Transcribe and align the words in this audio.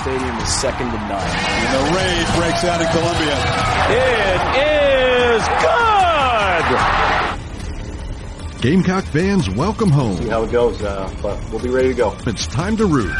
Stadium 0.00 0.36
is 0.38 0.48
second 0.48 0.90
to 0.90 0.96
none. 0.96 1.20
And 1.20 1.74
the 1.74 1.82
raid 1.96 2.26
breaks 2.36 2.64
out 2.64 2.80
in 2.80 2.88
Columbia. 2.88 3.36
It 3.92 4.40
is 5.36 5.42
good! 5.62 6.66
Gamecock 8.62 9.04
fans, 9.04 9.50
welcome 9.50 9.90
home. 9.90 10.16
See 10.16 10.28
how 10.28 10.42
it 10.44 10.50
goes, 10.52 10.80
uh, 10.82 11.12
but 11.22 11.38
we'll 11.50 11.62
be 11.62 11.68
ready 11.68 11.88
to 11.88 11.94
go. 11.94 12.16
It's 12.26 12.46
time 12.46 12.76
to 12.78 12.86
root. 12.86 13.12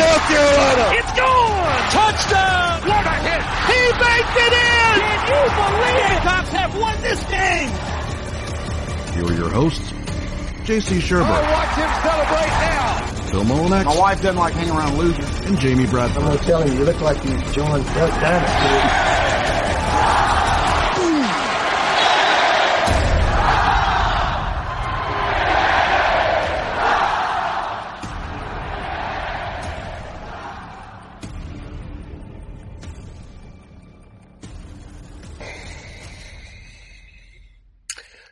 South 0.00 0.22
Carolina! 0.28 0.86
It's 0.96 1.12
gone! 1.18 1.82
Touchdown! 1.90 2.88
What 2.88 3.06
a 3.06 3.14
hit! 3.20 3.42
He 3.70 3.80
baked 4.00 4.36
it 4.38 4.52
in! 4.54 4.96
Can 5.00 5.28
you 5.28 5.50
believe 5.60 6.10
it? 6.16 6.22
Cops 6.22 6.50
have 6.50 6.72
won 6.78 6.96
this 7.02 7.22
game! 7.24 7.70
Here 9.14 9.26
are 9.26 9.34
your 9.38 9.50
hosts, 9.50 9.92
J.C. 10.64 10.98
Shurburtt, 11.00 11.26
watch 11.52 11.74
him 11.76 11.90
celebrate 12.02 12.48
now. 12.48 12.99
Phil 13.30 13.44
Mullinax, 13.44 13.84
My 13.84 13.96
wife 13.96 14.20
doesn't 14.22 14.36
like 14.36 14.54
hanging 14.54 14.72
around 14.74 14.98
losers. 14.98 15.38
and 15.46 15.58
Jamie 15.60 15.86
Bradford. 15.86 16.24
I'm 16.24 16.38
telling 16.38 16.72
you, 16.72 16.78
you 16.80 16.84
look 16.84 17.00
like 17.00 17.22
you 17.24 17.30
joined 17.52 17.84
Duck 17.86 18.10
Dynasty. 18.20 19.10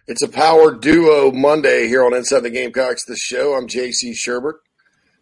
It's 0.07 0.23
a 0.23 0.29
power 0.29 0.75
duo 0.75 1.31
Monday 1.33 1.87
here 1.87 2.03
on 2.05 2.15
Inside 2.15 2.41
the 2.41 2.51
Gamecocks, 2.51 3.05
the 3.05 3.15
show. 3.15 3.55
I'm 3.55 3.69
JC 3.69 4.13
Shurburtt. 4.15 4.55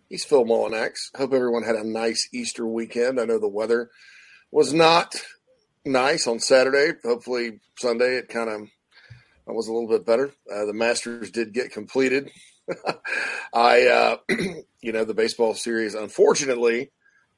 He's 0.08 0.24
Phil 0.24 0.44
Mullinax. 0.44 0.94
Hope 1.16 1.32
everyone 1.32 1.64
had 1.64 1.74
a 1.74 1.86
nice 1.86 2.28
Easter 2.32 2.66
weekend. 2.66 3.20
I 3.20 3.24
know 3.24 3.38
the 3.38 3.48
weather 3.48 3.90
was 4.52 4.72
not 4.72 5.16
nice 5.84 6.26
on 6.26 6.38
Saturday. 6.38 6.98
Hopefully 7.04 7.60
Sunday 7.78 8.16
it 8.16 8.28
kind 8.28 8.48
of 8.48 8.68
was 9.46 9.68
a 9.68 9.72
little 9.72 9.88
bit 9.88 10.06
better. 10.06 10.32
Uh, 10.52 10.64
the 10.64 10.72
Masters 10.72 11.30
did 11.30 11.52
get 11.52 11.72
completed. 11.72 12.30
I, 13.54 13.86
uh, 13.86 14.16
you 14.80 14.92
know, 14.92 15.04
the 15.04 15.14
baseball 15.14 15.54
series 15.54 15.94
unfortunately 15.94 16.92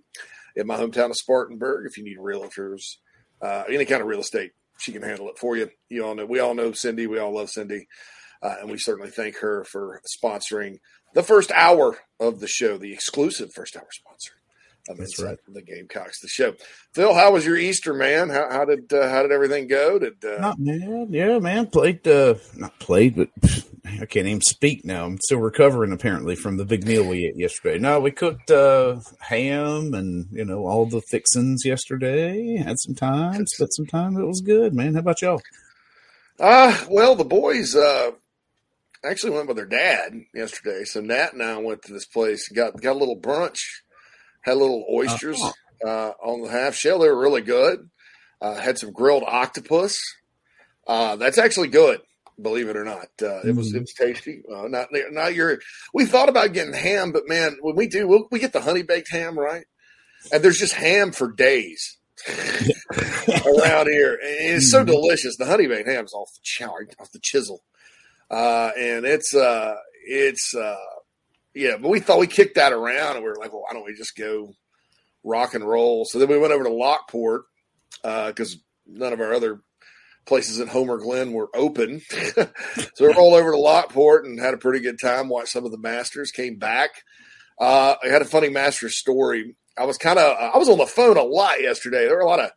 In 0.55 0.67
my 0.67 0.77
hometown 0.77 1.11
of 1.11 1.15
Spartanburg, 1.15 1.85
if 1.85 1.97
you 1.97 2.03
need 2.03 2.17
realtors, 2.17 2.95
uh, 3.41 3.63
any 3.69 3.85
kind 3.85 4.01
of 4.01 4.07
real 4.07 4.19
estate, 4.19 4.51
she 4.77 4.91
can 4.91 5.01
handle 5.03 5.29
it 5.29 5.37
for 5.37 5.55
you. 5.55 5.69
You 5.89 6.05
all 6.05 6.15
know, 6.15 6.25
we 6.25 6.39
all 6.39 6.53
know 6.55 6.71
Cindy. 6.71 7.07
We 7.07 7.19
all 7.19 7.33
love 7.35 7.49
Cindy. 7.49 7.87
Uh, 8.41 8.55
and 8.61 8.71
we 8.71 8.77
certainly 8.77 9.11
thank 9.11 9.37
her 9.39 9.63
for 9.65 10.01
sponsoring 10.23 10.79
the 11.13 11.23
first 11.23 11.51
hour 11.51 11.97
of 12.19 12.39
the 12.39 12.47
show, 12.47 12.77
the 12.77 12.93
exclusive 12.93 13.51
first 13.53 13.75
hour 13.75 13.87
sponsor 13.91 14.33
of 14.89 14.97
That's 14.97 15.19
Inside 15.19 15.29
right. 15.29 15.37
the 15.47 15.61
Gamecocks, 15.61 16.21
the 16.21 16.27
show. 16.27 16.55
Phil, 16.93 17.13
how 17.13 17.31
was 17.33 17.45
your 17.45 17.57
Easter, 17.57 17.93
man? 17.93 18.29
How, 18.29 18.49
how 18.49 18.65
did 18.65 18.91
uh, 18.91 19.09
how 19.09 19.21
did 19.21 19.31
everything 19.31 19.67
go? 19.67 19.99
Did 19.99 20.23
uh, 20.25 20.39
Not 20.39 20.57
bad. 20.63 21.07
Yeah, 21.09 21.39
man. 21.39 21.67
Played, 21.67 22.07
uh, 22.07 22.35
not 22.55 22.79
played, 22.79 23.15
but 23.15 23.29
I 23.85 24.05
can't 24.05 24.27
even 24.27 24.41
speak 24.41 24.85
now. 24.85 25.05
I'm 25.05 25.17
still 25.21 25.39
recovering 25.39 25.91
apparently 25.91 26.35
from 26.35 26.57
the 26.57 26.65
big 26.65 26.85
meal 26.85 27.07
we 27.07 27.25
ate 27.25 27.37
yesterday. 27.37 27.77
No, 27.79 27.99
we 27.99 28.11
cooked, 28.11 28.51
uh, 28.51 28.99
ham 29.19 29.93
and, 29.93 30.27
you 30.31 30.45
know, 30.45 30.65
all 30.67 30.85
the 30.85 31.01
fixins 31.01 31.63
yesterday. 31.65 32.57
Had 32.57 32.79
some 32.79 32.95
time, 32.95 33.45
spent 33.47 33.73
some 33.73 33.85
time. 33.85 34.17
It 34.17 34.25
was 34.25 34.41
good, 34.41 34.73
man. 34.73 34.93
How 34.93 35.01
about 35.01 35.21
y'all? 35.21 35.41
Uh, 36.39 36.77
well, 36.89 37.15
the 37.15 37.25
boys 37.25 37.75
uh, 37.75 38.11
actually 39.05 39.31
went 39.31 39.47
with 39.47 39.57
their 39.57 39.65
dad 39.65 40.13
yesterday. 40.33 40.83
So 40.83 41.01
Nat 41.01 41.33
and 41.33 41.43
I 41.43 41.57
went 41.57 41.83
to 41.83 41.93
this 41.93 42.05
place, 42.05 42.47
got 42.49 42.79
got 42.81 42.95
a 42.95 42.99
little 42.99 43.19
brunch, 43.19 43.59
had 44.41 44.57
little 44.57 44.85
oysters 44.91 45.41
uh, 45.85 46.11
on 46.23 46.41
the 46.41 46.49
half 46.49 46.75
shell. 46.75 46.99
They 46.99 47.09
were 47.09 47.19
really 47.19 47.41
good. 47.41 47.89
Uh, 48.41 48.55
had 48.55 48.77
some 48.77 48.91
grilled 48.91 49.23
octopus. 49.25 49.99
Uh, 50.87 51.15
that's 51.17 51.37
actually 51.37 51.67
good, 51.67 52.01
believe 52.41 52.69
it 52.69 52.77
or 52.77 52.85
not. 52.85 53.07
Uh, 53.21 53.41
it 53.41 53.55
was 53.55 53.73
it 53.73 53.81
was 53.81 53.93
tasty. 53.93 54.41
Uh, 54.51 54.67
not 54.67 54.87
not 55.11 55.35
your. 55.35 55.59
We 55.93 56.05
thought 56.05 56.29
about 56.29 56.53
getting 56.53 56.73
ham, 56.73 57.11
but 57.11 57.27
man, 57.27 57.57
when 57.61 57.75
we 57.75 57.87
do, 57.87 58.07
we'll, 58.07 58.27
we 58.31 58.39
get 58.39 58.53
the 58.53 58.61
honey 58.61 58.81
baked 58.81 59.11
ham, 59.11 59.37
right? 59.37 59.65
And 60.31 60.43
there's 60.43 60.57
just 60.57 60.73
ham 60.73 61.11
for 61.11 61.31
days 61.31 61.97
around 62.29 63.87
here. 63.87 64.13
And 64.13 64.55
it's 64.57 64.71
so 64.71 64.83
delicious. 64.83 65.37
The 65.37 65.45
honey 65.45 65.67
baked 65.67 65.87
ham 65.87 66.05
is 66.05 66.13
off 66.13 66.29
the 66.33 66.41
chow, 66.43 66.75
off 66.99 67.11
the 67.11 67.19
chisel. 67.21 67.61
Uh, 68.29 68.71
and 68.77 69.05
it's, 69.05 69.33
uh, 69.33 69.75
it's, 70.05 70.55
uh, 70.55 70.75
yeah, 71.53 71.77
but 71.81 71.89
we 71.89 71.99
thought 71.99 72.19
we 72.19 72.27
kicked 72.27 72.55
that 72.55 72.73
around 72.73 73.15
and 73.15 73.23
we 73.23 73.29
were 73.29 73.37
like, 73.37 73.51
well, 73.51 73.63
why 73.63 73.73
don't 73.73 73.85
we 73.85 73.93
just 73.93 74.15
go 74.15 74.53
rock 75.23 75.53
and 75.53 75.67
roll? 75.67 76.05
So 76.05 76.19
then 76.19 76.29
we 76.29 76.37
went 76.37 76.53
over 76.53 76.63
to 76.63 76.73
Lockport, 76.73 77.43
uh, 78.03 78.31
cause 78.33 78.57
none 78.85 79.13
of 79.13 79.19
our 79.19 79.33
other 79.33 79.61
places 80.25 80.59
in 80.59 80.67
Homer 80.67 80.97
Glen 80.97 81.33
were 81.33 81.49
open. 81.55 82.01
so 82.09 82.47
we 82.99 83.13
rolled 83.13 83.33
over 83.33 83.51
to 83.51 83.57
Lockport 83.57 84.25
and 84.25 84.39
had 84.39 84.53
a 84.53 84.57
pretty 84.57 84.79
good 84.79 84.99
time, 84.99 85.27
watched 85.27 85.49
some 85.49 85.65
of 85.65 85.71
the 85.71 85.77
Masters, 85.77 86.31
came 86.31 86.57
back. 86.57 86.91
Uh, 87.59 87.95
I 88.03 88.07
had 88.07 88.21
a 88.21 88.25
funny 88.25 88.49
Masters 88.49 88.97
story. 88.97 89.55
I 89.77 89.85
was 89.85 89.97
kind 89.97 90.19
of, 90.19 90.37
I 90.37 90.57
was 90.57 90.69
on 90.69 90.77
the 90.77 90.85
phone 90.85 91.17
a 91.17 91.23
lot 91.23 91.61
yesterday. 91.61 92.05
There 92.05 92.15
were 92.15 92.21
a 92.21 92.27
lot 92.27 92.39
of 92.39 92.51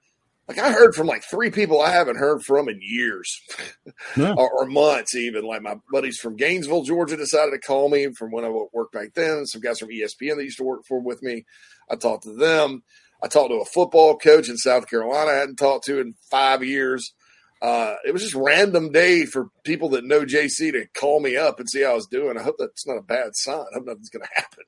like 0.49 0.59
I 0.59 0.73
heard 0.73 0.94
from 0.94 1.06
like 1.06 1.23
three 1.25 1.50
people 1.50 1.81
I 1.81 1.91
haven't 1.93 2.17
heard 2.17 2.43
from 2.43 2.69
in 2.69 2.81
years 2.83 3.41
Yeah. 4.17 4.35
or, 4.37 4.50
or 4.50 4.67
months, 4.67 5.15
even. 5.15 5.44
Like 5.44 5.62
my 5.62 5.77
buddies 5.93 6.19
from 6.19 6.37
Gainesville, 6.37 6.83
Georgia, 6.83 7.17
decided 7.17 7.53
to 7.53 7.59
call 7.59 7.89
me 7.89 8.09
from 8.12 8.31
when 8.33 8.44
I 8.44 8.49
worked 8.73 8.93
back 8.93 9.15
then. 9.15 9.47
Some 9.47 9.61
guys 9.62 9.79
from 9.79 9.91
ESPN 9.91 10.37
that 10.37 10.44
used 10.44 10.59
to 10.59 10.65
work 10.65 10.85
for 10.87 11.00
with 11.00 11.23
me. 11.23 11.44
I 11.91 11.97
talked 11.97 12.25
to 12.25 12.35
them. 12.35 12.83
I 13.23 13.29
talked 13.29 13.50
to 13.50 13.61
a 13.61 13.65
football 13.65 14.17
coach 14.19 14.49
in 14.49 14.56
South 14.56 14.89
Carolina 14.89 15.31
I 15.31 15.35
hadn't 15.35 15.56
talked 15.56 15.85
to 15.87 16.00
in 16.00 16.15
five 16.31 16.65
years. 16.65 17.15
Uh, 17.62 17.95
it 18.05 18.12
was 18.12 18.23
just 18.23 18.35
random 18.35 18.91
day 18.91 19.25
for 19.25 19.47
people 19.62 19.91
that 19.91 20.05
know 20.05 20.23
JC 20.25 20.73
to 20.73 20.87
call 20.99 21.21
me 21.21 21.37
up 21.37 21.61
and 21.61 21.71
see 21.71 21.83
how 21.83 21.93
I 21.93 21.95
was 21.95 22.09
doing. 22.09 22.37
I 22.37 22.43
hope 22.43 22.56
that's 22.59 22.85
not 22.88 22.97
a 22.99 23.03
bad 23.03 23.37
sign. 23.37 23.61
I 23.61 23.75
hope 23.75 23.87
nothing's 23.87 24.09
going 24.11 24.25
to 24.25 24.35
happen. 24.35 24.65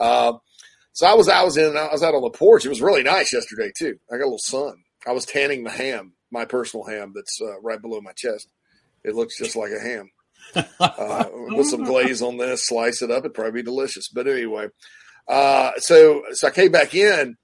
Uh, 0.00 0.32
so 0.94 1.06
I 1.06 1.12
was 1.12 1.28
I 1.28 1.44
was 1.44 1.58
in 1.58 1.76
I 1.76 1.88
was 1.92 2.02
out 2.02 2.14
on 2.14 2.22
the 2.22 2.30
porch. 2.30 2.64
It 2.64 2.70
was 2.70 2.80
really 2.80 3.02
nice 3.02 3.34
yesterday 3.34 3.70
too. 3.76 3.98
I 4.10 4.16
got 4.16 4.22
a 4.22 4.24
little 4.24 4.38
sun. 4.38 4.82
I 5.06 5.12
was 5.12 5.24
tanning 5.24 5.64
the 5.64 5.70
ham, 5.70 6.12
my 6.30 6.44
personal 6.44 6.84
ham 6.84 7.12
that's 7.14 7.40
uh, 7.40 7.60
right 7.60 7.80
below 7.80 8.00
my 8.00 8.12
chest. 8.12 8.48
It 9.04 9.14
looks 9.14 9.38
just 9.38 9.56
like 9.56 9.72
a 9.72 9.80
ham. 9.80 10.10
Uh, 10.78 11.24
put 11.50 11.66
some 11.66 11.84
glaze 11.84 12.22
on 12.22 12.36
this, 12.36 12.66
slice 12.66 13.02
it 13.02 13.10
up. 13.10 13.20
It'd 13.20 13.34
probably 13.34 13.62
be 13.62 13.64
delicious. 13.64 14.08
But 14.08 14.26
anyway, 14.26 14.68
uh, 15.28 15.72
so 15.78 16.22
so 16.32 16.48
I 16.48 16.50
came 16.50 16.72
back 16.72 16.94
in, 16.94 17.36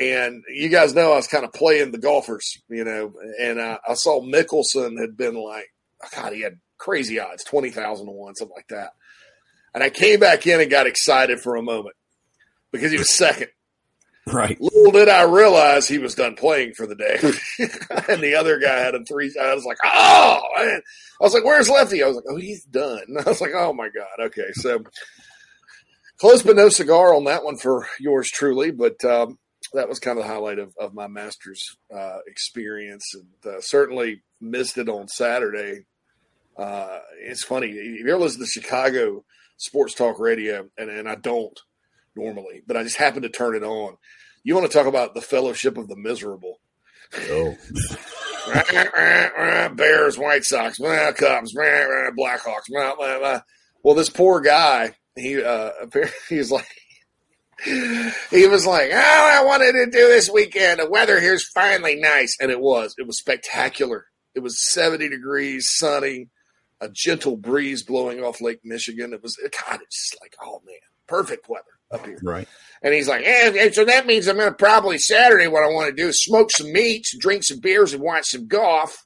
and 0.00 0.42
you 0.48 0.68
guys 0.68 0.94
know 0.94 1.12
I 1.12 1.16
was 1.16 1.26
kind 1.26 1.44
of 1.44 1.52
playing 1.52 1.90
the 1.92 1.98
golfers, 1.98 2.58
you 2.68 2.84
know, 2.84 3.12
and 3.40 3.58
uh, 3.58 3.78
I 3.86 3.94
saw 3.94 4.22
Mickelson 4.22 5.00
had 5.00 5.16
been 5.16 5.34
like, 5.34 5.66
God, 6.14 6.32
he 6.32 6.42
had 6.42 6.58
crazy 6.78 7.20
odds, 7.20 7.44
twenty 7.44 7.70
thousand 7.70 8.06
to 8.06 8.12
one, 8.12 8.34
something 8.34 8.56
like 8.56 8.68
that. 8.68 8.90
And 9.74 9.82
I 9.82 9.90
came 9.90 10.18
back 10.18 10.46
in 10.46 10.60
and 10.60 10.70
got 10.70 10.86
excited 10.86 11.40
for 11.40 11.56
a 11.56 11.62
moment 11.62 11.96
because 12.72 12.90
he 12.90 12.98
was 12.98 13.14
second. 13.14 13.48
Right. 14.26 14.58
Little 14.88 15.04
did 15.04 15.12
I 15.12 15.22
realize 15.22 15.86
he 15.86 15.98
was 15.98 16.14
done 16.14 16.34
playing 16.34 16.72
for 16.72 16.86
the 16.86 16.94
day, 16.94 17.18
and 18.08 18.22
the 18.22 18.36
other 18.36 18.58
guy 18.58 18.78
had 18.78 18.94
a 18.94 19.04
three. 19.04 19.34
I 19.38 19.54
was 19.54 19.64
like, 19.64 19.76
"Oh!" 19.84 20.40
Man. 20.56 20.80
I 21.20 21.24
was 21.24 21.34
like, 21.34 21.44
"Where's 21.44 21.68
Lefty?" 21.68 22.02
I 22.02 22.06
was 22.06 22.16
like, 22.16 22.24
"Oh, 22.28 22.36
he's 22.36 22.64
done." 22.64 23.02
I 23.26 23.28
was 23.28 23.42
like, 23.42 23.52
"Oh 23.54 23.74
my 23.74 23.90
god." 23.90 24.26
Okay, 24.26 24.50
so 24.54 24.82
close 26.18 26.42
but 26.42 26.56
no 26.56 26.70
cigar 26.70 27.14
on 27.14 27.24
that 27.24 27.44
one 27.44 27.58
for 27.58 27.86
yours 28.00 28.30
truly, 28.30 28.70
but 28.70 29.04
um, 29.04 29.38
that 29.74 29.90
was 29.90 29.98
kind 29.98 30.18
of 30.18 30.24
the 30.24 30.32
highlight 30.32 30.58
of, 30.58 30.72
of 30.80 30.94
my 30.94 31.06
Masters 31.06 31.76
uh, 31.94 32.18
experience, 32.26 33.12
and 33.14 33.54
uh, 33.54 33.60
certainly 33.60 34.22
missed 34.40 34.78
it 34.78 34.88
on 34.88 35.06
Saturday. 35.08 35.84
Uh, 36.56 37.00
it's 37.20 37.44
funny 37.44 37.68
if 37.68 38.00
you 38.00 38.08
ever 38.08 38.18
listen 38.18 38.40
to 38.40 38.46
Chicago 38.46 39.22
sports 39.58 39.92
talk 39.92 40.18
radio, 40.18 40.66
and, 40.78 40.88
and 40.88 41.06
I 41.06 41.14
don't 41.16 41.58
normally, 42.16 42.62
but 42.66 42.76
I 42.78 42.84
just 42.84 42.96
happened 42.96 43.24
to 43.24 43.28
turn 43.28 43.54
it 43.54 43.62
on. 43.62 43.98
You 44.42 44.54
want 44.54 44.70
to 44.70 44.76
talk 44.76 44.86
about 44.86 45.14
the 45.14 45.20
fellowship 45.20 45.76
of 45.76 45.88
the 45.88 45.96
miserable? 45.96 46.60
Oh. 47.14 47.56
Bears, 49.74 50.18
White 50.18 50.44
Sox, 50.44 50.78
Cubs, 50.78 51.54
Blackhawks. 51.54 52.68
Blah, 52.68 52.94
blah, 52.96 53.18
blah. 53.18 53.40
Well, 53.82 53.94
this 53.94 54.10
poor 54.10 54.40
guy, 54.40 54.94
he 55.16 55.42
uh, 55.42 55.70
he's 56.28 56.50
like, 56.50 56.68
he 57.64 58.46
was 58.46 58.66
like, 58.66 58.90
"Oh, 58.92 59.30
I 59.32 59.44
wanted 59.44 59.72
to 59.72 59.86
do 59.86 60.08
this 60.08 60.30
weekend. 60.30 60.80
The 60.80 60.88
weather 60.88 61.20
here's 61.20 61.48
finally 61.48 61.96
nice," 61.96 62.36
and 62.40 62.50
it 62.50 62.60
was. 62.60 62.94
It 62.98 63.06
was 63.06 63.18
spectacular. 63.18 64.06
It 64.34 64.40
was 64.40 64.62
70 64.72 65.08
degrees, 65.08 65.68
sunny, 65.70 66.28
a 66.80 66.88
gentle 66.88 67.36
breeze 67.36 67.82
blowing 67.82 68.22
off 68.22 68.40
Lake 68.40 68.60
Michigan. 68.64 69.12
It 69.12 69.22
was 69.22 69.36
God. 69.36 69.80
It's 69.82 70.10
just 70.10 70.22
like, 70.22 70.36
oh 70.42 70.62
man, 70.64 70.76
perfect 71.06 71.48
weather 71.48 71.77
up 71.90 72.04
here. 72.04 72.18
Right. 72.22 72.48
And 72.82 72.94
he's 72.94 73.08
like, 73.08 73.22
eh, 73.24 73.70
so 73.72 73.84
that 73.84 74.06
means 74.06 74.28
I'm 74.28 74.36
going 74.36 74.48
to 74.48 74.54
probably 74.54 74.98
Saturday. 74.98 75.48
What 75.48 75.64
I 75.64 75.72
want 75.72 75.88
to 75.88 76.02
do 76.02 76.08
is 76.08 76.22
smoke 76.22 76.50
some 76.50 76.72
meats, 76.72 77.16
drink 77.18 77.42
some 77.42 77.60
beers, 77.60 77.92
and 77.92 78.02
watch 78.02 78.26
some 78.26 78.46
golf. 78.46 79.04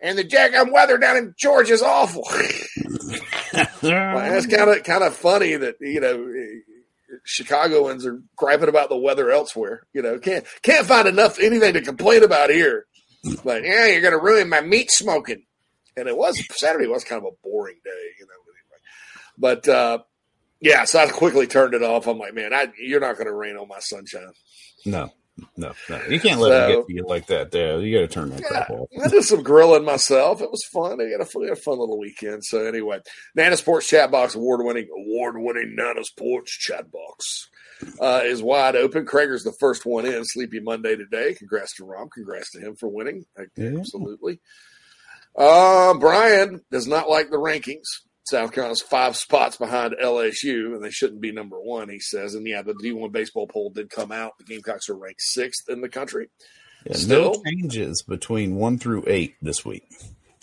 And 0.00 0.16
the 0.16 0.24
jackgum 0.24 0.72
weather 0.72 0.96
down 0.96 1.16
in 1.16 1.34
Georgia 1.36 1.72
is 1.72 1.82
awful. 1.82 2.22
well, 2.32 2.46
it's 3.82 4.46
kind 4.54 4.70
of 4.70 4.84
kind 4.84 5.02
of 5.02 5.16
funny 5.16 5.56
that 5.56 5.74
you 5.80 6.00
know 6.00 6.24
Chicagoans 7.24 8.06
are 8.06 8.22
griping 8.36 8.68
about 8.68 8.90
the 8.90 8.96
weather 8.96 9.32
elsewhere. 9.32 9.82
You 9.92 10.02
know, 10.02 10.20
can't 10.20 10.46
can't 10.62 10.86
find 10.86 11.08
enough 11.08 11.40
anything 11.40 11.74
to 11.74 11.80
complain 11.80 12.22
about 12.22 12.50
here. 12.50 12.86
But 13.42 13.64
yeah, 13.64 13.86
you're 13.86 14.00
going 14.00 14.12
to 14.12 14.24
ruin 14.24 14.48
my 14.48 14.60
meat 14.60 14.92
smoking. 14.92 15.42
And 15.96 16.06
it 16.06 16.16
was 16.16 16.40
Saturday 16.52 16.86
was 16.86 17.02
kind 17.02 17.20
of 17.20 17.32
a 17.32 17.36
boring 17.42 17.80
day, 17.84 17.90
you 18.20 18.26
know. 18.26 18.32
But 19.40 19.68
uh, 19.68 19.98
yeah, 20.60 20.84
so 20.84 20.98
I 21.00 21.08
quickly 21.08 21.46
turned 21.46 21.74
it 21.74 21.82
off. 21.82 22.06
I'm 22.06 22.18
like, 22.18 22.34
man, 22.34 22.52
I, 22.52 22.68
you're 22.80 23.00
not 23.00 23.16
going 23.16 23.26
to 23.26 23.32
rain 23.34 23.56
on 23.56 23.68
my 23.68 23.78
sunshine. 23.80 24.32
No, 24.86 25.12
no, 25.56 25.72
no. 25.88 26.00
You 26.08 26.18
can't 26.20 26.40
let 26.40 26.48
So- 26.50 26.64
it 26.72 26.76
get 26.76 26.86
to 26.86 26.94
you 26.94 27.04
like 27.06 27.26
that. 27.28 27.50
There, 27.50 27.80
you 27.80 27.94
got 27.96 28.08
to 28.08 28.12
turn 28.12 28.30
that 28.30 28.42
crap 28.44 28.70
off. 28.70 28.88
I 29.04 29.08
did 29.08 29.22
some 29.24 29.42
grilling 29.42 29.84
myself. 29.84 30.40
It 30.42 30.50
was 30.50 30.64
fun. 30.72 31.00
I 31.00 31.04
had 31.04 31.20
a, 31.20 31.24
fun- 31.24 31.44
had 31.44 31.52
a 31.52 31.56
fun 31.56 31.78
little 31.78 31.98
weekend. 31.98 32.44
So 32.44 32.64
anyway, 32.66 33.00
Nana 33.34 33.56
Sports 33.56 33.88
Chat 33.88 34.10
Box 34.10 34.34
award 34.34 34.64
winning 34.64 34.88
award 34.96 35.36
winning 35.38 35.74
Nana 35.76 36.02
Sports 36.04 36.52
Chat 36.56 36.90
Box 36.90 37.48
uh, 38.00 38.22
is 38.24 38.42
wide 38.42 38.74
open. 38.74 39.06
Krager's 39.06 39.44
the 39.44 39.54
first 39.60 39.86
one 39.86 40.06
in. 40.06 40.24
Sleepy 40.24 40.58
Monday 40.60 40.96
today. 40.96 41.34
Congrats 41.34 41.76
to 41.76 41.84
Rom. 41.84 42.08
Congrats 42.12 42.50
to 42.52 42.60
him 42.60 42.74
for 42.74 42.88
winning. 42.88 43.24
Yeah. 43.56 43.78
Absolutely. 43.78 44.40
Uh, 45.36 45.94
Brian 45.94 46.60
does 46.72 46.88
not 46.88 47.08
like 47.08 47.30
the 47.30 47.36
rankings. 47.36 47.84
South 48.30 48.52
Carolina's 48.52 48.82
five 48.82 49.16
spots 49.16 49.56
behind 49.56 49.94
LSU, 50.02 50.74
and 50.74 50.82
they 50.84 50.90
shouldn't 50.90 51.20
be 51.20 51.32
number 51.32 51.58
one, 51.60 51.88
he 51.88 51.98
says. 52.00 52.34
And 52.34 52.46
yeah, 52.46 52.62
the 52.62 52.74
D1 52.74 53.10
baseball 53.12 53.46
poll 53.46 53.70
did 53.70 53.90
come 53.90 54.12
out. 54.12 54.36
The 54.38 54.44
Gamecocks 54.44 54.88
are 54.88 54.94
ranked 54.96 55.22
sixth 55.22 55.68
in 55.68 55.80
the 55.80 55.88
country. 55.88 56.28
Yeah, 56.86 56.96
Still? 56.96 57.32
no 57.34 57.42
changes 57.50 58.02
between 58.02 58.56
one 58.56 58.78
through 58.78 59.04
eight 59.06 59.34
this 59.42 59.64
week. 59.64 59.84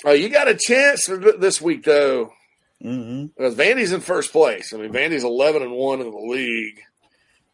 Oh, 0.03 0.11
you 0.11 0.29
got 0.29 0.47
a 0.47 0.55
chance 0.59 1.05
for 1.05 1.17
this 1.17 1.61
week, 1.61 1.83
though. 1.83 2.31
Mm-hmm. 2.83 3.27
Because 3.37 3.55
Vandy's 3.55 3.91
in 3.93 4.01
first 4.01 4.31
place. 4.31 4.73
I 4.73 4.77
mean, 4.77 4.91
Vandy's 4.91 5.23
eleven 5.23 5.61
and 5.61 5.71
one 5.71 6.01
in 6.01 6.11
the 6.11 6.17
league, 6.17 6.81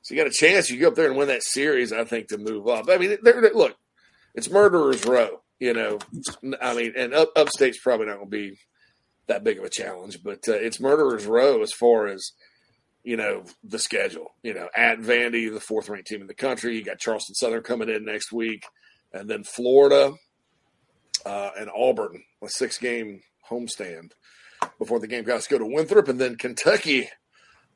so 0.02 0.16
you 0.16 0.20
got 0.22 0.28
a 0.28 0.34
chance. 0.34 0.70
You 0.70 0.80
go 0.80 0.88
up 0.88 0.96
there 0.96 1.08
and 1.08 1.16
win 1.16 1.28
that 1.28 1.44
series. 1.44 1.94
I 1.94 2.04
think 2.06 2.30
to 2.30 2.38
move 2.40 2.68
up. 2.68 2.90
I 2.90 2.98
mean, 2.98 3.18
they're, 3.22 3.40
they're- 3.40 3.54
look, 3.54 3.76
it's 4.34 4.50
murderers 4.50 5.06
row. 5.06 5.42
You 5.60 5.74
know, 5.74 6.00
I 6.60 6.76
mean, 6.76 6.94
and 6.98 7.14
up, 7.14 7.32
upstate's 7.36 7.78
probably 7.80 8.08
not 8.08 8.16
going 8.18 8.32
to 8.32 8.36
be 8.36 8.58
that 9.28 9.44
big 9.44 9.60
of 9.60 9.64
a 9.64 9.70
challenge, 9.70 10.24
but 10.24 10.48
uh, 10.48 10.54
it's 10.54 10.80
murderers 10.80 11.26
row 11.26 11.62
as 11.62 11.72
far 11.72 12.08
as 12.08 12.32
you 13.04 13.18
know 13.18 13.44
the 13.64 13.80
schedule. 13.80 14.34
You 14.44 14.54
know, 14.54 14.70
at 14.76 15.00
Vandy, 15.00 15.52
the 15.52 15.60
fourth 15.60 15.90
ranked 15.90 16.08
team 16.08 16.22
in 16.22 16.28
the 16.28 16.34
country. 16.34 16.76
You 16.76 16.84
got 16.84 17.00
Charleston 17.00 17.36
Southern 17.36 17.64
coming 17.64 17.90
in 17.90 18.06
next 18.06 18.32
week, 18.32 18.66
and 19.14 19.30
then 19.30 19.44
Florida 19.44 20.14
uh, 21.26 21.50
and 21.60 21.70
Auburn, 21.76 22.24
a 22.44 22.50
six 22.50 22.78
game 22.78 23.22
homestand 23.50 24.12
before 24.78 25.00
the 25.00 25.08
Gamecocks 25.08 25.48
go 25.48 25.58
to 25.58 25.66
Winthrop, 25.66 26.08
and 26.08 26.20
then 26.20 26.36
Kentucky 26.36 27.10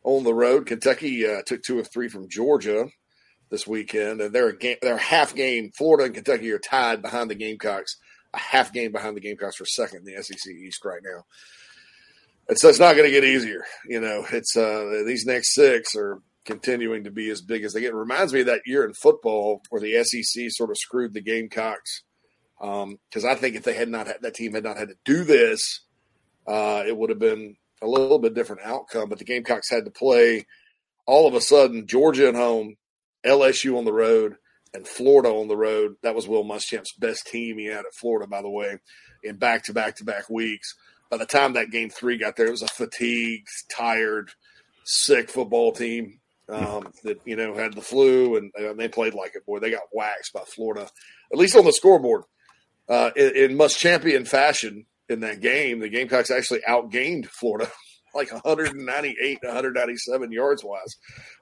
on 0.03 0.23
the 0.23 0.33
road. 0.33 0.65
Kentucky 0.65 1.27
uh, 1.27 1.41
took 1.45 1.61
two 1.63 1.79
of 1.79 1.89
three 1.91 2.07
from 2.07 2.29
Georgia 2.29 2.87
this 3.49 3.67
weekend, 3.67 4.21
and 4.21 4.33
they're 4.33 4.49
a 4.49 4.57
game, 4.57 4.77
they're 4.81 4.97
half 4.97 5.35
game. 5.35 5.71
Florida 5.77 6.05
and 6.05 6.15
Kentucky 6.15 6.51
are 6.51 6.59
tied 6.59 7.01
behind 7.01 7.29
the 7.29 7.35
Gamecocks, 7.35 7.97
a 8.35 8.39
half 8.39 8.73
game 8.73 8.91
behind 8.91 9.15
the 9.15 9.21
Gamecocks 9.21 9.55
for 9.55 9.65
second 9.65 10.07
in 10.07 10.15
the 10.15 10.23
SEC 10.23 10.51
East 10.53 10.83
right 10.85 11.01
now. 11.03 11.23
And 12.47 12.57
so 12.59 12.69
it's 12.69 12.79
not 12.79 12.95
going 12.95 13.07
to 13.07 13.11
get 13.11 13.23
easier. 13.23 13.63
You 13.87 13.99
know, 14.01 14.25
it's 14.31 14.55
uh, 14.55 15.03
these 15.05 15.25
next 15.25 15.55
six 15.55 15.95
are 15.95 16.21
continuing 16.45 17.05
to 17.05 17.11
be 17.11 17.29
as 17.29 17.41
big 17.41 17.63
as 17.63 17.73
they 17.73 17.81
get. 17.81 17.93
It 17.93 17.95
reminds 17.95 18.33
me 18.33 18.41
of 18.41 18.45
that 18.45 18.61
year 18.65 18.85
in 18.85 18.93
football 18.93 19.61
where 19.69 19.81
the 19.81 20.03
SEC 20.03 20.45
sort 20.49 20.69
of 20.69 20.77
screwed 20.77 21.13
the 21.13 21.21
Gamecocks 21.21 22.03
because 22.59 23.25
I 23.25 23.35
think 23.35 23.55
if 23.55 23.63
they 23.63 23.73
had 23.73 23.89
not 23.89 24.07
had 24.07 24.21
that 24.21 24.35
team 24.35 24.53
had 24.53 24.63
not 24.63 24.77
had 24.77 24.89
to 24.89 24.95
do 25.03 25.23
this, 25.23 25.81
uh, 26.47 26.83
it 26.87 26.95
would 26.95 27.09
have 27.09 27.19
been 27.19 27.55
a 27.81 27.87
little 27.87 28.19
bit 28.19 28.33
different 28.33 28.61
outcome. 28.63 29.09
But 29.09 29.17
the 29.17 29.25
Gamecocks 29.25 29.69
had 29.69 29.85
to 29.85 29.91
play 29.91 30.45
all 31.05 31.27
of 31.27 31.33
a 31.33 31.41
sudden 31.41 31.87
Georgia 31.87 32.27
at 32.27 32.35
home, 32.35 32.75
LSU 33.25 33.77
on 33.77 33.85
the 33.85 33.93
road, 33.93 34.35
and 34.75 34.87
Florida 34.87 35.29
on 35.29 35.47
the 35.47 35.57
road. 35.57 35.95
That 36.03 36.15
was 36.15 36.27
Will 36.27 36.43
Muschamp's 36.43 36.93
best 36.93 37.27
team 37.27 37.57
he 37.57 37.65
had 37.65 37.85
at 37.85 37.93
Florida, 37.99 38.27
by 38.27 38.41
the 38.41 38.49
way, 38.49 38.77
in 39.23 39.37
back 39.37 39.63
to 39.65 39.73
back 39.73 39.95
to 39.97 40.03
back 40.03 40.29
weeks. 40.29 40.75
By 41.09 41.17
the 41.17 41.25
time 41.25 41.53
that 41.53 41.71
game 41.71 41.89
three 41.89 42.17
got 42.17 42.35
there, 42.35 42.47
it 42.47 42.51
was 42.51 42.61
a 42.61 42.67
fatigued, 42.67 43.47
tired, 43.71 44.31
sick 44.83 45.29
football 45.29 45.71
team 45.71 46.19
um, 46.49 46.91
that 47.03 47.19
you 47.25 47.35
know 47.35 47.55
had 47.55 47.73
the 47.73 47.81
flu, 47.81 48.37
and, 48.37 48.51
and 48.55 48.79
they 48.79 48.87
played 48.87 49.13
like 49.13 49.35
it. 49.35 49.45
Boy, 49.45 49.59
they 49.59 49.71
got 49.71 49.83
waxed 49.93 50.33
by 50.33 50.41
Florida, 50.41 50.87
at 51.31 51.37
least 51.37 51.55
on 51.55 51.65
the 51.65 51.73
scoreboard. 51.73 52.23
Uh, 52.87 53.11
in, 53.15 53.35
in 53.35 53.57
Muschampian 53.57 54.27
fashion 54.27 54.85
in 55.09 55.21
that 55.21 55.41
game, 55.41 55.79
the 55.79 55.89
Gamecocks 55.89 56.31
actually 56.31 56.61
outgained 56.67 57.27
Florida 57.27 57.69
like 58.15 58.31
198 58.31 59.41
to 59.41 59.47
197 59.47 60.31
yards 60.31 60.63
wise, 60.63 60.95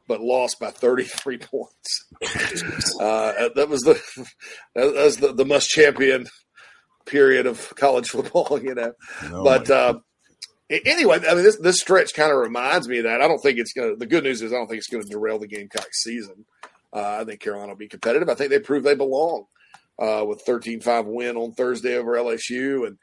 but 0.08 0.22
lost 0.22 0.60
by 0.60 0.72
33 0.72 1.38
points. 1.38 2.06
Uh, 3.00 3.50
that 3.56 3.68
was 3.68 3.82
the 3.82 4.02
that 4.76 4.94
was 4.94 5.18
the, 5.18 5.34
the 5.34 5.44
Muschampian 5.44 6.28
period 7.06 7.46
of 7.46 7.74
college 7.76 8.10
football, 8.10 8.60
you 8.64 8.74
know. 8.74 8.94
Oh, 9.24 9.44
but 9.44 9.70
uh, 9.70 9.96
anyway, 10.70 11.20
I 11.28 11.34
mean, 11.34 11.44
this 11.44 11.58
this 11.58 11.82
stretch 11.82 12.14
kind 12.14 12.32
of 12.32 12.38
reminds 12.38 12.88
me 12.88 13.00
of 13.00 13.04
that. 13.06 13.22
I 13.22 13.28
don't 13.28 13.40
think 13.40 13.60
it's 13.60 13.74
going 13.74 13.92
to. 13.92 13.96
The 13.98 14.06
good 14.06 14.24
news 14.24 14.42
is 14.42 14.54
I 14.54 14.56
don't 14.56 14.68
think 14.68 14.78
it's 14.78 14.88
going 14.88 15.04
to 15.04 15.10
derail 15.10 15.40
the 15.40 15.48
Gamecock 15.48 15.94
season. 15.94 16.46
Uh, 16.94 17.18
I 17.22 17.24
think 17.26 17.42
Carolina 17.42 17.70
will 17.70 17.78
be 17.78 17.88
competitive. 17.88 18.30
I 18.30 18.36
think 18.36 18.52
they 18.52 18.60
prove 18.60 18.84
they 18.84 18.96
belong 18.96 19.46
uh, 20.00 20.24
with 20.28 20.46
13-5 20.46 21.06
win 21.06 21.38
on 21.38 21.54
Thursday 21.54 21.98
over 21.98 22.14
LSU, 22.14 22.88
and 22.88 22.98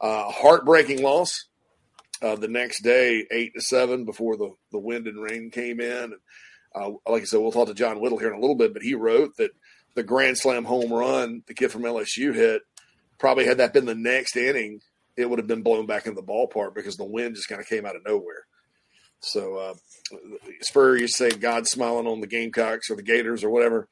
uh, 0.00 0.30
heartbreaking 0.30 1.02
loss 1.02 1.48
uh, 2.22 2.36
the 2.36 2.48
next 2.48 2.82
day, 2.82 3.26
eight 3.30 3.52
to 3.54 3.60
seven, 3.60 4.04
before 4.04 4.36
the 4.36 4.54
the 4.70 4.78
wind 4.78 5.06
and 5.06 5.22
rain 5.22 5.50
came 5.50 5.80
in. 5.80 6.04
And, 6.04 6.14
uh, 6.74 6.90
like 7.06 7.22
I 7.22 7.24
said, 7.24 7.40
we'll 7.40 7.52
talk 7.52 7.68
to 7.68 7.74
John 7.74 8.00
Whittle 8.00 8.18
here 8.18 8.28
in 8.28 8.38
a 8.38 8.40
little 8.40 8.56
bit, 8.56 8.72
but 8.72 8.82
he 8.82 8.94
wrote 8.94 9.36
that 9.36 9.50
the 9.94 10.02
grand 10.02 10.38
slam 10.38 10.64
home 10.64 10.92
run 10.92 11.42
the 11.46 11.54
kid 11.54 11.70
from 11.70 11.82
LSU 11.82 12.34
hit 12.34 12.62
probably 13.18 13.44
had 13.44 13.58
that 13.58 13.72
been 13.72 13.84
the 13.84 13.94
next 13.94 14.36
inning, 14.36 14.80
it 15.16 15.28
would 15.28 15.38
have 15.38 15.46
been 15.46 15.62
blown 15.62 15.86
back 15.86 16.06
in 16.06 16.14
the 16.14 16.22
ballpark 16.22 16.74
because 16.74 16.96
the 16.96 17.04
wind 17.04 17.36
just 17.36 17.48
kind 17.48 17.60
of 17.60 17.68
came 17.68 17.86
out 17.86 17.96
of 17.96 18.04
nowhere. 18.04 18.46
So 19.20 19.56
uh, 19.56 19.74
Spurrier 20.60 21.02
used 21.02 21.16
to 21.16 21.30
say 21.30 21.38
God's 21.38 21.70
smiling 21.70 22.08
on 22.08 22.20
the 22.20 22.26
Gamecocks 22.26 22.90
or 22.90 22.96
the 22.96 23.02
Gators 23.02 23.44
or 23.44 23.50
whatever. 23.50 23.88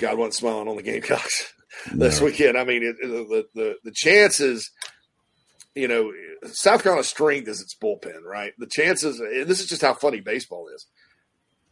God 0.00 0.18
wasn't 0.18 0.34
smiling 0.34 0.68
on 0.68 0.76
the 0.76 0.82
Gamecocks 0.82 1.52
this 1.94 2.18
no. 2.18 2.26
weekend. 2.26 2.58
I 2.58 2.64
mean, 2.64 2.82
it, 2.82 2.96
the, 3.00 3.46
the 3.54 3.76
the 3.84 3.92
chances, 3.92 4.68
you 5.76 5.86
know, 5.86 6.12
South 6.44 6.82
Carolina's 6.82 7.08
strength 7.08 7.48
is 7.48 7.60
its 7.60 7.74
bullpen, 7.74 8.22
right? 8.24 8.52
The 8.58 8.66
chances. 8.66 9.20
and 9.20 9.46
This 9.46 9.60
is 9.60 9.66
just 9.66 9.82
how 9.82 9.94
funny 9.94 10.20
baseball 10.20 10.68
is. 10.74 10.86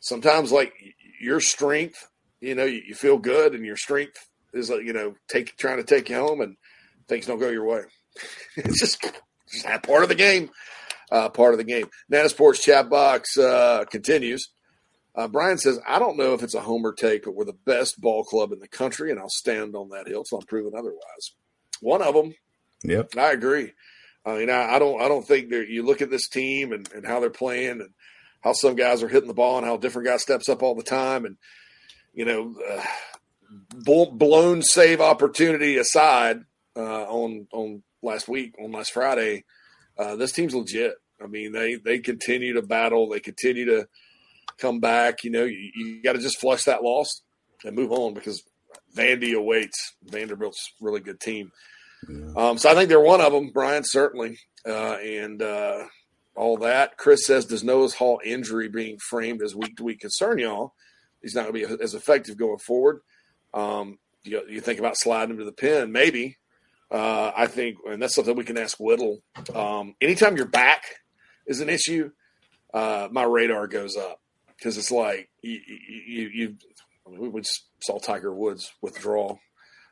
Sometimes, 0.00 0.52
like 0.52 0.74
your 1.20 1.40
strength, 1.40 2.08
you 2.40 2.54
know, 2.54 2.64
you, 2.64 2.82
you 2.88 2.94
feel 2.94 3.18
good, 3.18 3.54
and 3.54 3.64
your 3.64 3.76
strength 3.76 4.28
is, 4.52 4.70
like, 4.70 4.84
you 4.84 4.92
know, 4.92 5.14
take 5.28 5.56
trying 5.56 5.78
to 5.78 5.84
take 5.84 6.08
you 6.08 6.16
home, 6.16 6.40
and 6.40 6.56
things 7.08 7.26
don't 7.26 7.38
go 7.38 7.48
your 7.50 7.64
way. 7.64 7.82
it's 8.56 8.80
just 8.80 9.02
just 9.50 9.64
that 9.64 9.82
part 9.82 10.02
of 10.02 10.08
the 10.08 10.14
game 10.14 10.50
uh, 11.10 11.28
part 11.28 11.54
of 11.54 11.58
the 11.58 11.64
game. 11.64 11.88
Nana 12.08 12.28
Sports 12.28 12.62
chat 12.62 12.88
box 12.88 13.36
uh, 13.38 13.84
continues. 13.90 14.50
Uh, 15.16 15.28
Brian 15.28 15.58
says, 15.58 15.78
I 15.86 16.00
don't 16.00 16.16
know 16.16 16.34
if 16.34 16.42
it's 16.42 16.54
a 16.54 16.60
homer 16.60 16.92
take, 16.92 17.24
but 17.24 17.36
we're 17.36 17.44
the 17.44 17.52
best 17.52 18.00
ball 18.00 18.24
club 18.24 18.52
in 18.52 18.58
the 18.58 18.68
country, 18.68 19.10
and 19.10 19.20
I'll 19.20 19.28
stand 19.28 19.76
on 19.76 19.90
that 19.90 20.08
hill 20.08 20.24
so 20.24 20.38
I'm 20.38 20.46
proven 20.46 20.72
otherwise. 20.76 21.34
One 21.80 22.02
of 22.02 22.14
them. 22.14 22.34
Yep. 22.82 23.16
I 23.16 23.30
agree. 23.30 23.72
I 24.26 24.38
mean, 24.38 24.50
I, 24.50 24.74
I 24.74 24.78
don't 24.78 25.00
I 25.00 25.08
don't 25.08 25.26
think 25.26 25.50
that 25.50 25.68
you 25.68 25.82
look 25.82 26.02
at 26.02 26.10
this 26.10 26.28
team 26.28 26.72
and, 26.72 26.90
and 26.92 27.06
how 27.06 27.20
they're 27.20 27.30
playing 27.30 27.80
and 27.80 27.90
how 28.40 28.52
some 28.52 28.74
guys 28.74 29.02
are 29.02 29.08
hitting 29.08 29.28
the 29.28 29.34
ball 29.34 29.58
and 29.58 29.66
how 29.66 29.76
different 29.76 30.08
guys 30.08 30.22
steps 30.22 30.48
up 30.48 30.62
all 30.62 30.74
the 30.74 30.82
time 30.82 31.24
and 31.24 31.36
you 32.12 32.24
know 32.24 32.54
uh, 32.70 32.82
blown 33.74 34.62
save 34.62 35.00
opportunity 35.00 35.76
aside 35.76 36.40
uh, 36.76 37.04
on 37.04 37.46
on 37.52 37.82
last 38.02 38.28
week 38.28 38.54
on 38.62 38.72
last 38.72 38.92
Friday, 38.92 39.44
uh, 39.98 40.16
this 40.16 40.32
team's 40.32 40.54
legit. 40.54 40.94
I 41.22 41.26
mean, 41.26 41.52
they 41.52 41.76
they 41.76 41.98
continue 41.98 42.54
to 42.54 42.62
battle. 42.62 43.08
They 43.08 43.20
continue 43.20 43.64
to 43.66 43.88
come 44.58 44.80
back. 44.80 45.24
You 45.24 45.30
know, 45.30 45.44
you, 45.44 45.70
you 45.74 46.02
got 46.02 46.12
to 46.14 46.18
just 46.18 46.40
flush 46.40 46.64
that 46.64 46.82
loss 46.82 47.22
and 47.64 47.74
move 47.74 47.92
on 47.92 48.14
because 48.14 48.42
Vandy 48.94 49.34
awaits. 49.34 49.94
Vanderbilt's 50.04 50.72
really 50.80 51.00
good 51.00 51.20
team. 51.20 51.50
Yeah. 52.08 52.32
Um, 52.36 52.58
so 52.58 52.70
I 52.70 52.74
think 52.74 52.88
they're 52.88 53.00
one 53.00 53.20
of 53.20 53.32
them, 53.32 53.50
Brian, 53.52 53.84
certainly. 53.84 54.38
Uh, 54.66 54.96
and 54.96 55.42
uh, 55.42 55.84
all 56.34 56.56
that. 56.58 56.96
Chris 56.96 57.26
says, 57.26 57.44
does 57.44 57.64
Noah's 57.64 57.94
Hall 57.94 58.20
injury 58.24 58.68
being 58.68 58.98
framed 58.98 59.42
as 59.42 59.54
week 59.54 59.76
to 59.76 59.84
week 59.84 60.00
concern 60.00 60.38
y'all? 60.38 60.74
He's 61.22 61.34
not 61.34 61.46
going 61.46 61.62
to 61.62 61.76
be 61.76 61.82
as 61.82 61.94
effective 61.94 62.36
going 62.36 62.58
forward. 62.58 63.00
Um, 63.52 63.98
you, 64.24 64.42
you 64.48 64.60
think 64.60 64.78
about 64.78 64.96
sliding 64.96 65.32
him 65.32 65.38
to 65.38 65.44
the 65.44 65.52
pin, 65.52 65.92
maybe. 65.92 66.38
Uh, 66.90 67.32
I 67.36 67.46
think, 67.46 67.78
and 67.86 68.00
that's 68.00 68.14
something 68.14 68.36
we 68.36 68.44
can 68.44 68.58
ask 68.58 68.78
Whittle. 68.78 69.22
Um, 69.54 69.94
anytime 70.00 70.36
your 70.36 70.46
back 70.46 70.82
is 71.46 71.60
an 71.60 71.68
issue, 71.68 72.10
uh, 72.72 73.08
my 73.10 73.22
radar 73.22 73.66
goes 73.66 73.96
up 73.96 74.20
because 74.56 74.76
it's 74.76 74.90
like 74.90 75.30
you, 75.42 75.60
you, 76.06 76.28
you 76.28 76.56
I 77.06 77.10
mean, 77.10 77.32
we 77.32 77.40
just 77.40 77.66
saw 77.80 77.98
Tiger 77.98 78.34
Woods 78.34 78.72
withdraw 78.80 79.36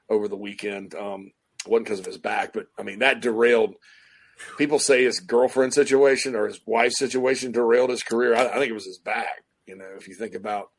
over 0.09 0.29
the 0.29 0.37
weekend. 0.37 0.95
Um, 0.95 1.33
wasn't 1.67 1.87
because 1.87 2.01
of 2.01 2.07
his 2.07 2.19
back, 2.19 2.53
but 2.53 2.67
I 2.79 2.83
mean 2.83 3.01
that 3.01 3.21
derailed. 3.21 3.75
People 4.59 4.79
say 4.79 5.05
his 5.05 5.21
girlfriend 5.21 5.73
situation 5.75 6.35
or 6.35 6.47
his 6.47 6.61
wife 6.67 6.93
situation 6.93 7.53
derailed 7.53 7.91
his 7.91 8.03
career. 8.03 8.35
I, 8.35 8.49
I 8.49 8.55
think 8.55 8.71
it 8.71 8.75
was 8.75 8.87
his 8.87 8.99
back. 8.99 9.45
You 9.67 9.77
know, 9.77 9.89
if 9.97 10.09
you 10.09 10.15
think 10.15 10.35
about 10.35 10.71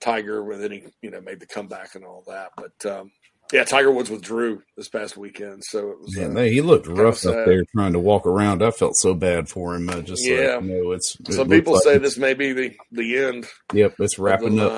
Tiger, 0.00 0.42
when 0.42 0.60
then 0.60 0.72
he 0.72 0.82
you 1.02 1.10
know 1.10 1.20
made 1.20 1.40
the 1.40 1.46
comeback 1.46 1.94
and 1.94 2.04
all 2.04 2.24
that. 2.26 2.50
But 2.56 2.90
um, 2.90 3.10
yeah, 3.52 3.64
Tiger 3.64 3.90
Woods 3.90 4.10
withdrew 4.10 4.62
this 4.76 4.88
past 4.88 5.16
weekend, 5.16 5.64
so 5.64 5.90
it 5.90 6.00
was. 6.00 6.16
Yeah, 6.16 6.26
uh, 6.26 6.42
he 6.42 6.60
looked 6.60 6.86
rough 6.86 7.24
up 7.24 7.46
there 7.46 7.64
trying 7.74 7.94
to 7.94 7.98
walk 7.98 8.26
around. 8.26 8.62
I 8.62 8.70
felt 8.70 8.96
so 8.96 9.14
bad 9.14 9.48
for 9.48 9.74
him. 9.74 9.88
Uh, 9.88 10.02
just 10.02 10.26
yeah, 10.26 10.60
you 10.60 10.84
know, 10.84 10.92
it's. 10.92 11.16
It 11.20 11.32
Some 11.32 11.48
people 11.48 11.74
like 11.74 11.82
say 11.82 11.98
this 11.98 12.18
may 12.18 12.34
be 12.34 12.52
the 12.52 12.76
the 12.92 13.18
end. 13.18 13.46
Yep, 13.72 13.94
it's 14.00 14.18
wrapping 14.18 14.60
up. 14.60 14.72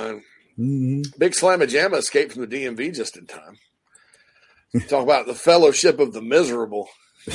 Mm-hmm. 0.58 1.02
Big 1.18 1.32
Slamma 1.32 1.64
Jamma 1.64 1.98
escaped 1.98 2.32
from 2.32 2.46
the 2.46 2.56
DMV 2.56 2.94
just 2.94 3.16
in 3.16 3.26
time. 3.26 3.58
Talk 4.88 5.02
about 5.02 5.26
the 5.26 5.34
fellowship 5.34 5.98
of 5.98 6.12
the 6.12 6.22
miserable. 6.22 6.88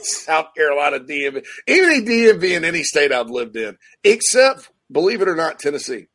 South 0.00 0.54
Carolina 0.56 1.00
DMV, 1.00 1.44
any 1.66 2.00
DMV 2.00 2.56
in 2.56 2.64
any 2.64 2.82
state 2.82 3.12
I've 3.12 3.30
lived 3.30 3.56
in, 3.56 3.76
except 4.04 4.70
believe 4.90 5.20
it 5.20 5.28
or 5.28 5.34
not, 5.34 5.58
Tennessee 5.58 6.06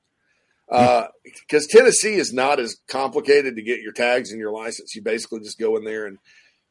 because 0.74 1.65
uh, 1.65 1.77
Tennessee 1.77 2.15
is 2.15 2.34
not 2.34 2.60
as 2.60 2.77
complicated 2.88 3.56
to 3.56 3.62
get 3.62 3.82
your 3.82 3.92
tags 3.92 4.32
and 4.32 4.39
your 4.39 4.51
license. 4.51 4.96
You 4.96 5.03
basically 5.03 5.42
just 5.42 5.60
go 5.60 5.77
in 5.77 5.84
there 5.84 6.08
and 6.08 6.18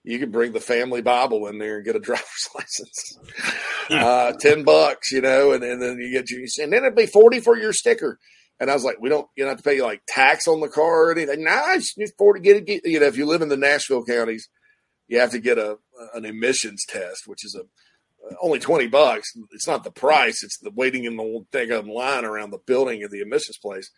you 0.02 0.18
can 0.18 0.32
bring 0.32 0.52
the 0.52 0.60
family 0.60 1.02
Bible 1.02 1.46
in 1.46 1.58
there 1.58 1.76
and 1.76 1.84
get 1.84 1.94
a 1.96 2.00
driver's 2.00 2.48
license. 2.54 3.18
uh, 3.90 4.32
Ten 4.40 4.64
bucks, 4.64 5.12
you 5.12 5.20
know, 5.20 5.52
and, 5.52 5.62
and 5.62 5.80
then 5.80 5.98
you 5.98 6.10
get 6.10 6.30
your 6.30 6.40
and 6.40 6.72
then 6.72 6.84
it'd 6.84 6.96
be 6.96 7.06
forty 7.06 7.40
for 7.40 7.56
your 7.56 7.72
sticker. 7.72 8.18
And 8.62 8.70
I 8.70 8.74
was 8.74 8.84
like, 8.84 9.00
we 9.00 9.08
don't, 9.08 9.26
you 9.34 9.42
don't 9.42 9.50
have 9.50 9.58
to 9.58 9.68
pay 9.68 9.82
like 9.82 10.02
tax 10.06 10.46
on 10.46 10.60
the 10.60 10.68
car 10.68 11.08
or 11.08 11.10
anything. 11.10 11.42
Nah, 11.42 11.74
it's 11.74 11.96
forty. 12.16 12.38
Get 12.38 12.58
it, 12.58 12.64
get, 12.64 12.86
you 12.86 13.00
know, 13.00 13.06
if 13.06 13.16
you 13.16 13.26
live 13.26 13.42
in 13.42 13.48
the 13.48 13.56
Nashville 13.56 14.04
counties, 14.04 14.48
you 15.08 15.18
have 15.18 15.32
to 15.32 15.40
get 15.40 15.58
a 15.58 15.78
an 16.14 16.24
emissions 16.24 16.84
test, 16.88 17.26
which 17.26 17.44
is 17.44 17.56
a 17.56 17.64
only 18.40 18.60
20 18.60 18.86
bucks. 18.86 19.32
It's 19.50 19.66
not 19.66 19.82
the 19.82 19.90
price, 19.90 20.44
it's 20.44 20.58
the 20.58 20.70
waiting 20.70 21.06
in 21.06 21.16
the 21.16 21.44
thing 21.50 21.72
of 21.72 21.88
line 21.88 22.24
around 22.24 22.50
the 22.50 22.60
building 22.64 23.02
of 23.02 23.10
the 23.10 23.20
emissions 23.20 23.58
place. 23.58 23.90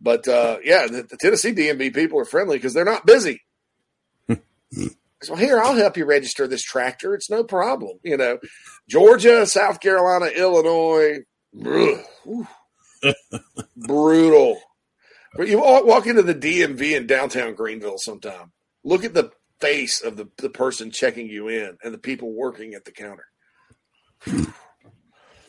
But 0.00 0.28
uh, 0.28 0.58
yeah, 0.62 0.86
the, 0.86 1.02
the, 1.02 1.16
Tennessee 1.16 1.52
DMV 1.52 1.92
people 1.92 2.20
are 2.20 2.24
friendly 2.24 2.56
because 2.56 2.72
they're 2.72 2.84
not 2.84 3.06
busy. 3.06 3.42
so 4.28 5.34
here, 5.34 5.58
I'll 5.58 5.74
help 5.74 5.96
you 5.96 6.04
register 6.04 6.46
this 6.46 6.62
tractor. 6.62 7.16
It's 7.16 7.30
no 7.30 7.42
problem. 7.42 7.98
You 8.04 8.16
know, 8.16 8.38
Georgia, 8.88 9.44
South 9.44 9.80
Carolina, 9.80 10.26
Illinois, 10.26 11.24
brutal. 13.76 14.60
But 15.36 15.48
you 15.48 15.58
walk 15.58 16.06
into 16.06 16.22
the 16.22 16.34
DMV 16.34 16.96
in 16.96 17.06
downtown 17.06 17.54
Greenville 17.54 17.98
sometime. 17.98 18.52
Look 18.84 19.04
at 19.04 19.14
the 19.14 19.32
face 19.60 20.02
of 20.02 20.16
the, 20.16 20.28
the 20.38 20.50
person 20.50 20.90
checking 20.90 21.28
you 21.28 21.48
in 21.48 21.76
and 21.82 21.92
the 21.92 21.98
people 21.98 22.32
working 22.32 22.74
at 22.74 22.84
the 22.84 22.92
counter 22.92 23.26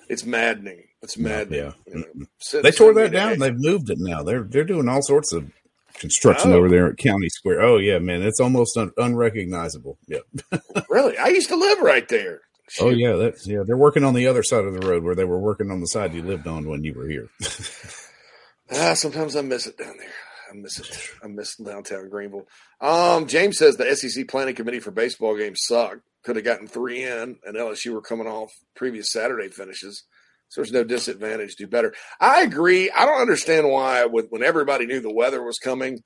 it's 0.09 0.25
maddening. 0.25 0.83
It's 1.01 1.17
maddening. 1.17 1.59
Yeah, 1.59 1.71
you 1.87 2.05
know, 2.51 2.61
they 2.61 2.71
tore 2.71 2.93
that 2.93 3.11
down. 3.11 3.39
They've 3.39 3.57
moved 3.57 3.89
it 3.89 3.97
now. 3.99 4.23
They're 4.23 4.43
they're 4.43 4.63
doing 4.63 4.87
all 4.87 5.01
sorts 5.01 5.33
of 5.33 5.51
construction 5.95 6.51
oh. 6.51 6.57
over 6.57 6.69
there 6.69 6.87
at 6.87 6.97
County 6.97 7.29
Square. 7.29 7.61
Oh 7.61 7.77
yeah, 7.77 7.99
man, 7.99 8.21
it's 8.21 8.39
almost 8.39 8.77
un- 8.77 8.91
unrecognizable. 8.97 9.97
Yeah, 10.07 10.19
really. 10.89 11.17
I 11.17 11.27
used 11.27 11.49
to 11.49 11.55
live 11.55 11.79
right 11.79 12.07
there. 12.07 12.41
Shoot. 12.69 12.85
Oh 12.85 12.89
yeah, 12.89 13.13
that's 13.13 13.47
yeah. 13.47 13.63
They're 13.65 13.77
working 13.77 14.03
on 14.03 14.13
the 14.13 14.27
other 14.27 14.43
side 14.43 14.65
of 14.65 14.73
the 14.73 14.87
road 14.87 15.03
where 15.03 15.15
they 15.15 15.23
were 15.23 15.39
working 15.39 15.69
on 15.69 15.81
the 15.81 15.87
side 15.87 16.13
you 16.13 16.23
lived 16.23 16.47
on 16.47 16.67
when 16.67 16.83
you 16.83 16.93
were 16.93 17.07
here. 17.07 17.29
ah, 18.71 18.93
sometimes 18.95 19.35
I 19.35 19.41
miss 19.41 19.67
it 19.67 19.77
down 19.77 19.95
there. 19.97 20.13
I 20.51 20.55
miss 20.55 20.79
it. 20.79 21.09
I 21.23 21.27
miss 21.27 21.55
downtown 21.57 22.09
Greenville. 22.09 22.47
Um, 22.81 23.27
James 23.27 23.57
says 23.57 23.77
the 23.77 23.95
SEC 23.95 24.27
planning 24.27 24.55
committee 24.55 24.79
for 24.79 24.91
baseball 24.91 25.37
games 25.37 25.59
suck 25.63 25.99
could 26.23 26.35
have 26.37 26.45
gotten 26.45 26.67
three 26.67 27.03
in, 27.03 27.37
and 27.45 27.55
LSU 27.55 27.93
were 27.93 28.01
coming 28.01 28.27
off 28.27 28.51
previous 28.75 29.11
Saturday 29.11 29.47
finishes. 29.49 30.03
So 30.49 30.61
there's 30.61 30.71
no 30.71 30.83
disadvantage. 30.83 31.55
Do 31.55 31.67
better. 31.67 31.93
I 32.19 32.41
agree. 32.41 32.89
I 32.89 33.05
don't 33.05 33.21
understand 33.21 33.69
why, 33.69 34.05
with, 34.05 34.27
when 34.29 34.43
everybody 34.43 34.85
knew 34.87 35.01
the 35.01 35.13
weather 35.13 35.43
was 35.43 35.59
coming, 35.59 35.99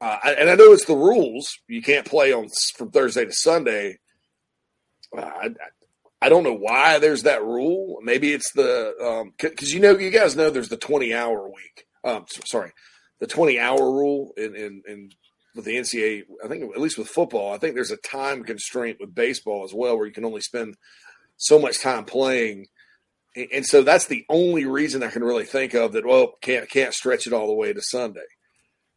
uh, 0.00 0.18
and 0.24 0.50
I 0.50 0.56
know 0.56 0.72
it's 0.72 0.84
the 0.84 0.94
rules. 0.94 1.58
You 1.68 1.80
can't 1.80 2.06
play 2.06 2.32
on 2.32 2.48
from 2.76 2.90
Thursday 2.90 3.24
to 3.24 3.32
Sunday. 3.32 3.98
Uh, 5.16 5.22
I, 5.22 5.50
I 6.20 6.28
don't 6.28 6.44
know 6.44 6.56
why 6.56 6.98
there's 6.98 7.24
that 7.24 7.44
rule. 7.44 7.98
Maybe 8.02 8.32
it's 8.32 8.52
the 8.52 9.32
because 9.36 9.68
um, 9.70 9.74
you 9.74 9.80
know 9.80 9.98
you 9.98 10.10
guys 10.10 10.36
know 10.36 10.50
there's 10.50 10.68
the 10.68 10.76
20 10.76 11.12
hour 11.12 11.46
week. 11.46 11.86
Um, 12.04 12.24
sorry, 12.46 12.72
the 13.20 13.26
20 13.26 13.58
hour 13.58 13.78
rule 13.78 14.32
in, 14.36 14.54
in, 14.54 14.82
in 14.88 15.10
with 15.54 15.64
the 15.64 15.76
NCAA, 15.76 16.24
I 16.44 16.48
think 16.48 16.62
at 16.74 16.80
least 16.80 16.98
with 16.98 17.08
football, 17.08 17.52
I 17.52 17.58
think 17.58 17.74
there's 17.74 17.90
a 17.90 17.96
time 17.96 18.44
constraint 18.44 18.98
with 19.00 19.14
baseball 19.14 19.64
as 19.64 19.72
well, 19.74 19.96
where 19.96 20.06
you 20.06 20.12
can 20.12 20.24
only 20.24 20.42
spend 20.42 20.76
so 21.38 21.58
much 21.58 21.80
time 21.80 22.04
playing, 22.04 22.66
and 23.52 23.66
so 23.66 23.82
that's 23.82 24.06
the 24.06 24.24
only 24.28 24.64
reason 24.64 25.02
I 25.02 25.10
can 25.10 25.24
really 25.24 25.44
think 25.44 25.74
of 25.74 25.92
that. 25.92 26.06
Well, 26.06 26.34
can't 26.40 26.68
can't 26.68 26.94
stretch 26.94 27.26
it 27.26 27.32
all 27.32 27.46
the 27.46 27.54
way 27.54 27.72
to 27.72 27.82
Sunday. 27.82 28.20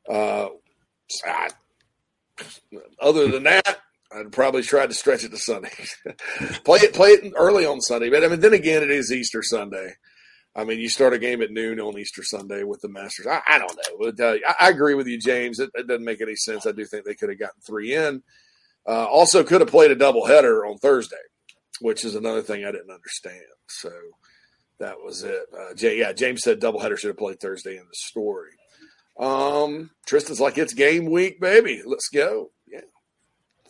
Uh, 0.10 0.50
I, 1.26 1.50
other 3.02 3.28
than 3.28 3.44
that, 3.44 3.80
I'd 4.12 4.32
probably 4.32 4.63
try 4.63 4.88
to 4.88 4.94
stretch 4.94 5.24
it 5.24 5.32
to 5.32 5.38
Sunday. 5.38 5.72
play 6.63 6.80
it 6.80 6.94
play 6.94 7.10
it 7.10 7.34
early 7.36 7.66
on 7.66 7.82
Sunday, 7.82 8.10
but 8.10 8.24
I 8.24 8.28
mean, 8.28 8.39
then 8.39 8.54
again, 8.54 8.82
it 8.82 8.92
is 8.92 9.12
Easter 9.12 9.44
Sunday. 9.44 9.94
I 10.56 10.63
mean, 10.63 10.80
you 10.80 10.89
start 10.89 11.13
a 11.13 11.20
game 11.20 11.42
at 11.42 11.51
noon 11.51 11.80
on 11.80 11.98
Easter 11.98 12.24
Sunday 12.24 12.63
with 12.63 12.82
the 12.82 12.89
Masters. 12.89 13.28
I, 13.28 13.42
I 13.48 13.60
don't 13.60 13.78
know. 13.78 14.25
Uh, 14.25 14.38
I, 14.48 14.66
I, 14.66 14.70
agree 14.70 14.96
with 14.96 15.08
you, 15.08 15.20
James. 15.20 15.60
It, 15.60 15.70
it, 15.75 15.88
doesn't 15.88 16.04
make 16.04 16.22
any 16.22 16.36
sense. 16.36 16.66
I 16.66 16.72
do 16.72 16.86
think 16.86 17.06
they 17.06 17.13
could 17.13 17.30
have 17.30 17.39
gotten 17.39 17.62
three 17.62 17.96
in. 17.96 18.24
Uh, 18.88 19.06
also, 19.06 19.44
could 19.44 19.62
have 19.62 19.70
played 19.70 19.92
a 19.92 19.96
doubleheader 19.96 20.68
on 20.68 20.80
Thursday, 20.80 21.16
which 21.82 22.04
is 22.04 22.16
another 22.16 22.42
thing 22.42 22.66
I 22.66 22.72
didn't 22.72 22.89
understand. 22.89 23.44
So 23.68 23.92
that 24.80 24.96
was 25.04 25.24
it. 25.24 25.44
Uh, 25.58 25.75
Jay, 25.75 26.00
yeah, 26.00 26.13
James 26.13 26.42
said 26.42 26.60
doubleheader 26.60 26.98
should 26.98 27.10
have 27.10 27.18
played 27.18 27.39
Thursday 27.39 27.78
in 27.78 27.84
the 27.84 27.94
story. 27.94 28.51
Um, 29.20 29.92
Tristan's 30.08 30.39
like, 30.39 30.58
it's 30.58 30.74
game 30.74 31.12
week, 31.12 31.39
baby. 31.39 31.84
Let's 31.86 32.10
go. 32.10 32.51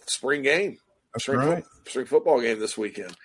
Spring 0.10 0.42
game. 0.42 0.78
That's 1.14 1.24
spring, 1.24 1.40
right. 1.40 1.64
fo- 1.64 1.90
spring 1.90 2.06
football 2.06 2.42
game 2.42 2.60
this 2.60 2.78
weekend. 2.78 3.16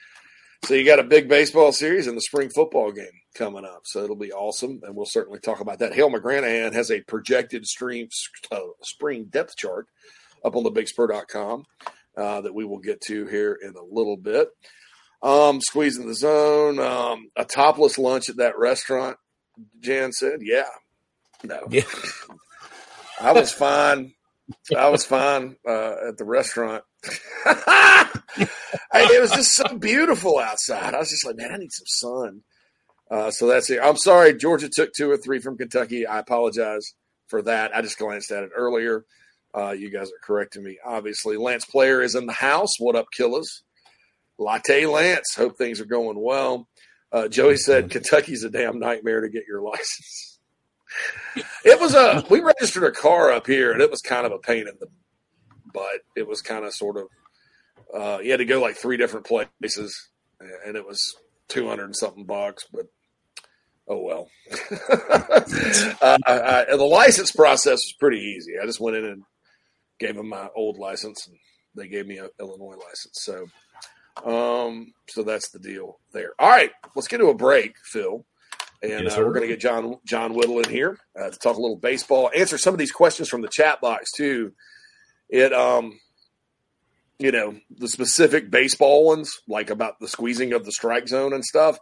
So 0.65 0.73
you 0.75 0.85
got 0.87 0.99
a 0.99 1.05
big 1.05 1.29
baseball 1.29 1.73
series 1.73 2.07
and 2.07 2.17
the 2.17 2.23
spring 2.23 2.49
football 2.55 2.91
game 2.91 3.07
coming 3.35 3.67
up. 3.67 3.83
So 3.85 4.03
it'll 4.03 4.17
be 4.17 4.33
awesome, 4.33 4.81
and 4.83 4.97
we'll 4.97 5.05
certainly 5.05 5.39
talk 5.39 5.61
about 5.61 5.81
that. 5.81 5.93
Hale 5.95 6.11
McGranahan 6.11 6.73
has 6.73 6.91
a 6.91 7.03
projected 7.03 7.67
stream 7.67 8.09
uh, 8.51 8.61
spring 8.83 9.25
depth 9.25 9.57
chart 9.57 9.87
up 10.43 10.57
on 10.57 10.63
the 10.63 10.71
bigspur.com 10.73 11.65
uh, 12.17 12.41
that 12.41 12.55
we 12.55 12.65
will 12.65 12.79
get 12.79 13.01
to 13.03 13.27
here 13.27 13.59
in 13.63 13.75
a 13.77 13.83
little 13.83 14.17
bit. 14.17 14.49
Um, 15.23 15.61
squeezing 15.61 16.07
the 16.07 16.15
zone, 16.15 16.79
um, 16.79 17.29
a 17.37 17.45
topless 17.45 17.99
lunch 17.99 18.29
at 18.31 18.37
that 18.37 18.59
restaurant. 18.59 19.17
Jan 19.81 20.13
said, 20.13 20.41
"Yeah, 20.43 20.65
no, 21.43 21.61
Yeah. 21.71 21.83
I 23.21 23.33
was 23.33 23.53
fine. 23.53 24.15
I 24.77 24.89
was 24.89 25.05
fine 25.05 25.57
uh, 25.67 26.09
at 26.09 26.19
the 26.19 26.25
restaurant. 26.25 26.85
I, 27.45 28.09
it 28.93 29.21
was 29.21 29.33
just 29.33 29.55
so 29.55 29.77
beautiful 29.77 30.39
outside. 30.39 30.95
I 30.95 30.99
was 30.99 31.11
just 31.11 31.27
like, 31.27 31.37
man, 31.37 31.53
I 31.53 31.57
need 31.57 31.73
some 31.73 31.87
sun. 31.87 32.43
Uh, 33.11 33.31
so 33.31 33.47
that's 33.47 33.71
it. 33.71 33.81
I'm 33.83 33.97
sorry, 33.97 34.35
Georgia 34.35 34.69
took 34.69 34.93
two 34.93 35.11
or 35.11 35.17
three 35.17 35.39
from 35.39 35.57
Kentucky. 35.57 36.07
I 36.07 36.19
apologize 36.19 36.95
for 37.29 37.43
that. 37.43 37.75
I 37.75 37.83
just 37.83 37.99
glanced 37.99 38.31
at 38.31 38.45
it 38.45 38.51
earlier. 38.57 39.05
Uh, 39.57 39.71
you 39.71 39.91
guys 39.91 40.09
are 40.09 40.27
correcting 40.27 40.65
me, 40.65 40.79
obviously. 40.85 41.37
Lance 41.37 41.65
Player 41.65 42.03
is 42.03 42.15
in 42.15 42.27
the 42.27 42.33
house. 42.33 42.71
What 42.79 42.97
up, 42.97 43.07
killers? 43.17 43.63
Latte 44.39 44.87
Lance. 44.87 45.35
Hope 45.37 45.57
things 45.57 45.81
are 45.81 45.87
going 45.87 46.21
well. 46.21 46.69
Uh, 47.13 47.29
Joey 47.29 47.57
said 47.57 47.91
Kentucky's 47.91 48.43
a 48.43 48.51
damn 48.51 48.81
nightmare 48.81 49.21
to 49.21 49.29
get 49.29 49.45
your 49.47 49.63
license. 49.63 50.34
It 51.65 51.81
was 51.81 51.95
a 51.95 52.25
we 52.31 52.41
registered 52.41 52.85
a 52.85 52.91
car 52.91 53.33
up 53.33 53.47
here 53.47 53.73
and 53.73 53.81
it 53.81 53.91
was 53.91 54.01
kind 54.01 54.27
of 54.27 54.33
a 54.33 54.39
pain 54.39 54.67
in 54.69 54.75
the 54.81 54.87
butt. 55.73 56.01
It 56.17 56.27
was 56.27 56.41
kind 56.41 56.65
of 56.65 56.73
sort 56.75 56.97
of 56.97 57.09
uh, 57.95 58.19
you 58.21 58.31
had 58.31 58.39
to 58.39 58.45
go 58.45 58.61
like 58.61 58.77
three 58.77 58.97
different 58.97 59.27
places 59.27 60.09
and 60.41 60.77
it 60.77 60.87
was 60.87 61.17
two 61.49 61.69
hundred 61.69 61.85
and 61.85 61.97
something 61.97 62.25
bucks, 62.25 62.67
but 62.73 62.87
oh 63.89 64.01
well. 64.01 64.29
uh, 64.81 66.19
I, 66.27 66.67
I, 66.71 66.77
the 66.77 66.85
license 66.85 67.33
process 67.33 67.79
was 67.79 67.95
pretty 67.99 68.19
easy. 68.19 68.53
I 68.61 68.67
just 68.67 68.81
went 68.81 68.97
in 68.97 69.05
and 69.05 69.23
gave 69.99 70.17
them 70.17 70.29
my 70.29 70.49
old 70.57 70.79
license 70.79 71.27
and 71.27 71.37
they 71.75 71.89
gave 71.89 72.07
me 72.07 72.19
an 72.19 72.29
Illinois 72.39 72.77
license. 72.77 73.21
So 73.23 73.47
um, 74.25 74.93
so 75.09 75.23
that's 75.23 75.51
the 75.51 75.59
deal 75.59 75.99
there. 76.13 76.33
All 76.39 76.49
right, 76.49 76.71
let's 76.95 77.09
get 77.09 77.19
to 77.19 77.29
a 77.29 77.35
break, 77.35 77.75
Phil. 77.83 78.25
And 78.91 79.05
Yes, 79.05 79.17
uh, 79.17 79.21
we're 79.21 79.33
going 79.33 79.43
to 79.43 79.49
get 79.49 79.61
John 79.61 79.97
John 80.05 80.35
Whittle 80.35 80.59
in 80.61 80.69
here 80.69 80.99
uh, 81.19 81.31
to 81.31 81.39
talk 81.39 81.57
a 81.57 81.61
little 81.61 81.77
baseball, 81.77 82.31
answer 82.37 82.59
some 82.59 82.75
of 82.75 82.79
these 82.79 82.93
questions 82.93 83.29
from 83.29 83.41
the 83.41 83.49
chat 83.49 83.81
box 83.81 84.11
too. 84.13 84.53
It 85.29 85.53
um, 85.53 85.99
you 87.19 87.33
know, 87.33 87.55
the 87.71 87.89
specific 87.89 88.51
baseball 88.51 89.07
ones, 89.07 89.33
like 89.49 89.71
about 89.71 89.99
the 90.01 90.09
squeezing 90.09 90.53
of 90.53 90.65
the 90.65 90.73
strike 90.73 91.09
zone 91.09 91.33
and 91.33 91.45
stuff. 91.45 91.79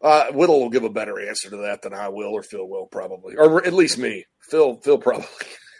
Uh, 0.00 0.32
Whittle 0.32 0.60
will 0.60 0.70
give 0.70 0.84
a 0.84 0.90
better 0.90 1.20
answer 1.20 1.50
to 1.50 1.56
that 1.58 1.82
than 1.82 1.94
I 1.94 2.08
will, 2.08 2.30
or 2.30 2.42
Phil 2.42 2.66
will 2.68 2.86
probably, 2.86 3.36
or 3.36 3.64
at 3.64 3.72
least 3.72 3.98
me. 3.98 4.24
Phil, 4.40 4.76
Phil 4.82 4.98
probably, 4.98 5.26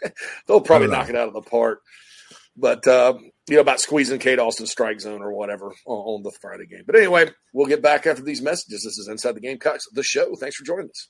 Phil 0.47 0.61
probably 0.61 0.87
I 0.87 0.89
don't 0.89 0.91
know. 0.91 0.97
knock 0.97 1.09
it 1.09 1.15
out 1.15 1.27
of 1.27 1.33
the 1.33 1.41
park. 1.41 1.81
But 2.55 2.87
uh, 2.87 3.15
you 3.49 3.55
know 3.55 3.61
about 3.61 3.79
squeezing 3.79 4.19
Cade 4.19 4.39
Austin 4.39 4.67
strike 4.67 5.01
zone 5.01 5.21
or 5.21 5.33
whatever 5.33 5.73
on, 5.85 5.97
on 5.97 6.23
the 6.23 6.31
Friday 6.41 6.65
game. 6.65 6.83
But 6.85 6.95
anyway, 6.95 7.31
we'll 7.53 7.67
get 7.67 7.81
back 7.81 8.05
after 8.05 8.23
these 8.23 8.41
messages. 8.41 8.83
This 8.83 8.97
is 8.97 9.07
Inside 9.09 9.33
the 9.33 9.41
Gamecocks, 9.41 9.83
the 9.93 10.03
show. 10.03 10.35
Thanks 10.35 10.55
for 10.55 10.65
joining 10.65 10.89
us. 10.89 11.09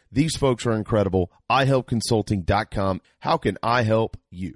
These 0.11 0.35
folks 0.35 0.65
are 0.65 0.73
incredible. 0.73 1.31
iHelpConsulting.com. 1.49 3.01
How 3.19 3.37
can 3.37 3.57
I 3.63 3.83
help 3.83 4.17
you? 4.29 4.55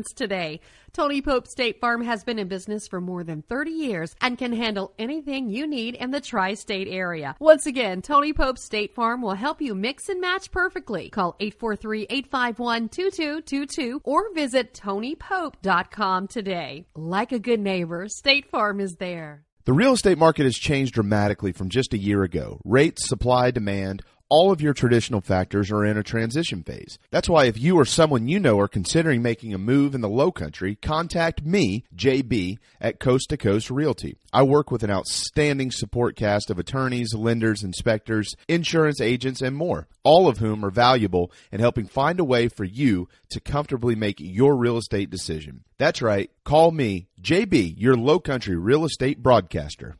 today. 0.05 0.59
Tony 0.93 1.21
Pope 1.21 1.47
State 1.47 1.79
Farm 1.79 2.03
has 2.03 2.23
been 2.23 2.39
in 2.39 2.47
business 2.47 2.87
for 2.87 2.99
more 2.99 3.23
than 3.23 3.43
30 3.43 3.69
years 3.71 4.15
and 4.21 4.37
can 4.37 4.53
handle 4.53 4.93
anything 4.99 5.49
you 5.49 5.65
need 5.65 5.95
in 5.95 6.11
the 6.11 6.19
tri-state 6.19 6.89
area. 6.89 7.35
Once 7.39 7.65
again, 7.65 8.01
Tony 8.01 8.33
Pope 8.33 8.57
State 8.57 8.93
Farm 8.93 9.21
will 9.21 9.35
help 9.35 9.61
you 9.61 9.73
mix 9.73 10.09
and 10.09 10.19
match 10.19 10.51
perfectly. 10.51 11.09
Call 11.09 11.37
843-851-2222 11.39 14.01
or 14.03 14.33
visit 14.33 14.73
tonypope.com 14.73 16.27
today. 16.27 16.85
Like 16.95 17.31
a 17.31 17.39
good 17.39 17.59
neighbor, 17.59 18.07
State 18.09 18.49
Farm 18.49 18.79
is 18.79 18.95
there. 18.95 19.45
The 19.63 19.73
real 19.73 19.93
estate 19.93 20.17
market 20.17 20.45
has 20.45 20.55
changed 20.55 20.95
dramatically 20.95 21.51
from 21.51 21.69
just 21.69 21.93
a 21.93 21.97
year 21.97 22.23
ago. 22.23 22.59
Rates, 22.65 23.07
supply, 23.07 23.51
demand, 23.51 24.01
all 24.31 24.49
of 24.49 24.61
your 24.61 24.73
traditional 24.73 25.19
factors 25.19 25.69
are 25.71 25.83
in 25.83 25.97
a 25.97 26.03
transition 26.03 26.63
phase. 26.63 26.97
That's 27.09 27.27
why 27.27 27.45
if 27.45 27.59
you 27.59 27.77
or 27.77 27.83
someone 27.83 28.29
you 28.29 28.39
know 28.39 28.57
are 28.61 28.69
considering 28.69 29.21
making 29.21 29.53
a 29.53 29.57
move 29.57 29.93
in 29.93 29.99
the 29.99 30.07
low 30.07 30.31
country, 30.31 30.75
contact 30.75 31.45
me, 31.45 31.83
JB, 31.93 32.57
at 32.79 32.97
Coast 32.97 33.27
to 33.29 33.37
Coast 33.37 33.69
Realty. 33.69 34.15
I 34.31 34.43
work 34.43 34.71
with 34.71 34.83
an 34.83 34.89
outstanding 34.89 35.69
support 35.69 36.15
cast 36.15 36.49
of 36.49 36.57
attorneys, 36.57 37.13
lenders, 37.13 37.61
inspectors, 37.61 38.33
insurance 38.47 39.01
agents, 39.01 39.41
and 39.41 39.53
more, 39.53 39.89
all 40.01 40.29
of 40.29 40.37
whom 40.37 40.63
are 40.63 40.71
valuable 40.71 41.29
in 41.51 41.59
helping 41.59 41.85
find 41.85 42.17
a 42.17 42.23
way 42.23 42.47
for 42.47 42.63
you 42.63 43.09
to 43.31 43.41
comfortably 43.41 43.95
make 43.95 44.15
your 44.21 44.55
real 44.55 44.77
estate 44.77 45.09
decision. 45.09 45.65
That's 45.77 46.01
right. 46.01 46.31
Call 46.45 46.71
me, 46.71 47.09
JB, 47.21 47.73
your 47.77 47.97
low 47.97 48.21
country 48.21 48.55
real 48.55 48.85
estate 48.85 49.21
broadcaster. 49.21 49.97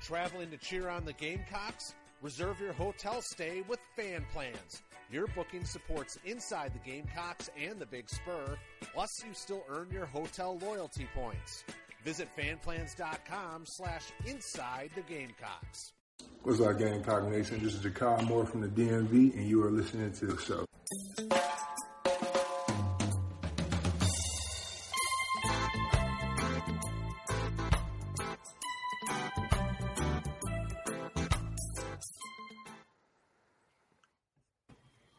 Traveling 0.00 0.50
to 0.50 0.56
cheer 0.56 0.88
on 0.88 1.04
the 1.04 1.12
Gamecocks? 1.12 1.94
Reserve 2.22 2.60
your 2.60 2.74
hotel 2.74 3.22
stay 3.22 3.62
with 3.66 3.80
Fan 3.96 4.26
Plans. 4.32 4.82
Your 5.10 5.26
booking 5.28 5.64
supports 5.64 6.18
inside 6.26 6.72
the 6.74 6.90
Gamecocks 6.90 7.48
and 7.58 7.78
the 7.78 7.86
Big 7.86 8.10
Spur, 8.10 8.58
plus 8.92 9.24
you 9.26 9.32
still 9.32 9.64
earn 9.70 9.88
your 9.90 10.04
hotel 10.04 10.58
loyalty 10.60 11.08
points. 11.14 11.64
Visit 12.04 12.28
fanplans.com 12.36 13.64
slash 13.64 14.04
inside 14.26 14.90
the 14.94 15.02
Gamecocks. 15.02 15.94
What's 16.42 16.60
up, 16.60 16.78
Gamecock 16.78 17.24
Nation? 17.24 17.62
This 17.62 17.74
is 17.74 17.80
Jakai 17.80 18.22
Moore 18.24 18.44
from 18.44 18.60
the 18.60 18.68
DMV, 18.68 19.34
and 19.34 19.48
you 19.48 19.64
are 19.64 19.70
listening 19.70 20.12
to 20.12 20.26
the 20.26 20.40
show. 20.42 20.66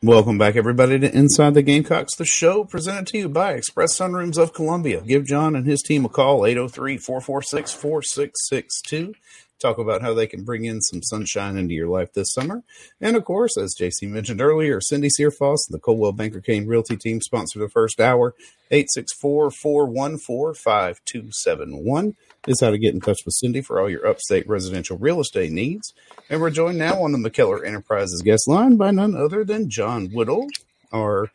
Welcome 0.04 0.40
back, 0.40 0.56
everybody, 0.56 0.98
to 0.98 1.16
Inside 1.16 1.54
the 1.54 1.62
Gamecocks, 1.62 2.16
the 2.16 2.26
show 2.26 2.64
presented 2.64 3.06
to 3.10 3.20
you 3.20 3.30
by 3.30 3.54
Express 3.54 4.00
Sunrooms 4.00 4.40
of 4.40 4.52
Columbia. 4.52 5.02
Give 5.02 5.24
John 5.24 5.56
and 5.56 5.68
his 5.68 5.84
team 5.84 6.06
a 6.06 6.10
call, 6.10 6.44
803 6.44 6.98
446 6.98 7.72
4662. 7.72 9.14
talk 9.60 9.78
about 9.78 10.02
how 10.02 10.16
they 10.16 10.26
can 10.26 10.44
bring 10.44 10.66
in 10.66 10.82
some 10.82 11.04
sunshine 11.04 11.56
into 11.56 11.76
your 11.76 11.88
life 11.88 12.14
this 12.14 12.34
summer. 12.34 12.64
And 13.00 13.16
of 13.16 13.26
course, 13.26 13.56
as 13.60 13.76
JC 13.80 14.10
mentioned 14.10 14.42
earlier, 14.42 14.82
Cindy 14.82 15.10
Searfoss 15.10 15.70
and 15.70 15.76
the 15.76 15.80
Coldwell 15.80 16.14
Banker 16.14 16.42
Caine 16.42 16.66
Realty 16.66 16.98
Team 16.98 17.22
sponsor 17.22 17.60
the 17.60 17.70
first 17.70 18.02
hour. 18.02 18.34
864 18.72 19.52
414 19.52 20.56
5271 20.56 22.16
is 22.48 22.62
how 22.62 22.72
to 22.72 22.78
get 22.78 22.94
in 22.94 23.02
touch 23.02 23.20
with 23.26 23.36
Cindy 23.36 23.62
for 23.62 23.80
all 23.80 23.90
your 23.90 24.08
upstate 24.08 24.48
residential 24.48 24.98
real 24.98 25.20
estate 25.20 25.52
needs. 25.52 25.94
And 26.30 26.42
we're 26.42 26.50
joined 26.50 26.78
now 26.78 27.04
on 27.04 27.12
the 27.12 27.18
McKellar 27.18 27.66
Enterprises 27.66 28.22
guest 28.22 28.48
line 28.48 28.78
by 28.78 28.92
none 28.92 29.16
other 29.16 29.44
than 29.44 29.70
John 29.70 30.08
Whittle, 30.08 30.48
our 30.92 31.32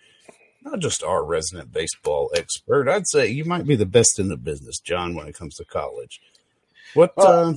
not 0.63 0.81
just 0.81 1.05
our 1.05 1.25
resident 1.25 1.73
baseball 1.73 2.31
expert. 2.35 2.89
I'd 2.89 3.07
say 3.07 3.29
you 3.29 3.45
might 3.45 3.67
be 3.67 3.77
the 3.77 3.87
best 3.87 4.19
in 4.19 4.29
the 4.29 4.37
business, 4.37 4.81
John, 4.81 5.15
when 5.15 5.29
it 5.29 5.37
comes 5.37 5.55
to 5.57 5.65
college. 5.65 6.21
What 6.95 7.13
uh, 7.17 7.55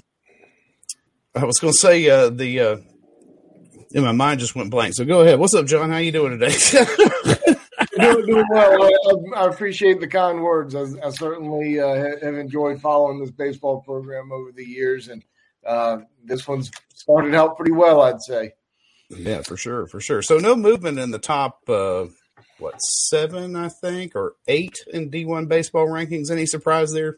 I 1.36 1.46
was 1.46 1.58
going 1.58 1.74
to 1.74 1.80
say, 1.80 2.08
uh, 2.10 2.30
the 2.30 2.60
uh, 2.60 2.78
in 3.92 4.04
my 4.04 4.12
mind 4.12 4.40
just 4.40 4.56
went 4.56 4.70
blank. 4.70 4.94
So 4.94 5.06
go 5.06 5.22
ahead. 5.22 5.40
What's 5.40 5.56
up, 5.56 5.66
John? 5.66 5.90
How 5.90 5.98
you 5.98 6.12
doing 6.12 6.38
today? 6.38 6.56
doing, 8.00 8.26
doing 8.26 8.46
well. 8.50 8.84
I, 9.36 9.42
I, 9.42 9.48
appreciate 9.48 10.00
the 10.00 10.08
kind 10.08 10.42
words. 10.42 10.76
I, 10.76 10.86
I 11.06 11.10
certainly 11.12 11.80
uh, 11.80 12.18
have 12.22 12.36
enjoyed 12.36 12.82
following 12.82 13.20
this 13.20 13.32
baseball 13.32 13.82
program 13.82 14.32
over 14.32 14.52
the 14.52 14.66
years, 14.66 15.08
and 15.08 15.24
uh, 15.66 16.00
this 16.24 16.48
one's 16.48 16.72
started 16.94 17.36
out 17.36 17.58
pretty 17.58 17.72
well, 17.72 18.02
I'd 18.02 18.22
say. 18.22 18.54
Yeah, 19.10 19.42
for 19.42 19.58
sure, 19.58 19.88
for 19.88 20.00
sure. 20.00 20.22
So 20.22 20.38
no 20.38 20.56
movement 20.56 21.00
in 21.00 21.12
the 21.12 21.20
top, 21.20 21.68
uh, 21.68 22.06
what 22.60 22.80
seven, 22.82 23.56
I 23.56 23.70
think, 23.70 24.16
or 24.16 24.36
eight 24.48 24.78
in 24.92 25.10
D 25.10 25.26
one 25.26 25.48
baseball 25.48 25.88
rankings. 25.88 26.30
Any 26.30 26.46
surprise 26.46 26.92
there? 26.94 27.18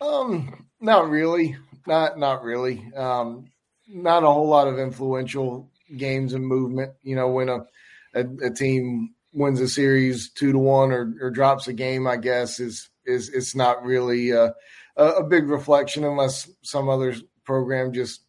Um, 0.00 0.66
not 0.80 1.08
really. 1.08 1.56
Not 1.86 2.18
not 2.18 2.42
really. 2.42 2.90
Um, 2.94 3.50
not 3.88 4.22
a 4.22 4.26
whole 4.26 4.48
lot 4.48 4.68
of 4.68 4.78
influential 4.78 5.70
games 5.96 6.32
and 6.32 6.46
movement. 6.46 6.92
You 7.02 7.16
know, 7.16 7.28
when 7.28 7.48
a 7.48 7.66
a, 8.14 8.24
a 8.42 8.50
team 8.50 9.14
wins 9.32 9.60
a 9.60 9.68
series 9.68 10.30
two 10.30 10.52
to 10.52 10.58
one 10.58 10.92
or, 10.92 11.14
or, 11.20 11.30
drops 11.30 11.68
a 11.68 11.72
game, 11.72 12.06
I 12.06 12.16
guess 12.16 12.60
is 12.60 12.88
is 13.04 13.28
it's 13.28 13.54
not 13.54 13.84
really 13.84 14.32
uh, 14.32 14.50
a, 14.96 15.04
a 15.04 15.24
big 15.24 15.48
reflection 15.48 16.04
unless 16.04 16.50
some 16.62 16.88
other 16.88 17.14
program 17.44 17.92
just 17.92 18.22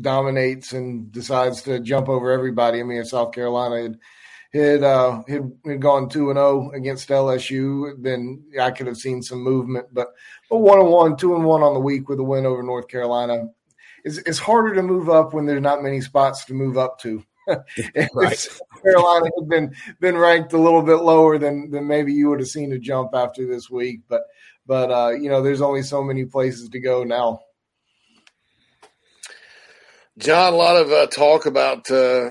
dominates 0.00 0.72
and 0.72 1.10
decides 1.12 1.62
to 1.62 1.80
jump 1.80 2.08
over 2.08 2.30
everybody. 2.30 2.80
I 2.80 2.82
mean, 2.82 3.04
South 3.04 3.32
Carolina 3.32 3.82
had 3.82 3.98
had 4.52 4.82
uh, 4.82 5.22
had, 5.28 5.52
had 5.64 5.80
gone 5.80 6.08
two 6.08 6.30
and 6.30 6.38
zero 6.38 6.70
oh 6.72 6.76
against 6.76 7.08
LSU, 7.08 7.94
then 8.02 8.44
I 8.60 8.70
could 8.70 8.86
have 8.86 8.96
seen 8.96 9.22
some 9.22 9.42
movement. 9.42 9.86
But 9.92 10.08
but 10.48 10.58
one 10.58 10.78
and 10.78 10.88
one, 10.88 11.16
two 11.16 11.34
and 11.34 11.44
one 11.44 11.62
on 11.62 11.74
the 11.74 11.80
week 11.80 12.08
with 12.08 12.18
a 12.20 12.24
win 12.24 12.46
over 12.46 12.62
North 12.62 12.88
Carolina. 12.88 13.48
It's, 14.04 14.18
it's 14.18 14.38
harder 14.38 14.74
to 14.74 14.82
move 14.82 15.10
up 15.10 15.34
when 15.34 15.44
there's 15.44 15.60
not 15.60 15.82
many 15.82 16.00
spots 16.00 16.44
to 16.46 16.54
move 16.54 16.78
up 16.78 16.98
to. 17.00 17.24
right. 18.14 18.48
Carolina 18.82 19.30
had 19.38 19.48
been 19.48 19.74
been 20.00 20.16
ranked 20.16 20.52
a 20.52 20.58
little 20.58 20.82
bit 20.82 20.96
lower 20.96 21.38
than 21.38 21.70
than 21.70 21.86
maybe 21.86 22.12
you 22.12 22.28
would 22.28 22.40
have 22.40 22.48
seen 22.48 22.72
a 22.72 22.78
jump 22.78 23.10
after 23.14 23.46
this 23.46 23.70
week, 23.70 24.00
but 24.08 24.22
but 24.66 24.90
uh, 24.90 25.10
you 25.10 25.30
know, 25.30 25.42
there's 25.42 25.62
only 25.62 25.82
so 25.82 26.02
many 26.02 26.24
places 26.24 26.68
to 26.68 26.80
go 26.80 27.04
now. 27.04 27.40
John, 30.18 30.52
a 30.52 30.56
lot 30.56 30.76
of 30.76 30.92
uh, 30.92 31.06
talk 31.06 31.46
about 31.46 31.90
uh, 31.90 32.30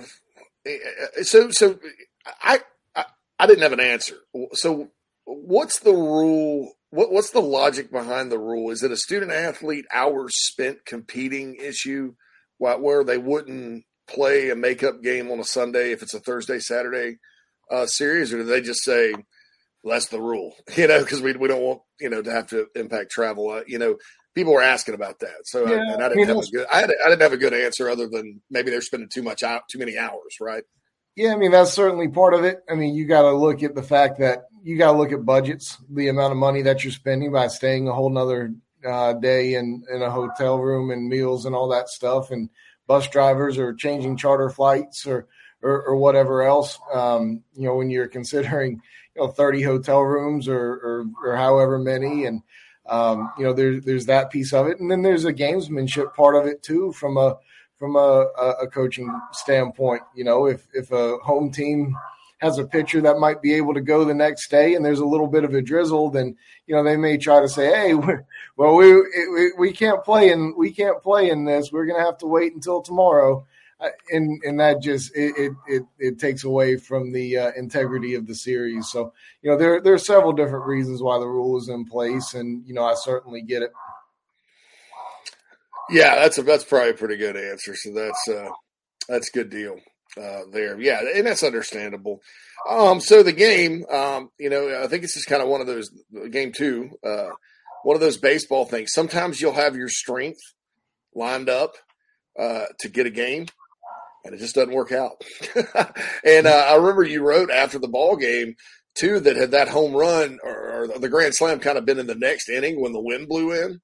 so 1.21 1.49
so. 1.51 1.79
I, 2.43 2.59
I 2.95 3.05
I 3.39 3.47
didn't 3.47 3.63
have 3.63 3.73
an 3.73 3.79
answer. 3.79 4.17
So, 4.53 4.91
what's 5.25 5.79
the 5.79 5.93
rule? 5.93 6.73
What, 6.89 7.11
what's 7.11 7.31
the 7.31 7.41
logic 7.41 7.91
behind 7.91 8.31
the 8.31 8.39
rule? 8.39 8.71
Is 8.71 8.83
it 8.83 8.91
a 8.91 8.97
student 8.97 9.31
athlete 9.31 9.85
hours 9.93 10.33
spent 10.35 10.85
competing 10.85 11.55
issue, 11.55 12.15
where 12.57 13.03
they 13.03 13.17
wouldn't 13.17 13.85
play 14.07 14.49
a 14.49 14.55
makeup 14.55 15.01
game 15.01 15.29
on 15.31 15.39
a 15.39 15.43
Sunday 15.43 15.91
if 15.91 16.01
it's 16.01 16.13
a 16.13 16.19
Thursday 16.19 16.59
Saturday 16.59 17.17
uh, 17.71 17.85
series, 17.85 18.33
or 18.33 18.37
do 18.37 18.43
they 18.43 18.61
just 18.61 18.83
say 18.83 19.13
well, 19.83 19.95
that's 19.95 20.07
the 20.07 20.21
rule? 20.21 20.55
You 20.75 20.87
know, 20.87 20.99
because 20.99 21.21
we 21.21 21.33
we 21.33 21.47
don't 21.47 21.61
want 21.61 21.81
you 21.99 22.09
know 22.09 22.21
to 22.21 22.31
have 22.31 22.47
to 22.47 22.67
impact 22.75 23.11
travel. 23.11 23.49
Uh, 23.49 23.61
you 23.67 23.79
know, 23.79 23.97
people 24.35 24.53
were 24.53 24.61
asking 24.61 24.95
about 24.95 25.19
that, 25.19 25.45
so 25.45 25.67
yeah, 25.67 25.75
I, 25.75 25.93
and 25.93 26.03
I 26.03 26.09
didn't 26.09 26.27
have 26.27 26.37
a 26.37 26.51
good 26.51 26.67
I, 26.71 26.79
had, 26.81 26.91
I 27.05 27.09
didn't 27.09 27.21
have 27.21 27.33
a 27.33 27.37
good 27.37 27.53
answer 27.53 27.89
other 27.89 28.07
than 28.07 28.41
maybe 28.49 28.69
they're 28.69 28.81
spending 28.81 29.09
too 29.09 29.23
much 29.23 29.43
out 29.43 29.63
too 29.69 29.79
many 29.79 29.97
hours, 29.97 30.37
right? 30.39 30.63
Yeah, 31.15 31.33
I 31.33 31.37
mean 31.37 31.51
that's 31.51 31.73
certainly 31.73 32.07
part 32.07 32.33
of 32.33 32.43
it. 32.43 32.59
I 32.69 32.75
mean, 32.75 32.95
you 32.95 33.07
got 33.07 33.23
to 33.23 33.31
look 33.31 33.63
at 33.63 33.75
the 33.75 33.83
fact 33.83 34.19
that 34.19 34.43
you 34.63 34.77
got 34.77 34.91
to 34.91 34.97
look 34.97 35.11
at 35.11 35.25
budgets, 35.25 35.77
the 35.89 36.09
amount 36.09 36.31
of 36.31 36.37
money 36.37 36.61
that 36.63 36.83
you're 36.83 36.93
spending 36.93 37.31
by 37.31 37.47
staying 37.47 37.87
a 37.87 37.93
whole 37.93 38.09
nother 38.09 38.53
uh, 38.85 39.13
day 39.13 39.55
in 39.55 39.83
in 39.91 40.01
a 40.01 40.11
hotel 40.11 40.59
room 40.59 40.91
and 40.91 41.09
meals 41.09 41.45
and 41.45 41.55
all 41.55 41.69
that 41.69 41.89
stuff, 41.89 42.29
and 42.31 42.49
bus 42.87 43.07
drivers 43.09 43.57
or 43.57 43.73
changing 43.73 44.17
charter 44.17 44.49
flights 44.49 45.05
or 45.05 45.27
or, 45.61 45.83
or 45.83 45.95
whatever 45.97 46.43
else. 46.43 46.79
Um, 46.93 47.43
you 47.55 47.67
know, 47.67 47.75
when 47.75 47.89
you're 47.89 48.07
considering 48.17 48.81
you 49.15 49.21
know 49.21 49.27
30 49.27 49.61
hotel 49.61 50.01
rooms 50.01 50.47
or 50.47 50.57
or, 50.57 51.05
or 51.23 51.35
however 51.35 51.77
many, 51.77 52.25
and 52.25 52.41
um, 52.87 53.31
you 53.37 53.43
know 53.43 53.53
there's 53.53 53.83
there's 53.83 54.05
that 54.07 54.31
piece 54.31 54.53
of 54.53 54.67
it, 54.67 54.79
and 54.79 54.89
then 54.89 55.01
there's 55.01 55.25
a 55.25 55.33
gamesmanship 55.33 56.13
part 56.15 56.35
of 56.35 56.47
it 56.47 56.63
too 56.63 56.91
from 56.93 57.17
a 57.17 57.37
from 57.77 57.95
a, 57.95 58.25
a 58.61 58.67
coaching 58.67 59.11
standpoint. 59.33 60.01
You 60.15 60.23
know, 60.23 60.47
if 60.47 60.67
if 60.73 60.91
a 60.91 61.17
home 61.17 61.51
team 61.51 61.95
has 62.39 62.57
a 62.59 62.65
pitcher 62.65 63.01
that 63.01 63.17
might 63.19 63.41
be 63.41 63.53
able 63.53 63.73
to 63.73 63.81
go 63.81 64.05
the 64.05 64.13
next 64.13 64.49
day 64.49 64.75
and 64.75 64.85
there's 64.85 64.99
a 64.99 65.05
little 65.05 65.27
bit 65.27 65.43
of 65.43 65.53
a 65.53 65.61
drizzle, 65.61 66.09
then 66.09 66.35
you 66.67 66.75
know 66.75 66.83
they 66.83 66.97
may 66.97 67.17
try 67.17 67.41
to 67.41 67.49
say, 67.49 67.67
"Hey, 67.67 67.93
well 68.57 68.75
we 68.75 69.51
we, 69.57 69.71
can't 69.71 70.03
play 70.03 70.31
and 70.31 70.55
we 70.55 70.71
can't 70.71 71.01
play 71.01 71.29
in 71.29 71.45
this. 71.45 71.71
We're 71.71 71.85
going 71.85 71.99
to 71.99 72.05
have 72.05 72.17
to 72.19 72.27
wait 72.27 72.53
until 72.53 72.81
tomorrow." 72.81 73.45
Uh, 73.79 73.89
and 74.09 74.41
and 74.43 74.59
that 74.59 74.81
just 74.81 75.15
it 75.15 75.33
it 75.37 75.51
it, 75.67 75.83
it 75.99 76.19
takes 76.19 76.43
away 76.43 76.77
from 76.77 77.11
the 77.11 77.37
uh, 77.37 77.51
integrity 77.55 78.15
of 78.15 78.25
the 78.25 78.33
series. 78.33 78.89
So 78.89 79.13
you 79.41 79.51
know 79.51 79.57
there 79.57 79.81
there 79.81 79.93
are 79.93 79.99
several 79.99 80.33
different 80.33 80.65
reasons 80.65 81.01
why 81.01 81.19
the 81.19 81.27
rule 81.27 81.57
is 81.57 81.69
in 81.69 81.85
place, 81.85 82.33
and 82.33 82.65
you 82.67 82.73
know 82.73 82.83
I 82.83 82.95
certainly 82.95 83.41
get 83.41 83.61
it. 83.61 83.71
Yeah, 85.89 86.15
that's 86.15 86.37
a 86.37 86.43
that's 86.43 86.63
probably 86.63 86.89
a 86.89 86.95
pretty 86.95 87.17
good 87.17 87.37
answer. 87.37 87.75
So 87.75 87.93
that's 87.93 88.27
uh 88.27 88.49
that's 89.07 89.29
good 89.29 89.49
deal 89.49 89.79
uh, 90.17 90.41
there. 90.51 90.79
Yeah, 90.79 91.01
and 91.15 91.25
that's 91.27 91.43
understandable. 91.43 92.21
Um, 92.69 92.99
so 92.99 93.23
the 93.23 93.33
game, 93.33 93.85
um, 93.91 94.29
you 94.39 94.49
know, 94.49 94.81
I 94.83 94.87
think 94.87 95.01
this 95.01 95.17
is 95.17 95.25
kind 95.25 95.41
of 95.41 95.47
one 95.47 95.61
of 95.61 95.67
those 95.67 95.89
game 96.31 96.51
two, 96.51 96.89
uh, 97.03 97.29
one 97.83 97.95
of 97.95 98.01
those 98.01 98.17
baseball 98.17 98.65
things. 98.65 98.91
Sometimes 98.93 99.39
you'll 99.39 99.53
have 99.53 99.75
your 99.75 99.89
strength 99.89 100.41
lined 101.13 101.49
up 101.49 101.75
uh, 102.37 102.65
to 102.79 102.89
get 102.89 103.05
a 103.05 103.11
game, 103.11 103.47
and 104.25 104.33
it 104.33 104.39
just 104.39 104.55
doesn't 104.55 104.73
work 104.73 104.91
out. 104.91 105.23
and 106.25 106.47
uh, 106.47 106.65
I 106.69 106.75
remember 106.75 107.03
you 107.03 107.21
wrote 107.21 107.51
after 107.51 107.79
the 107.79 107.87
ball 107.87 108.15
game 108.15 108.55
too 108.95 109.19
that 109.19 109.35
had 109.35 109.51
that 109.51 109.69
home 109.69 109.93
run 109.93 110.39
or, 110.43 110.83
or 110.83 110.99
the 110.99 111.09
grand 111.09 111.35
slam 111.35 111.59
kind 111.59 111.77
of 111.77 111.85
been 111.85 111.99
in 111.99 112.07
the 112.07 112.15
next 112.15 112.49
inning 112.49 112.81
when 112.81 112.93
the 112.93 113.01
wind 113.01 113.27
blew 113.27 113.51
in, 113.51 113.79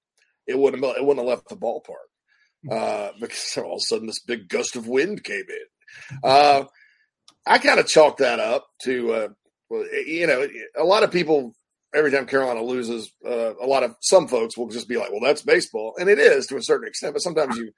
it 0.47 0.57
wouldn't 0.57 0.83
have, 0.83 0.97
it 0.97 1.05
wouldn't 1.05 1.25
have 1.25 1.37
left 1.37 1.49
the 1.49 1.55
ballpark. 1.55 2.09
Uh, 2.69 3.11
because 3.19 3.57
all 3.57 3.73
of 3.73 3.77
a 3.77 3.79
sudden 3.81 4.07
this 4.07 4.21
big 4.21 4.47
gust 4.47 4.75
of 4.75 4.87
wind 4.87 5.23
came 5.23 5.43
in. 5.49 5.65
Uh, 6.23 6.65
I 7.45 7.57
kind 7.57 7.79
of 7.79 7.87
chalk 7.87 8.17
that 8.17 8.39
up 8.39 8.67
to, 8.83 9.13
uh, 9.13 9.27
you 10.05 10.27
know, 10.27 10.47
a 10.77 10.83
lot 10.83 11.03
of 11.03 11.11
people 11.11 11.53
every 11.93 12.11
time 12.11 12.25
Carolina 12.25 12.61
loses, 12.61 13.11
uh, 13.25 13.55
a 13.55 13.67
lot 13.67 13.83
of 13.83 13.95
some 14.01 14.27
folks 14.27 14.57
will 14.57 14.69
just 14.69 14.87
be 14.87 14.97
like, 14.97 15.11
"Well, 15.11 15.21
that's 15.21 15.41
baseball," 15.41 15.95
and 15.99 16.09
it 16.09 16.19
is 16.19 16.47
to 16.47 16.57
a 16.57 16.63
certain 16.63 16.87
extent. 16.87 17.13
But 17.13 17.21
sometimes 17.21 17.57
you 17.57 17.71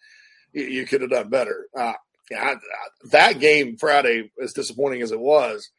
you 0.54 0.86
could 0.86 1.02
have 1.02 1.10
done 1.10 1.30
better. 1.30 1.68
Uh, 1.78 1.94
yeah, 2.32 2.44
I, 2.44 2.52
I, 2.52 2.58
that 3.12 3.40
game 3.40 3.78
Friday, 3.78 4.32
as 4.42 4.54
disappointing 4.54 5.02
as 5.02 5.12
it 5.12 5.20
was, 5.20 5.70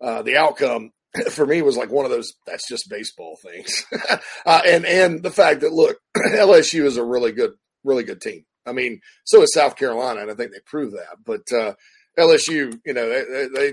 uh, 0.00 0.22
the 0.22 0.36
outcome 0.36 0.90
for 1.30 1.46
me 1.46 1.62
was 1.62 1.76
like 1.76 1.90
one 1.90 2.04
of 2.04 2.10
those 2.10 2.32
that's 2.46 2.68
just 2.68 2.88
baseball 2.88 3.38
things, 3.42 3.84
uh, 4.46 4.62
and 4.66 4.86
and 4.86 5.22
the 5.22 5.30
fact 5.30 5.60
that 5.60 5.72
look, 5.72 5.98
LSU 6.16 6.84
is 6.84 6.96
a 6.96 7.04
really 7.04 7.32
good 7.32 7.52
really 7.84 8.04
good 8.04 8.20
team. 8.20 8.44
I 8.66 8.72
mean, 8.72 9.00
so 9.24 9.42
is 9.42 9.54
South 9.54 9.76
Carolina, 9.76 10.22
and 10.22 10.30
I 10.30 10.34
think 10.34 10.52
they 10.52 10.60
proved 10.64 10.94
that. 10.94 11.16
But 11.24 11.52
uh, 11.52 11.74
LSU, 12.18 12.78
you 12.84 12.94
know, 12.94 13.08
they 13.08 13.72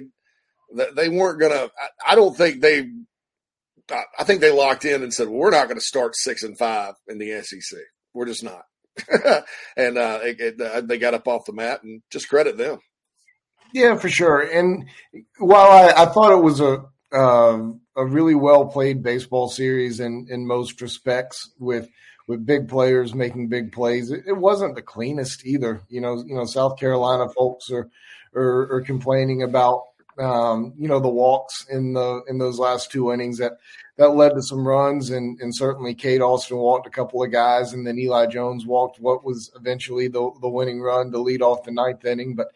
they, 0.73 0.85
they 0.95 1.09
weren't 1.09 1.39
going 1.39 1.51
to. 1.51 1.71
I 2.05 2.15
don't 2.15 2.35
think 2.35 2.61
they. 2.61 2.89
I 4.19 4.23
think 4.23 4.41
they 4.41 4.51
locked 4.51 4.85
in 4.85 5.01
and 5.01 5.13
said, 5.13 5.27
well, 5.27 5.37
"We're 5.37 5.51
not 5.51 5.67
going 5.67 5.79
to 5.79 5.85
start 5.85 6.15
six 6.15 6.43
and 6.43 6.57
five 6.57 6.93
in 7.07 7.17
the 7.17 7.41
SEC. 7.41 7.79
We're 8.13 8.27
just 8.27 8.43
not." 8.43 8.63
and 9.77 9.97
uh, 9.97 10.19
it, 10.21 10.39
it, 10.39 10.61
uh, 10.61 10.81
they 10.81 10.97
got 10.97 11.13
up 11.13 11.27
off 11.27 11.45
the 11.45 11.53
mat, 11.53 11.83
and 11.83 12.01
just 12.11 12.29
credit 12.29 12.57
them. 12.57 12.79
Yeah, 13.73 13.95
for 13.97 14.09
sure. 14.09 14.41
And 14.41 14.89
while 15.37 15.71
I, 15.71 16.03
I 16.03 16.05
thought 16.07 16.37
it 16.37 16.43
was 16.43 16.59
a 16.59 16.83
uh, 17.11 17.71
a 17.95 18.05
really 18.05 18.35
well 18.35 18.67
played 18.67 19.03
baseball 19.03 19.49
series 19.49 19.99
in 19.99 20.27
in 20.29 20.47
most 20.47 20.81
respects, 20.81 21.51
with 21.59 21.89
with 22.29 22.45
big 22.45 22.69
players 22.69 23.15
making 23.15 23.49
big 23.49 23.71
plays. 23.71 24.11
It, 24.11 24.23
it, 24.27 24.37
wasn't 24.37 24.75
the 24.75 24.83
cleanest 24.83 25.47
either. 25.47 25.81
You 25.89 25.99
know, 25.99 26.23
you 26.25 26.35
know, 26.35 26.45
South 26.45 26.77
Carolina 26.77 27.27
folks 27.27 27.71
are 27.71 27.89
are, 28.35 28.71
are 28.71 28.81
complaining 28.81 29.41
about 29.41 29.85
um, 30.19 30.73
you 30.77 30.87
know, 30.87 30.99
the 30.99 31.09
walks 31.09 31.65
in 31.71 31.93
the 31.93 32.21
in 32.27 32.37
those 32.37 32.59
last 32.59 32.91
two 32.91 33.11
innings 33.11 33.39
that 33.39 33.53
that 33.97 34.09
led 34.09 34.35
to 34.35 34.43
some 34.43 34.65
runs, 34.65 35.09
and 35.09 35.41
and 35.41 35.53
certainly 35.55 35.95
Cade 35.95 36.21
Austin 36.21 36.57
walked 36.57 36.85
a 36.85 36.91
couple 36.91 37.23
of 37.23 37.31
guys, 37.31 37.73
and 37.73 37.85
then 37.85 37.97
Eli 37.97 38.27
Jones 38.27 38.63
walked 38.63 38.99
what 38.99 39.25
was 39.25 39.51
eventually 39.55 40.07
the 40.07 40.29
the 40.39 40.49
winning 40.49 40.81
run 40.81 41.11
to 41.11 41.17
lead 41.17 41.41
off 41.41 41.65
the 41.65 41.71
ninth 41.71 42.05
inning, 42.05 42.35
but. 42.35 42.47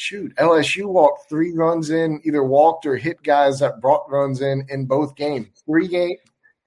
Shoot, 0.00 0.32
LSU 0.36 0.84
walked 0.84 1.28
three 1.28 1.52
runs 1.52 1.90
in, 1.90 2.20
either 2.22 2.44
walked 2.44 2.86
or 2.86 2.94
hit 2.96 3.20
guys 3.24 3.58
that 3.58 3.80
brought 3.80 4.08
runs 4.08 4.40
in 4.40 4.64
in 4.68 4.86
both 4.86 5.16
games. 5.16 5.48
Three 5.66 5.88
game, 5.88 6.18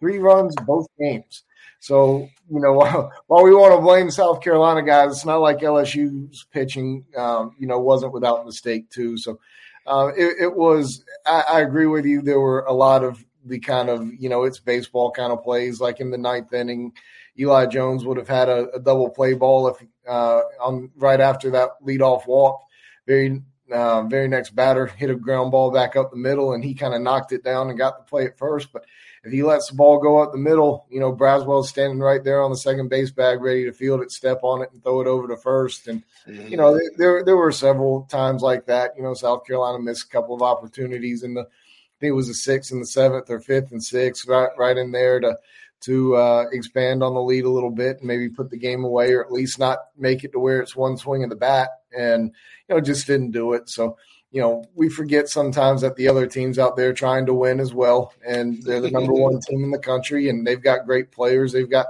three 0.02 0.18
runs 0.18 0.54
both 0.68 0.88
games. 1.00 1.44
So, 1.82 2.30
you 2.50 2.60
know, 2.60 2.74
while 3.28 3.44
we 3.44 3.54
want 3.54 3.76
to 3.76 3.82
blame 3.82 4.10
South 4.10 4.42
Carolina 4.42 4.84
guys, 4.84 5.12
it's 5.12 5.26
not 5.26 5.42
like 5.42 5.60
LSU's 5.60 6.46
pitching, 6.52 7.06
um, 7.18 7.56
you 7.60 7.68
know, 7.68 7.80
wasn't 7.80 8.14
without 8.14 8.46
mistake 8.46 8.90
too. 8.90 9.18
So, 9.18 9.40
uh, 9.86 10.12
it, 10.16 10.36
it, 10.40 10.56
was. 10.56 11.04
I, 11.26 11.44
I, 11.50 11.60
agree 11.62 11.88
with 11.88 12.06
you. 12.06 12.22
There 12.22 12.40
were 12.40 12.62
a 12.62 12.72
lot 12.72 13.04
of 13.04 13.26
the 13.44 13.58
kind 13.60 13.90
of, 13.90 14.08
you 14.14 14.30
know, 14.30 14.44
it's 14.44 14.60
baseball 14.60 15.10
kind 15.10 15.34
of 15.34 15.42
plays. 15.42 15.82
Like 15.82 16.00
in 16.00 16.12
the 16.12 16.20
ninth 16.20 16.54
inning, 16.54 16.94
Eli 17.40 17.66
Jones 17.66 18.06
would 18.06 18.18
have 18.18 18.28
had 18.28 18.48
a, 18.48 18.70
a 18.74 18.80
double 18.80 19.10
play 19.10 19.34
ball 19.34 19.68
if 19.70 19.78
uh, 20.08 20.42
on 20.60 20.92
right 20.96 21.20
after 21.20 21.50
that 21.50 21.70
leadoff 21.84 22.28
walk 22.28 22.62
very 23.08 23.42
uh, 23.72 24.04
very 24.04 24.28
next 24.28 24.52
batter 24.52 24.86
hit 24.86 25.10
a 25.10 25.16
ground 25.16 25.52
ball 25.52 25.72
back 25.72 25.96
up 25.96 26.12
the 26.12 26.18
middle, 26.18 26.54
and 26.54 26.64
he 26.64 26.74
kind 26.74 26.94
of 26.94 27.02
knocked 27.02 27.32
it 27.32 27.44
down 27.44 27.70
and 27.70 27.78
got 27.78 27.98
the 27.98 28.04
play 28.04 28.26
at 28.26 28.38
first. 28.38 28.72
But 28.74 28.86
if 29.24 29.32
he 29.32 29.44
lets 29.44 29.70
the 29.70 29.76
ball 29.76 30.00
go 30.00 30.20
up 30.20 30.32
the 30.32 30.38
middle, 30.38 30.86
you 30.90 31.00
know 31.00 31.14
Braswell's 31.14 31.70
standing 31.70 32.00
right 32.00 32.24
there 32.24 32.42
on 32.42 32.52
the 32.52 32.58
second 32.58 32.90
base 32.90 33.12
bag, 33.12 33.42
ready 33.42 33.66
to 33.66 33.74
field 33.74 34.02
it, 34.02 34.12
step 34.12 34.40
on 34.44 34.62
it, 34.62 34.72
and 34.72 34.84
throw 34.84 35.02
it 35.02 35.08
over 35.08 35.28
to 35.28 35.38
first. 35.38 35.88
And 35.88 36.04
you 36.26 36.58
know 36.58 36.80
there 36.98 37.24
there 37.24 37.38
were 37.38 37.52
several 37.52 38.04
times 38.04 38.42
like 38.42 38.66
that. 38.66 38.94
You 38.98 39.04
know 39.04 39.14
South 39.14 39.46
Carolina 39.46 39.80
missed 39.80 40.06
a 40.06 40.10
couple 40.10 40.36
of 40.36 40.42
opportunities 40.42 41.24
in 41.24 41.36
the 41.36 41.42
I 41.42 41.98
think 42.00 42.10
it 42.10 42.16
was 42.16 42.28
the 42.28 42.34
sixth 42.34 42.72
and 42.72 42.82
the 42.82 42.88
seventh 42.88 43.30
or 43.30 43.40
fifth 43.40 43.72
and 43.72 43.84
sixth, 43.84 44.28
right 44.28 44.50
right 44.58 44.78
in 44.78 44.92
there 44.92 45.20
to 45.20 45.38
to 45.82 46.16
uh, 46.16 46.46
expand 46.52 47.04
on 47.04 47.14
the 47.14 47.22
lead 47.22 47.44
a 47.44 47.50
little 47.50 47.72
bit 47.72 47.98
and 47.98 48.08
maybe 48.08 48.30
put 48.30 48.50
the 48.50 48.58
game 48.58 48.84
away 48.84 49.14
or 49.14 49.24
at 49.24 49.32
least 49.32 49.60
not 49.60 49.80
make 49.98 50.24
it 50.24 50.32
to 50.32 50.40
where 50.40 50.62
it's 50.62 50.76
one 50.76 50.96
swing 50.96 51.24
of 51.24 51.30
the 51.30 51.36
bat. 51.36 51.70
And 51.98 52.32
you 52.70 52.76
know, 52.76 52.82
just 52.82 53.08
didn't 53.08 53.32
do 53.32 53.54
it. 53.54 53.70
So, 53.70 53.98
you 54.32 54.42
know, 54.42 54.66
we 54.76 54.90
forget 54.90 55.28
sometimes 55.28 55.82
that 55.82 55.98
the 55.98 56.08
other 56.08 56.26
teams 56.26 56.58
out 56.58 56.78
there 56.78 56.94
trying 56.94 57.26
to 57.26 57.34
win 57.34 57.60
as 57.60 57.74
well, 57.74 58.14
and 58.26 58.64
they're 58.64 58.80
the 58.80 58.92
number 58.92 59.14
one 59.14 59.40
team 59.42 59.64
in 59.64 59.72
the 59.72 59.80
country, 59.80 60.30
and 60.30 60.48
they've 60.48 60.62
got 60.62 60.86
great 60.86 61.12
players. 61.12 61.52
They've 61.52 61.70
got 61.70 61.88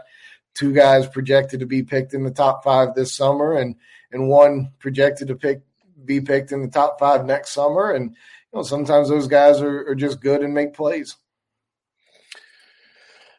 two 0.55 0.73
guys 0.73 1.07
projected 1.07 1.59
to 1.59 1.65
be 1.65 1.83
picked 1.83 2.13
in 2.13 2.23
the 2.23 2.31
top 2.31 2.63
five 2.63 2.95
this 2.95 3.13
summer, 3.13 3.53
and 3.53 3.75
and 4.11 4.27
one 4.27 4.71
projected 4.79 5.27
to 5.27 5.35
pick 5.35 5.61
be 6.03 6.19
picked 6.19 6.51
in 6.51 6.61
the 6.61 6.67
top 6.67 6.99
five 6.99 7.25
next 7.25 7.51
summer. 7.51 7.91
And 7.91 8.11
you 8.11 8.57
know, 8.57 8.63
sometimes 8.63 9.09
those 9.09 9.27
guys 9.27 9.61
are, 9.61 9.89
are 9.89 9.95
just 9.95 10.19
good 10.19 10.41
and 10.41 10.53
make 10.53 10.73
plays. 10.73 11.15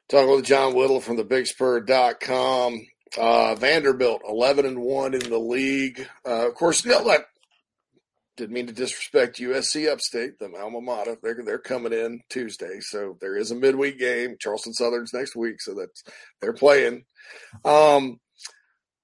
Talking 0.08 0.30
with 0.30 0.44
John 0.44 0.74
Whittle 0.74 1.00
from 1.00 1.16
the 1.16 1.24
BigSpur.com. 1.24 2.86
Uh, 3.18 3.54
Vanderbilt, 3.56 4.22
11 4.26 4.64
and 4.64 4.78
1 4.80 5.14
in 5.14 5.28
the 5.28 5.38
league. 5.38 6.06
Uh, 6.26 6.48
of 6.48 6.54
course, 6.54 6.84
no, 6.86 6.98
like, 7.02 7.26
didn't 8.36 8.54
mean 8.54 8.66
to 8.66 8.72
disrespect 8.72 9.38
USC 9.38 9.90
Upstate, 9.90 10.38
the 10.38 10.50
alma 10.58 10.80
mater. 10.80 11.16
They're 11.22 11.42
they're 11.44 11.58
coming 11.58 11.92
in 11.92 12.20
Tuesday, 12.30 12.80
so 12.80 13.16
there 13.20 13.36
is 13.36 13.50
a 13.50 13.54
midweek 13.54 13.98
game. 13.98 14.36
Charleston 14.40 14.72
Southern's 14.72 15.12
next 15.12 15.36
week, 15.36 15.60
so 15.60 15.74
that's 15.74 16.02
they're 16.40 16.52
playing. 16.52 17.04
Um, 17.64 18.20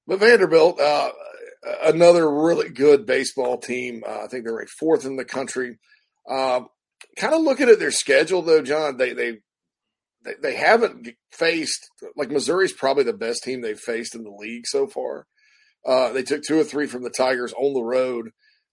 but 0.07 0.21
Vanderbilt, 0.21 0.81
uh, 0.81 1.11
another 1.85 2.31
really 2.31 2.71
good 2.71 3.05
baseball 3.05 3.59
team. 3.59 4.03
Uh, 4.07 4.25
I 4.25 4.27
think 4.29 4.45
they're 4.45 4.57
ranked 4.57 4.73
fourth 4.79 5.05
in 5.05 5.17
the 5.17 5.25
country. 5.25 5.79
Uh, 6.29 6.63
kind 7.17 7.35
of 7.35 7.43
looking 7.43 7.69
at 7.69 7.79
their 7.79 7.91
schedule, 7.91 8.43
though, 8.43 8.63
John, 8.63 8.97
they 8.97 9.13
they 9.13 9.39
they, 10.25 10.35
they 10.43 10.55
haven't 10.55 11.09
faced 11.33 11.87
like 12.17 12.31
Missouri's 12.31 12.73
probably 12.73 13.05
the 13.05 13.13
best 13.13 13.43
team 13.43 13.61
they've 13.61 13.79
faced 13.79 14.15
in 14.15 14.25
the 14.25 14.31
league 14.31 14.67
so 14.67 14.87
far. 14.87 15.27
Uh, 15.87 16.13
they 16.13 16.23
took 16.23 16.43
two 16.43 16.59
or 16.59 16.65
three 16.65 16.87
from 16.87 17.03
the 17.03 17.11
Tigers 17.11 17.53
on 17.53 17.75
the 17.75 17.83
road 17.83 18.31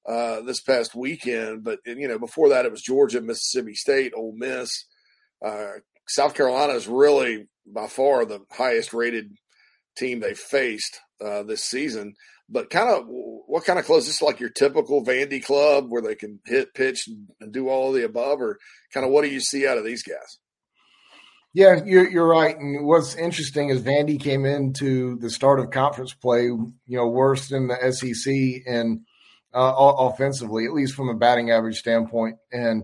uh, 0.07 0.41
this 0.41 0.61
past 0.61 0.95
weekend, 0.95 1.63
but 1.63 1.79
you 1.85 2.07
know 2.07 2.19
before 2.19 2.49
that 2.49 2.65
it 2.65 2.71
was 2.71 2.81
Georgia, 2.81 3.21
Mississippi 3.21 3.73
State, 3.73 4.13
Ole 4.15 4.33
Miss, 4.35 4.85
uh, 5.43 5.71
South 6.07 6.35
Carolina 6.35 6.73
is 6.73 6.87
really 6.87 7.47
by 7.65 7.87
far 7.87 8.25
the 8.25 8.41
highest 8.51 8.93
rated 8.93 9.31
team 9.97 10.19
they've 10.19 10.37
faced 10.37 10.99
uh, 11.23 11.43
this 11.43 11.63
season. 11.63 12.13
But 12.47 12.69
kind 12.69 12.89
of 12.89 13.05
what 13.07 13.65
kind 13.65 13.79
of 13.79 13.85
close? 13.85 14.07
Is 14.07 14.21
like 14.21 14.39
your 14.39 14.49
typical 14.49 15.03
Vandy 15.03 15.43
club 15.43 15.85
where 15.89 16.01
they 16.01 16.13
can 16.13 16.39
hit, 16.45 16.75
pitch, 16.75 17.09
and 17.41 17.51
do 17.51 17.69
all 17.69 17.89
of 17.89 17.95
the 17.95 18.05
above, 18.05 18.39
or 18.39 18.59
kind 18.93 19.05
of 19.05 19.11
what 19.11 19.23
do 19.23 19.29
you 19.29 19.39
see 19.39 19.65
out 19.65 19.79
of 19.79 19.83
these 19.83 20.03
guys? 20.03 20.37
Yeah, 21.55 21.83
you're, 21.85 22.09
you're 22.09 22.27
right. 22.27 22.55
And 22.55 22.85
what's 22.85 23.15
interesting 23.15 23.69
is 23.69 23.81
Vandy 23.81 24.19
came 24.19 24.45
into 24.45 25.17
the 25.19 25.29
start 25.29 25.61
of 25.61 25.71
conference 25.71 26.13
play, 26.13 26.43
you 26.43 26.73
know, 26.85 27.07
worse 27.07 27.47
than 27.47 27.69
the 27.69 27.91
SEC 27.93 28.33
and 28.67 28.99
uh, 29.55 29.73
offensively, 29.97 30.65
at 30.65 30.73
least 30.73 30.93
from 30.93 31.09
a 31.09 31.15
batting 31.15 31.51
average 31.51 31.79
standpoint. 31.79 32.37
And 32.51 32.83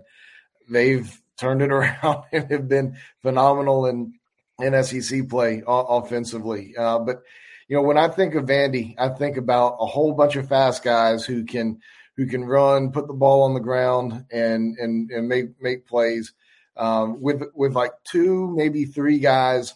they've 0.69 1.11
turned 1.37 1.61
it 1.61 1.71
around 1.71 2.23
and 2.31 2.49
have 2.51 2.67
been 2.67 2.97
phenomenal 3.21 3.85
in, 3.85 4.13
in 4.59 4.83
SEC 4.83 5.27
play 5.29 5.63
offensively. 5.67 6.75
Uh, 6.77 6.99
but, 6.99 7.23
you 7.67 7.75
know, 7.75 7.83
when 7.83 7.97
I 7.97 8.07
think 8.07 8.35
of 8.35 8.45
Vandy, 8.45 8.95
I 8.97 9.09
think 9.09 9.37
about 9.37 9.77
a 9.79 9.85
whole 9.85 10.13
bunch 10.13 10.35
of 10.35 10.47
fast 10.47 10.83
guys 10.83 11.25
who 11.25 11.45
can 11.45 11.79
who 12.17 12.27
can 12.27 12.43
run, 12.43 12.91
put 12.91 13.07
the 13.07 13.13
ball 13.13 13.43
on 13.43 13.53
the 13.53 13.59
ground, 13.59 14.25
and 14.31 14.77
and 14.77 15.09
and 15.09 15.27
make 15.27 15.61
make 15.61 15.87
plays 15.87 16.33
um, 16.77 17.21
with 17.21 17.41
with 17.53 17.73
like 17.73 17.93
two, 18.03 18.53
maybe 18.55 18.85
three 18.85 19.19
guys 19.19 19.73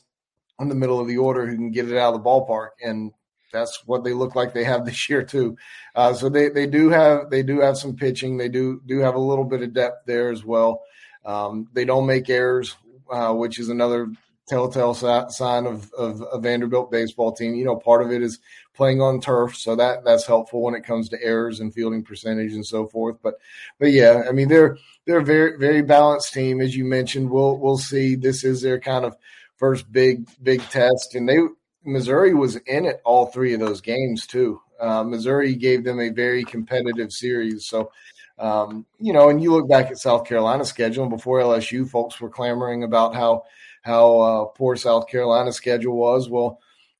in 0.59 0.69
the 0.69 0.75
middle 0.75 0.99
of 0.99 1.07
the 1.07 1.17
order 1.17 1.45
who 1.45 1.55
can 1.55 1.71
get 1.71 1.89
it 1.89 1.97
out 1.97 2.13
of 2.13 2.21
the 2.21 2.29
ballpark, 2.29 2.69
and 2.83 3.11
that's 3.55 3.83
what 3.85 4.03
they 4.03 4.13
look 4.13 4.35
like 4.35 4.53
they 4.53 4.63
have 4.63 4.85
this 4.85 5.09
year 5.09 5.23
too. 5.23 5.57
Uh, 5.95 6.13
so 6.13 6.29
they 6.29 6.49
they 6.49 6.67
do 6.67 6.89
have 6.89 7.29
they 7.29 7.41
do 7.41 7.61
have 7.61 7.77
some 7.77 7.95
pitching. 7.95 8.37
They 8.37 8.49
do 8.49 8.81
do 8.85 8.99
have 8.99 9.15
a 9.15 9.19
little 9.19 9.45
bit 9.45 9.63
of 9.63 9.73
depth 9.73 10.05
there 10.05 10.29
as 10.29 10.43
well. 10.43 10.83
Um, 11.25 11.67
they 11.73 11.85
don't 11.85 12.05
make 12.05 12.29
errors, 12.29 12.75
uh, 13.09 13.33
which 13.33 13.59
is 13.59 13.69
another 13.69 14.11
telltale 14.47 14.93
sign 14.93 15.65
of, 15.65 15.91
of 15.93 16.23
a 16.31 16.39
Vanderbilt 16.39 16.91
baseball 16.91 17.31
team. 17.31 17.55
You 17.55 17.65
know, 17.65 17.75
part 17.75 18.03
of 18.03 18.11
it 18.11 18.21
is 18.21 18.39
playing 18.75 19.01
on 19.01 19.19
turf, 19.19 19.55
so 19.55 19.75
that 19.75 20.03
that's 20.03 20.25
helpful 20.25 20.61
when 20.61 20.75
it 20.75 20.83
comes 20.83 21.09
to 21.09 21.23
errors 21.23 21.59
and 21.59 21.73
fielding 21.73 22.03
percentage 22.03 22.53
and 22.53 22.65
so 22.65 22.87
forth. 22.87 23.17
But 23.23 23.35
but 23.79 23.91
yeah, 23.91 24.23
I 24.27 24.31
mean 24.31 24.47
they're 24.47 24.77
they're 25.05 25.19
a 25.19 25.25
very 25.25 25.57
very 25.57 25.81
balanced 25.81 26.33
team 26.33 26.61
as 26.61 26.75
you 26.75 26.85
mentioned. 26.85 27.29
We'll 27.29 27.57
we'll 27.57 27.77
see. 27.77 28.15
This 28.15 28.43
is 28.43 28.61
their 28.61 28.79
kind 28.79 29.05
of 29.05 29.15
first 29.55 29.91
big 29.91 30.27
big 30.43 30.61
test, 30.69 31.15
and 31.15 31.27
they 31.27 31.39
Missouri 31.85 32.33
was 32.33 32.55
in 32.55 32.85
it 32.85 33.01
all 33.05 33.27
three 33.27 33.53
of 33.53 33.59
those 33.59 33.81
games 33.81 34.25
too. 34.27 34.61
Uh, 34.79 35.03
Missouri 35.03 35.55
gave 35.55 35.83
them 35.83 35.99
a 35.99 36.09
very 36.09 36.43
competitive 36.43 37.11
series, 37.11 37.65
so. 37.65 37.91
Um, 38.37 38.85
you 38.99 39.13
know, 39.13 39.29
and 39.29 39.41
you 39.41 39.53
look 39.53 39.69
back 39.69 39.91
at 39.91 39.97
South 39.97 40.27
Carolina's 40.27 40.67
schedule, 40.67 41.03
and 41.03 41.09
before 41.09 41.39
LSU, 41.39 41.89
folks 41.89 42.19
were 42.19 42.29
clamoring 42.29 42.83
about 42.83 43.15
how 43.15 43.43
how 43.81 44.19
uh, 44.19 44.45
poor 44.45 44.75
South 44.75 45.07
Carolina's 45.07 45.55
schedule 45.55 45.95
was. 45.95 46.27
Well, 46.27 46.59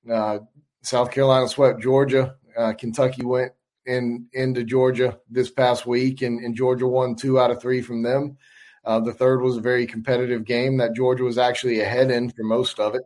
uh, 0.10 0.39
South 0.82 1.12
Carolina 1.12 1.48
swept 1.48 1.82
Georgia. 1.82 2.36
Uh, 2.56 2.74
Kentucky 2.74 3.26
went 3.26 3.52
in 3.86 4.28
into 4.34 4.63
Georgia 4.63 5.19
this 5.30 5.50
past 5.50 5.86
week, 5.86 6.21
and, 6.21 6.39
and, 6.39 6.56
Georgia 6.56 6.88
won 6.88 7.15
two 7.15 7.39
out 7.39 7.52
of 7.52 7.62
three 7.62 7.82
from 7.82 8.02
them. 8.02 8.38
Uh, 8.84 9.00
the 9.00 9.13
third 9.13 9.41
was 9.41 9.58
a 9.58 9.62
very 9.62 9.86
competitive 9.86 10.45
game 10.45 10.78
that 10.78 10.95
Georgia 10.95 11.24
was 11.24 11.38
actually 11.38 11.82
ahead 11.82 12.12
in 12.12 12.30
for 12.30 12.43
most 12.43 12.80
of 12.80 12.95
it. 12.95 13.02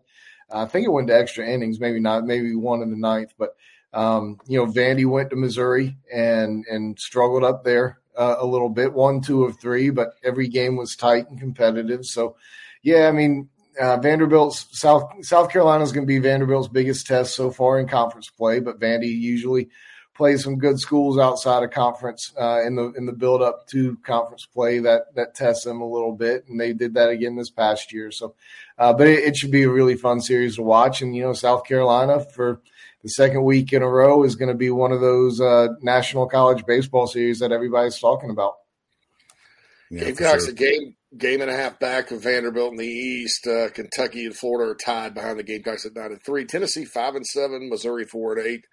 I 0.52 0.66
think 0.66 0.86
it 0.86 0.92
went 0.92 1.08
to 1.08 1.18
extra 1.18 1.48
innings, 1.48 1.80
maybe 1.80 2.00
not, 2.00 2.26
maybe 2.26 2.56
one 2.56 2.82
in 2.82 2.90
the 2.90 2.98
ninth. 2.98 3.34
But 3.38 3.56
um, 3.94 4.38
you 4.48 4.58
know, 4.58 4.72
Vandy 4.72 5.06
went 5.06 5.30
to 5.32 5.36
Missouri 5.36 5.98
and 6.14 6.66
and 6.70 7.00
struggled 7.00 7.44
up 7.44 7.64
there 7.64 8.00
uh, 8.18 8.36
a 8.40 8.46
little 8.46 8.70
bit, 8.70 8.94
one, 8.94 9.22
two 9.22 9.46
of 9.46 9.60
three, 9.60 9.90
but 9.90 10.14
every 10.24 10.48
game 10.48 10.76
was 10.76 10.96
tight 10.96 11.30
and 11.30 11.40
competitive. 11.40 12.06
So, 12.06 12.36
yeah, 12.84 13.08
I 13.08 13.12
mean, 13.12 13.50
uh, 13.80 13.98
Vanderbilt's 13.98 14.68
South 14.78 15.10
South 15.22 15.50
Carolina 15.50 15.84
is 15.84 15.92
going 15.92 16.06
to 16.06 16.08
be 16.08 16.20
Vanderbilt's 16.20 16.68
biggest 16.68 17.08
test 17.08 17.36
so 17.36 17.50
far 17.50 17.80
in 17.80 17.88
conference 17.88 18.30
play, 18.30 18.60
but 18.60 18.80
Vandy 18.80 19.08
usually 19.08 19.70
plays 20.20 20.44
some 20.44 20.58
good 20.58 20.78
schools 20.78 21.18
outside 21.18 21.64
of 21.64 21.72
conference 21.72 22.34
uh, 22.38 22.62
in 22.62 22.76
the 22.76 22.92
in 22.98 23.06
the 23.06 23.14
build 23.14 23.42
up 23.42 23.66
to 23.66 23.96
conference 24.04 24.46
play 24.46 24.80
that 24.80 25.16
that 25.16 25.34
tests 25.34 25.64
them 25.64 25.80
a 25.80 25.90
little 25.90 26.12
bit, 26.12 26.44
and 26.50 26.60
they 26.60 26.74
did 26.74 26.96
that 26.96 27.10
again 27.10 27.38
this 27.38 27.50
past 27.50 27.94
year. 27.94 28.12
So, 28.12 28.36
uh, 28.78 28.92
but 28.92 29.08
it, 29.08 29.20
it, 29.20 29.38
should 29.38 29.50
be 29.50 29.64
a 29.64 29.70
really 29.70 29.96
fun 29.96 30.20
series 30.20 30.58
to 30.58 30.62
watch, 30.62 31.02
and 31.02 31.16
you 31.16 31.24
know 31.24 31.32
South 31.32 31.64
Carolina 31.64 32.20
for 32.20 32.60
the 33.02 33.08
second 33.08 33.46
week 33.46 33.72
in 33.72 33.82
a 33.82 33.88
row 33.88 34.26
is 34.26 34.36
going 34.36 34.50
to 34.50 34.58
be 34.58 34.70
one 34.70 34.92
of 34.92 35.00
those 35.00 35.40
uh, 35.40 35.70
national 35.82 36.28
college 36.28 36.66
baseball 36.66 37.08
series 37.08 37.40
that 37.40 37.54
everybody's 37.54 37.98
talking 37.98 38.30
about. 38.30 38.56
Yeah, 39.90 40.04
Gamecocks 40.04 40.44
sure. 40.44 40.52
a 40.52 40.56
game 40.56 40.96
game 41.18 41.40
and 41.40 41.50
a 41.50 41.56
half 41.56 41.80
back 41.80 42.12
of 42.12 42.22
Vanderbilt 42.22 42.74
in 42.74 42.78
the 42.78 42.86
East. 42.86 43.48
Uh, 43.48 43.70
Kentucky 43.70 44.26
and 44.26 44.36
Florida 44.36 44.72
are 44.72 44.76
tied 44.76 45.14
behind 45.14 45.40
the 45.40 45.44
Gamecocks 45.44 45.86
at 45.86 45.96
nine 45.96 46.12
and 46.12 46.22
three. 46.22 46.44
Tennessee 46.44 46.84
five 46.84 47.16
and 47.16 47.26
seven. 47.26 47.70
Missouri 47.70 48.04
four 48.04 48.38
and 48.38 48.46
eight. 48.46 48.66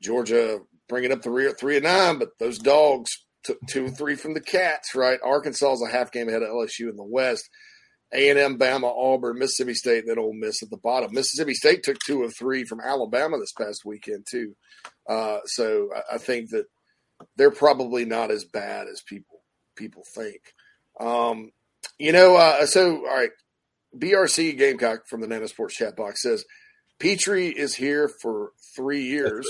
Georgia 0.00 0.60
bringing 0.90 1.12
up 1.12 1.22
the 1.22 1.30
rear 1.30 1.52
three 1.52 1.76
and 1.76 1.84
nine. 1.84 2.18
But 2.18 2.38
those 2.38 2.58
dogs 2.58 3.10
took 3.44 3.58
two 3.66 3.86
or 3.86 3.90
three 3.90 4.16
from 4.16 4.34
the 4.34 4.42
Cats. 4.42 4.94
Right, 4.94 5.18
Arkansas 5.24 5.72
is 5.72 5.82
a 5.88 5.90
half 5.90 6.12
game 6.12 6.28
ahead 6.28 6.42
of 6.42 6.50
LSU 6.50 6.90
in 6.90 6.96
the 6.96 7.04
West. 7.04 7.48
A 8.12 8.28
and 8.28 8.38
M, 8.38 8.58
Bama, 8.58 8.92
Auburn, 8.92 9.38
Mississippi 9.38 9.72
State, 9.72 10.00
and 10.00 10.08
then 10.10 10.18
Ole 10.18 10.34
Miss 10.34 10.62
at 10.62 10.70
the 10.70 10.76
bottom. 10.76 11.14
Mississippi 11.14 11.54
State 11.54 11.84
took 11.84 11.96
two 12.04 12.24
of 12.24 12.34
three 12.36 12.64
from 12.64 12.80
Alabama 12.80 13.38
this 13.38 13.52
past 13.52 13.82
weekend 13.86 14.26
too. 14.28 14.56
Uh, 15.08 15.38
so 15.46 15.88
I, 15.94 16.16
I 16.16 16.18
think 16.18 16.50
that 16.50 16.66
they're 17.36 17.52
probably 17.52 18.04
not 18.04 18.30
as 18.30 18.44
bad 18.44 18.88
as 18.88 19.00
people 19.06 19.42
people 19.76 20.02
think. 20.14 20.40
Um, 20.98 21.52
you 21.98 22.12
know, 22.12 22.36
uh, 22.36 22.66
so 22.66 23.06
all 23.06 23.16
right, 23.16 23.30
BRC 23.96 24.58
Gamecock 24.58 25.06
from 25.08 25.20
the 25.20 25.28
Nano 25.28 25.46
Sports 25.46 25.76
chat 25.76 25.96
box 25.96 26.22
says 26.22 26.44
Petrie 26.98 27.48
is 27.48 27.74
here 27.74 28.10
for 28.20 28.50
three 28.76 29.04
years. 29.04 29.46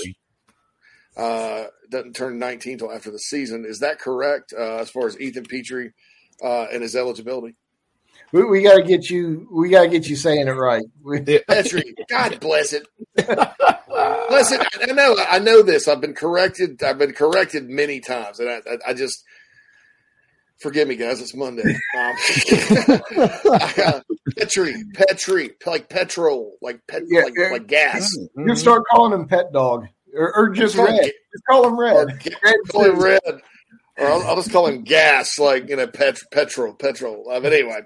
Uh, 1.17 1.65
doesn't 1.89 2.13
turn 2.15 2.39
19 2.39 2.73
until 2.73 2.91
after 2.91 3.11
the 3.11 3.19
season. 3.19 3.65
Is 3.65 3.79
that 3.79 3.99
correct 3.99 4.53
uh, 4.57 4.77
as 4.77 4.89
far 4.89 5.07
as 5.07 5.19
Ethan 5.19 5.43
Petrie 5.45 5.91
uh, 6.43 6.67
and 6.71 6.81
his 6.81 6.95
eligibility? 6.95 7.55
We, 8.31 8.45
we 8.45 8.61
got 8.61 8.77
to 8.77 8.83
get 8.83 9.09
you. 9.09 9.47
We 9.51 9.69
got 9.69 9.83
to 9.83 9.89
get 9.89 10.07
you 10.07 10.15
saying 10.15 10.47
it 10.47 10.51
right. 10.51 10.83
Petrie, 11.47 11.93
God 12.09 12.39
bless 12.39 12.71
it. 12.71 12.87
bless 13.15 14.51
it. 14.53 14.65
I 14.81 14.93
know. 14.93 15.15
I 15.29 15.39
know 15.39 15.61
this. 15.61 15.87
I've 15.89 15.99
been 15.99 16.13
corrected. 16.13 16.81
I've 16.81 16.97
been 16.97 17.11
corrected 17.13 17.69
many 17.69 17.99
times, 17.99 18.39
and 18.39 18.49
I, 18.49 18.61
I, 18.69 18.77
I 18.91 18.93
just 18.93 19.21
forgive 20.61 20.87
me, 20.87 20.95
guys. 20.95 21.19
It's 21.19 21.35
Monday. 21.35 21.77
Um, 21.97 22.15
Petrie, 24.37 24.75
Petrie, 24.93 25.51
like 25.65 25.89
petrol, 25.89 26.53
like 26.61 26.79
pet, 26.87 27.01
Yeah, 27.07 27.23
like, 27.23 27.33
yeah. 27.37 27.49
like 27.51 27.67
gas. 27.67 28.09
You 28.37 28.55
start 28.55 28.83
calling 28.91 29.13
him 29.13 29.27
Pet 29.27 29.51
Dog, 29.51 29.87
or, 30.15 30.35
or 30.35 30.49
just 30.49 30.75
him 30.75 30.85
Red. 30.85 31.11
Just 31.31 31.45
call 31.49 31.67
him 31.67 31.79
Red. 31.79 32.07
Red 32.43 32.55
call 32.69 32.85
him 32.85 32.99
red. 32.99 33.19
Or 33.97 34.07
I'll, 34.07 34.21
I'll 34.23 34.35
just 34.35 34.51
call 34.51 34.67
him 34.67 34.83
gas, 34.83 35.37
like 35.37 35.69
you 35.69 35.75
know, 35.75 35.87
pet, 35.87 36.17
petrol, 36.31 36.73
petrol. 36.73 37.29
Uh, 37.29 37.39
but 37.39 37.53
anyway, 37.53 37.81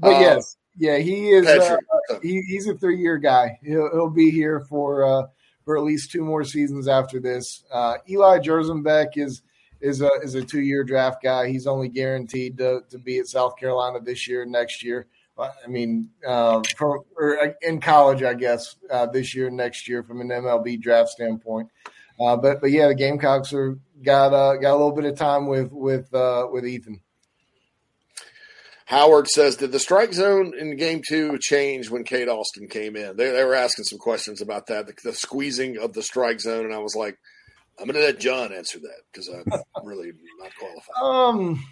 But 0.00 0.16
uh, 0.16 0.20
yes, 0.20 0.56
yeah, 0.76 0.98
he 0.98 1.30
is. 1.30 1.46
Uh, 1.46 1.76
he, 2.22 2.42
he's 2.42 2.66
a 2.66 2.74
three-year 2.74 3.18
guy. 3.18 3.58
He'll, 3.62 3.90
he'll 3.92 4.10
be 4.10 4.30
here 4.30 4.60
for 4.68 5.04
uh, 5.04 5.26
for 5.64 5.76
at 5.76 5.84
least 5.84 6.10
two 6.10 6.24
more 6.24 6.44
seasons 6.44 6.88
after 6.88 7.20
this. 7.20 7.64
Uh, 7.70 7.96
Eli 8.08 8.38
Jerzembeck 8.38 9.16
is 9.16 9.42
is 9.80 10.02
a 10.02 10.10
is 10.22 10.34
a 10.34 10.42
two-year 10.42 10.84
draft 10.84 11.22
guy. 11.22 11.48
He's 11.48 11.66
only 11.66 11.88
guaranteed 11.88 12.58
to, 12.58 12.82
to 12.90 12.98
be 12.98 13.18
at 13.18 13.26
South 13.26 13.56
Carolina 13.56 14.00
this 14.00 14.26
year, 14.26 14.44
next 14.44 14.82
year. 14.82 15.06
Uh, 15.36 15.48
I 15.64 15.68
mean, 15.68 16.10
uh, 16.26 16.62
for 16.76 17.04
or 17.16 17.54
in 17.62 17.80
college, 17.80 18.22
I 18.22 18.34
guess 18.34 18.76
uh, 18.90 19.06
this 19.06 19.34
year, 19.34 19.50
next 19.50 19.88
year, 19.88 20.02
from 20.02 20.20
an 20.20 20.28
MLB 20.28 20.80
draft 20.80 21.10
standpoint. 21.10 21.70
Uh, 22.20 22.36
but 22.36 22.60
but 22.60 22.70
yeah, 22.70 22.88
the 22.88 22.94
Gamecocks 22.94 23.52
are 23.52 23.78
got 24.02 24.32
uh, 24.32 24.56
got 24.56 24.72
a 24.72 24.76
little 24.76 24.94
bit 24.94 25.04
of 25.04 25.16
time 25.16 25.46
with 25.46 25.72
with 25.72 26.12
uh, 26.14 26.46
with 26.50 26.66
Ethan. 26.66 27.00
Howard 28.86 29.28
says, 29.28 29.56
did 29.56 29.72
the 29.72 29.78
strike 29.78 30.12
zone 30.12 30.52
in 30.58 30.76
game 30.76 31.00
two 31.06 31.38
change 31.40 31.88
when 31.90 32.04
Cade 32.04 32.28
Austin 32.28 32.68
came 32.68 32.96
in? 32.96 33.16
They, 33.16 33.30
they 33.30 33.42
were 33.42 33.54
asking 33.54 33.86
some 33.86 33.98
questions 33.98 34.42
about 34.42 34.66
that, 34.66 34.86
the, 34.86 34.92
the 35.02 35.14
squeezing 35.14 35.78
of 35.78 35.94
the 35.94 36.02
strike 36.02 36.38
zone. 36.38 36.66
And 36.66 36.74
I 36.74 36.78
was 36.78 36.94
like, 36.94 37.16
I'm 37.78 37.86
going 37.86 37.98
to 37.98 38.04
let 38.04 38.20
John 38.20 38.52
answer 38.52 38.78
that 38.80 39.00
because 39.10 39.28
I'm 39.28 39.86
really 39.86 40.12
not 40.38 40.52
qualified. 40.58 41.02
Um, 41.02 41.64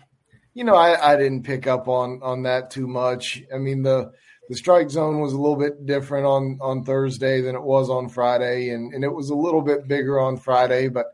you 0.55 0.65
know, 0.65 0.75
I, 0.75 1.13
I 1.13 1.17
didn't 1.17 1.45
pick 1.45 1.67
up 1.67 1.89
on 1.89 2.21
on 2.23 2.43
that 2.43 2.71
too 2.71 2.87
much. 2.87 3.43
I 3.55 3.59
mean 3.59 3.83
the 3.83 4.13
the 4.49 4.57
strike 4.57 4.91
zone 4.91 5.21
was 5.21 5.33
a 5.33 5.39
little 5.39 5.57
bit 5.57 5.87
different 5.87 6.27
on 6.27 6.59
on 6.61 6.85
Thursday 6.85 7.41
than 7.41 7.55
it 7.55 7.63
was 7.63 7.89
on 7.89 8.09
Friday, 8.09 8.71
and 8.71 8.93
and 8.93 9.05
it 9.05 9.13
was 9.13 9.31
a 9.31 9.35
little 9.35 9.63
bit 9.63 9.89
bigger 9.89 10.21
on 10.21 10.37
Friday, 10.37 10.89
but 10.89 11.07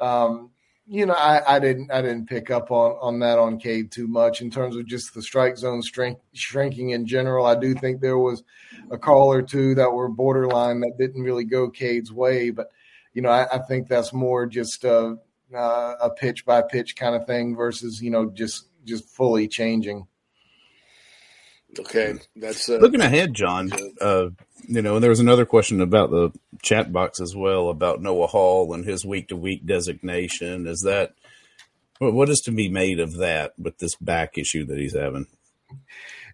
um, 0.00 0.50
you 0.90 1.04
know, 1.04 1.14
I, 1.14 1.56
I 1.56 1.58
didn't 1.58 1.90
I 1.92 2.00
didn't 2.00 2.28
pick 2.28 2.50
up 2.50 2.70
on 2.70 2.96
on 3.00 3.18
that 3.18 3.38
on 3.38 3.58
Cade 3.58 3.90
too 3.90 4.08
much 4.08 4.40
in 4.40 4.50
terms 4.50 4.74
of 4.74 4.86
just 4.86 5.12
the 5.12 5.22
strike 5.22 5.58
zone 5.58 5.82
strength, 5.82 6.22
shrinking 6.32 6.90
in 6.90 7.06
general. 7.06 7.44
I 7.44 7.56
do 7.56 7.74
think 7.74 8.00
there 8.00 8.18
was 8.18 8.42
a 8.90 8.96
call 8.96 9.30
or 9.30 9.42
two 9.42 9.74
that 9.74 9.92
were 9.92 10.08
borderline 10.08 10.80
that 10.80 10.96
didn't 10.98 11.22
really 11.22 11.44
go 11.44 11.68
Cade's 11.68 12.10
way, 12.10 12.48
but 12.50 12.70
you 13.12 13.20
know, 13.20 13.28
I, 13.28 13.56
I 13.56 13.58
think 13.58 13.88
that's 13.88 14.14
more 14.14 14.46
just 14.46 14.84
a, 14.84 15.18
uh, 15.54 15.94
a 16.00 16.10
pitch 16.10 16.46
by 16.46 16.62
pitch 16.62 16.96
kind 16.96 17.14
of 17.14 17.26
thing 17.26 17.54
versus 17.54 18.00
you 18.00 18.10
know 18.10 18.30
just 18.30 18.67
just 18.88 19.08
fully 19.08 19.46
changing. 19.48 20.06
Okay. 21.78 22.14
That's 22.34 22.68
uh, 22.68 22.76
Looking 22.76 23.00
ahead, 23.02 23.34
John, 23.34 23.70
uh, 24.00 24.28
you 24.66 24.82
know, 24.82 24.94
and 24.94 25.02
there 25.02 25.10
was 25.10 25.20
another 25.20 25.44
question 25.44 25.80
about 25.80 26.10
the 26.10 26.30
chat 26.62 26.92
box 26.92 27.20
as 27.20 27.36
well 27.36 27.68
about 27.68 28.00
Noah 28.00 28.26
Hall 28.26 28.72
and 28.72 28.84
his 28.84 29.04
week 29.04 29.28
to 29.28 29.36
week 29.36 29.66
designation. 29.66 30.66
Is 30.66 30.80
that 30.86 31.14
what 31.98 32.14
what 32.14 32.28
is 32.30 32.40
to 32.40 32.50
be 32.52 32.68
made 32.68 33.00
of 33.00 33.16
that 33.18 33.52
with 33.58 33.78
this 33.78 33.94
back 33.96 34.38
issue 34.38 34.64
that 34.66 34.78
he's 34.78 34.96
having? 34.96 35.26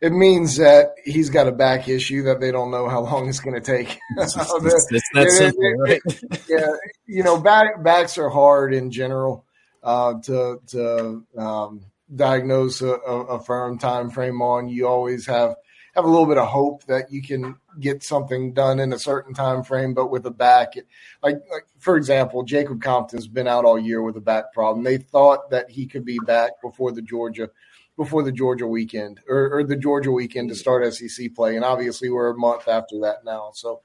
It 0.00 0.12
means 0.12 0.56
that 0.58 0.94
he's 1.04 1.30
got 1.30 1.48
a 1.48 1.52
back 1.52 1.88
issue 1.88 2.22
that 2.24 2.40
they 2.40 2.52
don't 2.52 2.70
know 2.70 2.88
how 2.88 3.00
long 3.00 3.28
it's 3.28 3.40
going 3.40 3.54
to 3.54 3.60
take. 3.60 3.98
It's, 4.18 4.36
it's- 4.36 4.86
it's 4.90 5.08
that 5.14 5.30
simple, 5.30 5.72
right? 5.78 6.00
yeah, 6.48 6.66
you 7.06 7.22
know, 7.22 7.40
back, 7.40 7.82
backs 7.82 8.18
are 8.18 8.28
hard 8.28 8.74
in 8.74 8.90
general 8.90 9.44
uh, 9.82 10.14
to 10.22 10.60
to 10.68 11.24
um, 11.36 11.80
diagnose 12.14 12.82
a, 12.82 12.92
a, 12.92 13.42
firm 13.42 13.78
time 13.78 14.10
frame 14.10 14.42
on. 14.42 14.68
You 14.68 14.86
always 14.86 15.26
have 15.26 15.54
have 15.94 16.04
a 16.04 16.08
little 16.08 16.26
bit 16.26 16.38
of 16.38 16.48
hope 16.48 16.84
that 16.84 17.10
you 17.12 17.22
can 17.22 17.56
get 17.78 18.02
something 18.02 18.52
done 18.52 18.80
in 18.80 18.92
a 18.92 18.98
certain 18.98 19.32
time 19.32 19.62
frame, 19.62 19.94
but 19.94 20.10
with 20.10 20.26
a 20.26 20.30
back, 20.30 20.76
it, 20.76 20.86
like 21.22 21.36
like 21.50 21.64
for 21.78 21.96
example, 21.96 22.42
Jacob 22.42 22.82
Compton's 22.82 23.28
been 23.28 23.48
out 23.48 23.64
all 23.64 23.78
year 23.78 24.02
with 24.02 24.16
a 24.16 24.20
back 24.20 24.52
problem. 24.52 24.84
They 24.84 24.98
thought 24.98 25.50
that 25.50 25.70
he 25.70 25.86
could 25.86 26.04
be 26.04 26.18
back 26.18 26.52
before 26.62 26.92
the 26.92 27.02
Georgia 27.02 27.50
before 27.96 28.24
the 28.24 28.32
Georgia 28.32 28.66
weekend 28.66 29.20
or, 29.28 29.58
or 29.58 29.64
the 29.64 29.76
Georgia 29.76 30.10
weekend 30.10 30.48
to 30.48 30.54
start 30.54 30.92
SEC 30.92 31.34
play, 31.34 31.56
and 31.56 31.64
obviously 31.64 32.10
we're 32.10 32.30
a 32.30 32.36
month 32.36 32.68
after 32.68 33.00
that 33.00 33.24
now. 33.24 33.50
So 33.54 33.80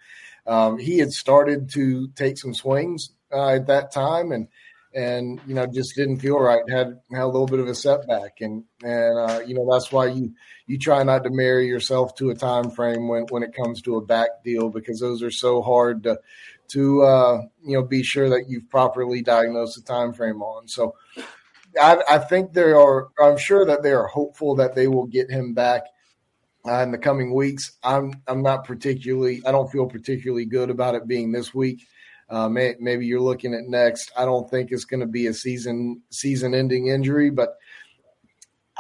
um, 0.48 0.78
he 0.78 0.98
had 0.98 1.14
started 1.14 1.70
to 1.72 2.08
take 2.16 2.38
some 2.38 2.54
swings 2.54 3.12
uh, 3.32 3.50
at 3.50 3.68
that 3.68 3.92
time, 3.92 4.32
and 4.32 4.48
and 4.94 5.40
you 5.46 5.54
know 5.54 5.68
just 5.68 5.96
didn't 5.96 6.20
feel 6.20 6.40
right. 6.40 6.62
Had 6.70 7.00
had 7.12 7.24
a 7.24 7.28
little 7.28 7.48
bit 7.48 7.60
of 7.60 7.68
a 7.68 7.76
setback, 7.76 8.42
and 8.42 8.64
and 8.84 9.30
uh, 9.30 9.40
you 9.46 9.54
know 9.54 9.68
that's 9.72 9.92
why 9.92 10.08
you 10.08 10.34
you 10.68 10.78
try 10.78 11.04
not 11.04 11.24
to 11.24 11.30
marry 11.30 11.68
yourself 11.68 12.16
to 12.16 12.30
a 12.30 12.36
time 12.36 12.72
frame 12.72 13.08
when 13.08 13.24
when 13.30 13.44
it 13.44 13.56
comes 13.56 13.82
to 13.84 13.98
a 13.98 14.06
back 14.06 14.44
deal 14.44 14.70
because 14.70 15.00
those 15.00 15.22
are 15.22 15.32
so 15.32 15.62
hard 15.62 16.04
to 16.04 16.20
to 16.70 17.02
uh, 17.02 17.42
you 17.64 17.78
know 17.78 17.84
be 17.84 18.04
sure 18.04 18.30
that 18.30 18.46
you've 18.48 18.70
properly 18.70 19.22
diagnosed 19.22 19.76
the 19.76 19.82
time 19.82 20.14
frame 20.14 20.42
on. 20.42 20.68
So. 20.68 20.96
I, 21.80 22.02
I 22.10 22.18
think 22.18 22.54
they 22.54 22.72
are. 22.72 23.10
I'm 23.22 23.38
sure 23.38 23.64
that 23.64 23.84
they 23.84 23.92
are 23.92 24.08
hopeful 24.08 24.56
that 24.56 24.74
they 24.74 24.88
will 24.88 25.06
get 25.06 25.30
him 25.30 25.54
back 25.54 25.84
uh, 26.68 26.82
in 26.82 26.92
the 26.92 26.98
coming 26.98 27.34
weeks. 27.34 27.74
I'm 27.84 28.24
I'm 28.28 28.42
not 28.42 28.66
particularly. 28.66 29.42
I 29.46 29.52
don't 29.52 29.72
feel 29.72 29.88
particularly 29.88 30.46
good 30.46 30.72
about 30.72 30.96
it 30.96 31.08
being 31.08 31.32
this 31.32 31.54
week. 31.54 31.86
Uh, 32.30 32.48
may, 32.48 32.76
maybe 32.80 33.06
you're 33.06 33.22
looking 33.22 33.54
at 33.54 33.64
next. 33.64 34.12
I 34.16 34.26
don't 34.26 34.50
think 34.50 34.72
it's 34.72 34.86
going 34.86 35.00
to 35.00 35.08
be 35.08 35.28
a 35.28 35.34
season 35.34 36.04
season 36.12 36.54
ending 36.54 36.88
injury, 36.88 37.32
but 37.32 37.58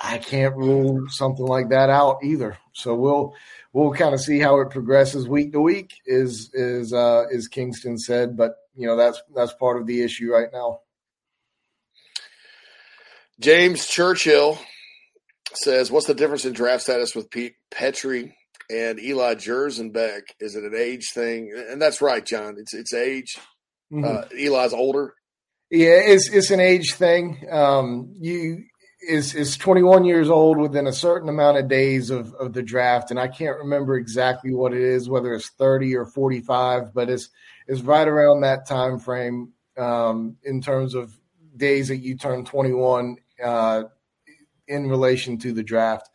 I 0.01 0.17
can't 0.19 0.55
rule 0.55 1.07
something 1.09 1.45
like 1.45 1.69
that 1.69 1.89
out 1.89 2.19
either. 2.23 2.57
So 2.73 2.95
we'll 2.95 3.33
we'll 3.73 3.91
kind 3.93 4.13
of 4.13 4.21
see 4.21 4.39
how 4.39 4.59
it 4.61 4.69
progresses 4.69 5.27
week 5.27 5.51
to 5.53 5.61
week. 5.61 5.93
Is 6.05 6.51
is 6.53 6.93
uh, 6.93 7.25
is 7.31 7.47
Kingston 7.47 7.97
said, 7.97 8.37
but 8.37 8.55
you 8.75 8.87
know 8.87 8.95
that's 8.95 9.21
that's 9.35 9.53
part 9.53 9.79
of 9.79 9.87
the 9.87 10.03
issue 10.03 10.31
right 10.31 10.49
now. 10.53 10.81
James 13.39 13.87
Churchill 13.87 14.59
says, 15.53 15.91
"What's 15.91 16.07
the 16.07 16.13
difference 16.13 16.45
in 16.45 16.53
draft 16.53 16.83
status 16.83 17.15
with 17.15 17.29
Pete 17.29 17.55
Petrie 17.71 18.35
and 18.69 18.99
Eli 18.99 19.35
Jerzembeck? 19.35 20.21
Is 20.39 20.55
it 20.55 20.63
an 20.63 20.75
age 20.75 21.11
thing?" 21.13 21.53
And 21.69 21.81
that's 21.81 22.01
right, 22.01 22.25
John. 22.25 22.55
It's 22.57 22.73
it's 22.73 22.93
age. 22.93 23.37
Mhm. 23.91 24.05
Uh, 24.05 24.25
Eli's 24.37 24.73
older. 24.73 25.13
Yeah, 25.69 25.99
it's 26.03 26.29
it's 26.29 26.51
an 26.51 26.59
age 26.59 26.93
thing. 26.95 27.45
Um, 27.51 28.15
you 28.19 28.63
is 29.07 29.33
is 29.33 29.57
21 29.57 30.05
years 30.05 30.29
old 30.29 30.57
within 30.57 30.87
a 30.87 30.93
certain 30.93 31.29
amount 31.29 31.57
of 31.57 31.67
days 31.67 32.09
of, 32.09 32.33
of 32.33 32.53
the 32.53 32.61
draft, 32.61 33.11
and 33.11 33.19
I 33.19 33.27
can't 33.27 33.57
remember 33.59 33.95
exactly 33.95 34.53
what 34.53 34.73
it 34.73 34.81
is, 34.81 35.09
whether 35.09 35.33
it's 35.33 35.49
30 35.49 35.95
or 35.95 36.05
45, 36.05 36.93
but 36.93 37.09
it's 37.09 37.29
it's 37.67 37.81
right 37.81 38.07
around 38.07 38.41
that 38.41 38.67
time 38.67 38.99
frame 38.99 39.53
um, 39.77 40.37
in 40.43 40.61
terms 40.61 40.95
of 40.95 41.15
days 41.55 41.89
that 41.89 41.97
you 41.97 42.17
turn 42.17 42.45
21 42.45 43.17
uh, 43.43 43.83
in 44.67 44.87
relation 44.87 45.37
to 45.39 45.53
the 45.53 45.63
draft. 45.63 46.09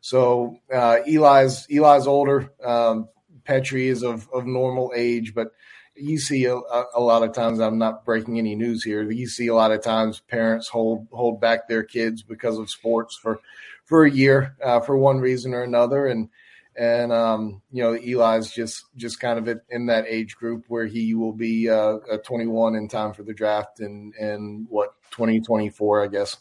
So 0.00 0.58
uh, 0.72 0.98
Eli's 1.06 1.66
Eli's 1.70 2.06
older. 2.06 2.52
Um, 2.64 3.08
Petrie 3.44 3.88
is 3.88 4.02
of 4.02 4.28
of 4.32 4.46
normal 4.46 4.92
age, 4.94 5.34
but 5.34 5.52
you 6.00 6.18
see 6.18 6.44
a, 6.44 6.54
a 6.94 7.00
lot 7.00 7.22
of 7.22 7.32
times 7.32 7.60
i'm 7.60 7.78
not 7.78 8.04
breaking 8.04 8.38
any 8.38 8.54
news 8.54 8.84
here 8.84 9.10
you 9.10 9.26
see 9.26 9.48
a 9.48 9.54
lot 9.54 9.72
of 9.72 9.82
times 9.82 10.20
parents 10.28 10.68
hold 10.68 11.06
hold 11.10 11.40
back 11.40 11.66
their 11.66 11.82
kids 11.82 12.22
because 12.22 12.58
of 12.58 12.70
sports 12.70 13.16
for 13.16 13.40
for 13.84 14.04
a 14.04 14.10
year 14.10 14.56
uh, 14.62 14.80
for 14.80 14.96
one 14.96 15.18
reason 15.18 15.54
or 15.54 15.62
another 15.62 16.06
and 16.06 16.28
and 16.76 17.12
um, 17.12 17.60
you 17.72 17.82
know 17.82 17.94
eli's 17.94 18.52
just 18.52 18.84
just 18.96 19.18
kind 19.18 19.38
of 19.38 19.60
in 19.70 19.86
that 19.86 20.04
age 20.06 20.36
group 20.36 20.64
where 20.68 20.86
he 20.86 21.14
will 21.14 21.32
be 21.32 21.68
uh, 21.68 21.98
21 22.24 22.76
in 22.76 22.88
time 22.88 23.12
for 23.12 23.24
the 23.24 23.34
draft 23.34 23.80
in 23.80 24.12
in 24.18 24.66
what 24.68 24.94
2024 25.10 26.04
i 26.04 26.06
guess 26.06 26.36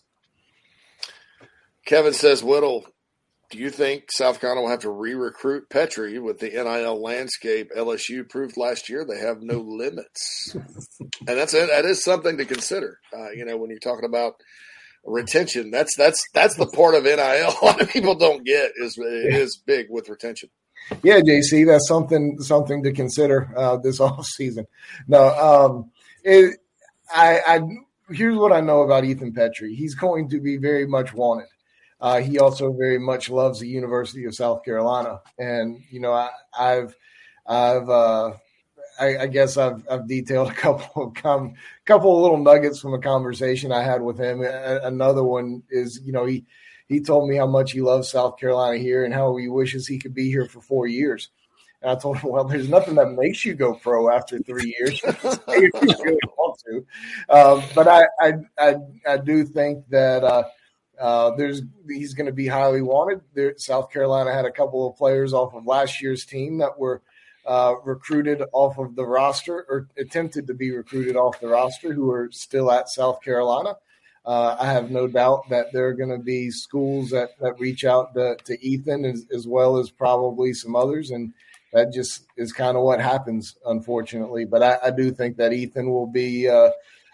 Kevin 1.86 2.12
says, 2.12 2.44
Whittle, 2.44 2.86
do 3.50 3.58
you 3.58 3.70
think 3.70 4.12
South 4.12 4.42
Carolina 4.42 4.62
will 4.62 4.70
have 4.70 4.82
to 4.82 4.90
re-recruit 4.90 5.70
Petrie 5.70 6.20
with 6.20 6.40
the 6.40 6.50
NIL 6.50 7.02
landscape 7.02 7.72
LSU 7.76 8.28
proved 8.28 8.58
last 8.58 8.90
year? 8.90 9.06
They 9.06 9.20
have 9.20 9.42
no 9.42 9.60
limits, 9.60 10.56
and 10.94 11.38
that's 11.38 11.54
that 11.54 11.86
is 11.86 12.04
something 12.04 12.38
to 12.38 12.46
consider. 12.46 13.00
Uh, 13.16 13.32
you 13.32 13.46
know, 13.46 13.58
when 13.58 13.70
you're 13.70 13.80
talking 13.80 14.06
about 14.06 14.34
retention, 15.06 15.72
that's 15.72 15.96
that's 15.96 16.26
that's 16.34 16.56
the 16.56 16.68
part 16.68 16.96
of 16.96 17.04
NIL 17.04 17.18
a 17.62 17.66
lot 17.66 17.82
of 17.82 17.90
people 17.90 18.16
don't 18.16 18.46
get 18.46 18.72
is 18.78 18.98
is 18.98 19.58
big 19.58 19.88
with 19.90 20.10
retention. 20.10 20.50
Yeah, 21.04 21.20
JC, 21.20 21.66
that's 21.66 21.88
something 21.88 22.40
something 22.40 22.84
to 22.84 22.92
consider 22.92 23.54
uh, 23.56 23.78
this 23.78 24.00
off 24.02 24.26
season. 24.26 24.66
No, 25.08 25.30
um, 25.30 25.92
it, 26.24 26.60
I, 27.14 27.42
I 27.48 27.62
here's 28.10 28.38
what 28.38 28.52
I 28.52 28.62
know 28.62 28.82
about 28.82 29.06
Ethan 29.06 29.34
Petrie. 29.34 29.76
He's 29.76 29.96
going 29.96 30.30
to 30.30 30.42
be 30.42 30.58
very 30.58 30.86
much 30.86 31.14
wanted. 31.14 31.48
Uh, 32.00 32.22
he 32.22 32.38
also 32.40 32.72
very 32.74 33.00
much 33.00 33.30
loves 33.30 33.60
the 33.60 33.68
University 33.68 34.26
of 34.26 34.36
South 34.36 34.64
Carolina, 34.64 35.20
and 35.40 35.82
you 35.90 36.00
know 36.00 36.14
I, 36.14 36.30
have 36.60 36.96
I've 37.48 37.90
uh, 37.90 38.34
I, 39.00 39.18
I, 39.18 39.28
guess 39.28 39.58
I've 39.58 39.84
I've 39.90 40.08
detailed 40.08 40.50
a 40.52 40.54
couple 40.54 41.08
of 41.08 41.14
com, 41.16 41.56
couple 41.86 42.16
of 42.16 42.22
little 42.22 42.38
nuggets 42.38 42.80
from 42.80 42.94
a 42.94 43.00
conversation 43.00 43.72
I 43.72 43.82
had 43.82 44.02
with 44.02 44.20
him. 44.20 44.44
Another 44.44 45.24
one 45.24 45.64
is 45.70 46.00
you 46.06 46.12
know 46.12 46.26
he 46.26 46.46
he 46.88 47.02
told 47.02 47.30
me 47.30 47.36
how 47.36 47.48
much 47.48 47.72
he 47.72 47.82
loves 47.82 48.10
South 48.10 48.38
Carolina 48.38 48.78
here 48.78 49.04
and 49.04 49.14
how 49.14 49.36
he 49.36 49.50
wishes 49.50 49.88
he 49.88 50.00
could 50.00 50.14
be 50.14 50.30
here 50.30 50.46
for 50.46 50.62
four 50.62 50.88
years. 50.88 51.30
And 51.82 51.92
I 51.92 51.96
told 51.96 52.18
him, 52.18 52.32
well, 52.32 52.44
there's 52.44 52.70
nothing 52.70 52.96
that 52.96 53.12
makes 53.12 53.46
you 53.46 53.54
go 53.54 53.76
pro 53.76 54.10
after 54.10 54.40
three 54.40 54.76
years 54.80 55.00
if 55.06 55.44
you 55.48 55.96
really 56.04 56.20
want 56.38 56.60
to. 56.66 56.86
Um, 57.30 57.64
but 57.76 57.88
I, 57.88 58.08
I, 58.20 58.34
I, 58.58 58.76
I, 59.08 59.18
do 59.18 59.46
think 59.46 59.88
that 59.90 60.24
uh, 60.24 60.44
uh, 61.00 61.32
there's 61.32 61.62
he's 61.88 62.14
going 62.14 62.26
to 62.26 62.34
be 62.34 62.48
highly 62.48 62.82
wanted. 62.82 63.22
There, 63.34 63.54
South 63.58 63.92
Carolina 63.92 64.34
had 64.34 64.46
a 64.46 64.52
couple 64.52 64.90
of 64.90 64.98
players 64.98 65.34
off 65.34 65.54
of 65.54 65.66
last 65.66 66.02
year's 66.02 66.26
team 66.26 66.58
that 66.60 66.78
were 66.78 67.02
uh, 67.46 67.76
recruited 67.86 68.44
off 68.52 68.78
of 68.78 68.96
the 68.96 69.06
roster 69.06 69.66
or 69.70 69.88
attempted 69.98 70.48
to 70.48 70.54
be 70.54 70.72
recruited 70.72 71.16
off 71.16 71.40
the 71.40 71.48
roster 71.48 71.94
who 71.94 72.12
are 72.12 72.30
still 72.32 72.72
at 72.72 72.90
South 72.90 73.22
Carolina. 73.22 73.78
Uh, 74.26 74.58
I 74.60 74.74
have 74.74 74.92
no 74.92 75.08
doubt 75.08 75.48
that 75.50 75.68
there 75.72 75.88
are 75.88 75.94
going 75.94 76.10
to 76.10 76.18
be 76.18 76.52
schools 76.52 77.12
that, 77.12 77.30
that 77.40 77.58
reach 77.60 77.86
out 77.86 78.14
to, 78.16 78.36
to 78.44 78.62
Ethan 78.62 79.06
as, 79.06 79.26
as, 79.34 79.48
well 79.48 79.78
as 79.78 79.90
probably 79.90 80.52
some 80.52 80.76
others. 80.76 81.12
And 81.12 81.34
that 81.72 81.94
just 81.94 82.26
is 82.36 82.52
kind 82.52 82.76
of 82.76 82.84
what 82.84 83.00
happens, 83.00 83.56
unfortunately. 83.66 84.44
But 84.44 84.64
I, 84.64 84.78
I 84.88 84.92
do 84.92 85.12
think 85.12 85.38
that 85.38 85.54
Ethan 85.54 85.90
will 85.90 86.08
be, 86.08 86.50
uh, 86.50 86.72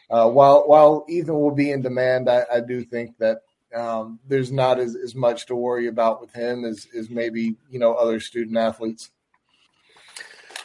uh, 0.09 0.27
while, 0.29 0.67
while 0.67 1.05
Ethan 1.07 1.35
will 1.35 1.53
be 1.53 1.69
in 1.69 1.83
demand, 1.83 2.27
I, 2.27 2.45
I 2.51 2.61
do 2.61 2.83
think 2.83 3.15
that 3.19 3.41
um, 3.75 4.19
there's 4.27 4.51
not 4.51 4.79
as, 4.79 4.95
as 4.95 5.15
much 5.15 5.45
to 5.47 5.55
worry 5.55 5.87
about 5.87 6.21
with 6.21 6.33
him 6.33 6.65
as, 6.65 6.87
as 6.97 7.09
maybe, 7.09 7.55
you 7.69 7.79
know, 7.79 7.93
other 7.93 8.19
student 8.19 8.57
athletes. 8.57 9.09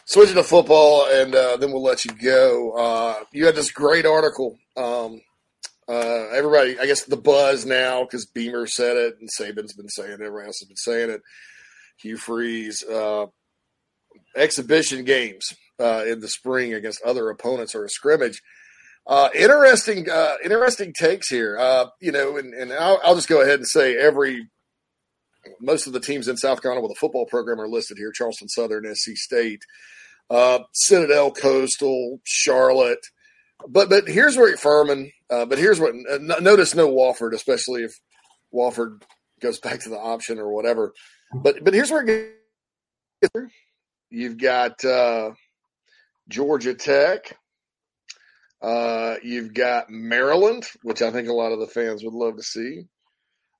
Switching 0.07 0.37
to 0.37 0.43
football, 0.43 1.07
and 1.11 1.35
uh, 1.35 1.57
then 1.59 1.71
we'll 1.71 1.83
let 1.83 2.05
you 2.05 2.13
go. 2.13 2.73
Uh, 2.73 3.25
you 3.33 3.45
had 3.45 3.55
this 3.55 3.71
great 3.71 4.07
article 4.07 4.57
um, 4.79 5.21
uh, 5.89 6.29
everybody, 6.35 6.79
I 6.79 6.87
guess 6.87 7.05
the 7.05 7.17
buzz 7.17 7.65
now 7.65 8.05
because 8.05 8.27
Beamer 8.27 8.67
said 8.67 8.97
it 8.97 9.17
and 9.21 9.29
Saban's 9.29 9.73
been 9.73 9.89
saying 9.89 10.13
it, 10.13 10.21
everyone 10.21 10.47
else 10.47 10.61
has 10.61 10.69
been 10.69 10.77
saying 10.77 11.11
it. 11.11 11.23
Hugh 11.97 12.19
Freeze, 12.19 12.85
uh, 12.85 13.27
exhibition 14.37 15.05
games 15.05 15.57
uh, 15.81 16.05
in 16.07 16.21
the 16.21 16.29
spring 16.29 16.75
against 16.75 17.03
other 17.03 17.31
opponents 17.31 17.75
or 17.75 17.85
a 17.85 17.89
scrimmage. 17.89 18.43
Uh, 19.09 19.31
interesting, 19.35 20.09
uh, 20.11 20.35
interesting 20.45 20.93
takes 20.93 21.29
here. 21.31 21.57
Uh, 21.59 21.87
you 22.01 22.13
know, 22.13 22.37
and, 22.37 22.53
and 22.53 22.73
I'll, 22.75 23.01
I'll, 23.03 23.15
just 23.15 23.29
go 23.29 23.41
ahead 23.41 23.59
and 23.59 23.67
say 23.67 23.97
every 23.97 24.47
most 25.63 25.87
of 25.87 25.95
the 25.95 26.01
teams 26.01 26.29
in 26.29 26.37
South 26.37 26.61
Carolina 26.61 26.83
with 26.87 26.93
a 26.93 27.01
football 27.01 27.25
program 27.25 27.59
are 27.59 27.69
listed 27.69 27.97
here: 27.97 28.13
Charleston 28.13 28.49
Southern, 28.49 28.85
SC 28.95 29.13
State, 29.17 29.63
Citadel, 30.75 31.31
Coastal, 31.31 32.21
Charlotte. 32.25 33.01
But 33.67 33.89
but 33.89 34.07
here's 34.07 34.37
where 34.37 34.55
Furman. 34.59 35.11
Uh, 35.31 35.47
but 35.47 35.59
here's 35.59 35.81
what 35.81 35.95
uh, 36.11 36.19
notice 36.41 36.75
no 36.75 36.89
Wofford, 36.89 37.33
especially 37.33 37.85
if 37.85 37.93
Wofford 38.55 39.03
goes 39.41 39.59
back 39.59 39.81
to 39.81 39.89
the 39.89 39.99
option 39.99 40.39
or 40.39 40.53
whatever. 40.53 40.93
But 41.35 41.65
but 41.65 41.73
here's 41.73 41.91
where 41.91 42.05
it 42.07 42.35
gets. 43.23 43.53
You've 44.11 44.39
got 44.39 44.85
uh, 44.85 45.33
Georgia 46.29 46.75
Tech. 46.75 47.38
Uh, 48.61 49.17
you've 49.23 49.55
got 49.55 49.91
Maryland, 49.91 50.67
which 50.83 51.03
I 51.03 51.11
think 51.11 51.29
a 51.29 51.33
lot 51.33 51.53
of 51.53 51.61
the 51.61 51.67
fans 51.67 52.03
would 52.03 52.15
love 52.15 52.37
to 52.37 52.43
see. 52.43 52.83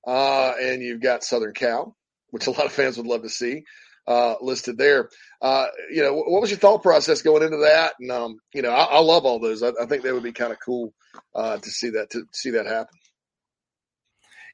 Uh, 0.05 0.53
and 0.61 0.81
you've 0.81 1.01
got 1.01 1.23
Southern 1.23 1.53
Cal, 1.53 1.95
which 2.31 2.47
a 2.47 2.51
lot 2.51 2.65
of 2.65 2.71
fans 2.71 2.97
would 2.97 3.07
love 3.07 3.23
to 3.23 3.29
see 3.29 3.63
uh, 4.09 4.35
listed 4.41 4.77
there. 4.77 5.09
Uh, 5.41 5.67
you 5.91 6.01
know, 6.01 6.13
what 6.13 6.41
was 6.41 6.49
your 6.49 6.59
thought 6.59 6.81
process 6.81 7.21
going 7.21 7.43
into 7.43 7.57
that? 7.57 7.93
And 7.99 8.11
um, 8.11 8.39
you 8.53 8.61
know, 8.61 8.71
I, 8.71 8.83
I, 8.83 8.99
love 8.99 9.23
all 9.23 9.39
those. 9.39 9.63
I, 9.63 9.71
I 9.81 9.85
think 9.85 10.03
that 10.03 10.13
would 10.13 10.23
be 10.23 10.33
kind 10.33 10.51
of 10.51 10.57
cool 10.59 10.93
uh, 11.35 11.57
to 11.57 11.69
see 11.69 11.91
that 11.91 12.09
to 12.11 12.23
see 12.33 12.49
that 12.51 12.65
happen. 12.65 12.97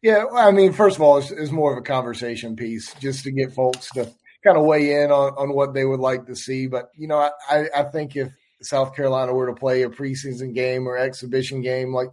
Yeah, 0.04 0.26
I 0.36 0.52
mean, 0.52 0.74
first 0.74 0.98
of 0.98 1.02
all, 1.02 1.18
it's, 1.18 1.32
it's, 1.32 1.52
more 1.52 1.72
of 1.72 1.80
a 1.80 1.82
conversation 1.82 2.56
piece 2.56 2.94
just 2.96 3.24
to 3.24 3.32
get 3.32 3.54
folks 3.54 3.90
to 3.92 4.04
kind 4.46 4.58
of 4.58 4.66
weigh 4.66 5.02
in 5.02 5.10
on, 5.10 5.34
on 5.36 5.56
what 5.56 5.74
they 5.74 5.86
would 5.86 6.02
like 6.02 6.28
to 6.28 6.36
see. 6.36 6.68
But 6.68 6.90
you 6.96 7.08
know, 7.08 7.30
I, 7.50 7.66
I 7.76 7.84
think 7.84 8.16
if 8.16 8.32
South 8.62 8.96
Carolina 8.96 9.34
were 9.34 9.48
to 9.48 9.54
play 9.54 9.84
a 9.84 9.90
preseason 9.90 10.54
game 10.54 10.88
or 10.88 10.98
exhibition 10.98 11.62
game, 11.62 11.94
like 11.94 12.10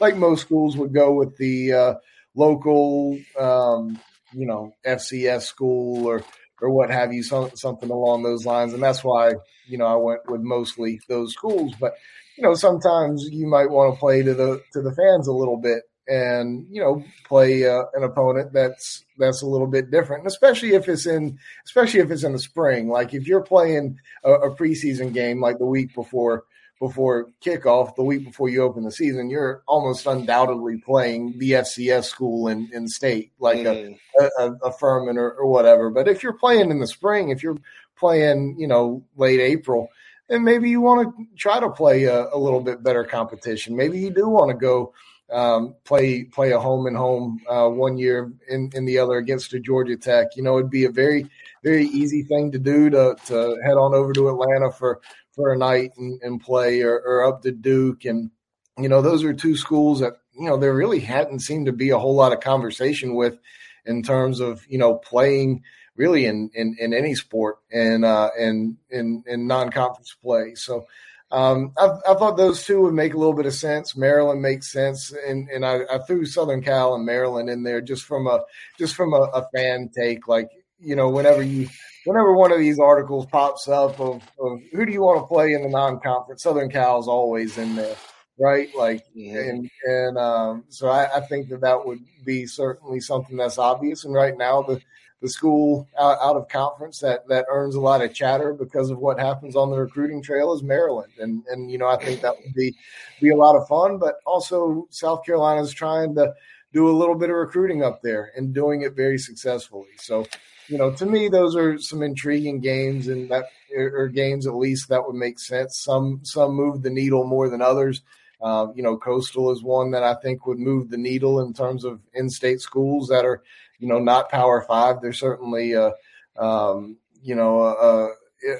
like 0.00 0.16
most 0.16 0.42
schools 0.42 0.76
would 0.76 0.92
go 0.92 1.12
with 1.12 1.36
the 1.38 1.72
uh, 1.72 1.94
local, 2.34 3.18
um, 3.38 3.98
you 4.32 4.46
know, 4.46 4.74
FCS 4.86 5.42
school 5.42 6.06
or 6.06 6.22
or 6.60 6.70
what 6.70 6.90
have 6.90 7.12
you, 7.12 7.22
some, 7.22 7.50
something 7.54 7.90
along 7.90 8.22
those 8.22 8.46
lines. 8.46 8.72
And 8.72 8.82
that's 8.82 9.04
why, 9.04 9.32
you 9.66 9.76
know, 9.76 9.86
I 9.86 9.96
went 9.96 10.20
with 10.26 10.40
mostly 10.40 11.00
those 11.06 11.34
schools. 11.34 11.74
But, 11.78 11.92
you 12.38 12.42
know, 12.42 12.54
sometimes 12.54 13.28
you 13.30 13.46
might 13.46 13.70
want 13.70 13.94
to 13.94 14.00
play 14.00 14.22
to 14.22 14.34
the 14.34 14.62
to 14.72 14.80
the 14.80 14.94
fans 14.94 15.28
a 15.28 15.32
little 15.32 15.58
bit 15.58 15.82
and, 16.08 16.66
you 16.70 16.80
know, 16.80 17.04
play 17.24 17.66
uh, 17.66 17.84
an 17.94 18.04
opponent 18.04 18.52
that's 18.52 19.04
that's 19.18 19.42
a 19.42 19.46
little 19.46 19.66
bit 19.66 19.90
different. 19.90 20.22
And 20.22 20.28
especially 20.28 20.74
if 20.74 20.88
it's 20.88 21.06
in 21.06 21.38
especially 21.64 22.00
if 22.00 22.10
it's 22.10 22.24
in 22.24 22.32
the 22.32 22.38
spring. 22.38 22.88
Like 22.88 23.14
if 23.14 23.26
you're 23.26 23.42
playing 23.42 23.98
a, 24.24 24.32
a 24.32 24.56
preseason 24.56 25.12
game 25.12 25.40
like 25.40 25.58
the 25.58 25.66
week 25.66 25.94
before 25.94 26.44
before 26.78 27.30
kickoff, 27.42 27.94
the 27.96 28.02
week 28.02 28.24
before 28.24 28.48
you 28.48 28.62
open 28.62 28.84
the 28.84 28.92
season, 28.92 29.30
you're 29.30 29.62
almost 29.66 30.06
undoubtedly 30.06 30.78
playing 30.78 31.38
the 31.38 31.52
FCS 31.52 32.04
school 32.04 32.48
in, 32.48 32.68
in 32.72 32.86
state, 32.86 33.32
like 33.38 33.58
mm. 33.58 33.96
a, 34.20 34.24
a, 34.38 34.52
a, 34.64 34.72
Furman 34.72 35.16
or, 35.16 35.30
or 35.30 35.46
whatever. 35.46 35.88
But 35.88 36.06
if 36.06 36.22
you're 36.22 36.34
playing 36.34 36.70
in 36.70 36.80
the 36.80 36.86
spring, 36.86 37.30
if 37.30 37.42
you're 37.42 37.56
playing, 37.96 38.56
you 38.58 38.66
know, 38.66 39.02
late 39.16 39.40
April, 39.40 39.88
and 40.28 40.44
maybe 40.44 40.68
you 40.68 40.80
want 40.80 41.16
to 41.16 41.26
try 41.36 41.60
to 41.60 41.70
play 41.70 42.04
a, 42.04 42.26
a 42.32 42.38
little 42.38 42.60
bit 42.60 42.82
better 42.82 43.04
competition. 43.04 43.76
Maybe 43.76 43.98
you 43.98 44.10
do 44.10 44.28
want 44.28 44.50
to 44.50 44.56
go 44.56 44.92
um, 45.30 45.74
play 45.84 46.24
play 46.24 46.52
a 46.52 46.60
home 46.60 46.86
and 46.86 46.96
home 46.96 47.40
uh, 47.48 47.68
one 47.68 47.98
year 47.98 48.32
in, 48.48 48.70
in 48.74 48.84
the 48.84 48.98
other 48.98 49.16
against 49.16 49.52
a 49.54 49.60
Georgia 49.60 49.96
Tech. 49.96 50.28
You 50.36 50.42
know, 50.42 50.58
it'd 50.58 50.70
be 50.70 50.84
a 50.84 50.90
very 50.90 51.26
very 51.62 51.86
easy 51.86 52.22
thing 52.22 52.52
to 52.52 52.58
do 52.58 52.90
to 52.90 53.16
to 53.26 53.56
head 53.64 53.74
on 53.74 53.94
over 53.94 54.12
to 54.12 54.28
Atlanta 54.28 54.70
for 54.70 55.00
for 55.32 55.52
a 55.52 55.58
night 55.58 55.92
and, 55.98 56.20
and 56.22 56.40
play, 56.40 56.82
or, 56.82 56.98
or 56.98 57.24
up 57.24 57.42
to 57.42 57.52
Duke, 57.52 58.04
and 58.04 58.30
you 58.78 58.88
know 58.88 59.02
those 59.02 59.24
are 59.24 59.34
two 59.34 59.56
schools 59.56 60.00
that 60.00 60.14
you 60.38 60.48
know 60.48 60.56
there 60.56 60.74
really 60.74 61.00
hadn't 61.00 61.40
seemed 61.40 61.66
to 61.66 61.72
be 61.72 61.90
a 61.90 61.98
whole 61.98 62.14
lot 62.14 62.32
of 62.32 62.40
conversation 62.40 63.14
with 63.14 63.36
in 63.84 64.02
terms 64.02 64.40
of 64.40 64.64
you 64.68 64.78
know 64.78 64.94
playing 64.94 65.62
really 65.96 66.26
in 66.26 66.50
in, 66.54 66.76
in 66.78 66.94
any 66.94 67.14
sport 67.14 67.58
and 67.72 68.04
uh, 68.04 68.30
and 68.38 68.76
in 68.90 69.24
in 69.26 69.46
non 69.46 69.70
conference 69.70 70.14
play. 70.22 70.54
So 70.54 70.86
um, 71.32 71.72
I, 71.76 71.88
I, 72.08 72.14
thought 72.14 72.36
those 72.36 72.64
two 72.64 72.82
would 72.82 72.94
make 72.94 73.14
a 73.14 73.18
little 73.18 73.34
bit 73.34 73.46
of 73.46 73.54
sense. 73.54 73.96
Maryland 73.96 74.40
makes 74.40 74.70
sense, 74.70 75.12
and 75.26 75.48
and 75.48 75.66
I, 75.66 75.80
I 75.90 75.98
threw 76.06 76.24
Southern 76.24 76.62
Cal 76.62 76.94
and 76.94 77.04
Maryland 77.04 77.50
in 77.50 77.64
there 77.64 77.80
just 77.80 78.04
from 78.04 78.28
a 78.28 78.44
just 78.78 78.94
from 78.94 79.12
a, 79.12 79.22
a, 79.34 79.48
fan 79.54 79.90
take. 79.96 80.28
Like 80.28 80.50
you 80.78 80.94
know, 80.94 81.08
whenever 81.08 81.42
you 81.42 81.68
whenever 82.04 82.32
one 82.32 82.52
of 82.52 82.58
these 82.58 82.78
articles 82.78 83.26
pops 83.26 83.66
up 83.66 83.98
of, 83.98 84.22
of 84.38 84.60
who 84.72 84.86
do 84.86 84.92
you 84.92 85.02
want 85.02 85.20
to 85.20 85.26
play 85.26 85.52
in 85.52 85.62
the 85.62 85.68
non 85.68 85.98
conference, 85.98 86.44
Southern 86.44 86.70
Cal 86.70 87.00
is 87.00 87.08
always 87.08 87.58
in 87.58 87.74
there, 87.74 87.96
right? 88.38 88.68
Like, 88.76 89.04
and 89.16 89.68
and 89.84 90.16
um, 90.18 90.64
so 90.68 90.88
I, 90.88 91.16
I 91.16 91.20
think 91.22 91.48
that 91.48 91.62
that 91.62 91.84
would 91.84 92.04
be 92.24 92.46
certainly 92.46 93.00
something 93.00 93.36
that's 93.36 93.58
obvious. 93.58 94.04
And 94.04 94.14
right 94.14 94.38
now, 94.38 94.62
the 94.62 94.80
the 95.22 95.28
school 95.28 95.88
out, 95.98 96.18
out, 96.20 96.36
of 96.36 96.48
conference 96.48 96.98
that 97.00 97.26
that 97.28 97.46
earns 97.50 97.74
a 97.74 97.80
lot 97.80 98.02
of 98.02 98.12
chatter 98.12 98.52
because 98.52 98.90
of 98.90 98.98
what 98.98 99.18
happens 99.18 99.56
on 99.56 99.70
the 99.70 99.78
recruiting 99.78 100.22
trail 100.22 100.52
is 100.52 100.62
Maryland, 100.62 101.12
and 101.18 101.42
and 101.50 101.70
you 101.70 101.78
know 101.78 101.88
I 101.88 101.96
think 101.96 102.20
that 102.20 102.34
would 102.36 102.54
be 102.54 102.74
be 103.20 103.30
a 103.30 103.36
lot 103.36 103.56
of 103.56 103.66
fun, 103.66 103.98
but 103.98 104.16
also 104.26 104.86
South 104.90 105.24
Carolina 105.24 105.62
is 105.62 105.72
trying 105.72 106.14
to 106.16 106.34
do 106.72 106.90
a 106.90 106.98
little 106.98 107.14
bit 107.14 107.30
of 107.30 107.36
recruiting 107.36 107.82
up 107.82 108.02
there 108.02 108.32
and 108.36 108.52
doing 108.54 108.82
it 108.82 108.94
very 108.94 109.18
successfully. 109.18 109.88
So 109.98 110.26
you 110.68 110.76
know, 110.76 110.90
to 110.92 111.06
me, 111.06 111.28
those 111.28 111.56
are 111.56 111.78
some 111.78 112.02
intriguing 112.02 112.60
games, 112.60 113.08
and 113.08 113.30
that 113.30 113.46
or 113.74 114.08
games 114.08 114.46
at 114.46 114.54
least 114.54 114.88
that 114.88 115.06
would 115.06 115.16
make 115.16 115.38
sense. 115.38 115.78
Some 115.78 116.20
some 116.24 116.52
move 116.54 116.82
the 116.82 116.90
needle 116.90 117.24
more 117.24 117.48
than 117.48 117.62
others, 117.62 118.02
Uh, 118.40 118.66
you 118.74 118.82
know, 118.82 118.96
Coastal 118.98 119.50
is 119.50 119.62
one 119.62 119.90
that 119.92 120.02
I 120.02 120.14
think 120.14 120.46
would 120.46 120.58
move 120.58 120.90
the 120.90 120.98
needle 120.98 121.40
in 121.40 121.54
terms 121.54 121.84
of 121.84 122.00
in-state 122.14 122.60
schools 122.60 123.08
that 123.08 123.24
are, 123.24 123.42
you 123.78 123.88
know, 123.88 123.98
not 123.98 124.30
Power 124.30 124.64
Five. 124.66 125.00
They're 125.00 125.12
certainly, 125.12 125.74
uh, 125.74 125.90
um, 126.38 126.98
you 127.22 127.34
know, 127.34 127.60
uh, 127.60 128.08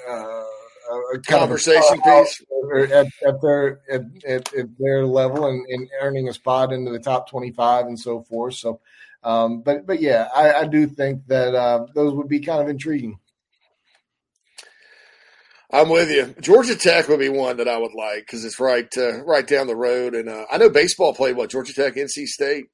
uh, 0.09 0.43
a 1.13 1.19
conversation 1.19 2.01
piece 2.01 2.43
at, 2.91 3.07
at 3.25 3.41
their 3.41 3.79
at, 3.89 4.01
at, 4.27 4.53
at, 4.53 4.67
their 4.79 5.05
level 5.05 5.47
and, 5.47 5.65
and, 5.67 5.89
earning 6.01 6.27
a 6.29 6.33
spot 6.33 6.71
into 6.71 6.91
the 6.91 6.99
top 6.99 7.29
25 7.29 7.87
and 7.87 7.99
so 7.99 8.21
forth. 8.23 8.55
So, 8.55 8.79
um, 9.23 9.61
but 9.61 9.85
but 9.85 10.01
yeah, 10.01 10.27
I, 10.33 10.53
I 10.53 10.67
do 10.67 10.87
think 10.87 11.27
that 11.27 11.55
uh, 11.55 11.87
those 11.93 12.13
would 12.13 12.27
be 12.27 12.39
kind 12.39 12.61
of 12.61 12.69
intriguing. 12.69 13.19
I'm 15.71 15.89
with 15.89 16.09
you. 16.09 16.33
Georgia 16.39 16.77
Tech 16.77 17.09
would 17.09 17.19
be 17.19 17.27
one 17.27 17.57
that 17.57 17.67
I 17.67 17.77
would 17.77 17.93
like 17.93 18.21
because 18.21 18.45
it's 18.45 18.59
right 18.59 18.87
uh, 18.97 19.23
right 19.23 19.45
down 19.45 19.67
the 19.67 19.75
road, 19.75 20.15
and 20.15 20.29
uh, 20.29 20.45
I 20.49 20.57
know 20.57 20.69
baseball 20.69 21.13
played 21.13 21.35
what 21.35 21.49
Georgia 21.49 21.73
Tech, 21.73 21.95
NC 21.95 22.27
State, 22.27 22.67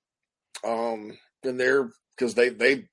um, 0.63 1.17
and 1.43 1.59
they're 1.59 1.89
because 2.15 2.33
they 2.35 2.49
they 2.49 2.85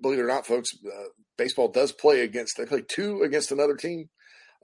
believe 0.00 0.18
it 0.18 0.22
or 0.22 0.26
not, 0.26 0.46
folks, 0.46 0.70
uh, 0.86 1.04
baseball 1.36 1.68
does 1.68 1.92
play 1.92 2.20
against 2.20 2.56
they 2.56 2.66
play 2.66 2.82
two 2.86 3.22
against 3.22 3.52
another 3.52 3.76
team 3.76 4.08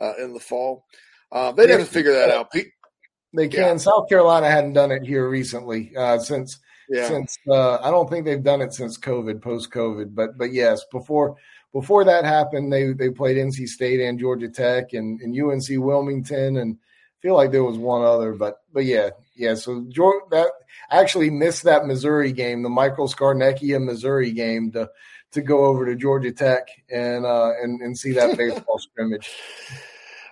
uh, 0.01 0.15
in 0.19 0.35
the 0.35 0.41
fall. 0.41 0.85
Uh, 1.33 1.53
they'd 1.53 1.71
have 1.71 1.81
to 1.81 1.87
figure 1.87 2.13
that 2.13 2.31
out. 2.31 2.53
They 2.53 3.49
can. 3.49 3.61
Yeah. 3.61 3.77
South 3.77 4.09
Carolina 4.09 4.51
hadn't 4.51 4.75
done 4.75 4.91
it 4.91 5.05
here 5.05 5.29
recently 5.29 5.93
uh, 5.97 6.19
since 6.19 6.59
yeah. 6.89 7.09
since 7.09 7.37
I 7.51 7.91
don't 7.91 8.09
think 8.09 8.25
they've 8.25 8.43
done 8.43 8.63
it 8.63 8.73
since 8.73 8.99
COVID, 8.99 9.43
post 9.43 9.71
COVID, 9.71 10.15
but 10.15 10.39
but 10.39 10.53
yes, 10.53 10.83
before 10.91 11.37
before 11.73 12.05
that 12.05 12.25
happened, 12.25 12.73
they 12.73 12.93
they 12.93 13.11
played 13.11 13.37
NC 13.37 13.67
State 13.67 14.01
and 14.01 14.19
Georgia 14.19 14.49
Tech 14.49 14.93
and, 14.93 15.21
and 15.21 15.39
UNC 15.39 15.67
Wilmington, 15.71 16.57
and 16.57 16.77
I 16.77 17.17
feel 17.21 17.35
like 17.35 17.53
there 17.53 17.65
was 17.65 17.79
one 17.79 18.03
other, 18.03 18.33
but 18.33 18.63
but 18.73 18.85
yeah, 18.85 19.11
yeah. 19.35 19.55
So 19.55 19.85
that 20.31 20.51
I 20.91 21.01
actually 21.01 21.31
missed 21.31 21.65
that 21.65 21.87
Missouri 21.87 22.33
game, 22.33 22.63
the 22.63 22.69
Michael 22.69 23.09
Scarnecchia 23.09 23.83
Missouri 23.83 24.33
game, 24.33 24.73
to 24.73 24.91
to 25.33 25.41
go 25.43 25.65
over 25.65 25.87
to 25.87 25.97
Georgia 25.97 26.33
Tech 26.33 26.69
and 26.91 27.27
uh, 27.27 27.53
and 27.63 27.81
and 27.81 27.99
see 27.99 28.13
that 28.13 28.37
baseball 28.37 28.79
scrimmage. 28.81 29.31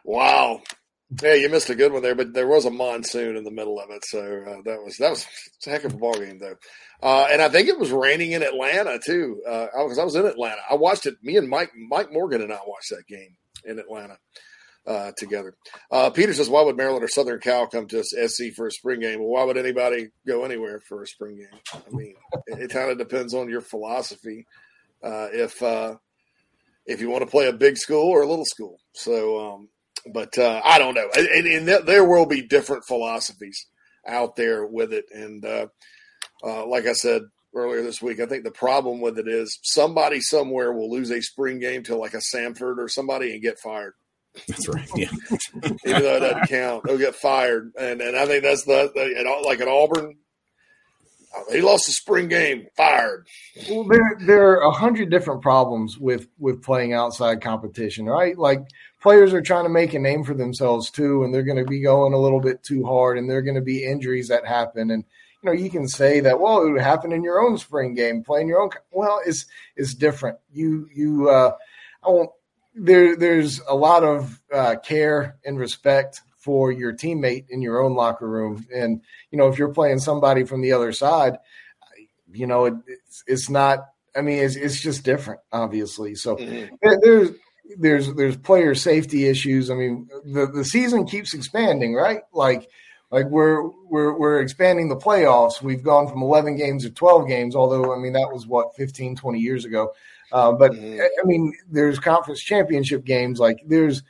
Wow, 0.04 0.62
yeah, 1.22 1.34
you 1.34 1.48
missed 1.48 1.70
a 1.70 1.74
good 1.74 1.92
one 1.92 2.02
there, 2.02 2.14
but 2.14 2.32
there 2.32 2.46
was 2.46 2.64
a 2.64 2.70
monsoon 2.70 3.36
in 3.36 3.44
the 3.44 3.50
middle 3.50 3.78
of 3.78 3.90
it, 3.90 4.04
so 4.04 4.20
uh, 4.20 4.62
that 4.64 4.82
was 4.82 4.96
that 4.98 5.10
was 5.10 5.26
a 5.66 5.70
heck 5.70 5.84
of 5.84 5.94
a 5.94 5.96
ball 5.96 6.14
game 6.14 6.38
though. 6.38 6.56
Uh, 7.02 7.26
and 7.30 7.42
I 7.42 7.48
think 7.48 7.68
it 7.68 7.78
was 7.78 7.90
raining 7.90 8.32
in 8.32 8.42
Atlanta 8.42 8.98
too, 8.98 9.40
because 9.44 9.98
uh, 9.98 10.02
I 10.02 10.04
was 10.04 10.14
in 10.14 10.26
Atlanta. 10.26 10.60
I 10.70 10.74
watched 10.74 11.06
it. 11.06 11.16
Me 11.22 11.36
and 11.36 11.48
Mike 11.48 11.72
Mike 11.88 12.12
Morgan 12.12 12.42
and 12.42 12.52
I 12.52 12.58
watched 12.66 12.90
that 12.90 13.06
game 13.06 13.36
in 13.64 13.78
Atlanta 13.78 14.18
uh, 14.86 15.12
together. 15.16 15.54
Uh, 15.90 16.10
Peter 16.10 16.34
says, 16.34 16.48
"Why 16.48 16.62
would 16.62 16.76
Maryland 16.76 17.04
or 17.04 17.08
Southern 17.08 17.40
Cal 17.40 17.66
come 17.66 17.86
to 17.88 18.02
SC 18.02 18.54
for 18.54 18.66
a 18.66 18.72
spring 18.72 19.00
game? 19.00 19.20
Well, 19.20 19.28
why 19.28 19.44
would 19.44 19.56
anybody 19.56 20.08
go 20.26 20.44
anywhere 20.44 20.80
for 20.80 21.02
a 21.02 21.06
spring 21.06 21.36
game? 21.36 21.60
I 21.72 21.90
mean, 21.90 22.14
it, 22.46 22.58
it 22.60 22.70
kind 22.70 22.90
of 22.90 22.98
depends 22.98 23.34
on 23.34 23.48
your 23.48 23.62
philosophy. 23.62 24.46
Uh, 25.02 25.28
if 25.32 25.62
if 26.86 27.00
you 27.00 27.08
want 27.08 27.22
to 27.22 27.30
play 27.30 27.48
a 27.48 27.52
big 27.52 27.78
school 27.78 28.08
or 28.08 28.22
a 28.22 28.28
little 28.28 28.46
school, 28.46 28.78
so." 28.94 29.52
Um, 29.52 29.68
but 30.12 30.36
uh, 30.36 30.60
I 30.64 30.78
don't 30.78 30.94
know. 30.94 31.08
And, 31.16 31.46
and, 31.46 31.86
there 31.86 32.04
will 32.04 32.26
be 32.26 32.42
different 32.42 32.84
philosophies 32.84 33.66
out 34.06 34.36
there 34.36 34.66
with 34.66 34.92
it. 34.92 35.06
And 35.12 35.44
uh, 35.44 35.66
uh, 36.44 36.66
like 36.66 36.86
I 36.86 36.92
said 36.92 37.22
earlier 37.54 37.82
this 37.82 38.02
week, 38.02 38.20
I 38.20 38.26
think 38.26 38.44
the 38.44 38.50
problem 38.50 39.00
with 39.00 39.18
it 39.18 39.28
is 39.28 39.58
somebody 39.62 40.20
somewhere 40.20 40.72
will 40.72 40.90
lose 40.90 41.10
a 41.10 41.22
spring 41.22 41.58
game 41.58 41.82
to 41.84 41.96
like 41.96 42.14
a 42.14 42.18
Samford 42.18 42.78
or 42.78 42.88
somebody 42.88 43.32
and 43.32 43.42
get 43.42 43.58
fired. 43.58 43.94
That's 44.48 44.68
right. 44.68 44.88
Yeah. 44.96 45.10
Even 45.86 46.02
though 46.02 46.16
it 46.16 46.20
doesn't 46.20 46.48
count, 46.48 46.84
they'll 46.84 46.98
get 46.98 47.14
fired. 47.14 47.72
And 47.78 48.00
and 48.00 48.16
I 48.16 48.26
think 48.26 48.42
that's 48.42 48.64
the, 48.64 48.90
the 48.94 49.42
like 49.46 49.60
at 49.60 49.68
Auburn, 49.68 50.16
he 51.50 51.60
lost 51.60 51.86
the 51.86 51.92
spring 51.92 52.28
game, 52.28 52.66
fired. 52.76 53.26
Well, 53.68 53.84
there 53.84 54.18
there 54.20 54.50
are 54.50 54.68
a 54.68 54.70
hundred 54.70 55.10
different 55.10 55.42
problems 55.42 55.98
with 55.98 56.28
with 56.38 56.62
playing 56.62 56.92
outside 56.92 57.40
competition, 57.42 58.06
right? 58.06 58.36
Like 58.36 58.60
players 59.02 59.32
are 59.32 59.42
trying 59.42 59.64
to 59.64 59.70
make 59.70 59.94
a 59.94 59.98
name 59.98 60.24
for 60.24 60.34
themselves 60.34 60.90
too, 60.90 61.24
and 61.24 61.34
they're 61.34 61.42
going 61.42 61.62
to 61.62 61.64
be 61.64 61.80
going 61.80 62.12
a 62.12 62.18
little 62.18 62.40
bit 62.40 62.62
too 62.62 62.84
hard, 62.84 63.18
and 63.18 63.28
there 63.28 63.38
are 63.38 63.42
going 63.42 63.54
to 63.54 63.60
be 63.60 63.84
injuries 63.84 64.28
that 64.28 64.46
happen, 64.46 64.90
and 64.90 65.04
you 65.42 65.50
know 65.50 65.52
you 65.52 65.70
can 65.70 65.88
say 65.88 66.20
that 66.20 66.40
well 66.40 66.66
it 66.66 66.70
would 66.70 66.80
happen 66.80 67.12
in 67.12 67.22
your 67.22 67.40
own 67.40 67.58
spring 67.58 67.94
game, 67.94 68.22
playing 68.22 68.48
your 68.48 68.60
own. 68.60 68.70
Well, 68.90 69.20
it's 69.26 69.46
it's 69.76 69.94
different. 69.94 70.38
You 70.52 70.88
you 70.94 71.30
uh, 71.30 71.52
I 72.04 72.08
won't. 72.08 72.30
There 72.74 73.16
there's 73.16 73.60
a 73.68 73.74
lot 73.74 74.02
of 74.02 74.40
uh, 74.52 74.76
care 74.82 75.36
and 75.44 75.58
respect 75.58 76.22
for 76.44 76.70
your 76.70 76.92
teammate 76.92 77.46
in 77.48 77.62
your 77.62 77.82
own 77.82 77.94
locker 77.94 78.28
room. 78.28 78.66
And, 78.72 79.00
you 79.30 79.38
know, 79.38 79.48
if 79.48 79.58
you're 79.58 79.72
playing 79.72 80.00
somebody 80.00 80.44
from 80.44 80.60
the 80.60 80.72
other 80.72 80.92
side, 80.92 81.38
you 82.30 82.46
know, 82.46 82.66
it, 82.66 82.74
it's, 82.86 83.24
it's 83.26 83.48
not, 83.48 83.86
I 84.14 84.20
mean, 84.20 84.44
it's, 84.44 84.54
it's 84.54 84.78
just 84.78 85.04
different, 85.04 85.40
obviously. 85.50 86.14
So 86.14 86.36
mm-hmm. 86.36 86.74
there's, 87.02 87.30
there's, 87.78 88.14
there's 88.14 88.36
player 88.36 88.74
safety 88.74 89.26
issues. 89.26 89.70
I 89.70 89.74
mean, 89.74 90.06
the, 90.22 90.46
the 90.46 90.66
season 90.66 91.06
keeps 91.06 91.32
expanding, 91.32 91.94
right? 91.94 92.20
Like, 92.34 92.68
like 93.10 93.24
we're, 93.26 93.66
we're, 93.88 94.12
we're 94.12 94.42
expanding 94.42 94.90
the 94.90 94.96
playoffs. 94.96 95.62
We've 95.62 95.82
gone 95.82 96.08
from 96.08 96.20
11 96.20 96.56
games 96.56 96.84
to 96.84 96.90
12 96.90 97.26
games, 97.26 97.56
although, 97.56 97.94
I 97.94 97.98
mean, 97.98 98.12
that 98.12 98.30
was 98.30 98.46
what, 98.46 98.76
15, 98.76 99.16
20 99.16 99.38
years 99.38 99.64
ago. 99.64 99.94
Uh, 100.34 100.50
but 100.50 100.72
mm-hmm. 100.72 101.00
I 101.00 101.24
mean, 101.24 101.54
there's 101.70 102.00
conference 102.00 102.42
championship 102.42 103.04
games. 103.04 103.38
Like 103.38 103.60
there's, 103.64 104.02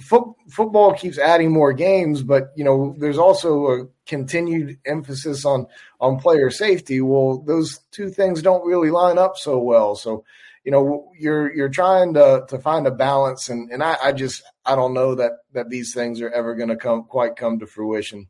fo- 0.00 0.36
football 0.50 0.92
keeps 0.92 1.18
adding 1.18 1.52
more 1.52 1.72
games, 1.72 2.24
but 2.24 2.50
you 2.56 2.64
know 2.64 2.96
there's 2.98 3.16
also 3.16 3.66
a 3.66 3.86
continued 4.04 4.80
emphasis 4.84 5.44
on 5.44 5.68
on 6.00 6.18
player 6.18 6.50
safety. 6.50 7.00
Well, 7.00 7.38
those 7.46 7.78
two 7.92 8.10
things 8.10 8.42
don't 8.42 8.66
really 8.66 8.90
line 8.90 9.18
up 9.18 9.36
so 9.36 9.60
well. 9.60 9.94
So 9.94 10.24
you 10.64 10.72
know 10.72 11.12
you're 11.16 11.54
you're 11.54 11.68
trying 11.68 12.14
to 12.14 12.44
to 12.48 12.58
find 12.58 12.88
a 12.88 12.90
balance, 12.90 13.48
and 13.48 13.70
and 13.70 13.84
I, 13.84 13.96
I 14.02 14.10
just 14.10 14.42
I 14.66 14.74
don't 14.74 14.94
know 14.94 15.14
that 15.14 15.32
that 15.52 15.70
these 15.70 15.94
things 15.94 16.20
are 16.20 16.30
ever 16.30 16.56
going 16.56 16.70
to 16.70 16.76
come 16.76 17.04
quite 17.04 17.36
come 17.36 17.60
to 17.60 17.68
fruition. 17.68 18.26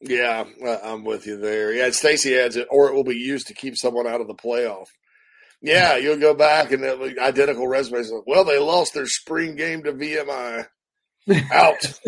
Yeah, 0.00 0.44
I'm 0.82 1.04
with 1.04 1.28
you 1.28 1.36
there. 1.36 1.72
Yeah, 1.72 1.90
Stacy 1.90 2.36
adds 2.36 2.56
it, 2.56 2.66
or 2.68 2.88
it 2.88 2.94
will 2.94 3.04
be 3.04 3.14
used 3.14 3.46
to 3.46 3.54
keep 3.54 3.76
someone 3.76 4.08
out 4.08 4.20
of 4.20 4.26
the 4.26 4.34
playoff. 4.34 4.88
Yeah, 5.64 5.96
you'll 5.96 6.18
go 6.18 6.34
back 6.34 6.72
and 6.72 6.84
identical 6.84 7.66
resumes. 7.66 8.12
Well, 8.26 8.44
they 8.44 8.58
lost 8.58 8.92
their 8.92 9.06
spring 9.06 9.56
game 9.56 9.82
to 9.84 9.94
VMI. 9.94 10.66
Out. 11.50 12.00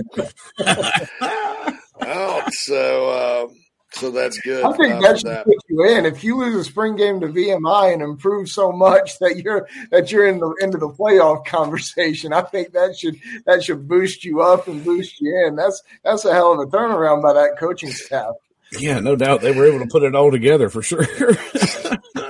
Out. 2.03 2.53
So, 2.53 3.09
uh, 3.09 3.49
so 3.93 4.11
that's 4.11 4.39
good. 4.41 4.63
I 4.63 4.73
think 4.73 5.03
that 5.03 5.19
should 5.19 5.31
that. 5.31 5.47
put 5.47 5.57
you 5.71 5.85
in. 5.87 6.05
If 6.05 6.23
you 6.23 6.37
lose 6.37 6.55
a 6.55 6.65
spring 6.65 6.97
game 6.97 7.19
to 7.21 7.29
VMI 7.29 7.95
and 7.95 8.03
improve 8.03 8.51
so 8.51 8.73
much 8.73 9.19
that 9.21 9.39
you're 9.39 9.67
that 9.91 10.13
you're 10.13 10.27
in 10.27 10.39
the 10.39 10.55
into 10.61 10.77
the 10.77 10.91
playoff 10.91 11.47
conversation, 11.47 12.35
I 12.35 12.43
think 12.43 12.73
that 12.75 12.99
should 12.99 13.17
that 13.47 13.65
should 13.65 13.89
boost 13.89 14.23
you 14.23 14.43
up 14.43 14.69
and 14.69 14.85
boost 14.85 15.19
you 15.19 15.47
in. 15.47 15.57
That's 15.57 15.83
that's 16.05 16.27
a 16.27 16.35
hell 16.35 16.53
of 16.53 16.59
a 16.59 16.71
turnaround 16.71 17.23
by 17.23 17.33
that 17.33 17.57
coaching 17.59 17.91
staff. 17.91 18.35
Yeah, 18.79 18.99
no 19.01 19.17
doubt 19.17 19.41
they 19.41 19.53
were 19.53 19.65
able 19.65 19.79
to 19.79 19.87
put 19.87 20.03
it 20.03 20.15
all 20.15 20.31
together 20.31 20.69
for 20.69 20.83
sure. 20.83 21.07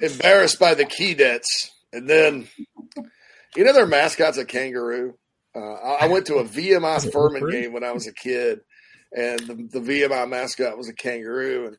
embarrassed 0.00 0.58
by 0.58 0.74
the 0.74 0.84
Keydets. 0.84 1.70
And 1.92 2.08
then, 2.08 2.48
you 3.56 3.64
know, 3.64 3.72
their 3.72 3.86
mascot's 3.86 4.38
a 4.38 4.44
kangaroo. 4.44 5.14
Uh, 5.54 5.60
I 5.60 6.08
went 6.08 6.26
to 6.26 6.36
a 6.36 6.44
VMI 6.44 7.10
Furman 7.10 7.48
game 7.50 7.72
when 7.72 7.84
I 7.84 7.92
was 7.92 8.06
a 8.06 8.12
kid, 8.12 8.60
and 9.12 9.40
the, 9.40 9.54
the 9.54 9.80
VMI 9.80 10.28
mascot 10.28 10.76
was 10.76 10.88
a 10.88 10.94
kangaroo. 10.94 11.68
And 11.68 11.76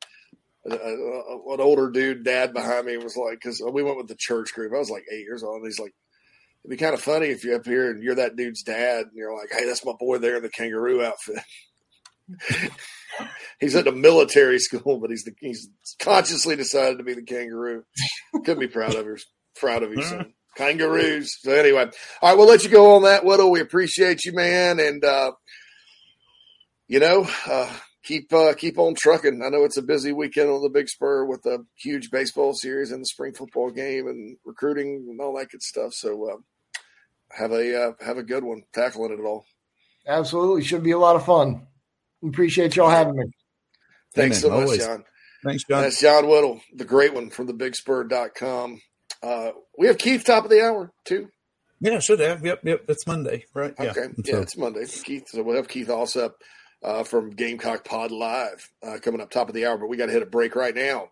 a, 0.74 0.76
a, 0.76 1.54
an 1.54 1.62
older 1.62 1.92
dude, 1.92 2.24
dad 2.24 2.54
behind 2.54 2.88
me, 2.88 2.98
was 2.98 3.16
like, 3.16 3.40
because 3.40 3.62
we 3.72 3.84
went 3.84 3.98
with 3.98 4.08
the 4.08 4.18
church 4.18 4.54
group. 4.54 4.74
I 4.74 4.80
was 4.80 4.90
like 4.90 5.04
eight 5.12 5.24
years 5.24 5.44
old. 5.44 5.58
And 5.58 5.66
he's 5.66 5.80
like, 5.80 5.94
it'd 6.64 6.72
be 6.72 6.84
kind 6.84 6.96
of 6.96 7.02
funny 7.02 7.28
if 7.28 7.44
you're 7.44 7.58
up 7.58 7.66
here 7.66 7.92
and 7.92 8.02
you're 8.02 8.16
that 8.16 8.36
dude's 8.36 8.64
dad, 8.64 9.06
and 9.06 9.16
you're 9.16 9.36
like, 9.36 9.50
hey, 9.52 9.66
that's 9.66 9.86
my 9.86 9.94
boy 10.00 10.18
there 10.18 10.38
in 10.38 10.44
the 10.44 10.50
kangaroo 10.50 11.04
outfit. 11.04 11.40
he's 13.60 13.76
at 13.76 13.88
a 13.88 13.92
military 13.92 14.60
school, 14.60 15.00
but 15.00 15.10
he's 15.10 15.24
the, 15.24 15.34
he's 15.40 15.70
consciously 16.00 16.56
decided 16.56 16.98
to 16.98 17.04
be 17.04 17.14
the 17.14 17.24
kangaroo. 17.24 17.84
Could 18.46 18.60
be 18.60 18.68
proud 18.68 18.96
of 18.96 19.06
her, 19.06 19.18
proud 19.56 19.84
of 19.84 19.92
you, 19.94 20.02
son. 20.04 20.34
Kangaroos. 20.56 21.38
So 21.42 21.52
anyway, 21.52 21.90
all 22.22 22.30
right, 22.30 22.38
we'll 22.38 22.48
let 22.48 22.64
you 22.64 22.70
go 22.70 22.96
on 22.96 23.04
that, 23.04 23.24
Whittle. 23.24 23.52
We 23.52 23.62
appreciate 23.62 24.26
you, 24.26 24.34
man, 24.34 24.80
and 24.80 25.04
uh, 25.04 25.32
you 26.88 27.00
know, 27.00 27.30
uh, 27.48 27.72
keep 28.04 28.32
uh, 28.34 28.54
keep 28.54 28.80
on 28.80 28.96
trucking. 28.96 29.42
I 29.46 29.50
know 29.50 29.64
it's 29.64 29.78
a 29.78 29.84
busy 29.84 30.12
weekend 30.12 30.50
on 30.50 30.62
the 30.62 30.70
Big 30.70 30.90
Spur 30.90 31.26
with 31.26 31.46
a 31.46 31.60
huge 31.76 32.10
baseball 32.10 32.54
series 32.54 32.92
and 32.92 33.02
the 33.02 33.06
spring 33.06 33.34
football 33.34 33.70
game 33.70 34.08
and 34.08 34.38
recruiting 34.46 35.06
and 35.10 35.20
all 35.22 35.38
that 35.38 35.50
good 35.50 35.62
stuff. 35.62 35.94
So 35.94 36.30
uh, 36.30 36.38
have 37.38 37.52
a 37.52 37.90
uh, 37.90 37.92
have 38.04 38.18
a 38.18 38.24
good 38.24 38.44
one 38.44 38.64
tackling 38.74 39.12
it 39.12 39.24
all. 39.24 39.46
Absolutely, 40.08 40.64
should 40.64 40.84
be 40.84 40.92
a 40.92 40.98
lot 40.98 41.18
of 41.18 41.26
fun. 41.26 41.68
We 42.22 42.30
appreciate 42.30 42.76
y'all 42.76 42.90
having 42.90 43.16
me. 43.16 43.26
Thanks 44.16 44.42
so 44.42 44.50
much, 44.50 44.80
John. 44.80 45.04
Thanks, 45.44 45.64
John. 45.64 45.84
That's 45.84 46.02
John 46.02 46.28
Whittle, 46.28 46.62
the 46.74 46.86
great 46.86 47.14
one 47.14 47.30
from 47.30 47.46
the 47.46 47.54
bigspur.com. 47.54 48.82
Uh, 49.22 49.52
we 49.78 49.88
have 49.88 49.98
Keith 49.98 50.24
top 50.24 50.44
of 50.44 50.50
the 50.50 50.64
hour 50.64 50.92
too. 51.06 51.30
Yeah, 51.80 52.00
should 52.00 52.20
have. 52.20 52.44
Yep, 52.44 52.62
yep. 52.64 52.86
It's 52.90 53.06
Monday, 53.06 53.46
right? 53.54 53.74
Okay. 53.80 54.02
Yeah, 54.02 54.34
yeah 54.34 54.42
it's 54.42 54.58
Monday. 54.58 54.86
Keith. 54.86 55.26
So 55.28 55.44
we'll 55.44 55.56
have 55.56 55.68
Keith 55.68 55.88
Allsep 55.88 56.32
uh, 56.84 57.04
from 57.04 57.32
Gamecock 57.32 57.86
Pod 57.86 58.12
Live 58.12 58.68
uh, 58.86 58.98
coming 59.02 59.22
up 59.22 59.30
top 59.30 59.48
of 59.50 59.56
the 59.56 59.66
hour. 59.66 59.78
But 59.78 59.88
we 59.88 59.98
got 59.98 60.08
to 60.08 60.12
hit 60.12 60.24
a 60.24 60.28
break 60.28 60.56
right 60.56 60.76
now. 60.76 61.10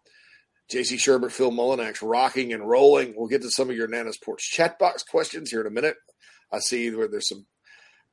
JC 0.74 0.94
Shurburtt, 0.94 1.32
Phil 1.32 1.52
Mullinax, 1.52 2.00
rocking 2.02 2.52
and 2.52 2.68
rolling. 2.68 3.14
We'll 3.16 3.28
get 3.28 3.44
to 3.44 3.52
some 3.52 3.70
of 3.70 3.76
your 3.76 3.88
Nana 3.88 4.12
Sports 4.14 4.48
chat 4.48 4.80
box 4.80 5.04
questions 5.04 5.52
here 5.52 5.62
in 5.62 5.68
a 5.68 5.72
minute. 5.72 5.96
I 6.52 6.60
see 6.60 6.90
where 6.90 7.08
there's 7.08 7.30
some 7.30 7.46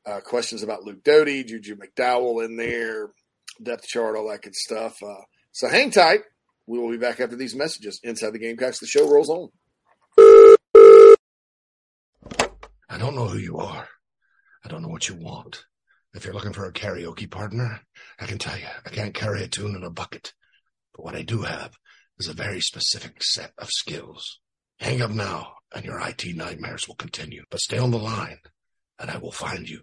uh, 0.06 0.20
questions 0.20 0.62
about 0.62 0.84
Luke 0.84 1.02
Doty, 1.04 1.44
Juju 1.44 1.76
McDowell 1.76 2.44
in 2.44 2.56
there, 2.56 3.10
depth 3.62 3.86
chart, 3.86 4.16
all 4.16 4.28
that 4.28 4.42
good 4.42 4.54
stuff. 4.54 5.02
Uh, 5.02 5.22
so 5.52 5.68
hang 5.68 5.90
tight. 5.90 6.20
We 6.66 6.78
will 6.78 6.90
be 6.90 6.96
back 6.96 7.20
after 7.20 7.36
these 7.36 7.54
messages. 7.54 8.00
Inside 8.02 8.30
the 8.30 8.38
Gamecocks, 8.38 8.78
the 8.78 8.86
show 8.86 9.08
rolls 9.08 9.28
on. 9.28 9.48
I 12.88 12.98
don't 12.98 13.14
know 13.14 13.26
who 13.26 13.38
you 13.38 13.58
are. 13.58 13.88
I 14.64 14.68
don't 14.68 14.82
know 14.82 14.88
what 14.88 15.08
you 15.08 15.16
want. 15.16 15.64
If 16.14 16.24
you're 16.24 16.34
looking 16.34 16.52
for 16.52 16.66
a 16.66 16.72
karaoke 16.72 17.30
partner, 17.30 17.80
I 18.20 18.26
can 18.26 18.38
tell 18.38 18.58
you, 18.58 18.66
I 18.84 18.90
can't 18.90 19.14
carry 19.14 19.42
a 19.42 19.48
tune 19.48 19.74
in 19.74 19.82
a 19.82 19.90
bucket. 19.90 20.34
But 20.94 21.04
what 21.04 21.16
I 21.16 21.22
do 21.22 21.42
have 21.42 21.72
is 22.18 22.28
a 22.28 22.34
very 22.34 22.60
specific 22.60 23.22
set 23.22 23.52
of 23.58 23.68
skills. 23.70 24.40
Hang 24.78 25.00
up 25.00 25.10
now, 25.10 25.54
and 25.74 25.84
your 25.84 26.00
IT 26.00 26.36
nightmares 26.36 26.86
will 26.86 26.96
continue. 26.96 27.44
But 27.50 27.60
stay 27.60 27.78
on 27.78 27.90
the 27.90 27.98
line, 27.98 28.38
and 28.98 29.10
I 29.10 29.16
will 29.18 29.32
find 29.32 29.68
you. 29.68 29.80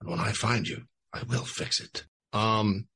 And 0.00 0.10
when 0.10 0.20
I 0.20 0.32
find 0.32 0.66
you, 0.66 0.82
I 1.12 1.22
will 1.24 1.44
fix 1.44 1.80
it. 1.80 2.04
Um, 2.32 2.86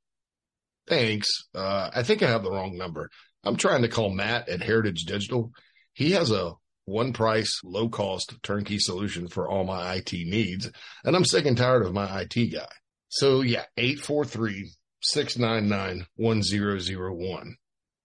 thanks. 0.89 1.29
Uh, 1.55 1.91
I 1.95 2.03
think 2.03 2.23
I 2.23 2.29
have 2.29 2.43
the 2.43 2.51
wrong 2.51 2.77
number. 2.77 3.11
I'm 3.45 3.57
trying 3.57 3.83
to 3.83 3.89
call 3.89 4.11
Matt 4.11 4.49
at 4.49 4.63
Heritage 4.63 5.05
Digital. 5.05 5.51
He 5.93 6.13
has 6.13 6.31
a 6.31 6.53
one 6.87 7.13
price, 7.13 7.61
low 7.65 7.89
cost 7.89 8.35
turnkey 8.43 8.79
solution 8.79 9.29
for 9.29 9.49
all 9.49 9.65
my 9.65 9.95
IT 9.95 10.13
needs. 10.13 10.71
And 11.05 11.17
I'm 11.17 11.25
sick 11.25 11.47
and 11.47 11.57
tired 11.57 11.85
of 11.85 11.95
my 11.95 12.23
IT 12.23 12.53
guy. 12.53 12.69
So 13.09 13.43
yeah, 13.43 13.65
843 13.77 14.71
699 15.03 16.07
1001. 16.17 17.57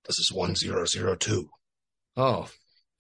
This 0.06 0.20
is 0.20 0.32
1002. 0.34 1.50
Oh, 2.18 2.48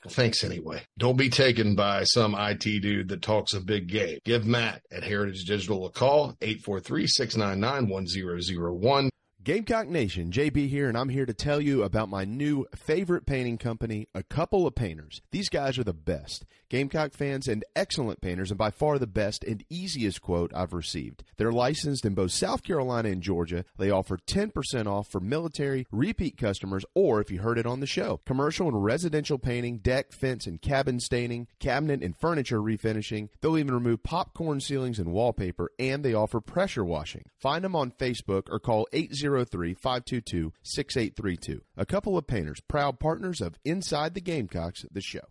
thanks 0.07 0.43
anyway. 0.43 0.81
Don't 0.97 1.17
be 1.17 1.29
taken 1.29 1.75
by 1.75 2.03
some 2.03 2.35
IT 2.35 2.63
dude 2.81 3.09
that 3.09 3.21
talks 3.21 3.53
a 3.53 3.59
big 3.59 3.87
game. 3.87 4.19
Give 4.23 4.45
Matt 4.45 4.81
at 4.91 5.03
Heritage 5.03 5.45
Digital 5.45 5.85
a 5.85 5.91
call, 5.91 6.35
843 6.41 7.07
699 7.07 7.89
1001. 7.89 9.09
Gamecock 9.41 9.87
Nation, 9.87 10.31
JB 10.31 10.67
here, 10.67 10.89
and 10.89 10.97
I'm 10.97 11.09
here 11.09 11.25
to 11.25 11.33
tell 11.33 11.61
you 11.61 11.83
about 11.83 12.09
my 12.09 12.25
new 12.25 12.65
favorite 12.75 13.25
painting 13.25 13.57
company, 13.57 14.07
A 14.13 14.21
Couple 14.21 14.67
of 14.67 14.75
Painters. 14.75 15.21
These 15.31 15.47
guys 15.47 15.79
are 15.79 15.83
the 15.83 15.93
best. 15.93 16.45
Gamecock 16.69 17.13
fans 17.13 17.47
and 17.47 17.65
excellent 17.75 18.21
painters, 18.21 18.51
and 18.51 18.57
by 18.57 18.69
far 18.69 18.99
the 18.99 19.07
best 19.07 19.43
and 19.43 19.63
easiest 19.69 20.21
quote 20.21 20.51
I've 20.53 20.73
received. 20.73 21.23
They're 21.37 21.51
licensed 21.51 22.05
in 22.05 22.13
both 22.13 22.31
South 22.31 22.63
Carolina 22.63 23.09
and 23.09 23.21
Georgia. 23.21 23.65
They 23.77 23.89
offer 23.89 24.17
10% 24.17 24.85
off 24.85 25.07
for 25.07 25.19
military, 25.19 25.87
repeat 25.91 26.37
customers, 26.37 26.85
or 26.93 27.21
if 27.21 27.31
you 27.31 27.39
heard 27.39 27.57
it 27.57 27.65
on 27.65 27.79
the 27.79 27.87
show, 27.87 28.21
commercial 28.25 28.67
and 28.67 28.83
residential 28.83 29.39
painting, 29.39 29.79
deck, 29.79 30.11
fence, 30.11 30.45
and 30.45 30.61
cabin 30.61 30.99
staining, 30.99 31.47
cabinet 31.59 32.03
and 32.03 32.15
furniture 32.15 32.59
refinishing. 32.59 33.29
They'll 33.41 33.57
even 33.57 33.73
remove 33.73 34.03
popcorn 34.03 34.59
ceilings 34.59 34.99
and 34.99 35.11
wallpaper, 35.11 35.71
and 35.79 36.03
they 36.03 36.13
offer 36.13 36.39
pressure 36.39 36.85
washing. 36.85 37.25
Find 37.39 37.63
them 37.63 37.75
on 37.75 37.91
Facebook 37.91 38.43
or 38.49 38.59
call 38.59 38.87
803 38.93 39.73
522 39.73 40.53
6832. 40.61 41.61
A 41.77 41.85
couple 41.85 42.17
of 42.17 42.27
painters, 42.27 42.61
proud 42.67 42.99
partners 42.99 43.41
of 43.41 43.55
Inside 43.65 44.13
the 44.13 44.21
Gamecocks, 44.21 44.85
the 44.91 45.01
show. 45.01 45.21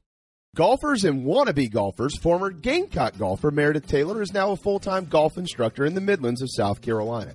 Golfers 0.56 1.04
and 1.04 1.24
wannabe 1.24 1.70
golfers, 1.70 2.16
former 2.18 2.50
Gamecock 2.50 3.16
golfer 3.18 3.50
Meredith 3.50 3.86
Taylor 3.86 4.22
is 4.22 4.32
now 4.32 4.52
a 4.52 4.56
full 4.56 4.80
time 4.80 5.04
golf 5.04 5.36
instructor 5.36 5.84
in 5.84 5.94
the 5.94 6.00
Midlands 6.00 6.42
of 6.42 6.48
South 6.50 6.80
Carolina. 6.80 7.34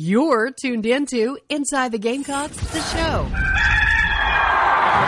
You're 0.00 0.52
tuned 0.52 0.86
into 0.86 1.36
Inside 1.48 1.90
the 1.90 1.98
Gamecocks, 1.98 2.54
the 2.54 2.78
show. 2.78 3.26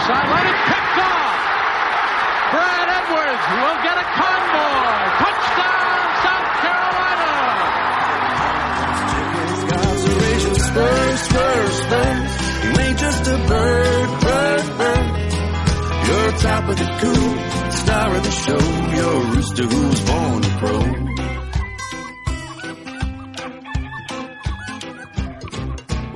Sideline 0.02 0.46
is 0.50 0.60
picked 0.66 0.98
off. 0.98 1.38
Brad 2.50 2.88
Edwards 2.98 3.44
will 3.54 3.78
get 3.86 3.94
a 3.94 4.06
convoy. 4.18 5.14
Touchdown, 5.22 6.10
South 6.26 6.50
Carolina. 6.58 7.30
Spurs, 10.58 11.22
Spurs, 11.22 11.72
Spurs. 11.86 12.34
You 12.64 12.74
ain't 12.82 12.98
just 12.98 13.22
a 13.28 13.38
bird, 13.46 14.10
bird, 14.22 14.66
bird. 14.76 15.06
You're 16.08 16.32
top 16.42 16.66
of 16.68 16.74
the 16.76 16.90
coop, 16.98 17.38
star 17.74 18.10
of 18.16 18.22
the 18.24 18.32
show. 18.32 18.58
You're 18.96 19.22
a 19.22 19.30
rooster 19.36 19.66
who's 19.66 20.00
born 20.00 20.42
a 20.42 20.58
pro. 20.58 20.99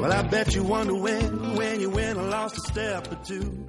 Well, 0.05 0.13
I 0.13 0.21
bet 0.21 0.55
you 0.55 0.63
wonder 0.63 0.95
when, 0.95 1.57
when 1.57 1.81
you 1.81 1.89
win 1.89 2.19
or 2.19 2.25
lost 2.25 2.59
a 2.59 2.61
step 2.71 3.11
or 3.11 3.17
two. 3.25 3.67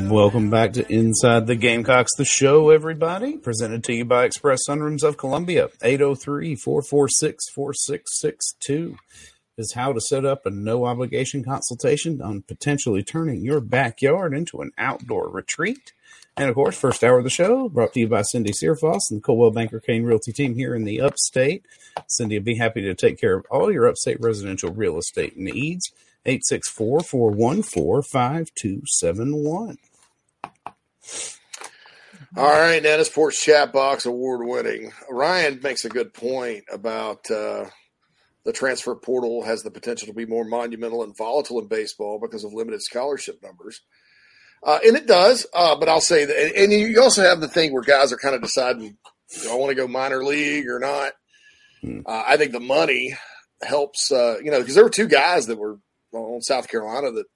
Welcome 0.00 0.50
back 0.50 0.74
to 0.74 0.86
Inside 0.92 1.46
the 1.46 1.56
Gamecocks, 1.56 2.10
the 2.18 2.26
show, 2.26 2.68
everybody. 2.68 3.38
Presented 3.38 3.84
to 3.84 3.94
you 3.94 4.04
by 4.04 4.26
Express 4.26 4.68
Sunrooms 4.68 5.02
of 5.02 5.16
Columbia. 5.16 5.70
803 5.82 6.56
446 6.56 7.48
4662 7.54 8.98
is 9.56 9.72
how 9.72 9.94
to 9.94 10.00
set 10.02 10.26
up 10.26 10.44
a 10.44 10.50
no 10.50 10.84
obligation 10.84 11.42
consultation 11.42 12.20
on 12.20 12.42
potentially 12.42 13.02
turning 13.02 13.42
your 13.42 13.60
backyard 13.60 14.34
into 14.34 14.60
an 14.60 14.72
outdoor 14.76 15.30
retreat. 15.30 15.94
And 16.36 16.48
of 16.48 16.54
course, 16.54 16.78
first 16.78 17.04
hour 17.04 17.18
of 17.18 17.24
the 17.24 17.30
show 17.30 17.68
brought 17.68 17.92
to 17.92 18.00
you 18.00 18.08
by 18.08 18.22
Cindy 18.22 18.52
Searfoss 18.52 19.10
and 19.10 19.18
the 19.18 19.22
Coldwell 19.22 19.50
Banker 19.50 19.80
Caine 19.80 20.04
Realty 20.04 20.32
team 20.32 20.54
here 20.54 20.74
in 20.74 20.84
the 20.84 21.00
upstate. 21.00 21.64
Cindy 22.08 22.38
will 22.38 22.44
be 22.44 22.56
happy 22.56 22.80
to 22.82 22.94
take 22.94 23.20
care 23.20 23.36
of 23.36 23.44
all 23.50 23.70
your 23.70 23.86
upstate 23.86 24.18
residential 24.20 24.72
real 24.72 24.98
estate 24.98 25.36
needs. 25.36 25.92
864 26.24 27.00
414 27.00 28.02
5271. 28.02 29.78
All 32.34 32.44
right, 32.44 32.82
Nana 32.82 33.04
Sports 33.04 33.44
Chat 33.44 33.74
Box 33.74 34.06
award 34.06 34.46
winning. 34.46 34.92
Ryan 35.10 35.60
makes 35.62 35.84
a 35.84 35.90
good 35.90 36.14
point 36.14 36.64
about 36.72 37.30
uh, 37.30 37.66
the 38.44 38.52
transfer 38.54 38.94
portal 38.94 39.42
has 39.42 39.62
the 39.62 39.70
potential 39.70 40.06
to 40.06 40.14
be 40.14 40.24
more 40.24 40.44
monumental 40.44 41.02
and 41.02 41.14
volatile 41.14 41.60
in 41.60 41.68
baseball 41.68 42.18
because 42.18 42.44
of 42.44 42.54
limited 42.54 42.80
scholarship 42.80 43.42
numbers. 43.42 43.82
Uh, 44.64 44.78
and 44.84 44.96
it 44.96 45.06
does, 45.06 45.46
uh, 45.54 45.76
but 45.76 45.88
I'll 45.88 46.00
say 46.00 46.24
that. 46.24 46.56
And 46.56 46.72
you 46.72 47.00
also 47.02 47.22
have 47.22 47.40
the 47.40 47.48
thing 47.48 47.72
where 47.72 47.82
guys 47.82 48.12
are 48.12 48.18
kind 48.18 48.34
of 48.34 48.42
deciding, 48.42 48.96
do 49.42 49.50
I 49.50 49.56
want 49.56 49.70
to 49.70 49.74
go 49.74 49.88
minor 49.88 50.24
league 50.24 50.68
or 50.68 50.78
not? 50.78 51.12
Uh, 51.84 52.22
I 52.26 52.36
think 52.36 52.52
the 52.52 52.60
money 52.60 53.14
helps, 53.60 54.12
uh, 54.12 54.36
you 54.42 54.50
know, 54.52 54.60
because 54.60 54.76
there 54.76 54.84
were 54.84 54.90
two 54.90 55.08
guys 55.08 55.46
that 55.46 55.58
were 55.58 55.78
on 56.12 56.42
South 56.42 56.68
Carolina 56.68 57.10
that, 57.10 57.26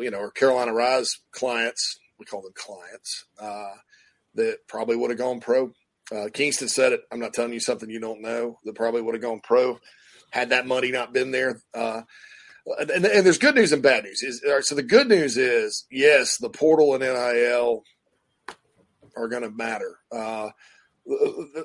you 0.00 0.10
know, 0.10 0.20
are 0.20 0.30
Carolina 0.30 0.72
Rise 0.72 1.18
clients. 1.32 1.98
We 2.18 2.26
call 2.26 2.42
them 2.42 2.52
clients 2.54 3.24
uh, 3.40 3.72
that 4.36 4.58
probably 4.68 4.94
would 4.94 5.10
have 5.10 5.18
gone 5.18 5.40
pro. 5.40 5.72
Uh, 6.12 6.28
Kingston 6.32 6.68
said 6.68 6.92
it. 6.92 7.00
I'm 7.10 7.18
not 7.18 7.34
telling 7.34 7.52
you 7.52 7.58
something 7.58 7.90
you 7.90 7.98
don't 7.98 8.22
know. 8.22 8.58
That 8.64 8.76
probably 8.76 9.02
would 9.02 9.16
have 9.16 9.22
gone 9.22 9.40
pro 9.42 9.80
had 10.32 10.48
that 10.48 10.66
money 10.66 10.90
not 10.90 11.12
been 11.12 11.30
there. 11.30 11.62
Uh, 11.74 12.02
and, 12.78 12.90
and, 12.90 13.26
there's 13.26 13.38
good 13.38 13.54
news 13.54 13.72
and 13.72 13.82
bad 13.82 14.04
news. 14.04 14.22
Is 14.22 14.42
so 14.66 14.74
the 14.74 14.82
good 14.82 15.08
news 15.08 15.36
is 15.36 15.86
yes, 15.90 16.36
the 16.38 16.50
portal 16.50 16.94
and 16.94 17.02
NIL 17.02 17.82
are 19.16 19.28
going 19.28 19.42
to 19.42 19.50
matter. 19.50 19.98
Uh, 20.10 20.50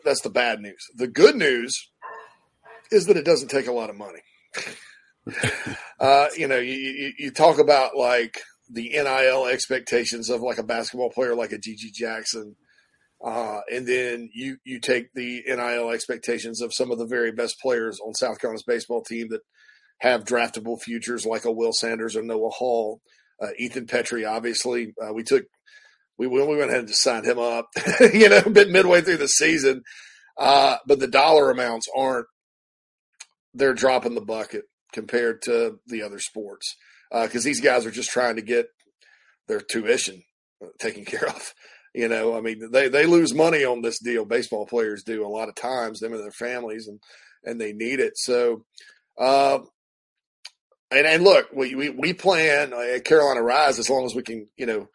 that's 0.04 0.22
the 0.22 0.30
bad 0.30 0.60
news. 0.60 0.84
The 0.96 1.08
good 1.08 1.36
news 1.36 1.90
is 2.92 3.06
that 3.06 3.18
it 3.18 3.26
doesn't 3.26 3.50
take 3.50 3.68
a 3.68 3.74
lot 3.74 3.90
of 3.90 3.96
money. 3.96 4.22
uh, 6.00 6.28
you 6.36 6.48
know, 6.48 6.58
you, 6.58 6.74
you, 6.74 7.14
you 7.18 7.32
talk 7.32 7.60
about 7.60 7.96
like 7.96 8.40
the 8.70 8.90
NIL 8.90 9.46
expectations 9.46 10.30
of 10.30 10.42
like 10.42 10.58
a 10.58 10.64
basketball 10.64 11.10
player 11.10 11.36
like 11.36 11.52
a 11.52 11.58
GG 11.58 11.94
Jackson. 11.94 12.56
Uh, 13.24 13.62
and 13.72 13.88
then 13.88 14.30
you, 14.34 14.58
you 14.64 14.80
take 14.80 15.14
the 15.14 15.44
NIL 15.48 15.90
expectations 15.90 16.62
of 16.62 16.74
some 16.74 16.92
of 16.92 17.00
the 17.00 17.06
very 17.06 17.32
best 17.32 17.60
players 17.60 18.00
on 18.06 18.14
South 18.14 18.40
Carolina's 18.40 18.64
baseball 18.64 19.02
team 19.04 19.30
that 19.30 19.42
have 20.00 20.26
draftable 20.26 20.80
futures 20.80 21.26
like 21.26 21.46
a 21.46 21.52
Will 21.52 21.74
Sanders 21.74 22.16
or 22.16 22.24
Noah 22.24 22.50
Hall, 22.50 23.02
uh, 23.42 23.50
Ethan 23.58 23.88
Petrie. 23.88 24.26
Obviously, 24.26 24.94
uh, 25.02 25.14
we 25.14 25.24
took 25.24 25.46
we 26.18 26.28
we 26.28 26.44
went 26.44 26.70
ahead 26.70 26.86
and 26.86 26.90
signed 26.90 27.26
him 27.26 27.40
up, 27.40 27.68
you 28.14 28.30
know, 28.30 28.42
a 28.46 28.50
bit 28.50 28.70
midway 28.70 29.02
through 29.02 29.18
the 29.18 29.28
season. 29.28 29.84
Uh, 30.38 30.78
but 30.86 31.00
the 31.00 31.08
dollar 31.08 31.50
amounts 31.50 31.88
aren't 31.96 32.28
they're 33.54 33.74
dropping 33.74 34.16
the 34.16 34.22
bucket 34.22 34.64
compared 34.94 35.42
to 35.44 35.80
the 35.88 36.04
other 36.04 36.20
sports 36.20 36.76
because 37.12 37.46
uh, 37.46 37.48
these 37.48 37.62
guys 37.62 37.86
are 37.86 37.92
just 37.92 38.12
trying 38.12 38.36
to 38.36 38.42
get 38.42 38.68
their 39.48 39.62
tuition 39.62 40.22
taken 40.80 41.06
care 41.06 41.28
of. 41.28 41.54
You 41.94 42.08
know, 42.08 42.38
I 42.38 42.42
mean, 42.42 42.70
they 42.72 42.90
they 42.90 43.06
lose 43.08 43.34
money 43.34 43.64
on 43.64 43.82
this 43.82 44.00
deal. 44.00 44.26
Baseball 44.26 44.68
players 44.68 45.04
do 45.04 45.26
a 45.26 45.30
lot 45.30 45.50
of 45.50 45.56
times, 45.56 46.00
them 46.00 46.14
and 46.14 46.22
their 46.22 46.32
families, 46.32 46.88
and 46.88 47.00
and 47.44 47.60
they 47.60 47.74
need 47.74 48.00
it. 48.00 48.14
So, 48.18 48.66
uh, 49.18 49.60
and 50.92 51.06
and 51.06 51.24
look, 51.24 51.48
we 51.54 51.76
we, 51.76 51.90
we 51.90 52.14
plan 52.14 52.74
at 52.74 53.06
Carolina 53.06 53.42
Rise 53.42 53.80
as 53.80 53.90
long 53.90 54.06
as 54.06 54.16
we 54.16 54.24
can, 54.24 54.48
you 54.58 54.66
know, 54.66 54.88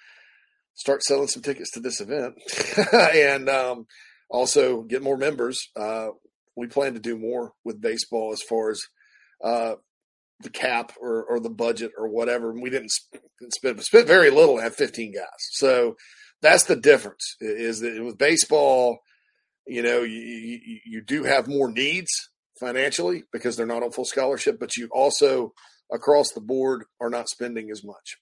start 0.74 1.03
selling 1.03 1.28
some 1.28 1.43
tickets 1.43 1.70
to 1.72 1.80
this 1.80 2.01
event, 2.01 2.34
and 2.93 3.49
um, 3.49 3.86
also 4.30 4.82
get 4.82 5.03
more 5.03 5.16
members. 5.16 5.68
Uh, 5.76 6.09
we 6.57 6.66
plan 6.66 6.95
to 6.95 7.01
do 7.01 7.18
more 7.18 7.53
with 7.64 7.80
baseball 7.80 8.32
as 8.32 8.43
far 8.43 8.70
as 8.70 8.82
uh, 9.43 9.74
the 10.40 10.51
cap 10.51 10.93
or, 11.01 11.24
or 11.24 11.40
the 11.40 11.51
budget 11.51 11.93
or 11.97 12.09
whatever. 12.09 12.53
We 12.53 12.70
didn't 12.70 12.93
spend 13.51 13.82
spent 13.82 14.07
very 14.07 14.30
little 14.30 14.55
and 14.55 14.64
have 14.64 14.74
15 14.74 15.14
guys. 15.14 15.26
So 15.53 15.97
that's 16.40 16.64
the 16.64 16.76
difference 16.76 17.36
is 17.40 17.80
that 17.80 18.03
with 18.05 18.18
baseball, 18.18 18.99
you 19.66 19.82
know, 19.82 20.03
you, 20.03 20.18
you, 20.18 20.78
you 20.84 21.03
do 21.03 21.24
have 21.24 21.49
more 21.49 21.70
needs 21.70 22.11
financially 22.59 23.24
because 23.32 23.57
they're 23.57 23.66
not 23.66 23.82
on 23.82 23.93
full 23.93 24.05
scholarship, 24.05 24.59
but 24.59 24.76
you 24.76 24.88
also 24.93 25.53
across 25.93 26.32
the 26.32 26.40
board 26.40 26.84
are 27.01 27.11
not 27.11 27.28
spending 27.28 27.70
as 27.70 27.84
much. 27.84 28.16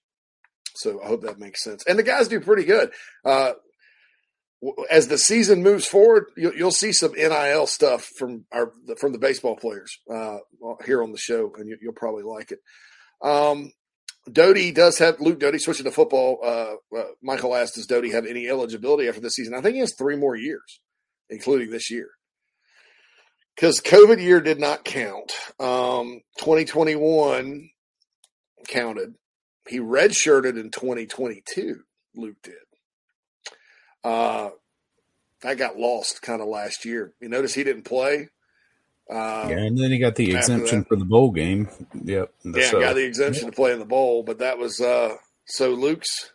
So 0.74 1.02
I 1.02 1.06
hope 1.06 1.22
that 1.22 1.38
makes 1.38 1.62
sense. 1.62 1.84
And 1.86 1.98
the 1.98 2.02
guys 2.02 2.28
do 2.28 2.40
pretty 2.40 2.64
good. 2.64 2.90
Uh, 3.24 3.52
as 4.90 5.08
the 5.08 5.18
season 5.18 5.62
moves 5.62 5.86
forward, 5.86 6.26
you'll, 6.36 6.54
you'll, 6.54 6.70
see 6.70 6.92
some 6.92 7.12
NIL 7.12 7.66
stuff 7.66 8.08
from 8.18 8.44
our 8.52 8.72
from 8.98 9.12
the 9.12 9.18
baseball 9.18 9.56
players 9.56 9.98
uh, 10.12 10.36
here 10.84 11.02
on 11.02 11.12
the 11.12 11.18
show, 11.18 11.52
and 11.56 11.68
you, 11.68 11.78
will 11.82 11.94
probably 11.94 12.24
like 12.24 12.52
it. 12.52 12.58
Um, 13.22 13.72
Doty 14.30 14.70
does 14.70 14.98
have 14.98 15.18
Luke 15.18 15.40
Doty 15.40 15.58
switching 15.58 15.84
to 15.84 15.90
football. 15.90 16.40
Uh, 16.44 16.96
uh, 16.96 17.04
Michael 17.22 17.56
asked, 17.56 17.76
"Does 17.76 17.86
Doty 17.86 18.10
have 18.10 18.26
any 18.26 18.48
eligibility 18.48 19.08
after 19.08 19.20
this 19.20 19.34
season?" 19.34 19.54
I 19.54 19.62
think 19.62 19.74
he 19.74 19.80
has 19.80 19.94
three 19.94 20.16
more 20.16 20.36
years, 20.36 20.80
including 21.30 21.70
this 21.70 21.90
year, 21.90 22.10
because 23.60 23.82
COVID 23.82 24.22
year 24.22 24.40
did 24.40 24.58
not 24.58 24.84
count. 24.84 25.32
Um, 25.58 26.22
2021 26.38 27.68
counted. 28.68 29.14
He 29.68 29.80
redshirted 29.80 30.58
in 30.58 30.70
2022. 30.70 31.82
Luke 32.14 32.36
did. 32.42 32.54
Uh, 34.02 34.50
that 35.42 35.58
got 35.58 35.76
lost 35.76 36.22
kind 36.22 36.40
of 36.40 36.48
last 36.48 36.86
year. 36.86 37.12
You 37.20 37.28
notice 37.28 37.52
he 37.52 37.62
didn't 37.62 37.82
play. 37.82 38.30
Uh, 39.10 39.48
yeah, 39.50 39.58
and 39.58 39.76
then 39.76 39.90
he 39.90 39.98
got 39.98 40.16
the 40.16 40.34
exemption 40.34 40.84
for 40.84 40.96
the 40.96 41.04
bowl 41.04 41.30
game. 41.30 41.68
Yep. 42.02 42.32
Yeah, 42.44 42.70
so, 42.70 42.80
got 42.80 42.94
the 42.94 43.04
exemption 43.04 43.46
to 43.46 43.52
play 43.52 43.72
in 43.72 43.78
the 43.78 43.84
bowl, 43.84 44.22
but 44.22 44.38
that 44.38 44.56
was 44.56 44.80
uh, 44.80 45.16
so 45.44 45.70
Luke's. 45.70 46.32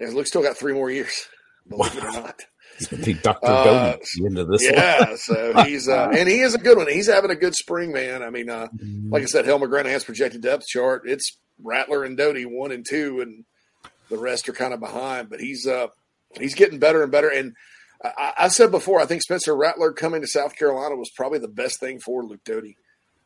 Luke 0.00 0.26
still 0.26 0.42
got 0.42 0.56
three 0.56 0.72
more 0.72 0.90
years. 0.90 1.28
Believe 1.68 1.94
wow. 1.94 2.00
it 2.00 2.04
or 2.04 2.20
not. 2.22 2.40
Dr. 3.22 3.46
Uh, 3.46 3.96
into 4.18 4.44
this. 4.44 4.62
Yeah, 4.62 5.14
so 5.16 5.62
he's 5.64 5.88
uh, 5.88 6.10
and 6.16 6.28
he 6.28 6.40
is 6.40 6.54
a 6.54 6.58
good 6.58 6.76
one. 6.76 6.88
He's 6.88 7.08
having 7.08 7.30
a 7.30 7.36
good 7.36 7.54
spring, 7.54 7.92
man. 7.92 8.22
I 8.22 8.30
mean, 8.30 8.50
uh, 8.50 8.68
mm-hmm. 8.68 9.10
like 9.10 9.22
I 9.22 9.26
said, 9.26 9.44
Helmer 9.44 9.84
has 9.84 10.04
projected 10.04 10.42
depth 10.42 10.66
chart. 10.66 11.02
It's 11.06 11.38
Rattler 11.62 12.04
and 12.04 12.16
Doty 12.16 12.44
one 12.44 12.72
and 12.72 12.84
two, 12.88 13.20
and 13.20 13.44
the 14.08 14.18
rest 14.18 14.48
are 14.48 14.52
kind 14.52 14.74
of 14.74 14.80
behind. 14.80 15.30
But 15.30 15.40
he's 15.40 15.66
uh 15.66 15.88
he's 16.38 16.54
getting 16.54 16.78
better 16.78 17.02
and 17.02 17.12
better. 17.12 17.28
And 17.28 17.54
I, 18.02 18.32
I, 18.38 18.48
said 18.48 18.70
before, 18.70 19.00
I 19.00 19.06
think 19.06 19.22
Spencer 19.22 19.54
Rattler 19.56 19.92
coming 19.92 20.22
to 20.22 20.26
South 20.26 20.56
Carolina 20.56 20.96
was 20.96 21.10
probably 21.10 21.38
the 21.38 21.48
best 21.48 21.78
thing 21.80 22.00
for 22.00 22.24
Luke 22.24 22.44
Doty 22.44 22.76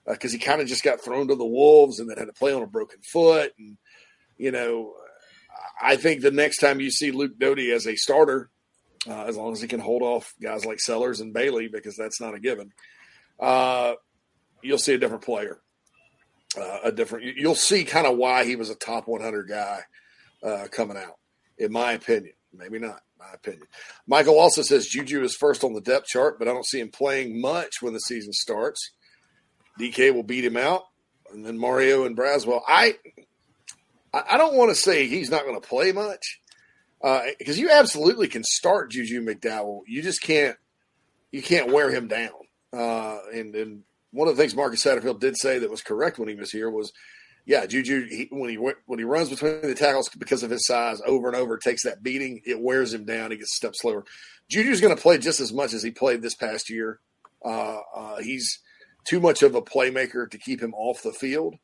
because 0.06 0.32
uh, 0.32 0.36
he 0.36 0.38
kind 0.38 0.60
of 0.60 0.66
just 0.66 0.84
got 0.84 1.00
thrown 1.00 1.28
to 1.28 1.34
the 1.34 1.46
wolves 1.46 1.98
and 1.98 2.08
then 2.08 2.18
had 2.18 2.26
to 2.26 2.32
play 2.32 2.52
on 2.52 2.62
a 2.62 2.66
broken 2.66 3.00
foot. 3.12 3.52
And 3.58 3.76
you 4.36 4.50
know, 4.50 4.94
I 5.80 5.96
think 5.96 6.20
the 6.20 6.30
next 6.30 6.58
time 6.58 6.80
you 6.80 6.90
see 6.90 7.10
Luke 7.10 7.38
Doty 7.38 7.70
as 7.72 7.86
a 7.86 7.96
starter, 7.96 8.50
uh, 9.08 9.24
as 9.24 9.36
long 9.36 9.52
as 9.52 9.60
he 9.60 9.68
can 9.68 9.80
hold 9.80 10.02
off 10.02 10.34
guys 10.42 10.64
like 10.64 10.80
Sellers 10.80 11.20
and 11.20 11.32
Bailey, 11.32 11.68
because 11.68 11.96
that's 11.96 12.20
not 12.20 12.34
a 12.34 12.40
given, 12.40 12.72
uh, 13.40 13.94
you'll 14.62 14.78
see 14.78 14.94
a 14.94 14.98
different 14.98 15.24
player. 15.24 15.60
Uh, 16.58 16.78
a 16.84 16.92
different, 16.92 17.36
you'll 17.36 17.54
see 17.54 17.84
kind 17.84 18.06
of 18.06 18.16
why 18.16 18.44
he 18.44 18.56
was 18.56 18.70
a 18.70 18.74
top 18.74 19.06
100 19.06 19.48
guy 19.48 19.80
uh, 20.42 20.66
coming 20.70 20.96
out, 20.96 21.18
in 21.58 21.70
my 21.70 21.92
opinion. 21.92 22.32
Maybe 22.52 22.78
not, 22.78 23.00
my 23.18 23.30
opinion. 23.34 23.66
Michael 24.06 24.38
also 24.38 24.62
says 24.62 24.86
Juju 24.86 25.22
is 25.22 25.34
first 25.34 25.64
on 25.64 25.74
the 25.74 25.80
depth 25.80 26.06
chart, 26.06 26.38
but 26.38 26.48
I 26.48 26.52
don't 26.52 26.66
see 26.66 26.80
him 26.80 26.90
playing 26.90 27.40
much 27.40 27.82
when 27.82 27.92
the 27.92 28.00
season 28.00 28.32
starts. 28.32 28.92
DK 29.78 30.14
will 30.14 30.22
beat 30.22 30.44
him 30.44 30.56
out, 30.56 30.84
and 31.30 31.44
then 31.44 31.58
Mario 31.58 32.04
and 32.04 32.16
Braswell. 32.16 32.62
I 32.66 32.96
I 34.14 34.38
don't 34.38 34.54
want 34.54 34.70
to 34.70 34.74
say 34.74 35.06
he's 35.06 35.30
not 35.30 35.44
going 35.44 35.60
to 35.60 35.68
play 35.68 35.92
much 35.92 36.40
because 37.00 37.58
uh, 37.58 37.60
you 37.60 37.70
absolutely 37.70 38.28
can 38.28 38.42
start 38.44 38.90
Juju 38.90 39.24
McDowell. 39.24 39.80
You 39.86 40.02
just 40.02 40.22
can't 40.22 40.56
you 41.30 41.42
can't 41.42 41.72
wear 41.72 41.90
him 41.90 42.08
down. 42.08 42.30
Uh, 42.72 43.18
and 43.32 43.54
and 43.54 43.82
one 44.10 44.28
of 44.28 44.36
the 44.36 44.42
things 44.42 44.54
Marcus 44.54 44.84
Satterfield 44.84 45.20
did 45.20 45.36
say 45.36 45.58
that 45.58 45.70
was 45.70 45.82
correct 45.82 46.18
when 46.18 46.28
he 46.28 46.34
was 46.34 46.50
here 46.50 46.70
was 46.70 46.92
yeah, 47.46 47.64
Juju 47.64 48.06
he, 48.08 48.28
when 48.30 48.50
he 48.50 48.56
when 48.56 48.98
he 48.98 49.04
runs 49.04 49.30
between 49.30 49.62
the 49.62 49.74
tackles 49.74 50.08
because 50.18 50.42
of 50.42 50.50
his 50.50 50.66
size 50.66 51.00
over 51.06 51.28
and 51.28 51.36
over 51.36 51.56
takes 51.56 51.84
that 51.84 52.02
beating. 52.02 52.42
It 52.44 52.60
wears 52.60 52.92
him 52.92 53.04
down. 53.04 53.30
He 53.30 53.36
gets 53.36 53.54
a 53.54 53.56
step 53.56 53.72
slower. 53.76 54.04
Juju's 54.50 54.80
going 54.80 54.94
to 54.94 55.00
play 55.00 55.18
just 55.18 55.40
as 55.40 55.52
much 55.52 55.72
as 55.72 55.82
he 55.82 55.90
played 55.90 56.22
this 56.22 56.34
past 56.34 56.68
year. 56.68 57.00
Uh, 57.44 57.78
uh, 57.94 58.16
he's 58.18 58.58
too 59.06 59.20
much 59.20 59.42
of 59.42 59.54
a 59.54 59.62
playmaker 59.62 60.28
to 60.28 60.38
keep 60.38 60.60
him 60.60 60.74
off 60.74 61.02
the 61.02 61.12
field, 61.12 61.54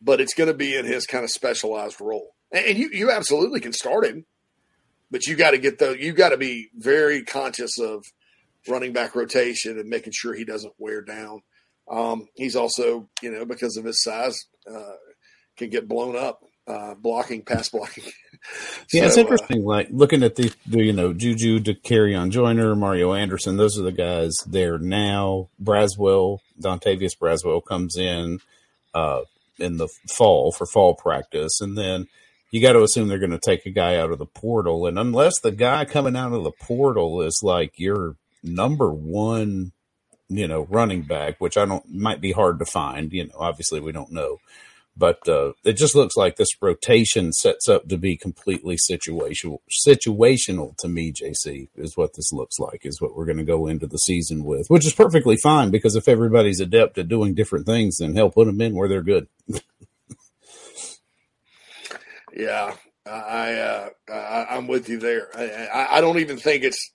but 0.00 0.20
it's 0.20 0.34
going 0.34 0.48
to 0.48 0.54
be 0.54 0.74
in 0.74 0.86
his 0.86 1.06
kind 1.06 1.24
of 1.24 1.30
specialized 1.30 2.00
role. 2.00 2.34
And, 2.50 2.64
and 2.64 2.78
you 2.78 2.88
you 2.90 3.10
absolutely 3.10 3.60
can 3.60 3.74
start 3.74 4.06
him, 4.06 4.24
but 5.10 5.26
you 5.26 5.36
got 5.36 5.52
to 5.52 5.58
get 5.58 5.78
the 5.78 5.96
you 5.98 6.12
got 6.12 6.30
to 6.30 6.36
be 6.36 6.68
very 6.76 7.22
conscious 7.22 7.78
of 7.78 8.04
running 8.68 8.92
back 8.92 9.14
rotation 9.14 9.78
and 9.78 9.88
making 9.88 10.12
sure 10.14 10.34
he 10.34 10.44
doesn't 10.44 10.74
wear 10.78 11.02
down. 11.02 11.42
Um, 11.90 12.28
he's 12.34 12.56
also, 12.56 13.08
you 13.22 13.30
know, 13.30 13.44
because 13.44 13.76
of 13.76 13.84
his 13.84 14.02
size, 14.02 14.46
uh, 14.68 14.96
can 15.56 15.70
get 15.70 15.88
blown 15.88 16.16
up 16.16 16.40
uh, 16.66 16.94
blocking, 16.94 17.42
pass 17.42 17.68
blocking. 17.68 18.04
yeah, 18.92 19.06
it's 19.06 19.16
uh, 19.16 19.20
interesting. 19.20 19.62
Uh, 19.62 19.66
like 19.66 19.88
looking 19.90 20.22
at 20.22 20.34
the, 20.34 20.52
the 20.66 20.82
you 20.82 20.92
know 20.92 21.12
Juju, 21.12 21.60
Dakereon 21.60 22.30
Joyner, 22.30 22.74
Mario 22.74 23.12
Anderson. 23.14 23.56
Those 23.56 23.78
are 23.78 23.82
the 23.82 23.92
guys 23.92 24.34
there 24.46 24.78
now. 24.78 25.48
Braswell, 25.62 26.40
Dontavius 26.60 27.16
Braswell 27.16 27.64
comes 27.64 27.96
in 27.96 28.40
uh, 28.94 29.22
in 29.58 29.76
the 29.76 29.88
fall 30.08 30.52
for 30.52 30.66
fall 30.66 30.94
practice, 30.94 31.60
and 31.60 31.78
then 31.78 32.08
you 32.50 32.60
got 32.60 32.72
to 32.72 32.82
assume 32.82 33.08
they're 33.08 33.18
going 33.18 33.30
to 33.30 33.38
take 33.38 33.66
a 33.66 33.70
guy 33.70 33.96
out 33.96 34.10
of 34.10 34.18
the 34.18 34.26
portal. 34.26 34.86
And 34.86 34.98
unless 34.98 35.40
the 35.40 35.52
guy 35.52 35.84
coming 35.84 36.16
out 36.16 36.32
of 36.32 36.44
the 36.44 36.52
portal 36.52 37.22
is 37.22 37.40
like 37.42 37.78
your 37.78 38.16
number 38.42 38.90
one, 38.90 39.72
you 40.28 40.46
know, 40.46 40.66
running 40.70 41.02
back, 41.02 41.36
which 41.38 41.56
I 41.56 41.64
don't 41.64 41.88
might 41.92 42.20
be 42.20 42.32
hard 42.32 42.58
to 42.60 42.64
find. 42.64 43.12
You 43.12 43.24
know, 43.24 43.34
obviously 43.38 43.80
we 43.80 43.92
don't 43.92 44.12
know 44.12 44.38
but 44.96 45.28
uh, 45.28 45.52
it 45.62 45.74
just 45.74 45.94
looks 45.94 46.16
like 46.16 46.36
this 46.36 46.62
rotation 46.62 47.32
sets 47.32 47.68
up 47.68 47.88
to 47.88 47.98
be 47.98 48.16
completely 48.16 48.76
situational. 48.76 49.58
Situational 49.86 50.74
to 50.78 50.88
me, 50.88 51.12
JC 51.12 51.68
is 51.76 51.96
what 51.96 52.14
this 52.14 52.32
looks 52.32 52.58
like. 52.58 52.80
Is 52.84 53.00
what 53.00 53.14
we're 53.14 53.26
going 53.26 53.36
to 53.36 53.44
go 53.44 53.66
into 53.66 53.86
the 53.86 53.98
season 53.98 54.44
with, 54.44 54.68
which 54.68 54.86
is 54.86 54.94
perfectly 54.94 55.36
fine 55.36 55.70
because 55.70 55.96
if 55.96 56.08
everybody's 56.08 56.60
adept 56.60 56.96
at 56.98 57.08
doing 57.08 57.34
different 57.34 57.66
things, 57.66 57.98
then 57.98 58.14
hell, 58.14 58.30
put 58.30 58.46
them 58.46 58.60
in 58.60 58.74
where 58.74 58.88
they're 58.88 59.02
good. 59.02 59.28
yeah, 62.36 62.74
I, 63.06 63.54
uh, 63.54 63.88
I 64.12 64.56
am 64.56 64.66
with 64.66 64.88
you 64.88 64.98
there. 64.98 65.28
I, 65.34 65.98
I 65.98 66.00
don't 66.00 66.18
even 66.18 66.36
think 66.36 66.64
it's. 66.64 66.92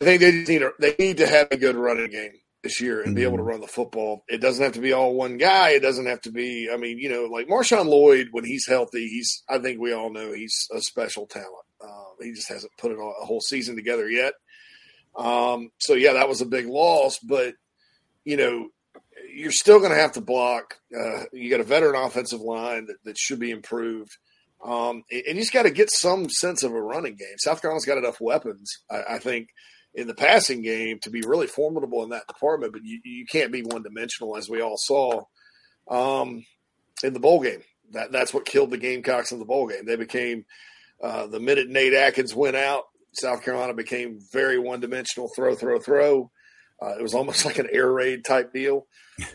I 0.00 0.04
think 0.04 0.20
they 0.20 0.32
need 0.32 0.62
a, 0.62 0.70
they 0.78 0.94
need 0.98 1.16
to 1.18 1.26
have 1.26 1.48
a 1.50 1.56
good 1.56 1.74
running 1.74 2.10
game 2.10 2.32
this 2.62 2.80
year 2.80 2.98
and 2.98 3.08
mm-hmm. 3.08 3.14
be 3.14 3.22
able 3.22 3.36
to 3.36 3.42
mm-hmm. 3.42 3.50
run 3.50 3.60
the 3.60 3.66
football. 3.66 4.24
It 4.28 4.40
doesn't 4.40 4.62
have 4.62 4.74
to 4.74 4.80
be 4.80 4.92
all 4.92 5.14
one 5.14 5.38
guy. 5.38 5.70
It 5.70 5.80
doesn't 5.80 6.06
have 6.06 6.20
to 6.22 6.32
be. 6.32 6.68
I 6.70 6.76
mean, 6.76 6.98
you 6.98 7.08
know, 7.08 7.24
like 7.24 7.48
Marshawn 7.48 7.86
Lloyd 7.86 8.28
when 8.32 8.44
he's 8.44 8.66
healthy, 8.68 9.08
he's. 9.08 9.42
I 9.48 9.58
think 9.58 9.80
we 9.80 9.92
all 9.92 10.12
know 10.12 10.32
he's 10.32 10.68
a 10.74 10.80
special 10.80 11.26
talent. 11.26 11.50
Uh, 11.80 12.22
he 12.22 12.32
just 12.32 12.48
hasn't 12.48 12.72
put 12.78 12.92
it 12.92 12.98
all, 12.98 13.14
a 13.20 13.24
whole 13.24 13.40
season 13.40 13.76
together 13.76 14.10
yet. 14.10 14.34
Um, 15.16 15.70
so 15.78 15.94
yeah, 15.94 16.14
that 16.14 16.28
was 16.28 16.42
a 16.42 16.46
big 16.46 16.66
loss, 16.66 17.18
but 17.18 17.54
you 18.24 18.36
know, 18.36 18.68
you're 19.36 19.52
still 19.52 19.78
going 19.78 19.90
to 19.90 19.98
have 19.98 20.12
to 20.12 20.20
block. 20.20 20.76
Uh, 20.96 21.24
you 21.32 21.50
got 21.50 21.60
a 21.60 21.64
veteran 21.64 21.94
offensive 21.94 22.40
line 22.40 22.86
that, 22.86 22.96
that 23.04 23.18
should 23.18 23.38
be 23.38 23.50
improved. 23.50 24.10
Um, 24.64 25.04
and 25.10 25.22
you 25.26 25.34
just 25.34 25.52
got 25.52 25.64
to 25.64 25.70
get 25.70 25.90
some 25.90 26.30
sense 26.30 26.62
of 26.62 26.72
a 26.72 26.80
running 26.80 27.16
game. 27.16 27.36
South 27.38 27.60
Carolina's 27.60 27.84
got 27.84 27.98
enough 27.98 28.20
weapons, 28.20 28.78
I, 28.90 29.02
I 29.10 29.18
think, 29.18 29.48
in 29.94 30.06
the 30.06 30.14
passing 30.14 30.62
game 30.62 30.98
to 31.02 31.10
be 31.10 31.20
really 31.20 31.46
formidable 31.46 32.02
in 32.02 32.10
that 32.10 32.26
department, 32.26 32.72
but 32.72 32.82
you, 32.84 33.00
you 33.04 33.26
can't 33.26 33.52
be 33.52 33.62
one 33.62 33.82
dimensional 33.82 34.36
as 34.36 34.48
we 34.48 34.62
all 34.62 34.76
saw 34.78 35.22
um, 35.90 36.44
in 37.04 37.12
the 37.12 37.20
bowl 37.20 37.40
game. 37.40 37.62
That 37.92 38.10
that's 38.10 38.34
what 38.34 38.46
killed 38.46 38.70
the 38.70 38.78
Gamecocks 38.78 39.30
in 39.30 39.38
the 39.38 39.44
bowl 39.44 39.68
game. 39.68 39.86
They 39.86 39.96
became 39.96 40.44
uh, 41.02 41.26
the 41.28 41.38
minute 41.38 41.68
Nate 41.68 41.94
Adkins 41.94 42.34
went 42.34 42.56
out, 42.56 42.84
South 43.12 43.42
Carolina 43.42 43.74
became 43.74 44.18
very 44.32 44.58
one 44.58 44.80
dimensional, 44.80 45.30
throw, 45.34 45.54
throw, 45.54 45.78
throw. 45.78 46.30
Uh, 46.80 46.94
it 46.98 47.02
was 47.02 47.14
almost 47.14 47.44
like 47.46 47.58
an 47.58 47.68
air 47.72 47.90
raid 47.90 48.24
type 48.24 48.52
deal, 48.52 48.86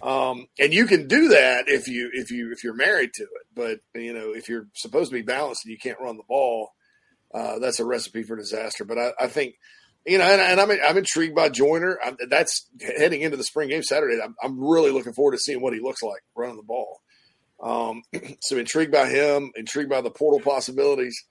um, 0.03 0.47
and 0.59 0.73
you 0.73 0.85
can 0.85 1.07
do 1.07 1.29
that 1.29 1.67
if 1.67 1.87
you 1.87 2.09
if 2.13 2.31
you 2.31 2.51
if 2.51 2.63
you're 2.63 2.75
married 2.75 3.11
to 3.13 3.23
it. 3.23 3.47
But 3.55 3.79
you 3.99 4.13
know, 4.13 4.31
if 4.31 4.49
you're 4.49 4.67
supposed 4.75 5.11
to 5.11 5.15
be 5.15 5.23
balanced 5.23 5.65
and 5.65 5.71
you 5.71 5.77
can't 5.77 5.99
run 5.99 6.17
the 6.17 6.23
ball, 6.27 6.69
uh, 7.33 7.59
that's 7.59 7.79
a 7.79 7.85
recipe 7.85 8.23
for 8.23 8.35
disaster. 8.35 8.85
But 8.85 8.97
I, 8.97 9.11
I 9.19 9.27
think 9.27 9.55
you 10.05 10.17
know, 10.17 10.23
and, 10.23 10.41
and, 10.41 10.59
I'm 10.59 10.71
I'm 10.71 10.97
intrigued 10.97 11.35
by 11.35 11.49
Joyner. 11.49 11.99
That's 12.29 12.67
heading 12.97 13.21
into 13.21 13.37
the 13.37 13.43
spring 13.43 13.69
game 13.69 13.83
Saturday. 13.83 14.19
I'm, 14.21 14.35
I'm, 14.41 14.59
really 14.59 14.91
looking 14.91 15.13
forward 15.13 15.33
to 15.33 15.37
seeing 15.37 15.61
what 15.61 15.73
he 15.73 15.79
looks 15.79 16.01
like 16.01 16.21
running 16.35 16.57
the 16.57 16.63
ball. 16.63 17.01
Um, 17.61 18.01
so 18.41 18.57
intrigued 18.57 18.91
by 18.91 19.09
him, 19.09 19.51
intrigued 19.55 19.91
by 19.91 20.01
the 20.01 20.09
portal 20.09 20.39
possibilities, 20.39 21.23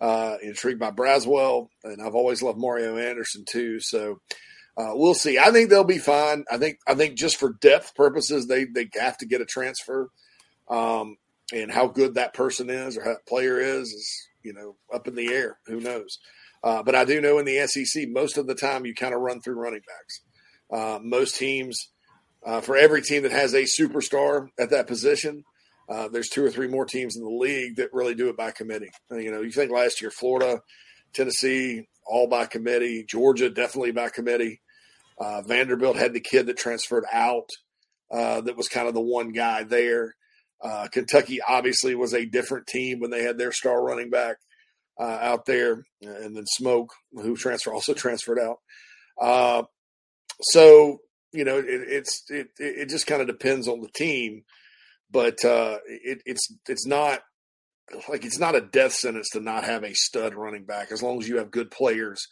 uh, 0.00 0.36
intrigued 0.42 0.78
by 0.78 0.90
Braswell, 0.90 1.68
and 1.84 2.02
I've 2.02 2.14
always 2.14 2.42
loved 2.42 2.58
Mario 2.58 2.98
Anderson 2.98 3.44
too. 3.48 3.80
So 3.80 4.20
uh, 4.78 4.92
we'll 4.94 5.14
see. 5.14 5.38
I 5.38 5.50
think 5.50 5.70
they'll 5.70 5.82
be 5.82 5.98
fine. 5.98 6.44
I 6.50 6.56
think 6.56 6.78
I 6.86 6.94
think 6.94 7.16
just 7.16 7.36
for 7.36 7.54
depth 7.60 7.96
purposes, 7.96 8.46
they 8.46 8.64
they 8.64 8.88
have 8.94 9.18
to 9.18 9.26
get 9.26 9.40
a 9.40 9.44
transfer, 9.44 10.08
um, 10.70 11.16
and 11.52 11.70
how 11.70 11.88
good 11.88 12.14
that 12.14 12.32
person 12.32 12.70
is 12.70 12.96
or 12.96 13.02
how 13.02 13.10
that 13.10 13.26
player 13.26 13.58
is 13.58 13.88
is 13.88 14.28
you 14.44 14.52
know 14.52 14.76
up 14.94 15.08
in 15.08 15.16
the 15.16 15.32
air. 15.32 15.58
Who 15.66 15.80
knows? 15.80 16.18
Uh, 16.62 16.82
but 16.84 16.94
I 16.94 17.04
do 17.04 17.20
know 17.20 17.38
in 17.38 17.44
the 17.44 17.66
SEC, 17.66 18.08
most 18.08 18.38
of 18.38 18.46
the 18.46 18.54
time 18.54 18.86
you 18.86 18.94
kind 18.94 19.14
of 19.14 19.20
run 19.20 19.40
through 19.40 19.54
running 19.54 19.80
backs. 19.80 20.20
Uh, 20.70 20.98
most 21.02 21.36
teams, 21.36 21.88
uh, 22.44 22.60
for 22.60 22.76
every 22.76 23.02
team 23.02 23.22
that 23.22 23.32
has 23.32 23.54
a 23.54 23.62
superstar 23.62 24.48
at 24.58 24.70
that 24.70 24.86
position, 24.86 25.44
uh, 25.88 26.08
there's 26.08 26.28
two 26.28 26.44
or 26.44 26.50
three 26.50 26.68
more 26.68 26.84
teams 26.84 27.16
in 27.16 27.22
the 27.22 27.30
league 27.30 27.76
that 27.76 27.92
really 27.92 28.14
do 28.14 28.28
it 28.28 28.36
by 28.36 28.50
committee. 28.50 28.90
You 29.10 29.30
know, 29.30 29.40
you 29.40 29.50
think 29.50 29.72
last 29.72 30.00
year, 30.02 30.10
Florida, 30.10 30.60
Tennessee, 31.14 31.88
all 32.06 32.28
by 32.28 32.46
committee. 32.46 33.04
Georgia, 33.08 33.50
definitely 33.50 33.92
by 33.92 34.08
committee. 34.08 34.60
Uh, 35.20 35.42
Vanderbilt 35.42 35.96
had 35.96 36.12
the 36.12 36.20
kid 36.20 36.46
that 36.46 36.56
transferred 36.56 37.04
out, 37.12 37.48
that 38.10 38.56
was 38.56 38.68
kind 38.68 38.88
of 38.88 38.94
the 38.94 39.00
one 39.00 39.32
guy 39.32 39.64
there. 39.64 40.14
Kentucky 40.92 41.40
obviously 41.46 41.94
was 41.94 42.14
a 42.14 42.24
different 42.26 42.66
team 42.66 43.00
when 43.00 43.10
they 43.10 43.22
had 43.22 43.38
their 43.38 43.52
star 43.52 43.82
running 43.82 44.10
back 44.10 44.36
uh, 44.98 45.18
out 45.20 45.46
there, 45.46 45.84
and 46.02 46.36
then 46.36 46.44
Smoke, 46.46 46.92
who 47.12 47.36
transfer 47.36 47.72
also 47.72 47.94
transferred 47.94 48.38
out. 48.38 48.58
Uh, 49.20 49.62
so 50.40 50.98
you 51.32 51.44
know, 51.44 51.58
it, 51.58 51.66
it's 51.66 52.24
it 52.28 52.48
it 52.58 52.88
just 52.88 53.06
kind 53.06 53.20
of 53.20 53.28
depends 53.28 53.68
on 53.68 53.80
the 53.80 53.90
team, 53.94 54.42
but 55.10 55.44
uh, 55.44 55.78
it, 55.86 56.22
it's 56.26 56.52
it's 56.68 56.86
not 56.86 57.20
like 58.08 58.24
it's 58.24 58.38
not 58.38 58.54
a 58.54 58.60
death 58.60 58.92
sentence 58.92 59.28
to 59.32 59.40
not 59.40 59.64
have 59.64 59.84
a 59.84 59.94
stud 59.94 60.34
running 60.34 60.64
back 60.64 60.92
as 60.92 61.02
long 61.02 61.20
as 61.20 61.28
you 61.28 61.38
have 61.38 61.50
good 61.50 61.70
players 61.70 62.26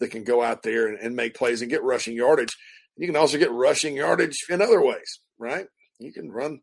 that 0.00 0.10
can 0.10 0.24
go 0.24 0.42
out 0.42 0.62
there 0.62 0.88
and, 0.88 0.98
and 0.98 1.14
make 1.14 1.34
plays 1.34 1.62
and 1.62 1.70
get 1.70 1.82
rushing 1.82 2.16
yardage. 2.16 2.56
You 2.96 3.06
can 3.06 3.16
also 3.16 3.38
get 3.38 3.52
rushing 3.52 3.96
yardage 3.96 4.36
in 4.48 4.60
other 4.60 4.82
ways, 4.84 5.20
right? 5.38 5.66
You 5.98 6.12
can 6.12 6.30
run 6.30 6.60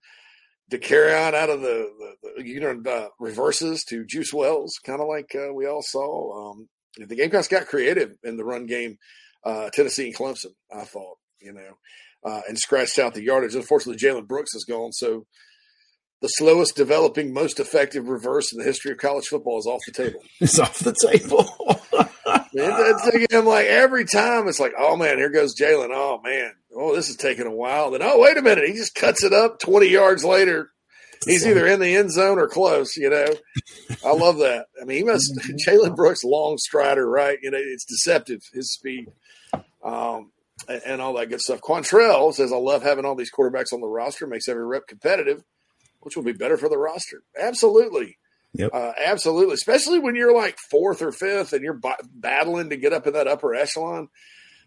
to 0.70 0.78
carry 0.78 1.14
on 1.14 1.34
out 1.34 1.50
of 1.50 1.62
the, 1.62 1.90
the, 2.22 2.34
the 2.36 2.48
you 2.48 2.60
know 2.60 2.82
uh, 2.90 3.08
reverses 3.20 3.84
to 3.86 4.06
Juice 4.06 4.34
Wells, 4.34 4.74
kind 4.86 5.02
of 5.02 5.08
like 5.08 5.34
uh, 5.36 5.54
we 5.54 5.66
all 5.66 5.82
saw. 5.82 6.52
Um, 6.52 6.68
the 6.98 7.16
Gamecocks 7.16 7.48
got 7.48 7.68
creative 7.68 8.16
in 8.24 8.38
the 8.38 8.44
run 8.44 8.66
game, 8.66 8.98
uh, 9.44 9.70
Tennessee 9.72 10.08
and 10.08 10.16
Clemson. 10.16 10.54
I 10.76 10.84
thought, 10.84 11.18
you 11.40 11.54
know, 11.54 11.78
uh, 12.26 12.42
and 12.48 12.58
scratched 12.58 13.00
out 13.00 13.14
the 13.14 13.24
yardage. 13.24 13.56
Unfortunately, 13.56 14.00
Jalen 14.00 14.28
Brooks 14.28 14.56
is 14.56 14.66
gone, 14.66 14.92
so 14.92 15.26
the 16.22 16.28
slowest 16.28 16.76
developing, 16.76 17.34
most 17.34 17.60
effective 17.60 18.08
reverse 18.08 18.52
in 18.52 18.58
the 18.58 18.66
history 18.66 18.92
of 18.92 18.98
college 18.98 19.28
football 19.28 19.60
is 19.60 19.68
off 19.68 19.82
the 19.86 19.94
table. 19.94 20.22
It's 20.42 20.60
off 20.60 20.80
the 20.80 20.96
table. 21.00 21.48
It's, 22.60 23.34
I'm 23.34 23.46
like 23.46 23.68
every 23.68 24.06
time 24.06 24.48
it's 24.48 24.60
like, 24.60 24.74
oh 24.78 24.96
man, 24.96 25.18
here 25.18 25.30
goes 25.30 25.56
Jalen. 25.56 25.90
Oh 25.92 26.20
man, 26.24 26.54
oh 26.76 26.96
this 26.96 27.10
is 27.10 27.16
taking 27.16 27.46
a 27.46 27.52
while. 27.52 27.92
Then 27.92 28.02
oh 28.04 28.20
wait 28.20 28.38
a 28.38 28.42
minute, 28.42 28.68
he 28.68 28.74
just 28.74 28.96
cuts 28.96 29.24
it 29.24 29.34
up 29.34 29.60
twenty 29.60 29.88
yards 29.88 30.24
later. 30.24 30.72
He's 31.26 31.48
either 31.48 31.66
in 31.66 31.80
the 31.80 31.96
end 31.96 32.12
zone 32.12 32.40
or 32.40 32.48
close. 32.48 32.96
You 32.96 33.10
know, 33.10 33.28
I 34.06 34.14
love 34.14 34.38
that. 34.38 34.68
I 34.82 34.86
mean, 34.86 34.98
he 34.98 35.04
must 35.04 35.34
Jalen 35.68 35.96
Brooks, 35.96 36.24
long 36.24 36.58
strider, 36.58 37.08
right? 37.10 37.38
You 37.42 37.52
know, 37.52 37.60
it's 37.60 37.86
deceptive 37.86 38.42
his 38.54 38.72
speed, 38.72 39.08
um, 39.84 40.32
and, 40.68 40.82
and 40.86 41.02
all 41.02 41.14
that 41.16 41.30
good 41.30 41.42
stuff. 41.42 41.62
Quantrell 41.62 42.34
says, 42.34 42.54
"I 42.54 42.58
love 42.58 42.84
having 42.84 43.06
all 43.06 43.16
these 43.16 43.32
quarterbacks 43.32 43.74
on 43.74 43.82
the 43.82 43.88
roster. 43.88 44.28
Makes 44.28 44.48
every 44.48 44.66
rep 44.66 44.88
competitive, 44.88 45.44
which 46.02 46.16
will 46.16 46.24
be 46.24 46.34
better 46.34 46.58
for 46.58 46.70
the 46.70 46.78
roster." 46.78 47.24
Absolutely. 47.40 48.18
Yep. 48.58 48.72
Uh, 48.74 48.92
absolutely. 49.06 49.54
Especially 49.54 50.00
when 50.00 50.16
you're 50.16 50.36
like 50.36 50.58
fourth 50.72 51.02
or 51.02 51.12
fifth 51.12 51.54
and 51.54 51.64
you're 51.64 51.74
b- 51.74 51.92
battling 52.14 52.72
to 52.72 52.76
get 52.78 52.92
up 52.92 53.06
in 53.06 53.14
that 53.14 53.28
upper 53.28 53.54
echelon, 53.54 54.10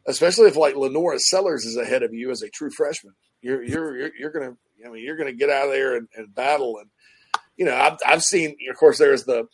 especially 0.07 0.47
if 0.47 0.57
like 0.57 0.77
LaNorris 0.77 1.23
Sellers 1.23 1.65
is 1.65 1.77
ahead 1.77 2.05
of 2.05 2.15
you 2.15 2.31
as 2.31 2.43
a 2.43 2.49
true 2.49 2.71
freshman. 2.71 3.15
You're, 3.43 3.63
you're, 3.63 3.99
you're, 3.99 4.11
you're 4.17 4.31
going 4.31 4.51
to, 4.51 4.87
I 4.87 4.91
mean, 4.91 5.05
you're 5.05 5.17
going 5.17 5.31
to 5.31 5.37
get 5.37 5.51
out 5.51 5.67
of 5.67 5.73
there 5.73 5.97
and, 5.97 6.09
and 6.15 6.33
battle. 6.33 6.79
And, 6.79 6.89
you 7.57 7.65
know, 7.65 7.75
I've, 7.75 7.99
I've 8.07 8.23
seen, 8.23 8.57
of 8.71 8.77
course, 8.77 8.99
there's 8.99 9.25
the, 9.25 9.49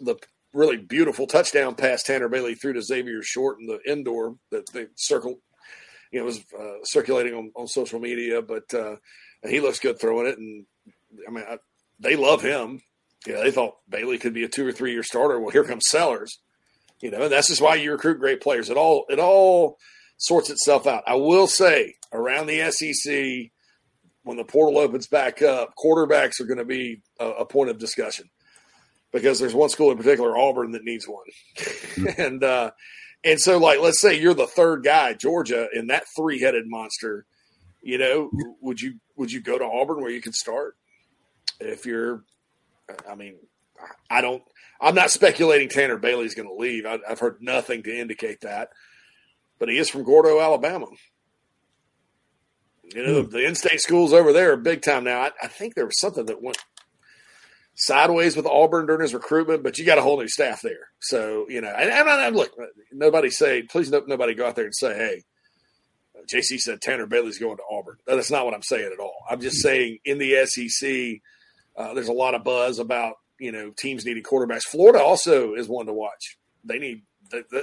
the 0.00 0.16
really 0.52 0.78
beautiful 0.78 1.26
touchdown 1.26 1.76
pass 1.76 2.02
Tanner 2.02 2.28
Bailey 2.28 2.56
threw 2.56 2.72
to 2.72 2.82
Xavier 2.82 3.22
Short 3.22 3.58
in 3.60 3.66
the 3.66 3.78
indoor 3.88 4.36
that 4.50 4.64
they 4.72 4.86
circled, 4.96 5.36
you 6.10 6.18
know, 6.18 6.26
was 6.26 6.40
uh, 6.58 6.82
circulating 6.82 7.34
on, 7.34 7.52
on 7.54 7.68
social 7.68 8.00
media, 8.00 8.42
but 8.42 8.72
uh, 8.74 8.96
he 9.48 9.60
looks 9.60 9.78
good 9.78 10.00
throwing 10.00 10.26
it. 10.26 10.38
And 10.38 10.66
I 11.28 11.30
mean, 11.30 11.44
I, 11.48 11.58
they 12.00 12.16
love 12.16 12.42
him 12.42 12.80
yeah, 13.26 13.42
they 13.42 13.50
thought 13.50 13.76
Bailey 13.88 14.18
could 14.18 14.34
be 14.34 14.44
a 14.44 14.48
two 14.48 14.66
or 14.66 14.72
three 14.72 14.92
year 14.92 15.02
starter. 15.02 15.40
Well, 15.40 15.50
here 15.50 15.64
comes 15.64 15.88
Sellers. 15.88 16.38
You 17.00 17.10
know, 17.10 17.22
and 17.22 17.32
that's 17.32 17.48
just 17.48 17.60
why 17.60 17.74
you 17.74 17.92
recruit 17.92 18.20
great 18.20 18.40
players. 18.40 18.70
It 18.70 18.76
all 18.76 19.04
it 19.10 19.18
all 19.18 19.78
sorts 20.16 20.48
itself 20.48 20.86
out. 20.86 21.04
I 21.06 21.16
will 21.16 21.46
say 21.46 21.96
around 22.12 22.46
the 22.46 22.70
SEC, 22.70 23.50
when 24.22 24.38
the 24.38 24.44
portal 24.44 24.78
opens 24.78 25.06
back 25.06 25.42
up, 25.42 25.74
quarterbacks 25.76 26.40
are 26.40 26.46
going 26.46 26.58
to 26.58 26.64
be 26.64 27.02
a, 27.20 27.26
a 27.26 27.44
point 27.44 27.68
of 27.68 27.78
discussion 27.78 28.30
because 29.12 29.38
there's 29.38 29.54
one 29.54 29.68
school 29.68 29.90
in 29.90 29.98
particular, 29.98 30.38
Auburn, 30.38 30.72
that 30.72 30.84
needs 30.84 31.06
one, 31.06 31.26
mm-hmm. 31.58 32.06
and 32.20 32.42
uh, 32.42 32.70
and 33.24 33.40
so 33.40 33.58
like 33.58 33.80
let's 33.80 34.00
say 34.00 34.18
you're 34.18 34.34
the 34.34 34.46
third 34.46 34.82
guy, 34.82 35.12
Georgia, 35.12 35.68
in 35.74 35.88
that 35.88 36.04
three 36.16 36.40
headed 36.40 36.64
monster. 36.66 37.26
You 37.82 37.98
know, 37.98 38.30
would 38.62 38.80
you 38.80 38.94
would 39.16 39.30
you 39.30 39.40
go 39.40 39.58
to 39.58 39.64
Auburn 39.64 40.00
where 40.00 40.10
you 40.10 40.22
can 40.22 40.32
start 40.32 40.76
if 41.60 41.84
you're 41.86 42.24
I 43.08 43.14
mean, 43.14 43.36
I 44.10 44.20
don't. 44.20 44.42
I'm 44.80 44.94
not 44.94 45.10
speculating 45.10 45.68
Tanner 45.68 45.96
Bailey's 45.96 46.34
going 46.34 46.48
to 46.48 46.54
leave. 46.54 46.84
I, 46.86 46.98
have 47.08 47.20
heard 47.20 47.38
nothing 47.40 47.82
to 47.84 47.98
indicate 47.98 48.42
that, 48.42 48.70
but 49.58 49.68
he 49.68 49.78
is 49.78 49.88
from 49.88 50.04
Gordo, 50.04 50.40
Alabama. 50.40 50.86
You 52.94 53.06
know, 53.06 53.22
hmm. 53.22 53.30
the 53.30 53.44
in-state 53.44 53.80
schools 53.80 54.12
over 54.12 54.32
there 54.32 54.52
are 54.52 54.56
big 54.56 54.82
time 54.82 55.04
now. 55.04 55.20
I, 55.22 55.30
I, 55.42 55.46
think 55.48 55.74
there 55.74 55.86
was 55.86 55.98
something 55.98 56.26
that 56.26 56.42
went 56.42 56.58
sideways 57.74 58.36
with 58.36 58.46
Auburn 58.46 58.86
during 58.86 59.02
his 59.02 59.14
recruitment, 59.14 59.64
but 59.64 59.78
you 59.78 59.84
got 59.84 59.98
a 59.98 60.02
whole 60.02 60.18
new 60.18 60.28
staff 60.28 60.62
there. 60.62 60.88
So 61.00 61.46
you 61.48 61.60
know, 61.60 61.72
and, 61.76 61.90
and, 61.90 62.08
and 62.08 62.36
look, 62.36 62.52
nobody 62.92 63.30
say, 63.30 63.62
please, 63.62 63.90
no, 63.90 64.02
nobody 64.06 64.34
go 64.34 64.46
out 64.46 64.56
there 64.56 64.66
and 64.66 64.74
say, 64.74 64.94
hey. 64.94 65.22
JC 66.32 66.58
said 66.58 66.80
Tanner 66.80 67.06
Bailey's 67.06 67.38
going 67.38 67.58
to 67.58 67.62
Auburn. 67.70 67.98
That's 68.04 68.32
not 68.32 68.44
what 68.44 68.54
I'm 68.54 68.62
saying 68.62 68.90
at 68.92 68.98
all. 68.98 69.14
I'm 69.30 69.40
just 69.40 69.58
hmm. 69.58 69.68
saying 69.68 69.98
in 70.04 70.18
the 70.18 70.44
SEC, 70.46 71.20
uh, 71.76 71.94
there's 71.94 72.08
a 72.08 72.12
lot 72.12 72.34
of 72.34 72.44
buzz 72.44 72.78
about 72.78 73.16
you 73.38 73.52
know 73.52 73.70
teams 73.70 74.04
needing 74.04 74.22
quarterbacks. 74.22 74.62
Florida 74.62 75.02
also 75.02 75.54
is 75.54 75.68
one 75.68 75.86
to 75.86 75.92
watch. 75.92 76.38
They 76.64 76.78
need 76.78 77.02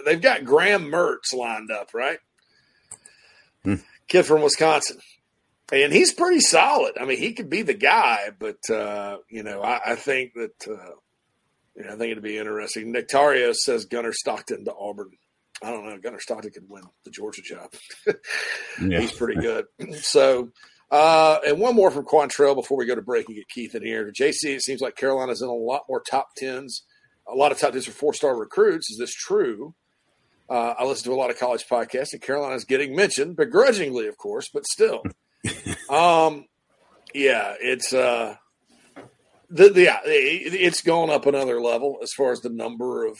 they've 0.05 0.21
got 0.21 0.45
Graham 0.45 0.85
Mertz 0.85 1.33
lined 1.33 1.71
up, 1.71 1.93
right? 1.93 2.19
Hmm. 3.63 3.75
Kid 4.07 4.23
from 4.23 4.41
Wisconsin, 4.41 4.97
and 5.71 5.93
he's 5.93 6.13
pretty 6.13 6.41
solid. 6.41 6.97
I 6.99 7.05
mean, 7.05 7.17
he 7.17 7.33
could 7.33 7.49
be 7.49 7.61
the 7.61 7.73
guy, 7.73 8.29
but 8.37 8.69
uh, 8.69 9.17
you 9.29 9.43
know, 9.43 9.61
I, 9.61 9.79
I 9.91 9.95
think 9.95 10.33
that 10.33 10.67
uh, 10.67 10.95
you 11.75 11.83
know, 11.83 11.93
I 11.93 11.95
think 11.95 12.11
it'd 12.11 12.23
be 12.23 12.37
interesting. 12.37 12.91
Nick 12.91 13.07
Tario 13.07 13.53
says 13.53 13.85
Gunnar 13.85 14.13
Stockton 14.13 14.65
to 14.65 14.73
Auburn. 14.73 15.11
I 15.61 15.71
don't 15.71 15.85
know. 15.85 15.97
Gunnar 15.97 16.19
Stockton 16.19 16.51
could 16.51 16.69
win 16.69 16.83
the 17.05 17.11
Georgia 17.11 17.41
job. 17.41 17.73
yeah. 18.81 18.99
He's 18.99 19.13
pretty 19.13 19.41
good. 19.41 19.65
So 19.93 20.49
uh, 20.93 21.39
and 21.47 21.59
one 21.59 21.73
more 21.73 21.89
from 21.89 22.05
Quantrell 22.05 22.53
before 22.53 22.77
we 22.77 22.85
go 22.85 22.93
to 22.93 23.01
break 23.01 23.27
and 23.27 23.35
get 23.35 23.49
Keith 23.49 23.73
in 23.73 23.81
here. 23.83 24.11
JC, 24.11 24.55
it 24.55 24.61
seems 24.61 24.79
like 24.79 24.95
Carolina's 24.95 25.41
in 25.41 25.49
a 25.49 25.51
lot 25.51 25.81
more 25.89 26.03
top 26.07 26.27
tens, 26.37 26.83
a 27.27 27.33
lot 27.33 27.51
of 27.51 27.57
top 27.57 27.71
tens 27.71 27.87
for 27.87 27.91
four 27.91 28.13
star 28.13 28.37
recruits. 28.37 28.91
Is 28.91 28.99
this 28.99 29.11
true? 29.11 29.73
Uh, 30.47 30.75
I 30.77 30.85
listen 30.85 31.05
to 31.05 31.15
a 31.15 31.19
lot 31.19 31.31
of 31.31 31.39
college 31.39 31.65
podcasts, 31.67 32.13
and 32.13 32.21
Carolina's 32.21 32.63
getting 32.63 32.95
mentioned 32.95 33.37
begrudgingly, 33.37 34.05
of 34.05 34.19
course, 34.19 34.49
but 34.53 34.67
still. 34.67 35.01
um, 35.89 36.45
yeah, 37.11 37.55
it's 37.59 37.91
uh, 37.91 38.35
the, 39.49 39.69
the 39.69 39.81
yeah, 39.81 39.99
it's 40.05 40.83
gone 40.83 41.09
up 41.09 41.25
another 41.25 41.59
level 41.59 41.97
as 42.03 42.11
far 42.15 42.31
as 42.31 42.41
the 42.41 42.49
number 42.49 43.07
of 43.07 43.17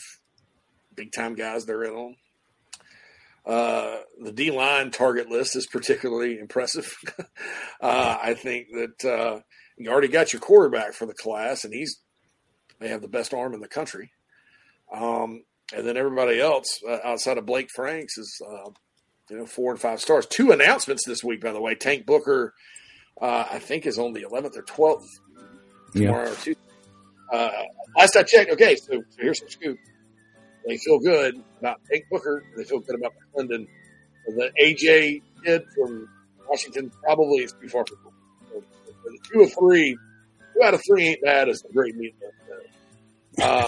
big 0.94 1.12
time 1.12 1.34
guys 1.34 1.66
they're 1.66 1.86
in 1.86 1.96
on. 1.96 2.16
Uh, 3.46 3.98
the 4.22 4.32
D 4.32 4.52
line 4.52 4.90
target 4.92 5.30
list 5.30 5.56
is 5.56 5.68
particularly 5.68 6.40
impressive. 6.40 6.96
uh, 7.82 8.18
I 8.22 8.34
think 8.36 8.68
that 8.74 9.06
uh, 9.10 9.40
you 9.78 9.92
already 9.92 10.08
got 10.08 10.32
your 10.32 10.40
quarterback 10.40 10.94
for 10.94 11.06
the 11.06 11.14
class, 11.14 11.64
and 11.66 11.74
he's 11.74 12.00
they 12.80 12.88
have 12.90 13.02
the 13.02 13.08
best 13.08 13.34
arm 13.34 13.54
in 13.54 13.60
the 13.60 13.68
country. 13.68 14.12
Um, 14.94 15.44
and 15.76 15.88
then 15.88 15.98
everybody 15.98 16.40
else 16.40 16.80
uh, 16.88 17.00
outside 17.04 17.38
of 17.38 17.46
Blake 17.46 17.70
Franks 17.74 18.18
is, 18.18 18.42
uh, 18.46 18.70
you 19.30 19.38
know, 19.38 19.46
four 19.46 19.72
and 19.72 19.80
five 19.82 20.00
stars. 20.02 20.26
Two 20.26 20.52
announcements 20.52 21.06
this 21.06 21.24
week, 21.24 21.42
by 21.42 21.52
the 21.52 21.62
way. 21.62 21.76
Tank 21.76 22.06
Booker, 22.06 22.54
uh, 23.22 23.46
I 23.52 23.60
think, 23.60 23.86
is 23.86 23.98
on 23.98 24.14
the 24.14 24.24
11th 24.24 24.58
or 24.58 24.64
12th 24.64 25.06
tomorrow 25.94 26.26
Yeah. 26.26 26.32
or 26.32 26.36
Tuesday. 26.36 26.56
Uh, 27.32 27.50
last 27.98 28.16
I 28.16 28.24
checked, 28.24 28.52
okay, 28.52 28.76
so, 28.76 29.02
so 29.10 29.18
here's 29.22 29.40
some 29.40 29.50
scoop. 29.50 29.78
They 30.68 30.78
feel 30.78 31.00
good 31.00 31.42
about 31.60 31.82
Tank 31.92 32.06
Booker. 32.10 32.44
They 32.56 32.64
feel 32.64 32.80
good 32.80 32.96
about 32.96 33.14
Clinton. 33.34 33.68
The 34.28 34.52
AJ 34.62 35.22
kid 35.44 35.64
from 35.76 36.08
Washington 36.48 36.92
probably 37.04 37.44
is 37.44 37.54
too 37.60 37.68
far 37.68 37.86
for 37.86 37.96
so, 38.52 38.64
the 39.04 39.18
two 39.32 39.42
of 39.42 39.54
three. 39.54 39.98
Two 40.54 40.64
out 40.64 40.74
of 40.74 40.82
three 40.88 41.08
ain't 41.08 41.22
bad 41.22 41.50
as 41.50 41.62
the 41.62 41.74
great. 41.74 41.96
Uh, 43.42 43.68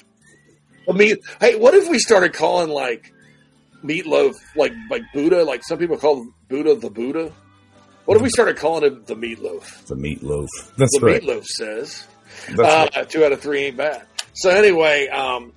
I 0.87 0.91
mean, 0.93 1.17
hey, 1.41 1.55
what 1.55 1.73
if 1.73 1.89
we 1.89 1.99
started 1.99 2.33
calling 2.33 2.69
like 2.69 3.11
meatloaf 3.83 4.35
like 4.55 4.73
like 4.89 5.03
Buddha? 5.13 5.43
Like 5.43 5.63
some 5.63 5.79
people 5.79 5.97
call 5.97 6.27
Buddha 6.47 6.75
the 6.75 6.89
Buddha. 6.89 7.33
What 8.05 8.17
if 8.17 8.21
we 8.21 8.29
started 8.29 8.57
calling 8.57 8.83
him 8.83 9.03
the 9.05 9.15
meatloaf? 9.15 9.87
The 9.87 9.95
meatloaf. 9.95 10.47
That's 10.77 10.91
the 10.99 11.05
right. 11.05 11.21
meatloaf 11.21 11.45
says. 11.45 12.07
Uh, 12.57 12.87
Two 13.05 13.25
out 13.25 13.31
of 13.31 13.41
three 13.41 13.63
ain't 13.63 13.77
bad. 13.77 14.05
So 14.33 14.51
anyway, 14.51 15.07
um, 15.07 15.53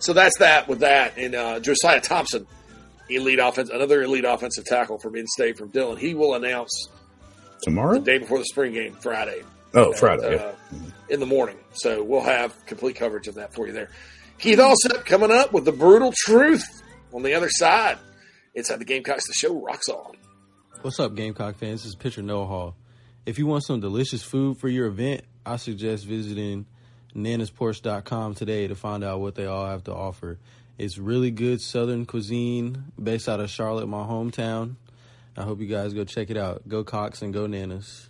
so 0.00 0.12
that's 0.12 0.38
that 0.38 0.66
with 0.68 0.80
that. 0.80 1.16
And 1.16 1.34
uh, 1.34 1.60
Josiah 1.60 2.00
Thompson, 2.00 2.46
elite 3.08 3.38
offense, 3.38 3.70
another 3.70 4.02
elite 4.02 4.24
offensive 4.24 4.64
tackle 4.64 4.98
from 4.98 5.16
in-state 5.16 5.56
from 5.56 5.68
Dillon. 5.68 5.96
He 5.96 6.14
will 6.14 6.34
announce 6.34 6.88
Tomorrow? 7.62 7.94
the 7.94 8.00
day 8.00 8.18
before 8.18 8.38
the 8.38 8.44
spring 8.44 8.72
game, 8.72 8.94
Friday. 9.00 9.42
Oh, 9.74 9.92
at, 9.92 9.98
Friday, 9.98 10.36
uh, 10.36 10.52
in 11.08 11.20
the 11.20 11.26
morning. 11.26 11.56
So 11.74 12.02
we'll 12.02 12.22
have 12.22 12.54
complete 12.66 12.96
coverage 12.96 13.28
of 13.28 13.36
that 13.36 13.54
for 13.54 13.66
you 13.66 13.72
there. 13.72 13.90
Keith 14.38 14.58
Allsep 14.58 15.04
coming 15.04 15.30
up 15.30 15.52
with 15.52 15.64
the 15.64 15.72
brutal 15.72 16.12
truth 16.24 16.64
on 17.12 17.22
the 17.22 17.34
other 17.34 17.50
side. 17.50 17.98
Inside 18.54 18.80
the 18.80 18.84
Gamecocks, 18.84 19.28
the 19.28 19.34
show 19.34 19.54
rocks 19.62 19.88
on. 19.88 20.16
What's 20.82 20.98
up, 20.98 21.14
Gamecock 21.14 21.56
fans? 21.56 21.82
This 21.82 21.90
is 21.90 21.94
Pitcher 21.94 22.22
Noah 22.22 22.46
Hall. 22.46 22.74
If 23.26 23.38
you 23.38 23.46
want 23.46 23.64
some 23.64 23.80
delicious 23.80 24.22
food 24.22 24.58
for 24.58 24.68
your 24.68 24.86
event, 24.86 25.22
I 25.44 25.56
suggest 25.56 26.06
visiting 26.06 26.66
nanasporch.com 27.14 28.34
today 28.34 28.66
to 28.68 28.74
find 28.74 29.02
out 29.02 29.20
what 29.20 29.34
they 29.34 29.46
all 29.46 29.66
have 29.66 29.84
to 29.84 29.94
offer. 29.94 30.38
It's 30.78 30.98
really 30.98 31.30
good 31.30 31.60
Southern 31.60 32.06
cuisine 32.06 32.84
based 33.02 33.28
out 33.28 33.40
of 33.40 33.50
Charlotte, 33.50 33.86
my 33.86 34.04
hometown. 34.04 34.76
I 35.36 35.42
hope 35.42 35.60
you 35.60 35.66
guys 35.66 35.94
go 35.94 36.04
check 36.04 36.30
it 36.30 36.36
out. 36.36 36.68
Go 36.68 36.84
Cox 36.84 37.22
and 37.22 37.32
go 37.32 37.46
Nanas. 37.46 38.09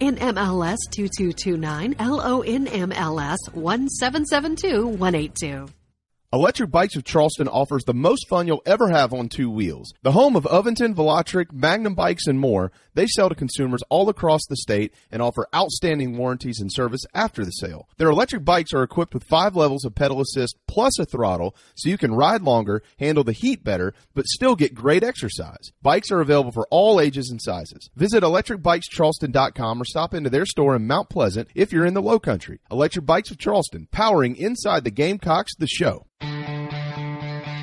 NMLS 0.00 0.78
2229, 0.90 1.94
LONMLS 1.94 3.38
1772182. 3.54 5.75
Electric 6.36 6.70
Bikes 6.70 6.96
of 6.96 7.04
Charleston 7.04 7.48
offers 7.48 7.84
the 7.84 7.94
most 7.94 8.28
fun 8.28 8.46
you'll 8.46 8.60
ever 8.66 8.90
have 8.90 9.14
on 9.14 9.30
two 9.30 9.48
wheels. 9.50 9.94
The 10.02 10.12
home 10.12 10.36
of 10.36 10.44
Aventon, 10.44 10.94
Velotric, 10.94 11.50
Magnum 11.50 11.94
Bikes, 11.94 12.26
and 12.26 12.38
more, 12.38 12.70
they 12.92 13.06
sell 13.06 13.30
to 13.30 13.34
consumers 13.34 13.82
all 13.88 14.10
across 14.10 14.42
the 14.46 14.56
state 14.56 14.92
and 15.10 15.22
offer 15.22 15.48
outstanding 15.54 16.18
warranties 16.18 16.60
and 16.60 16.70
service 16.70 17.00
after 17.14 17.42
the 17.42 17.52
sale. 17.52 17.88
Their 17.96 18.10
electric 18.10 18.44
bikes 18.44 18.74
are 18.74 18.82
equipped 18.82 19.14
with 19.14 19.24
five 19.24 19.56
levels 19.56 19.86
of 19.86 19.94
pedal 19.94 20.20
assist 20.20 20.56
plus 20.68 20.98
a 20.98 21.06
throttle 21.06 21.56
so 21.74 21.88
you 21.88 21.96
can 21.96 22.14
ride 22.14 22.42
longer, 22.42 22.82
handle 22.98 23.24
the 23.24 23.32
heat 23.32 23.64
better, 23.64 23.94
but 24.14 24.26
still 24.26 24.56
get 24.56 24.74
great 24.74 25.02
exercise. 25.02 25.72
Bikes 25.80 26.10
are 26.10 26.20
available 26.20 26.52
for 26.52 26.66
all 26.70 27.00
ages 27.00 27.30
and 27.30 27.40
sizes. 27.40 27.88
Visit 27.96 28.22
electricbikescharleston.com 28.22 29.80
or 29.80 29.84
stop 29.86 30.12
into 30.12 30.28
their 30.28 30.44
store 30.44 30.76
in 30.76 30.86
Mount 30.86 31.08
Pleasant 31.08 31.48
if 31.54 31.72
you're 31.72 31.86
in 31.86 31.94
the 31.94 32.02
low 32.02 32.18
country. 32.18 32.60
Electric 32.70 33.06
Bikes 33.06 33.30
of 33.30 33.38
Charleston, 33.38 33.88
powering 33.90 34.36
inside 34.36 34.84
the 34.84 34.90
Gamecocks, 34.90 35.56
the 35.56 35.66
show. 35.66 36.04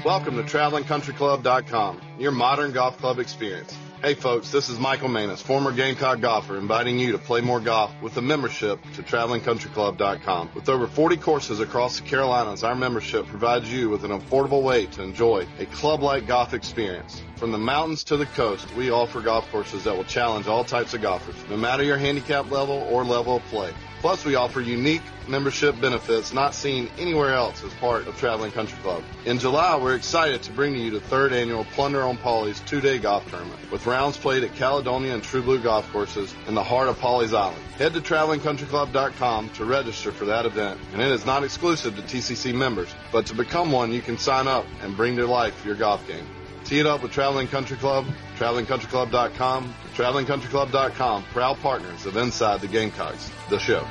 Welcome 0.04 0.36
to 0.36 0.44
TravelingCountryClub.com, 0.44 2.02
your 2.20 2.34
modern 2.34 2.74
golf 2.74 2.98
club 2.98 3.20
experience. 3.20 3.74
Hey 4.02 4.16
folks, 4.16 4.52
this 4.52 4.68
is 4.68 4.78
Michael 4.78 5.08
Manus, 5.08 5.42
former 5.42 5.72
Gamecock 5.72 6.20
golfer, 6.20 6.58
inviting 6.58 7.00
you 7.00 7.14
to 7.14 7.18
play 7.18 7.40
more 7.40 7.62
golf 7.62 7.90
with 8.02 8.18
a 8.18 8.22
membership 8.22 8.82
to 8.96 9.02
TravelingCountryClub.com. 9.02 10.50
With 10.54 10.68
over 10.68 10.88
40 10.88 11.16
courses 11.16 11.62
across 11.62 12.02
the 12.02 12.06
Carolinas, 12.06 12.66
our 12.66 12.76
membership 12.76 13.28
provides 13.28 13.72
you 13.72 13.90
with 13.90 14.04
an 14.04 14.12
affordable 14.12 14.62
way 14.62 14.88
to 14.88 15.04
enjoy 15.04 15.48
a 15.58 15.68
club-like 15.68 16.28
golf 16.28 16.54
experience. 16.54 17.22
From 17.38 17.54
the 17.54 17.58
mountains 17.58 18.04
to 18.06 18.18
the 18.18 18.26
coast, 18.26 18.76
we 18.76 18.92
offer 18.92 19.22
golf 19.22 19.50
courses 19.52 19.86
that 19.86 19.96
will 19.96 20.04
challenge 20.04 20.48
all 20.48 20.66
types 20.66 20.94
of 20.94 21.02
golfers, 21.02 21.38
no 21.50 21.56
matter 21.56 21.82
your 21.82 21.98
handicap 21.98 22.52
level 22.52 22.86
or 22.92 23.06
level 23.06 23.38
of 23.38 23.44
play. 23.44 23.74
Plus, 24.04 24.26
we 24.26 24.36
offer 24.36 24.60
unique 24.60 25.02
membership 25.30 25.80
benefits 25.80 26.34
not 26.34 26.54
seen 26.54 26.90
anywhere 26.98 27.34
else 27.34 27.64
as 27.64 27.74
part 27.76 28.06
of 28.06 28.18
Traveling 28.18 28.52
Country 28.52 28.78
Club. 28.84 29.02
In 29.24 29.40
July, 29.40 29.78
we're 29.78 29.96
excited 29.96 30.42
to 30.44 30.52
bring 30.52 30.74
to 30.74 30.80
you 30.82 30.92
the 30.92 31.00
third 31.00 31.32
annual 31.32 31.64
Plunder 31.64 32.04
on 32.04 32.18
Pawleys 32.18 32.60
two-day 32.66 32.98
golf 32.98 33.26
tournament, 33.30 33.72
with 33.72 33.86
rounds 33.86 34.18
played 34.18 34.44
at 34.44 34.54
Caledonia 34.56 35.14
and 35.14 35.24
True 35.24 35.42
Blue 35.42 35.64
golf 35.64 35.90
courses 35.94 36.36
in 36.50 36.54
the 36.54 36.62
heart 36.62 36.90
of 36.90 37.00
Pawleys 37.00 37.34
Island. 37.34 37.64
Head 37.78 37.94
to 37.94 38.02
TravelingCountryClub.com 38.02 39.52
to 39.52 39.64
register 39.64 40.12
for 40.12 40.26
that 40.26 40.46
event, 40.46 40.82
and 40.92 41.02
it 41.02 41.10
is 41.10 41.26
not 41.26 41.46
exclusive 41.46 41.96
to 41.96 42.02
TCC 42.02 42.54
members, 42.54 42.94
but 43.14 43.26
to 43.28 43.34
become 43.34 43.72
one, 43.72 43.94
you 43.94 44.02
can 44.02 44.18
sign 44.18 44.50
up 44.50 44.66
and 44.82 44.98
bring 44.98 45.16
to 45.16 45.26
life 45.26 45.66
your 45.66 45.76
golf 45.76 46.06
game. 46.10 46.28
Tee 46.66 46.80
it 46.80 46.86
up 46.86 47.04
with 47.04 47.12
Traveling 47.12 47.48
Country 47.48 47.78
Club, 47.78 48.06
TravelingCountryClub.com, 48.38 49.74
TravelingCountryClub.com, 49.96 51.24
proud 51.26 51.58
partners 51.58 52.06
of 52.06 52.16
Inside 52.16 52.62
the 52.62 52.68
Gamecocks, 52.68 53.30
the 53.50 53.60
show. 53.60 53.86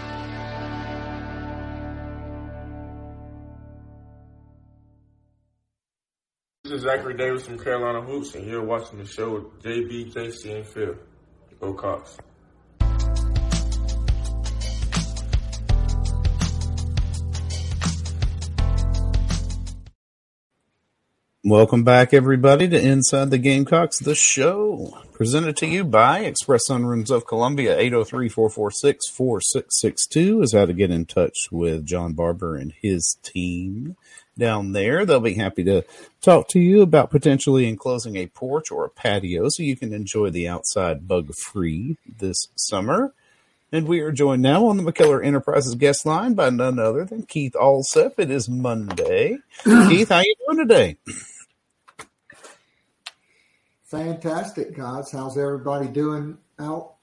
This 6.64 6.72
is 6.72 6.82
Zachary 6.82 7.16
Davis 7.16 7.44
from 7.44 7.58
Carolina 7.58 8.00
Hoops, 8.00 8.34
and 8.34 8.46
you're 8.46 8.64
watching 8.64 8.98
the 8.98 9.04
show 9.04 9.34
with 9.34 9.62
JB, 9.62 10.14
JC, 10.14 10.56
and 10.56 10.66
Phil. 10.66 10.94
Go 11.60 11.74
Cox. 11.74 12.16
Welcome 21.44 21.82
back, 21.82 22.14
everybody, 22.14 22.68
to 22.68 22.80
Inside 22.80 23.30
the 23.30 23.38
Gamecocks, 23.38 23.98
the 23.98 24.14
show. 24.14 24.96
Presented 25.12 25.56
to 25.56 25.66
you 25.66 25.82
by 25.82 26.20
Express 26.20 26.68
Sunrooms 26.68 27.10
of 27.10 27.26
Columbia. 27.26 27.76
803-446-4662 27.78 30.44
is 30.44 30.52
how 30.52 30.66
to 30.66 30.72
get 30.72 30.92
in 30.92 31.04
touch 31.04 31.48
with 31.50 31.84
John 31.84 32.12
Barber 32.12 32.54
and 32.54 32.72
his 32.80 33.16
team 33.24 33.96
down 34.38 34.70
there. 34.70 35.04
They'll 35.04 35.18
be 35.18 35.34
happy 35.34 35.64
to 35.64 35.82
talk 36.20 36.46
to 36.50 36.60
you 36.60 36.80
about 36.80 37.10
potentially 37.10 37.66
enclosing 37.66 38.14
a 38.14 38.28
porch 38.28 38.70
or 38.70 38.84
a 38.84 38.90
patio 38.90 39.48
so 39.48 39.64
you 39.64 39.76
can 39.76 39.92
enjoy 39.92 40.30
the 40.30 40.46
outside 40.46 41.08
bug-free 41.08 41.98
this 42.20 42.46
summer. 42.54 43.14
And 43.74 43.88
we 43.88 44.00
are 44.00 44.12
joined 44.12 44.42
now 44.42 44.66
on 44.66 44.76
the 44.76 44.82
McKellar 44.82 45.24
Enterprises 45.24 45.74
guest 45.76 46.04
line 46.04 46.34
by 46.34 46.50
none 46.50 46.78
other 46.78 47.06
than 47.06 47.22
Keith 47.22 47.54
Allsep. 47.54 48.18
It 48.18 48.30
is 48.30 48.46
Monday. 48.46 49.38
Keith, 49.64 50.10
how 50.10 50.20
you 50.20 50.34
doing 50.46 50.68
today? 50.68 50.96
Fantastic, 53.84 54.76
guys. 54.76 55.10
How's 55.10 55.38
everybody 55.38 55.88
doing 55.88 56.36
out? 56.58 56.94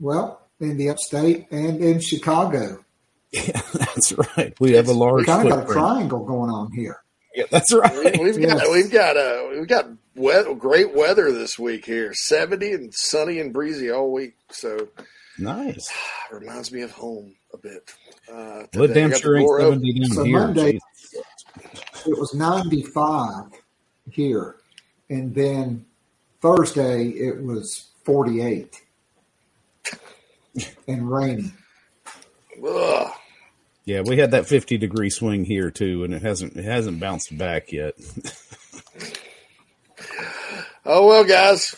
Well, 0.00 0.40
in 0.58 0.78
the 0.78 0.88
upstate 0.88 1.48
and 1.50 1.82
in 1.82 2.00
Chicago. 2.00 2.78
Yeah, 3.34 3.62
that's 3.72 4.12
right. 4.36 4.52
We 4.60 4.72
have 4.72 4.88
a 4.88 4.92
large 4.92 5.20
We 5.22 5.24
kind 5.24 5.48
of 5.50 5.60
got 5.60 5.70
a 5.70 5.72
triangle 5.72 6.22
going 6.26 6.50
on 6.50 6.70
here. 6.72 6.98
Yeah, 7.34 7.44
that's 7.50 7.72
right. 7.72 8.20
We, 8.20 8.26
have 8.26 8.38
Yes. 8.38 8.60
got 8.60 8.70
we've 8.70 8.90
got 8.90 9.16
uh, 9.16 9.48
we've 9.52 9.66
got 9.66 9.86
wet, 10.14 10.58
great 10.58 10.94
weather 10.94 11.32
this 11.32 11.58
week 11.58 11.84
here. 11.84 12.12
Seventy 12.14 12.72
and 12.72 12.92
sunny 12.94 13.38
and 13.40 13.52
breezy 13.52 13.90
all 13.90 14.12
week. 14.12 14.34
So 14.50 14.88
Nice. 15.38 15.90
reminds 16.32 16.72
me 16.72 16.82
of 16.82 16.90
home 16.92 17.34
a 17.54 17.58
bit. 17.58 17.90
Uh, 18.30 18.64
Well, 18.74 18.88
damn 18.92 19.12
sure 19.14 19.38
ain't 19.38 19.60
70 19.60 19.98
down 20.00 20.10
So 20.10 20.24
here. 20.24 20.38
Monday, 20.38 20.78
it 22.06 22.18
was 22.18 22.34
95 22.34 23.44
here. 24.10 24.56
And 25.10 25.34
then 25.34 25.84
Thursday, 26.40 27.08
it 27.08 27.42
was 27.42 27.88
48 28.04 28.80
and 30.88 31.10
rainy. 31.10 31.52
Ugh. 32.66 33.10
Yeah, 33.84 34.02
we 34.02 34.16
had 34.16 34.30
that 34.30 34.46
50 34.46 34.78
degree 34.78 35.10
swing 35.10 35.44
here 35.44 35.70
too, 35.70 36.04
and 36.04 36.14
it 36.14 36.22
hasn't 36.22 36.56
it 36.56 36.64
hasn't 36.64 37.00
bounced 37.00 37.36
back 37.36 37.72
yet. 37.72 37.94
Oh 40.84 41.06
well, 41.06 41.24
guys. 41.24 41.74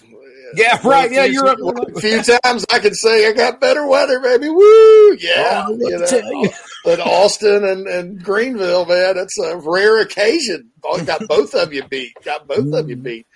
Yeah, 0.57 0.79
right. 0.85 1.11
Yeah, 1.11 1.25
you're 1.25 1.47
up. 1.49 1.59
A 1.97 2.01
few 2.01 2.23
times 2.23 2.65
I 2.73 2.79
can 2.79 2.95
say 2.95 3.29
I 3.29 3.33
got 3.33 3.61
better 3.61 3.87
weather, 3.87 4.21
baby. 4.21 4.49
Woo! 4.49 5.15
Yeah, 5.17 5.65
Oh, 5.69 5.77
you 5.79 6.03
I 6.03 6.07
tell 6.07 6.21
you. 6.23 6.43
know. 6.45 6.51
But 6.85 7.01
Austin 7.01 7.65
and, 7.65 7.89
and 7.89 8.23
Greenville, 8.23 8.87
man, 8.87 9.17
that's 9.17 9.37
a 9.39 9.57
rare 9.57 10.01
occasion. 10.01 10.71
Oh, 10.85 11.03
got 11.05 11.27
both 11.29 11.55
of 11.55 11.73
you 11.73 11.83
beat. 11.89 12.13
Got 12.25 12.47
both 12.47 12.73
of 12.73 12.89
you 12.89 12.97
beat. 12.97 13.27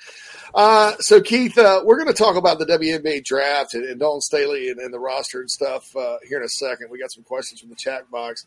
Uh, 0.55 0.93
so 1.01 1.21
Keith, 1.21 1.59
uh, 1.59 1.83
we're 1.85 1.97
going 1.97 2.09
to 2.09 2.15
talk 2.15 2.37
about 2.37 2.59
the 2.59 2.67
WNBA 2.67 3.25
draft 3.25 3.75
and, 3.75 3.85
and 3.85 3.99
Dawn 4.01 4.21
Staley 4.21 4.69
and, 4.71 4.79
and 4.79 4.93
the 4.95 4.99
roster 5.01 5.41
and 5.41 5.51
stuff 5.51 5.85
uh, 5.97 6.17
here 6.29 6.39
in 6.39 6.45
a 6.45 6.49
second. 6.49 6.89
We 6.91 7.01
got 7.01 7.13
some 7.13 7.25
questions 7.25 7.61
from 7.61 7.71
the 7.71 7.77
chat 7.77 8.11
box, 8.11 8.47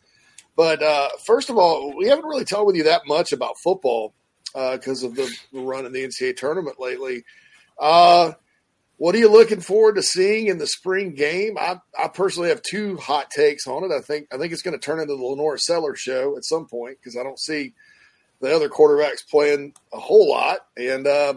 but 0.56 0.82
uh, 0.82 1.08
first 1.26 1.50
of 1.50 1.58
all, 1.58 1.94
we 1.96 2.06
haven't 2.08 2.24
really 2.24 2.44
talked 2.44 2.66
with 2.66 2.76
you 2.76 2.84
that 2.84 3.02
much 3.06 3.32
about 3.32 3.54
football 3.62 4.14
because 4.52 5.02
of 5.02 5.14
the, 5.14 5.30
run 5.52 5.86
in 5.86 5.92
the 5.92 6.04
NCAA 6.04 6.36
tournament 6.36 6.80
lately. 6.80 7.24
Uh, 7.78 8.32
what 8.98 9.14
are 9.14 9.18
you 9.18 9.28
looking 9.28 9.60
forward 9.60 9.96
to 9.96 10.02
seeing 10.02 10.46
in 10.46 10.58
the 10.58 10.66
spring 10.66 11.14
game? 11.14 11.56
I, 11.58 11.80
I 11.98 12.06
personally 12.06 12.50
have 12.50 12.62
two 12.62 12.96
hot 12.98 13.30
takes 13.30 13.66
on 13.66 13.82
it. 13.82 13.90
I 13.90 14.00
think 14.00 14.28
I 14.32 14.38
think 14.38 14.52
it's 14.52 14.62
going 14.62 14.78
to 14.78 14.84
turn 14.84 15.00
into 15.00 15.16
the 15.16 15.20
LaNorris 15.20 15.60
Sellers 15.60 15.98
show 15.98 16.36
at 16.36 16.44
some 16.44 16.66
point 16.66 16.98
because 17.00 17.16
I 17.16 17.24
don't 17.24 17.40
see 17.40 17.72
the 18.40 18.54
other 18.54 18.68
quarterbacks 18.68 19.28
playing 19.28 19.74
a 19.92 19.98
whole 19.98 20.30
lot, 20.30 20.58
and 20.76 21.06
uh, 21.06 21.34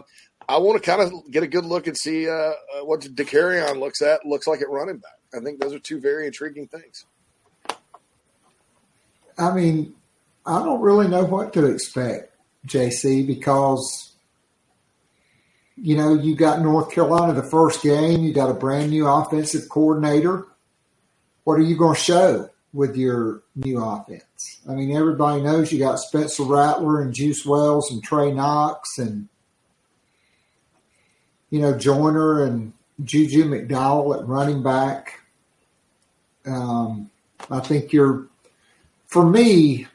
I 0.48 0.58
want 0.58 0.80
to 0.80 0.88
kind 0.88 1.02
of 1.02 1.30
get 1.30 1.42
a 1.42 1.48
good 1.48 1.64
look 1.64 1.86
and 1.86 1.96
see 1.96 2.28
uh, 2.28 2.32
uh, 2.32 2.52
what 2.84 3.00
Dakereon 3.00 3.80
looks 3.80 4.00
at 4.00 4.24
looks 4.24 4.46
like 4.46 4.60
at 4.60 4.68
running 4.68 4.98
back. 4.98 5.18
I 5.34 5.40
think 5.42 5.60
those 5.60 5.74
are 5.74 5.80
two 5.80 6.00
very 6.00 6.26
intriguing 6.26 6.68
things. 6.68 7.04
I 9.38 9.52
mean, 9.52 9.94
I 10.46 10.62
don't 10.62 10.80
really 10.80 11.08
know 11.08 11.24
what 11.24 11.52
to 11.54 11.66
expect, 11.66 12.35
JC, 12.66 13.26
because 13.26 14.12
you 15.76 15.96
know 15.96 16.14
you 16.14 16.34
got 16.34 16.60
North 16.60 16.90
Carolina 16.90 17.32
the 17.32 17.42
first 17.42 17.82
game. 17.82 18.24
You 18.24 18.32
got 18.32 18.50
a 18.50 18.54
brand 18.54 18.90
new 18.90 19.06
offensive 19.06 19.68
coordinator. 19.68 20.46
What 21.44 21.54
are 21.54 21.62
you 21.62 21.76
going 21.76 21.94
to 21.94 22.00
show 22.00 22.50
with 22.72 22.96
your 22.96 23.42
new 23.54 23.82
offense? 23.82 24.60
I 24.68 24.74
mean, 24.74 24.94
everybody 24.96 25.42
knows 25.42 25.70
you 25.70 25.78
got 25.78 26.00
Spencer 26.00 26.42
Rattler 26.42 27.00
and 27.02 27.14
Juice 27.14 27.46
Wells 27.46 27.90
and 27.90 28.02
Trey 28.02 28.32
Knox 28.32 28.98
and 28.98 29.28
you 31.50 31.60
know 31.60 31.78
Joyner 31.78 32.44
and 32.44 32.72
Juju 33.04 33.44
McDowell 33.44 34.18
at 34.18 34.26
running 34.26 34.62
back. 34.62 35.20
Um, 36.46 37.10
I 37.50 37.60
think 37.60 37.92
you're 37.92 38.26
for 39.06 39.24
me, 39.24 39.86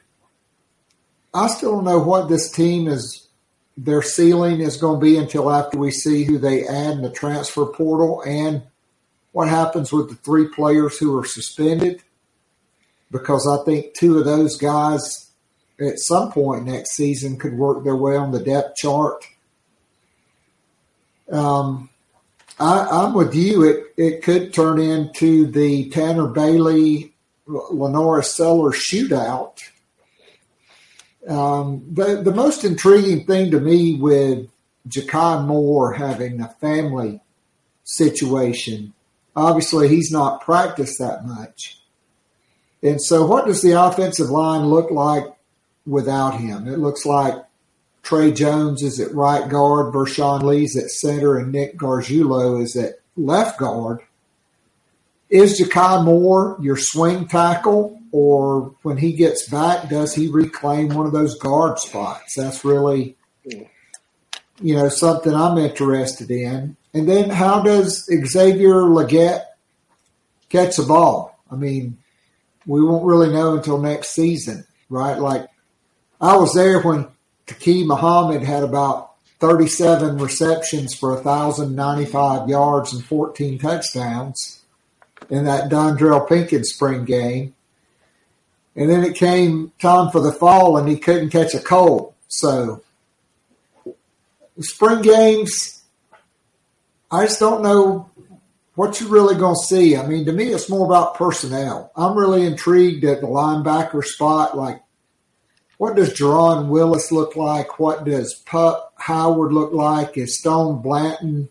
I 1.34 1.48
still 1.48 1.76
don't 1.76 1.86
know 1.86 2.00
what 2.00 2.30
this 2.30 2.52
team 2.52 2.88
is, 2.88 3.28
their 3.78 4.02
ceiling 4.02 4.60
is 4.60 4.78
going 4.78 5.00
to 5.00 5.06
be 5.06 5.18
until 5.18 5.52
after 5.52 5.78
we 5.78 5.92
see 5.92 6.24
who 6.24 6.38
they 6.38 6.68
add 6.68 6.92
in 6.92 7.02
the 7.02 7.12
transfer 7.12 7.66
portal 7.66 8.22
and 8.26 8.64
what 9.32 9.48
happens 9.48 9.94
with 9.94 10.10
the 10.10 10.16
three 10.16 10.48
players 10.48 10.98
who 10.98 11.18
are 11.18 11.26
suspended. 11.26 12.04
Because 13.10 13.48
I 13.48 13.64
think 13.66 13.94
two 13.94 14.18
of 14.18 14.26
those 14.26 14.58
guys 14.58 15.32
at 15.80 16.00
some 16.00 16.32
point 16.32 16.66
next 16.66 16.92
season 16.92 17.38
could 17.38 17.54
work 17.58 17.84
their 17.84 17.96
way 17.96 18.16
on 18.16 18.32
the 18.32 18.44
depth 18.44 18.76
chart. 18.78 19.26
Um, 21.32 21.90
I, 22.60 22.88
I'm 22.90 23.14
with 23.14 23.34
you. 23.34 23.64
It 23.64 23.94
it 23.98 24.24
could 24.24 24.54
turn 24.54 24.80
into 24.80 25.48
the 25.48 25.90
Tanner 25.90 26.28
Bailey 26.28 27.14
LaNorris 27.48 28.26
Seller 28.26 28.72
shootout. 28.72 29.60
Um, 31.28 31.86
the 31.92 32.22
the 32.24 32.34
most 32.34 32.64
intriguing 32.64 33.26
thing 33.26 33.52
to 33.52 33.60
me 33.60 33.96
with 33.96 34.50
Jakai 34.88 35.46
Moore 35.46 35.94
having 35.94 36.42
a 36.42 36.50
family 36.60 37.22
situation, 37.84 38.94
obviously 39.36 39.88
he's 39.88 40.12
not 40.12 40.42
practiced 40.42 40.98
that 41.00 41.26
much, 41.26 41.80
and 42.82 43.00
so 43.02 43.26
what 43.26 43.46
does 43.46 43.62
the 43.62 43.80
offensive 43.80 44.30
line 44.30 44.66
look 44.66 44.90
like 44.90 45.26
without 45.86 46.40
him? 46.40 46.68
It 46.68 46.80
looks 46.80 47.06
like 47.06 47.36
Trey 48.02 48.32
Jones 48.32 48.82
is 48.82 49.00
at 49.00 49.14
right 49.14 49.48
guard, 49.48 49.94
Vershon 49.94 50.42
Lee's 50.42 50.76
at 50.76 50.90
center, 50.90 51.38
and 51.38 51.52
Nick 51.52 51.78
Gargiulo 51.78 52.62
is 52.62 52.76
at 52.76 53.00
left 53.16 53.60
guard. 53.60 54.00
Is 55.30 55.62
Jakai 55.62 56.04
Moore 56.04 56.58
your 56.60 56.78
swing 56.78 57.28
tackle, 57.28 58.01
or 58.12 58.76
when 58.82 58.98
he 58.98 59.14
gets 59.14 59.48
back, 59.50 59.90
does 59.90 60.14
he 60.14 60.28
reclaim 60.28 60.90
one 60.90 61.06
of 61.06 61.14
those 61.14 61.38
guard 61.38 61.80
spots? 61.80 62.36
That's 62.36 62.66
really, 62.66 63.16
you 63.46 64.76
know, 64.76 64.90
something 64.90 65.34
I'm 65.34 65.58
interested 65.58 66.30
in. 66.30 66.76
And 66.94 67.08
then 67.08 67.30
how 67.30 67.62
does 67.62 68.06
Xavier 68.06 68.82
Legette 68.82 69.44
catch 70.50 70.78
a 70.78 70.84
ball? 70.84 71.40
I 71.50 71.56
mean, 71.56 71.98
we 72.66 72.84
won't 72.84 73.06
really 73.06 73.30
know 73.30 73.56
until 73.56 73.78
next 73.78 74.10
season, 74.10 74.66
right? 74.90 75.18
Like 75.18 75.48
I 76.20 76.36
was 76.36 76.54
there 76.54 76.82
when 76.82 77.08
Taki 77.48 77.86
Muhammad 77.86 78.44
had 78.44 78.64
about 78.64 79.12
37 79.40 80.18
receptions 80.18 80.94
for 80.94 81.16
1,095 81.16 82.48
yards 82.48 82.94
and 82.94 83.04
14 83.04 83.58
touchdowns 83.58 84.62
in 85.30 85.46
that 85.46 85.72
Dondrell 85.72 86.28
Pinkin 86.28 86.64
spring 86.64 87.06
game. 87.06 87.56
And 88.76 88.90
then 88.90 89.04
it 89.04 89.16
came 89.16 89.72
time 89.80 90.12
for 90.12 90.22
the 90.22 90.32
fall 90.32 90.78
and 90.78 90.88
he 90.88 90.98
couldn't 90.98 91.30
catch 91.30 91.54
a 91.54 91.60
cold. 91.60 92.14
So 92.28 92.84
spring 94.60 95.02
games, 95.02 95.84
I 97.12 97.26
just 97.26 97.40
don't 97.40 97.62
know 97.62 98.10
what 98.76 99.00
you're 99.00 99.10
really 99.10 99.36
going 99.36 99.56
to 99.56 99.66
see. 99.68 99.98
I 99.98 100.08
mean, 100.08 100.26
to 100.26 100.32
me, 100.32 100.46
it's 100.46 100.70
more 100.70 100.86
about 100.86 101.16
personnel. 101.16 101.92
I'm 101.96 102.18
really 102.18 102.46
intrigued 102.46 103.04
at 103.04 103.22
the 103.22 103.28
linebacker 103.28 104.04
spot. 104.04 104.58
Like, 104.58 104.82
what 105.78 105.96
does 105.96 106.14
Jerron 106.14 106.68
Willis 106.68 107.12
look 107.12 107.36
like? 107.36 107.80
What 107.80 108.06
does 108.06 108.34
Pup 108.34 108.94
Howard 108.98 109.52
look 109.52 109.74
like? 109.74 110.18
Is 110.18 110.40
Stone 110.40 110.82
Blanton 110.82 111.50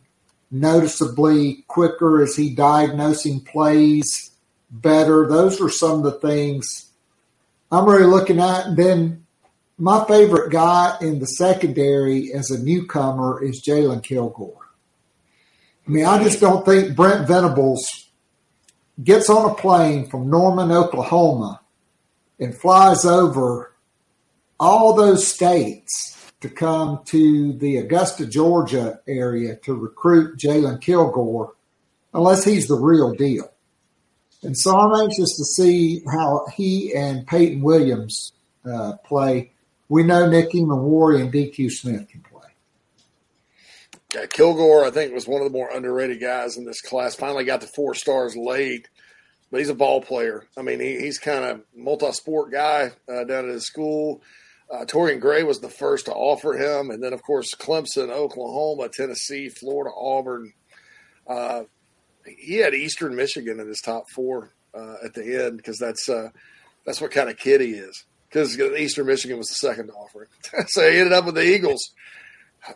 noticeably 0.51 1.65
quicker? 1.69 2.23
Is 2.23 2.37
he 2.37 2.55
diagnosing 2.55 3.41
plays 3.41 4.31
better? 4.71 5.27
Those 5.27 5.61
are 5.61 5.69
some 5.69 5.99
of 5.99 6.05
the 6.05 6.27
things 6.27 6.90
I'm 7.71 7.87
really 7.87 8.07
looking 8.07 8.41
at. 8.41 8.67
And 8.67 8.77
then 8.77 9.27
my 9.79 10.05
favorite 10.05 10.51
guy 10.51 10.97
in 11.01 11.19
the 11.19 11.27
secondary 11.27 12.33
as 12.33 12.51
a 12.51 12.63
newcomer 12.63 13.43
is 13.43 13.63
Jalen 13.63 14.03
Kilgore. 14.03 14.69
I 15.87 15.91
mean, 15.91 16.05
I 16.05 16.23
just 16.23 16.41
don't 16.41 16.65
think 16.65 16.95
Brent 16.95 17.27
Venables 17.27 18.11
gets 19.03 19.31
on 19.31 19.51
a 19.51 19.55
plane 19.55 20.09
from 20.09 20.29
Norman, 20.29 20.71
Oklahoma, 20.71 21.61
and 22.39 22.55
flies 22.55 23.05
over 23.05 23.73
all 24.59 24.95
those 24.95 25.27
states 25.27 26.33
to 26.41 26.49
come 26.49 27.01
to 27.07 27.55
the 27.55 27.79
Augusta, 27.79 28.27
Georgia 28.27 29.01
area 29.07 29.57
to 29.57 29.75
recruit 29.75 30.39
Jalen 30.39 30.81
Kilgore 30.81 31.55
unless 32.13 32.45
he's 32.45 32.67
the 32.67 32.75
real 32.75 33.15
deal. 33.15 33.51
And 34.43 34.57
so 34.57 34.77
I'm 34.77 35.01
anxious 35.01 35.37
to 35.37 35.45
see 35.45 36.03
how 36.11 36.47
he 36.55 36.95
and 36.95 37.27
Peyton 37.27 37.61
Williams 37.61 38.33
uh, 38.65 38.95
play. 39.05 39.53
We 39.89 40.03
know 40.03 40.29
Nick 40.29 40.53
Emmanwori 40.53 41.21
and 41.21 41.33
DQ 41.33 41.71
Smith 41.71 42.09
can 42.09 42.23
play. 42.23 42.41
Yeah, 44.15 44.27
Kilgore, 44.27 44.85
I 44.85 44.91
think, 44.91 45.13
was 45.13 45.29
one 45.29 45.41
of 45.41 45.47
the 45.47 45.57
more 45.57 45.71
underrated 45.71 46.21
guys 46.21 46.57
in 46.57 46.65
this 46.65 46.81
class. 46.81 47.15
Finally 47.15 47.45
got 47.45 47.61
the 47.61 47.69
four 47.69 47.95
stars 47.95 48.35
late, 48.37 48.89
but 49.51 49.59
he's 49.59 49.69
a 49.69 49.75
ball 49.75 50.01
player. 50.01 50.47
I 50.57 50.63
mean, 50.63 50.81
he, 50.81 50.99
he's 50.99 51.19
kind 51.19 51.45
of 51.45 51.63
multi-sport 51.77 52.51
guy 52.51 52.93
uh, 53.09 53.25
down 53.25 53.49
at 53.49 53.55
his 53.55 53.67
school. 53.67 54.23
Uh, 54.73 54.85
Torrian 54.85 55.21
Gray 55.21 55.43
was 55.43 55.61
the 55.61 55.69
first 55.69 56.07
to 56.07 56.13
offer 56.13 56.55
him, 56.55 56.91
and 56.91 57.03
then 57.03 57.13
of 57.13 57.23
course 57.23 57.55
Clemson, 57.55 58.11
Oklahoma, 58.11 58.89
Tennessee, 58.89 59.49
Florida, 59.49 59.91
Auburn. 59.97 60.53
Uh, 61.27 61.65
he 62.39 62.57
had 62.57 62.75
Eastern 62.75 63.17
Michigan 63.17 63.61
in 63.61 63.67
his 63.67 63.81
top 63.81 64.05
four 64.15 64.53
uh, 64.75 64.97
at 65.05 65.15
the 65.15 65.45
end 65.45 65.57
because 65.57 65.79
that's 65.79 66.09
uh, 66.09 66.29
that's 66.85 67.01
what 67.01 67.11
kind 67.11 67.29
of 67.29 67.39
kid 67.39 67.61
he 67.61 67.73
is. 67.73 68.05
Because 68.29 68.59
Eastern 68.59 69.07
Michigan 69.07 69.39
was 69.39 69.49
the 69.49 69.55
second 69.55 69.89
to 69.89 69.93
offer 69.93 70.29
so 70.69 70.89
he 70.89 70.99
ended 70.99 71.13
up 71.13 71.25
with 71.25 71.35
the 71.35 71.45
Eagles. 71.45 71.93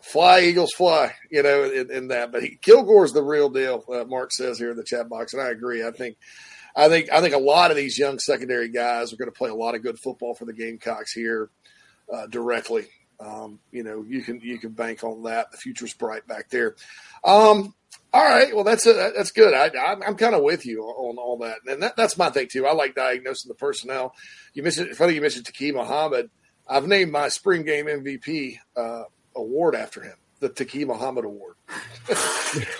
Fly 0.01 0.41
Eagles 0.41 0.73
fly, 0.75 1.13
you 1.29 1.43
know, 1.43 1.63
in, 1.63 1.91
in 1.91 2.07
that. 2.09 2.31
But 2.31 2.43
he, 2.43 2.57
Kilgore's 2.61 3.13
the 3.13 3.21
real 3.21 3.49
deal. 3.49 3.83
Uh, 3.87 4.03
Mark 4.03 4.31
says 4.31 4.57
here 4.57 4.71
in 4.71 4.77
the 4.77 4.83
chat 4.83 5.07
box, 5.07 5.33
and 5.33 5.41
I 5.41 5.49
agree. 5.49 5.85
I 5.85 5.91
think, 5.91 6.17
I 6.75 6.89
think, 6.89 7.11
I 7.11 7.21
think 7.21 7.35
a 7.35 7.39
lot 7.39 7.71
of 7.71 7.77
these 7.77 7.97
young 7.97 8.17
secondary 8.19 8.69
guys 8.69 9.13
are 9.13 9.17
going 9.17 9.31
to 9.31 9.37
play 9.37 9.49
a 9.49 9.55
lot 9.55 9.75
of 9.75 9.83
good 9.83 9.99
football 9.99 10.33
for 10.33 10.45
the 10.45 10.53
Gamecocks 10.53 11.13
here 11.13 11.49
uh, 12.11 12.25
directly. 12.27 12.87
Um, 13.19 13.59
you 13.71 13.83
know, 13.83 14.03
you 14.07 14.23
can 14.23 14.41
you 14.41 14.57
can 14.57 14.71
bank 14.71 15.03
on 15.03 15.23
that. 15.23 15.51
The 15.51 15.57
future's 15.57 15.93
bright 15.93 16.27
back 16.27 16.49
there. 16.49 16.75
Um, 17.23 17.73
all 18.15 18.23
right, 18.23 18.55
well 18.55 18.63
that's 18.63 18.85
a, 18.87 18.93
that's 19.15 19.31
good. 19.31 19.53
I, 19.53 19.69
I'm, 19.91 20.01
I'm 20.01 20.15
kind 20.15 20.33
of 20.35 20.41
with 20.43 20.65
you 20.65 20.81
on 20.83 21.17
all 21.17 21.37
that, 21.39 21.57
and 21.67 21.83
that, 21.83 21.95
that's 21.97 22.17
my 22.17 22.29
thing 22.29 22.47
too. 22.49 22.65
I 22.65 22.73
like 22.73 22.95
diagnosing 22.95 23.49
the 23.49 23.55
personnel. 23.55 24.15
You 24.53 24.63
mentioned 24.63 24.95
funny 24.95 25.13
you 25.15 25.21
mentioned 25.21 25.45
Taki 25.45 25.71
Muhammad. 25.71 26.29
I've 26.67 26.87
named 26.87 27.11
my 27.11 27.27
spring 27.29 27.63
game 27.63 27.85
MVP 27.87 28.57
uh, 28.75 29.03
award 29.35 29.75
after 29.75 30.01
him. 30.01 30.15
The 30.39 30.49
Taqi 30.49 30.85
Muhammad 30.85 31.25
Award. 31.25 31.55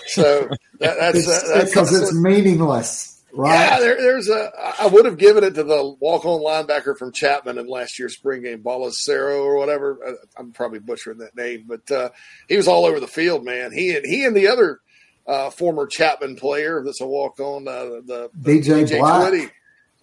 so 0.06 0.48
that, 0.80 0.96
that's 0.98 1.18
It's- 1.18 1.50
uh, 1.50 1.64
because 1.64 1.94
it's 2.00 2.14
meaningless, 2.14 3.22
right? 3.32 3.52
yeah, 3.54 3.78
there, 3.80 3.96
there's 3.96 4.28
a. 4.28 4.50
I 4.80 4.86
would 4.86 5.04
have 5.04 5.18
given 5.18 5.44
it 5.44 5.54
to 5.54 5.64
the 5.64 5.96
walk-on 6.00 6.40
linebacker 6.40 6.96
from 6.96 7.12
Chapman 7.12 7.58
in 7.58 7.66
last 7.66 7.98
year's 7.98 8.14
spring 8.14 8.42
game, 8.42 8.62
Balacero 8.62 9.40
or 9.44 9.56
whatever. 9.56 9.98
Uh, 10.06 10.12
I'm 10.38 10.52
probably 10.52 10.78
butchering 10.80 11.18
that 11.18 11.36
name, 11.36 11.64
but 11.66 11.90
uh, 11.90 12.10
he 12.48 12.56
was 12.56 12.68
all 12.68 12.84
over 12.86 13.00
the 13.00 13.06
field, 13.08 13.44
man. 13.44 13.72
He 13.72 13.96
and 13.96 14.04
he 14.06 14.24
and 14.24 14.36
the 14.36 14.48
other 14.48 14.80
uh, 15.26 15.50
former 15.50 15.86
Chapman 15.86 16.36
player 16.36 16.82
that's 16.84 17.00
a 17.00 17.06
walk-on, 17.06 17.66
uh, 17.68 17.84
the, 18.04 18.30
the 18.34 18.50
DJ 18.60 18.98
Black. 18.98 19.32
Twitty. 19.32 19.50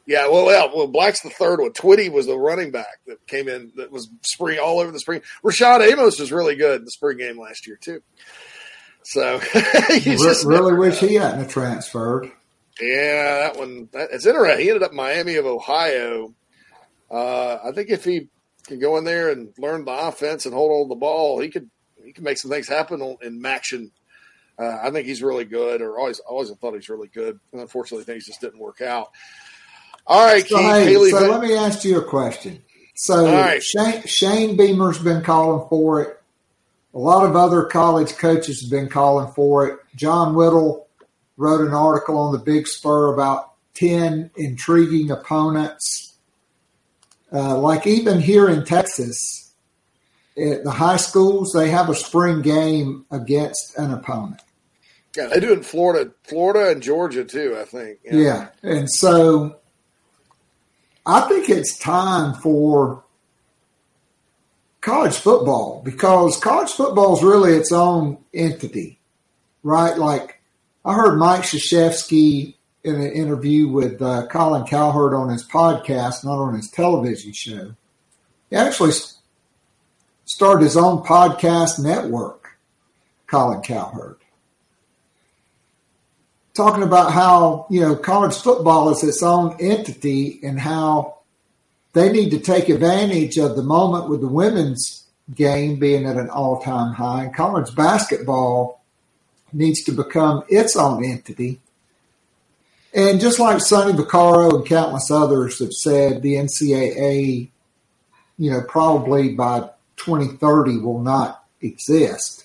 Yeah, 0.05 0.27
well, 0.27 0.45
well, 0.45 0.71
well, 0.75 0.87
Black's 0.87 1.21
the 1.21 1.29
third 1.29 1.61
one. 1.61 1.71
Twitty 1.71 2.11
was 2.11 2.25
the 2.25 2.37
running 2.37 2.71
back 2.71 2.99
that 3.07 3.25
came 3.25 3.47
in 3.47 3.71
that 3.77 3.89
was 3.89 4.09
spring 4.21 4.59
all 4.59 4.79
over 4.79 4.91
the 4.91 4.99
spring. 4.99 5.21
Rashad 5.43 5.79
Amos 5.89 6.19
was 6.19 6.29
really 6.31 6.55
good 6.57 6.79
in 6.79 6.85
the 6.85 6.91
spring 6.91 7.17
game 7.17 7.39
last 7.39 7.65
year 7.67 7.77
too. 7.81 8.01
So 9.03 9.39
you 9.91 10.17
just 10.17 10.45
really 10.45 10.73
wish 10.73 11.01
know. 11.01 11.07
he 11.07 11.15
hadn't 11.15 11.49
transferred. 11.49 12.31
Yeah, 12.81 13.37
that 13.51 13.57
one. 13.57 13.87
That, 13.93 14.09
it's 14.11 14.25
interesting. 14.25 14.59
He 14.59 14.69
ended 14.69 14.83
up 14.83 14.93
Miami 14.93 15.35
of 15.35 15.45
Ohio. 15.45 16.33
Uh, 17.09 17.59
I 17.63 17.71
think 17.73 17.89
if 17.89 18.03
he 18.03 18.27
can 18.65 18.79
go 18.79 18.97
in 18.97 19.03
there 19.03 19.29
and 19.29 19.53
learn 19.57 19.85
the 19.85 19.91
offense 19.91 20.45
and 20.45 20.53
hold 20.53 20.83
on 20.83 20.89
the 20.89 20.95
ball, 20.95 21.39
he 21.39 21.49
could 21.49 21.69
he 22.03 22.11
could 22.11 22.23
make 22.23 22.37
some 22.37 22.51
things 22.51 22.67
happen 22.67 23.01
on- 23.01 23.17
in 23.21 23.41
MACtion. 23.41 23.91
Uh, 24.59 24.77
I 24.83 24.91
think 24.91 25.07
he's 25.07 25.23
really 25.23 25.45
good, 25.45 25.81
or 25.81 25.97
always 25.97 26.19
always 26.19 26.51
thought 26.51 26.73
he's 26.75 26.89
really 26.89 27.07
good. 27.07 27.39
And 27.51 27.61
unfortunately, 27.61 28.05
things 28.05 28.25
just 28.25 28.41
didn't 28.41 28.59
work 28.59 28.81
out. 28.81 29.09
All 30.05 30.25
right, 30.25 30.45
So, 30.47 30.57
Keith 30.57 30.65
hey, 30.67 30.85
Haley. 30.85 31.11
so 31.11 31.31
let 31.31 31.41
me 31.41 31.55
ask 31.55 31.83
you 31.83 31.97
a 31.99 32.03
question. 32.03 32.61
So 32.95 33.25
right. 33.31 33.63
Shane, 33.63 34.03
Shane 34.05 34.55
Beamer's 34.57 34.99
been 34.99 35.23
calling 35.23 35.67
for 35.69 36.01
it. 36.03 36.19
A 36.93 36.99
lot 36.99 37.25
of 37.25 37.35
other 37.35 37.63
college 37.63 38.15
coaches 38.17 38.61
have 38.61 38.69
been 38.69 38.89
calling 38.89 39.33
for 39.33 39.67
it. 39.67 39.79
John 39.95 40.35
Whittle 40.35 40.87
wrote 41.37 41.61
an 41.65 41.73
article 41.73 42.17
on 42.17 42.31
the 42.33 42.37
Big 42.37 42.67
Spur 42.67 43.11
about 43.13 43.53
10 43.73 44.29
intriguing 44.35 45.09
opponents. 45.09 46.13
Uh, 47.31 47.57
like 47.57 47.87
even 47.87 48.21
here 48.21 48.47
in 48.47 48.63
Texas, 48.63 49.42
at 50.37 50.63
the 50.63 50.71
high 50.71 50.97
schools, 50.97 51.53
they 51.53 51.69
have 51.69 51.89
a 51.89 51.95
spring 51.95 52.41
game 52.41 53.05
against 53.11 53.77
an 53.77 53.91
opponent. 53.91 54.41
yeah, 55.15 55.27
they 55.27 55.39
do 55.39 55.53
in 55.53 55.63
Florida, 55.63 56.11
Florida 56.23 56.71
and 56.71 56.81
Georgia 56.81 57.23
too. 57.23 57.57
I 57.59 57.65
think. 57.65 57.99
Yeah. 58.03 58.49
And 58.61 58.89
so 58.89 59.57
I 61.05 61.21
think 61.21 61.49
it's 61.49 61.77
time 61.77 62.33
for 62.35 63.03
college 64.81 65.15
football 65.15 65.81
because 65.83 66.39
college 66.39 66.71
football 66.71 67.15
is 67.17 67.23
really 67.23 67.53
its 67.53 67.71
own 67.71 68.17
entity, 68.33 68.99
right? 69.63 69.97
Like 69.97 70.41
I 70.83 70.93
heard 70.93 71.17
Mike 71.17 71.43
Krzyzewski 71.43 72.55
in 72.83 72.95
an 72.95 73.11
interview 73.11 73.69
with 73.69 74.01
uh, 74.01 74.27
Colin 74.27 74.65
Cowherd 74.65 75.13
on 75.13 75.29
his 75.29 75.47
podcast, 75.47 76.25
not 76.25 76.37
on 76.37 76.55
his 76.55 76.69
television 76.69 77.31
show. 77.31 77.75
He 78.49 78.55
actually 78.57 78.91
s- 80.25 80.33
started 80.33 80.63
his 80.63 80.77
own 80.77 81.03
podcast 81.03 81.83
network, 81.83 82.57
Colin 83.27 83.61
Cowherd. 83.61 84.17
Talking 86.53 86.83
about 86.83 87.11
how 87.13 87.65
you 87.69 87.81
know 87.81 87.95
college 87.95 88.35
football 88.35 88.89
is 88.89 89.03
its 89.03 89.23
own 89.23 89.55
entity 89.59 90.39
and 90.43 90.59
how 90.59 91.19
they 91.93 92.11
need 92.11 92.29
to 92.31 92.39
take 92.39 92.69
advantage 92.69 93.37
of 93.37 93.55
the 93.55 93.63
moment 93.63 94.09
with 94.09 94.21
the 94.21 94.27
women's 94.27 95.07
game 95.33 95.79
being 95.79 96.05
at 96.05 96.17
an 96.17 96.29
all-time 96.29 96.93
high. 96.93 97.25
And 97.25 97.35
college 97.35 97.73
basketball 97.75 98.81
needs 99.51 99.83
to 99.83 99.91
become 99.91 100.43
its 100.49 100.75
own 100.75 101.03
entity. 101.03 101.59
And 102.93 103.19
just 103.19 103.39
like 103.39 103.59
Sonny 103.61 103.93
Vaccaro 103.93 104.55
and 104.55 104.65
countless 104.65 105.09
others 105.09 105.59
have 105.59 105.71
said 105.71 106.21
the 106.21 106.35
NCAA 106.35 107.49
you 108.37 108.51
know 108.51 108.61
probably 108.61 109.33
by 109.33 109.69
2030 109.97 110.79
will 110.79 111.01
not 111.01 111.45
exist 111.61 112.43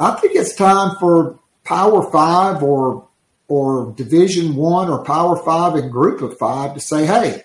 I 0.00 0.12
think 0.12 0.34
it's 0.34 0.54
time 0.54 0.96
for 0.98 1.38
Power 1.62 2.10
Five 2.10 2.62
or 2.62 3.06
or 3.48 3.92
Division 3.96 4.56
One 4.56 4.88
or 4.88 5.04
Power 5.04 5.36
Five 5.36 5.74
and 5.74 5.92
Group 5.92 6.22
of 6.22 6.38
Five 6.38 6.72
to 6.72 6.80
say, 6.80 7.04
"Hey, 7.04 7.42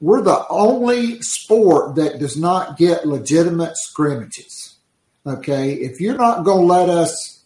we're 0.00 0.22
the 0.22 0.44
only 0.50 1.22
sport 1.22 1.94
that 1.94 2.18
does 2.18 2.36
not 2.36 2.76
get 2.76 3.06
legitimate 3.06 3.76
scrimmages." 3.76 4.74
Okay, 5.24 5.74
if 5.74 6.00
you're 6.00 6.18
not 6.18 6.44
going 6.44 6.66
to 6.66 6.72
let 6.72 6.88
us 6.88 7.44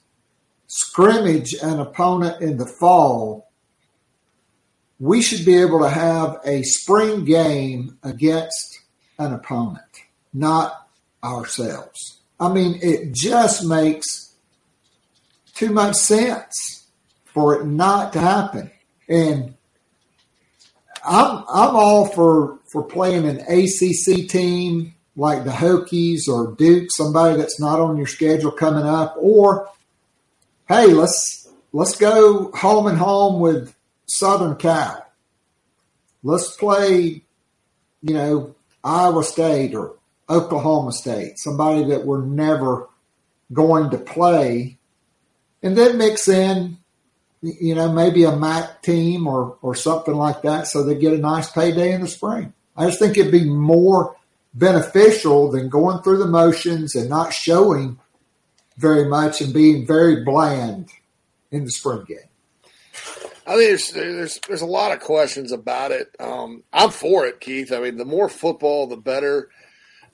scrimmage 0.66 1.54
an 1.62 1.78
opponent 1.78 2.40
in 2.40 2.56
the 2.56 2.66
fall, 2.66 3.50
we 4.98 5.20
should 5.20 5.44
be 5.44 5.56
able 5.56 5.80
to 5.80 5.90
have 5.90 6.40
a 6.44 6.62
spring 6.62 7.26
game 7.26 7.98
against 8.02 8.79
an 9.20 9.34
opponent, 9.34 10.04
not 10.32 10.88
ourselves. 11.22 12.18
I 12.40 12.48
mean, 12.52 12.78
it 12.82 13.12
just 13.12 13.64
makes 13.66 14.34
too 15.54 15.70
much 15.70 15.94
sense 15.94 16.86
for 17.26 17.60
it 17.60 17.66
not 17.66 18.14
to 18.14 18.20
happen. 18.20 18.70
And 19.08 19.54
I'm 21.04 21.44
I'm 21.48 21.76
all 21.76 22.06
for 22.06 22.58
for 22.72 22.82
playing 22.82 23.26
an 23.26 23.40
ACC 23.40 24.28
team 24.28 24.94
like 25.16 25.44
the 25.44 25.50
Hokies 25.50 26.28
or 26.28 26.54
Duke, 26.56 26.88
somebody 26.90 27.36
that's 27.36 27.60
not 27.60 27.78
on 27.78 27.96
your 27.98 28.06
schedule 28.06 28.52
coming 28.52 28.84
up, 28.84 29.16
or 29.18 29.68
hey, 30.66 30.86
let's 30.86 31.48
let's 31.72 31.96
go 31.96 32.50
home 32.52 32.86
and 32.86 32.96
home 32.96 33.40
with 33.40 33.74
Southern 34.06 34.56
Cal. 34.56 35.06
Let's 36.22 36.56
play, 36.56 37.22
you 38.02 38.14
know, 38.14 38.54
Iowa 38.82 39.24
State 39.24 39.74
or 39.74 39.96
Oklahoma 40.28 40.92
State, 40.92 41.38
somebody 41.38 41.84
that 41.84 42.06
we're 42.06 42.24
never 42.24 42.88
going 43.52 43.90
to 43.90 43.98
play, 43.98 44.78
and 45.62 45.76
then 45.76 45.98
mix 45.98 46.28
in, 46.28 46.78
you 47.42 47.74
know, 47.74 47.92
maybe 47.92 48.24
a 48.24 48.36
MAC 48.36 48.82
team 48.82 49.26
or 49.26 49.56
or 49.62 49.74
something 49.74 50.14
like 50.14 50.42
that, 50.42 50.66
so 50.66 50.82
they 50.82 50.94
get 50.94 51.12
a 51.12 51.18
nice 51.18 51.50
payday 51.50 51.92
in 51.92 52.00
the 52.00 52.08
spring. 52.08 52.52
I 52.76 52.86
just 52.86 52.98
think 52.98 53.16
it'd 53.16 53.32
be 53.32 53.44
more 53.44 54.16
beneficial 54.54 55.50
than 55.50 55.68
going 55.68 56.02
through 56.02 56.18
the 56.18 56.26
motions 56.26 56.94
and 56.94 57.08
not 57.08 57.32
showing 57.32 57.98
very 58.76 59.06
much 59.08 59.40
and 59.40 59.52
being 59.52 59.86
very 59.86 60.24
bland 60.24 60.90
in 61.50 61.64
the 61.64 61.70
spring 61.70 62.04
game. 62.08 62.18
I 63.50 63.56
think 63.56 63.68
there's 63.68 63.90
there's 63.90 64.40
there's 64.46 64.62
a 64.62 64.66
lot 64.66 64.92
of 64.92 65.00
questions 65.00 65.50
about 65.50 65.90
it. 65.90 66.14
Um, 66.20 66.62
I'm 66.72 66.90
for 66.90 67.26
it, 67.26 67.40
Keith. 67.40 67.72
I 67.72 67.80
mean, 67.80 67.96
the 67.96 68.04
more 68.04 68.28
football, 68.28 68.86
the 68.86 68.96
better. 68.96 69.50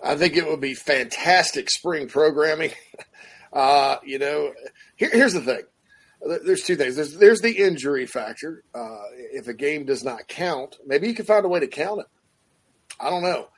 I 0.02 0.14
think 0.16 0.36
it 0.36 0.46
would 0.46 0.60
be 0.60 0.72
fantastic 0.72 1.70
spring 1.70 2.08
programming. 2.08 2.72
Uh, 3.52 3.96
you 4.04 4.18
know, 4.18 4.52
here, 4.96 5.08
here's 5.10 5.32
the 5.32 5.40
thing. 5.40 5.62
There's 6.44 6.64
two 6.64 6.76
things. 6.76 6.94
There's 6.96 7.16
there's 7.16 7.40
the 7.40 7.56
injury 7.56 8.04
factor. 8.04 8.64
Uh, 8.74 9.04
if 9.32 9.48
a 9.48 9.54
game 9.54 9.86
does 9.86 10.04
not 10.04 10.28
count, 10.28 10.76
maybe 10.84 11.08
you 11.08 11.14
can 11.14 11.24
find 11.24 11.42
a 11.42 11.48
way 11.48 11.60
to 11.60 11.66
count 11.66 12.00
it. 12.00 12.06
I 13.00 13.08
don't 13.08 13.22
know. 13.22 13.48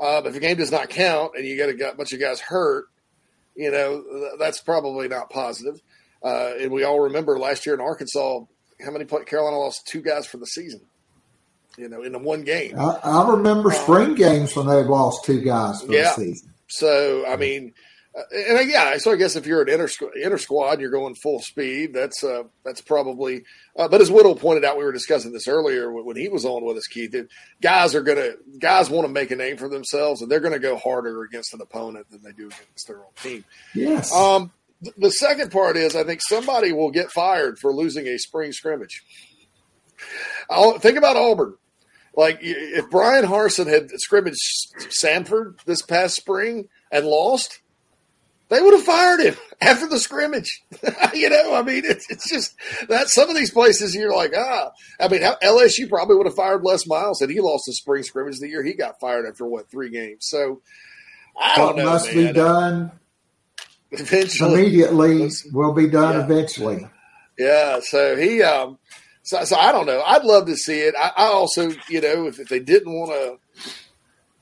Uh, 0.00 0.22
but 0.22 0.28
if 0.28 0.36
a 0.36 0.40
game 0.40 0.56
does 0.56 0.72
not 0.72 0.88
count 0.88 1.32
and 1.36 1.44
you 1.44 1.58
got 1.58 1.92
a 1.92 1.96
bunch 1.96 2.14
of 2.14 2.20
guys 2.20 2.40
hurt, 2.40 2.86
you 3.54 3.70
know, 3.70 4.02
th- 4.02 4.32
that's 4.38 4.62
probably 4.62 5.08
not 5.08 5.28
positive. 5.28 5.82
Uh, 6.24 6.52
and 6.58 6.70
we 6.70 6.84
all 6.84 7.00
remember 7.00 7.38
last 7.38 7.66
year 7.66 7.74
in 7.74 7.80
Arkansas, 7.82 8.40
how 8.84 8.90
many 8.90 9.04
play, 9.04 9.24
Carolina 9.24 9.58
lost 9.58 9.86
two 9.86 10.00
guys 10.02 10.26
for 10.26 10.36
the 10.38 10.46
season, 10.46 10.80
you 11.76 11.88
know, 11.88 12.02
in 12.02 12.12
the 12.12 12.18
one 12.18 12.42
game. 12.42 12.78
I, 12.78 12.98
I 13.02 13.30
remember 13.30 13.70
spring 13.70 14.14
games 14.14 14.54
when 14.56 14.66
they've 14.66 14.86
lost 14.86 15.24
two 15.24 15.40
guys 15.40 15.82
for 15.82 15.92
Yeah. 15.92 16.12
the 16.16 16.22
season. 16.24 16.52
So, 16.68 17.24
I 17.26 17.36
mean, 17.36 17.74
uh, 18.14 18.22
and 18.34 18.58
uh, 18.58 18.62
yeah, 18.62 18.98
so 18.98 19.10
I 19.12 19.16
guess 19.16 19.36
if 19.36 19.46
you're 19.46 19.62
an 19.62 19.70
inter, 19.70 19.88
inter 20.22 20.36
squad, 20.36 20.80
you're 20.80 20.90
going 20.90 21.14
full 21.14 21.40
speed. 21.40 21.94
That's 21.94 22.22
uh, 22.22 22.42
that's 22.62 22.82
probably. 22.82 23.44
Uh, 23.74 23.88
but 23.88 24.02
as 24.02 24.10
Whittle 24.10 24.34
pointed 24.36 24.66
out, 24.66 24.76
we 24.76 24.84
were 24.84 24.92
discussing 24.92 25.32
this 25.32 25.48
earlier 25.48 25.90
when 25.90 26.04
when 26.04 26.16
he 26.16 26.28
was 26.28 26.44
on 26.44 26.62
with 26.62 26.76
us, 26.76 26.86
Keith. 26.88 27.12
That 27.12 27.28
guys 27.62 27.94
are 27.94 28.02
gonna 28.02 28.32
guys 28.58 28.90
want 28.90 29.06
to 29.06 29.12
make 29.12 29.30
a 29.30 29.36
name 29.36 29.56
for 29.56 29.70
themselves, 29.70 30.20
and 30.20 30.30
they're 30.30 30.40
going 30.40 30.52
to 30.52 30.58
go 30.58 30.76
harder 30.76 31.22
against 31.22 31.54
an 31.54 31.62
opponent 31.62 32.10
than 32.10 32.22
they 32.22 32.32
do 32.32 32.48
against 32.48 32.86
their 32.86 32.98
own 32.98 33.12
team. 33.22 33.44
Yes. 33.74 34.12
Um, 34.12 34.42
th- 34.42 34.50
the 34.96 35.10
second 35.10 35.50
part 35.52 35.76
is 35.76 35.94
I 35.94 36.04
think 36.04 36.20
somebody 36.22 36.72
will 36.72 36.90
get 36.90 37.10
fired 37.10 37.58
for 37.58 37.72
losing 37.72 38.06
a 38.06 38.18
spring 38.18 38.52
scrimmage. 38.52 39.02
I'll, 40.50 40.78
think 40.78 40.98
about 40.98 41.16
Auburn. 41.16 41.54
Like 42.14 42.38
if 42.42 42.90
Bryan 42.90 43.24
Harsin 43.24 43.66
had 43.66 43.90
scrimmaged 43.92 44.38
Samford 45.02 45.62
this 45.64 45.82
past 45.82 46.14
spring 46.14 46.68
and 46.90 47.06
lost, 47.06 47.60
they 48.50 48.60
would 48.60 48.74
have 48.74 48.82
fired 48.84 49.20
him 49.20 49.36
after 49.62 49.88
the 49.88 49.98
scrimmage. 49.98 50.62
you 51.14 51.30
know, 51.30 51.54
I 51.54 51.62
mean, 51.62 51.84
it's, 51.86 52.10
it's 52.10 52.28
just 52.28 52.54
that 52.88 53.08
some 53.08 53.30
of 53.30 53.36
these 53.36 53.50
places 53.50 53.94
you're 53.94 54.14
like, 54.14 54.32
ah, 54.36 54.72
I 55.00 55.08
mean, 55.08 55.22
how- 55.22 55.38
LSU 55.42 55.88
probably 55.88 56.16
would 56.16 56.26
have 56.26 56.36
fired 56.36 56.62
Les 56.62 56.86
Miles 56.86 57.20
had 57.20 57.30
he 57.30 57.40
lost 57.40 57.64
the 57.66 57.72
spring 57.72 58.02
scrimmage 58.02 58.38
the 58.40 58.48
year 58.48 58.62
he 58.62 58.74
got 58.74 59.00
fired 59.00 59.24
after 59.26 59.46
what 59.46 59.70
three 59.70 59.88
games. 59.88 60.26
So, 60.26 60.60
I 61.40 61.56
don't 61.56 61.66
what 61.68 61.76
know, 61.76 61.84
must 61.86 62.14
man. 62.14 62.26
be 62.26 62.32
done 62.32 62.92
Eventually, 63.92 64.62
immediately 64.62 65.30
will 65.52 65.74
be 65.74 65.86
done 65.86 66.18
eventually. 66.20 66.88
Yeah, 67.38 67.80
so 67.82 68.16
he, 68.16 68.42
um, 68.42 68.78
so, 69.22 69.44
so 69.44 69.56
I 69.56 69.70
don't 69.72 69.86
know. 69.86 70.02
I'd 70.02 70.24
love 70.24 70.46
to 70.46 70.56
see 70.56 70.80
it. 70.80 70.94
I, 70.98 71.12
I 71.16 71.24
also, 71.26 71.70
you 71.88 72.00
know, 72.00 72.26
if, 72.26 72.40
if 72.40 72.48
they 72.48 72.58
didn't 72.60 72.92
want 72.92 73.10
to, 73.12 73.70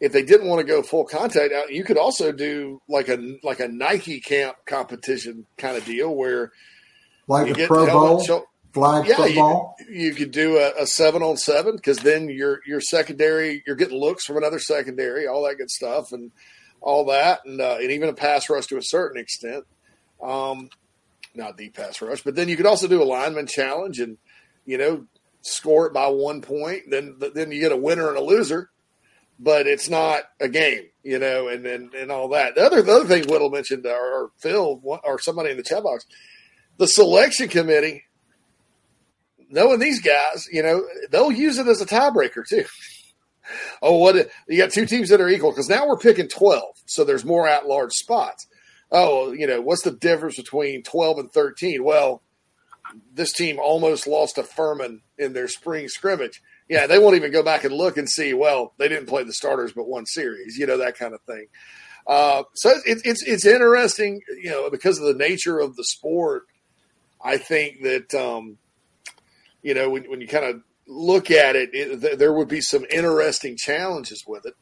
if 0.00 0.12
they 0.12 0.22
didn't 0.22 0.48
want 0.48 0.60
to 0.60 0.66
go 0.66 0.82
full 0.82 1.04
contact, 1.04 1.52
uh, 1.52 1.66
you 1.68 1.84
could 1.84 1.98
also 1.98 2.32
do 2.32 2.80
like 2.88 3.08
a 3.08 3.38
like 3.42 3.60
a 3.60 3.68
Nike 3.68 4.20
camp 4.20 4.56
competition 4.66 5.46
kind 5.58 5.76
of 5.76 5.84
deal 5.84 6.14
where 6.14 6.52
Like 7.26 7.54
the 7.54 7.66
Pro 7.66 7.86
Bowl, 7.86 8.22
show- 8.24 8.46
flag 8.72 9.06
yeah, 9.08 9.16
football. 9.16 9.76
You, 9.88 10.06
you 10.06 10.14
could 10.14 10.30
do 10.30 10.58
a, 10.58 10.82
a 10.82 10.86
seven 10.86 11.22
on 11.22 11.36
seven 11.36 11.76
because 11.76 11.98
then 11.98 12.28
your 12.28 12.60
your 12.66 12.80
secondary, 12.80 13.62
you're 13.66 13.76
getting 13.76 13.98
looks 13.98 14.24
from 14.24 14.36
another 14.36 14.58
secondary, 14.60 15.26
all 15.26 15.44
that 15.44 15.58
good 15.58 15.70
stuff, 15.70 16.12
and 16.12 16.30
all 16.80 17.06
that, 17.06 17.40
and 17.44 17.60
uh, 17.60 17.76
and 17.80 17.90
even 17.90 18.08
a 18.08 18.14
pass 18.14 18.48
rush 18.48 18.66
to 18.66 18.78
a 18.78 18.82
certain 18.82 19.20
extent. 19.20 19.64
Um, 20.22 20.70
not 21.34 21.56
the 21.56 21.70
pass 21.70 22.00
rush, 22.02 22.22
but 22.22 22.34
then 22.34 22.48
you 22.48 22.56
could 22.56 22.66
also 22.66 22.88
do 22.88 23.02
a 23.02 23.04
lineman 23.04 23.46
challenge 23.46 24.00
and 24.00 24.18
you 24.64 24.78
know 24.78 25.06
score 25.42 25.86
it 25.86 25.92
by 25.92 26.08
one 26.08 26.42
point. 26.42 26.84
Then 26.90 27.16
then 27.34 27.52
you 27.52 27.60
get 27.60 27.72
a 27.72 27.76
winner 27.76 28.08
and 28.08 28.18
a 28.18 28.22
loser, 28.22 28.70
but 29.38 29.66
it's 29.66 29.88
not 29.88 30.24
a 30.40 30.48
game, 30.48 30.84
you 31.02 31.18
know, 31.18 31.48
and 31.48 31.66
and, 31.66 31.94
and 31.94 32.10
all 32.10 32.28
that. 32.30 32.54
The 32.54 32.62
other 32.62 32.82
the 32.82 32.92
other 32.92 33.06
thing 33.06 33.28
Whittle 33.28 33.50
mentioned 33.50 33.86
or, 33.86 34.30
Phil 34.38 34.80
or 34.84 35.18
somebody 35.18 35.50
in 35.50 35.56
the 35.56 35.62
chat 35.62 35.82
box, 35.82 36.06
the 36.78 36.86
selection 36.86 37.48
committee 37.48 38.04
knowing 39.50 39.80
these 39.80 40.00
guys, 40.00 40.46
you 40.50 40.62
know, 40.62 40.86
they'll 41.10 41.32
use 41.32 41.58
it 41.58 41.66
as 41.66 41.80
a 41.80 41.86
tiebreaker 41.86 42.46
too. 42.48 42.64
oh, 43.82 43.96
what 43.96 44.30
you 44.48 44.58
got 44.58 44.72
two 44.72 44.86
teams 44.86 45.08
that 45.10 45.20
are 45.20 45.28
equal 45.28 45.50
because 45.50 45.68
now 45.68 45.86
we're 45.86 45.98
picking 45.98 46.28
twelve, 46.28 46.76
so 46.86 47.04
there's 47.04 47.24
more 47.24 47.48
at 47.48 47.66
large 47.66 47.92
spots. 47.92 48.46
Oh, 48.92 49.32
you 49.32 49.46
know, 49.46 49.60
what's 49.60 49.82
the 49.82 49.92
difference 49.92 50.36
between 50.36 50.82
twelve 50.82 51.18
and 51.18 51.30
thirteen? 51.30 51.84
Well, 51.84 52.22
this 53.14 53.32
team 53.32 53.58
almost 53.60 54.06
lost 54.06 54.36
to 54.36 54.42
Furman 54.42 55.02
in 55.18 55.32
their 55.32 55.48
spring 55.48 55.88
scrimmage. 55.88 56.42
Yeah, 56.68 56.86
they 56.86 56.98
won't 56.98 57.16
even 57.16 57.32
go 57.32 57.42
back 57.42 57.64
and 57.64 57.74
look 57.74 57.96
and 57.96 58.08
see. 58.08 58.32
Well, 58.32 58.74
they 58.78 58.88
didn't 58.88 59.08
play 59.08 59.24
the 59.24 59.32
starters, 59.32 59.72
but 59.72 59.88
one 59.88 60.06
series, 60.06 60.56
you 60.56 60.66
know, 60.66 60.78
that 60.78 60.96
kind 60.96 61.14
of 61.14 61.20
thing. 61.22 61.46
Uh, 62.06 62.44
so 62.54 62.72
it's 62.86 63.02
it's 63.04 63.22
it's 63.22 63.46
interesting, 63.46 64.20
you 64.42 64.50
know, 64.50 64.70
because 64.70 64.98
of 64.98 65.04
the 65.04 65.14
nature 65.14 65.58
of 65.58 65.76
the 65.76 65.84
sport. 65.84 66.44
I 67.22 67.36
think 67.36 67.82
that 67.82 68.14
um, 68.14 68.58
you 69.62 69.74
know 69.74 69.90
when, 69.90 70.04
when 70.04 70.20
you 70.20 70.28
kind 70.28 70.44
of 70.44 70.62
look 70.90 71.30
at 71.30 71.56
it, 71.56 71.70
it 71.72 72.00
th- 72.00 72.18
there 72.18 72.32
would 72.32 72.48
be 72.48 72.60
some 72.60 72.84
interesting 72.90 73.56
challenges 73.56 74.24
with 74.26 74.44
it. 74.44 74.54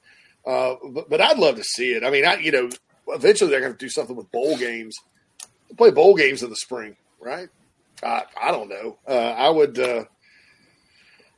Uh, 0.47 0.77
but, 0.91 1.11
but 1.11 1.21
I'd 1.21 1.39
love 1.39 1.57
to 1.57 1.65
see 1.65 1.93
it. 1.93 2.05
I 2.05 2.11
mean, 2.11 2.25
I 2.25 2.37
you 2.37 2.53
know, 2.53 2.69
eventually 3.09 3.51
they're 3.51 3.61
going 3.61 3.73
to 3.73 3.79
do 3.79 3.89
something 3.89 4.15
with 4.15 4.31
bowl 4.31 4.57
games. 4.57 4.97
Play 5.77 5.91
bowl 5.91 6.15
games 6.15 6.43
in 6.43 6.51
the 6.51 6.57
spring, 6.57 6.97
right? 7.21 7.49
I, 8.03 8.23
I 8.41 8.51
don't 8.53 8.69
know. 8.69 8.99
Uh, 9.07 9.13
I 9.13 9.51
would. 9.51 9.79
Uh, 9.79 10.05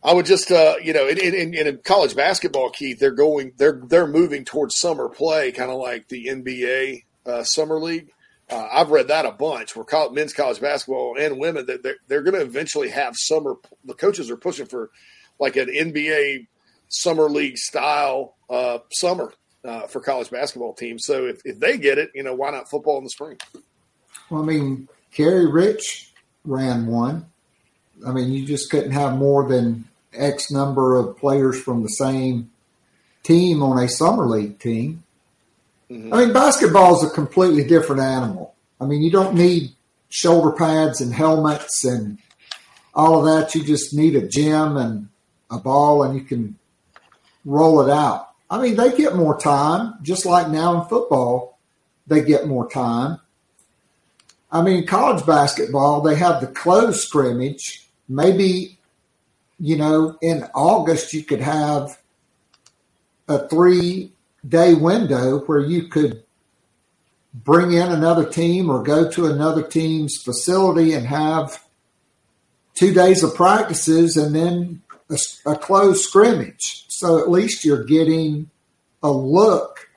I 0.02 0.14
would 0.14 0.24
just, 0.24 0.50
uh, 0.50 0.76
you 0.82 0.94
know, 0.94 1.06
in, 1.06 1.18
in, 1.18 1.54
in 1.54 1.78
college 1.84 2.16
basketball, 2.16 2.70
Keith, 2.70 2.98
they're 2.98 3.10
going, 3.10 3.52
they're 3.58 3.82
they're 3.84 4.06
moving 4.06 4.46
towards 4.46 4.78
summer 4.78 5.10
play, 5.10 5.52
kind 5.52 5.70
of 5.70 5.78
like 5.78 6.08
the 6.08 6.26
NBA 6.26 7.04
uh, 7.26 7.44
summer 7.44 7.78
league. 7.78 8.10
Uh, 8.51 8.68
I've 8.72 8.90
read 8.90 9.09
that 9.09 9.27
a 9.27 9.31
bunch. 9.31 9.77
Where 9.77 9.85
college, 9.85 10.12
men's 10.12 10.32
college 10.32 10.60
basketball 10.60 11.16
and 11.18 11.39
women, 11.39 11.66
that 11.66 11.82
they're, 11.82 11.97
they're 12.09 12.22
going 12.22 12.35
to 12.35 12.43
eventually 12.43 12.90
have 12.90 13.14
summer. 13.16 13.55
The 13.85 13.94
coaches 13.94 14.31
are 14.31 14.36
pushing 14.36 14.66
for 14.66 14.90
like 15.39 15.56
an 15.56 15.68
NBA 15.68 16.47
summer 16.89 17.31
league 17.31 17.56
style 17.56 18.35
uh, 18.48 18.78
summer 18.93 19.32
uh, 19.64 19.86
for 19.86 20.01
college 20.01 20.31
basketball 20.31 20.74
teams. 20.74 21.05
So 21.05 21.27
if, 21.27 21.40
if 21.44 21.60
they 21.60 21.78
get 21.78 21.98
it, 21.98 22.10
you 22.14 22.22
know, 22.22 22.35
why 22.35 22.51
not 22.51 22.68
football 22.68 22.98
in 22.98 23.05
the 23.05 23.10
spring? 23.10 23.39
Well, 24.28 24.43
I 24.43 24.44
mean, 24.44 24.89
Kerry 25.12 25.47
Rich 25.51 26.12
ran 26.44 26.86
one. 26.86 27.27
I 28.06 28.12
mean, 28.12 28.32
you 28.32 28.47
just 28.47 28.70
couldn't 28.70 28.93
have 28.93 29.16
more 29.16 29.48
than 29.48 29.85
X 30.12 30.51
number 30.51 30.97
of 30.97 31.16
players 31.16 31.60
from 31.60 31.82
the 31.82 31.89
same 31.89 32.51
team 33.22 33.62
on 33.62 33.82
a 33.82 33.89
summer 33.89 34.27
league 34.27 34.59
team. 34.59 35.05
Mm-hmm. 35.90 36.14
I 36.14 36.18
mean, 36.18 36.32
basketball 36.32 36.96
is 36.96 37.10
a 37.10 37.14
completely 37.14 37.64
different 37.64 38.02
animal. 38.02 38.54
I 38.80 38.86
mean, 38.86 39.02
you 39.02 39.10
don't 39.10 39.34
need 39.34 39.72
shoulder 40.08 40.52
pads 40.52 41.00
and 41.00 41.12
helmets 41.12 41.84
and 41.84 42.18
all 42.94 43.18
of 43.18 43.24
that. 43.24 43.54
You 43.54 43.64
just 43.64 43.94
need 43.94 44.14
a 44.14 44.26
gym 44.26 44.76
and 44.76 45.08
a 45.50 45.58
ball, 45.58 46.04
and 46.04 46.14
you 46.14 46.22
can 46.22 46.56
roll 47.44 47.80
it 47.80 47.90
out. 47.90 48.28
I 48.48 48.60
mean, 48.60 48.76
they 48.76 48.96
get 48.96 49.16
more 49.16 49.38
time, 49.38 49.94
just 50.02 50.26
like 50.26 50.48
now 50.48 50.80
in 50.80 50.88
football, 50.88 51.58
they 52.06 52.22
get 52.22 52.46
more 52.46 52.68
time. 52.68 53.20
I 54.52 54.62
mean, 54.62 54.86
college 54.86 55.24
basketball, 55.26 56.00
they 56.00 56.16
have 56.16 56.40
the 56.40 56.48
closed 56.48 57.00
scrimmage. 57.00 57.86
Maybe, 58.08 58.78
you 59.60 59.76
know, 59.76 60.18
in 60.20 60.44
August, 60.54 61.12
you 61.12 61.22
could 61.22 61.40
have 61.40 61.98
a 63.28 63.48
three 63.48 64.12
day 64.46 64.74
window 64.74 65.40
where 65.40 65.60
you 65.60 65.88
could 65.88 66.22
bring 67.34 67.72
in 67.72 67.92
another 67.92 68.24
team 68.24 68.68
or 68.70 68.82
go 68.82 69.08
to 69.10 69.26
another 69.26 69.62
team's 69.62 70.16
facility 70.16 70.92
and 70.94 71.06
have 71.06 71.62
two 72.74 72.92
days 72.92 73.22
of 73.22 73.34
practices 73.34 74.16
and 74.16 74.34
then 74.34 74.82
a, 75.10 75.18
a 75.50 75.56
closed 75.56 76.02
scrimmage. 76.02 76.86
So 76.88 77.18
at 77.20 77.30
least 77.30 77.64
you're 77.64 77.84
getting 77.84 78.50
a 79.02 79.10
look, 79.10 79.88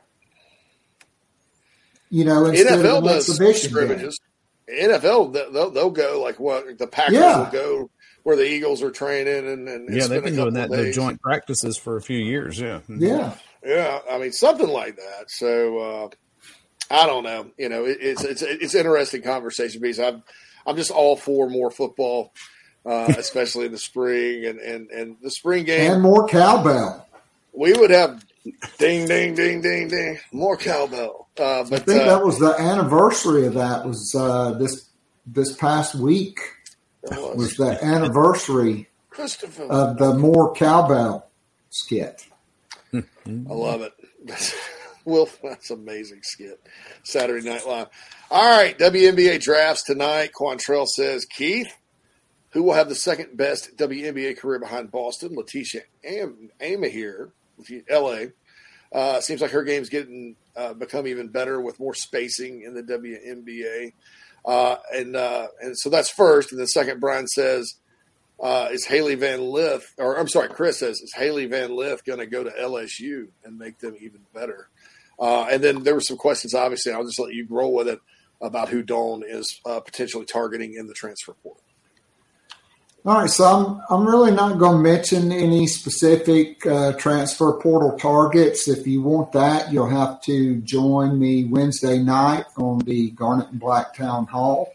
you 2.10 2.24
know, 2.26 2.46
instead 2.46 2.80
NFL 2.80 2.98
of 2.98 2.98
an 2.98 3.04
does 3.06 3.30
exhibition 3.30 3.74
game. 3.74 3.84
scrimmages. 3.88 4.20
NFL, 4.70 5.34
they'll, 5.54 5.70
they'll 5.72 5.90
go 5.90 6.22
like 6.24 6.40
what 6.40 6.78
the 6.78 6.88
Packers 6.88 7.16
Yeah. 7.16 7.40
will 7.44 7.52
go 7.52 7.90
where 8.24 8.36
the 8.38 8.48
Eagles 8.48 8.82
are 8.82 8.92
training 8.92 9.48
and, 9.48 9.68
and, 9.68 9.90
and 9.90 9.96
Yeah, 9.98 10.08
they've 10.08 10.24
been 10.24 10.36
doing 10.36 10.54
that 10.54 10.70
in 10.70 10.72
days. 10.78 10.84
their 10.84 10.94
joint 10.94 11.22
practices 11.22 11.78
for 11.78 11.98
a 11.98 12.02
few 12.02 12.18
years. 12.20 12.60
Yeah. 12.60 12.80
Mm-hmm. 12.90 13.04
Yeah. 13.04 13.34
Yeah, 13.66 14.00
I 14.10 14.18
mean 14.18 14.32
something 14.32 14.68
like 14.68 14.98
that. 14.98 15.30
So 15.30 15.78
uh, 15.80 16.10
I 16.92 17.06
don't 17.06 17.24
know. 17.24 17.52
You 17.58 17.70
know, 17.70 17.86
it, 17.86 17.98
it's 18.02 18.24
it's 18.24 18.42
it's 18.42 18.76
interesting 18.76 19.22
conversation 19.22 19.82
because 19.82 20.00
I'm 20.00 20.24
I'm 20.66 20.76
just 20.76 20.92
all 20.92 21.16
for 21.16 21.50
more 21.50 21.72
football, 21.72 22.34
uh, 22.86 23.14
especially 23.18 23.66
in 23.66 23.72
the 23.72 23.78
spring 23.78 24.46
and 24.46 24.60
and 24.60 24.90
and 24.92 25.18
the 25.22 25.32
spring 25.32 25.66
game. 25.66 25.92
And 25.92 26.02
more 26.02 26.28
cowbell. 26.28 27.08
we 27.54 27.74
would 27.74 27.92
have 27.92 28.24
ding 28.78 29.08
ding 29.08 29.36
ding 29.36 29.62
ding 29.62 29.88
ding 29.88 30.20
more 30.32 30.58
cowbell. 30.58 31.30
Uh, 31.40 31.62
I 31.62 31.80
think 31.80 32.02
uh, 32.02 32.18
that 32.18 32.26
was 32.26 32.40
the 32.40 32.56
anniversary 32.60 33.46
of 33.46 33.54
that 33.54 33.86
was 33.86 34.14
uh, 34.16 34.52
this 34.54 34.90
this 35.26 35.56
past 35.56 35.96
week 35.96 36.38
was 37.36 37.56
the 37.56 37.84
anniversary 37.84 38.90
Christopher, 39.10 39.64
of 39.64 39.98
the 39.98 40.14
more 40.16 40.54
cowbell 40.54 41.30
skit. 41.70 42.28
I 42.94 43.54
love 43.54 43.82
it. 43.82 43.94
Will, 45.06 45.30
that's 45.44 45.70
amazing 45.70 46.22
skit. 46.24 46.62
Saturday 47.04 47.48
Night 47.48 47.68
Live. 47.68 47.88
All 48.32 48.58
right, 48.58 48.78
WNBA 48.78 49.42
drafts 49.42 49.84
tonight. 49.84 50.32
Quantrell 50.40 50.88
says, 50.88 51.26
Keith, 51.26 51.76
who 52.52 52.64
will 52.64 52.74
have 52.74 52.88
the 52.88 52.96
second 52.96 53.36
best 53.36 53.76
WNBA 53.76 54.38
career 54.38 54.60
behind 54.60 54.92
Boston? 54.92 55.36
Laeticia 55.36 55.82
Am- 56.06 56.50
Amihere, 56.62 57.32
LA. 57.90 58.26
Uh, 58.94 59.20
seems 59.20 59.42
like 59.42 59.52
her 59.52 59.64
game's 59.64 59.90
getting 59.90 60.36
uh, 60.56 60.74
become 60.74 61.08
even 61.08 61.28
better 61.28 61.60
with 61.60 61.80
more 61.80 61.96
spacing 61.96 62.62
in 62.62 62.74
the 62.76 62.84
WNBA. 62.84 63.92
Uh, 64.46 64.76
and 64.94 65.16
uh, 65.16 65.48
and 65.62 65.78
so 65.78 65.90
that's 65.90 66.10
first. 66.10 66.52
And 66.52 66.60
then 66.60 66.68
second, 66.68 67.00
Brian 67.00 67.28
says, 67.28 67.76
uh, 68.40 68.70
is 68.72 68.86
Hailey 68.86 69.16
Van 69.16 69.42
Lith, 69.42 69.94
or 69.98 70.18
I'm 70.18 70.28
sorry, 70.28 70.50
Chris 70.50 70.80
says, 70.80 71.00
is 71.02 71.14
Hailey 71.14 71.46
Van 71.46 71.76
Lith 71.76 72.04
going 72.04 72.20
to 72.20 72.26
go 72.26 72.44
to 72.44 72.50
LSU 72.50 73.28
and 73.44 73.58
make 73.58 73.80
them 73.80 73.96
even 74.00 74.22
better? 74.34 74.70
Uh, 75.20 75.48
and 75.52 75.64
then 75.64 75.84
there 75.84 75.94
were 75.94 76.02
some 76.02 76.18
questions, 76.18 76.54
obviously, 76.54 76.92
I'll 76.92 77.06
just 77.06 77.20
let 77.20 77.34
you 77.34 77.46
roll 77.50 77.74
with 77.74 77.88
it 77.88 78.00
about 78.42 78.70
who 78.70 78.84
Dawn 78.84 79.24
is 79.26 79.62
uh, 79.66 79.80
potentially 79.80 80.26
targeting 80.26 80.74
in 80.76 80.88
the 80.88 80.94
transfer 80.94 81.34
portal. 81.34 81.64
All 83.06 83.20
right, 83.20 83.30
so 83.30 83.44
I'm 83.44 83.82
I'm 83.90 84.08
really 84.08 84.32
not 84.32 84.60
going 84.60 84.78
to 84.78 84.82
mention 84.82 85.34
any 85.34 85.68
specific 85.68 86.66
uh, 86.66 86.94
transfer 86.94 87.52
portal 87.52 87.98
targets. 87.98 88.70
If 88.70 88.88
you 88.88 89.02
want 89.02 89.34
that, 89.34 89.74
you'll 89.74 89.90
have 89.90 90.22
to 90.22 90.62
join 90.62 91.20
me 91.20 91.44
Wednesday 91.44 91.98
night 91.98 92.46
on 92.56 92.80
the 92.80 93.12
Garnet 93.12 93.50
and 93.50 93.60
Black 93.60 93.94
Town 93.94 94.26
Hall. 94.28 94.74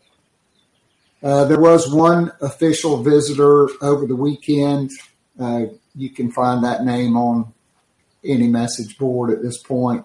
Uh, 1.22 1.44
there 1.44 1.60
was 1.60 1.92
one 1.92 2.32
official 2.40 3.02
visitor 3.02 3.68
over 3.82 4.06
the 4.06 4.14
weekend. 4.14 4.90
Uh, 5.38 5.66
you 5.94 6.10
can 6.10 6.30
find 6.30 6.62
that 6.62 6.84
name 6.84 7.16
on 7.16 7.52
any 8.24 8.46
message 8.46 8.96
board 8.98 9.30
at 9.30 9.42
this 9.42 9.60
point. 9.62 10.04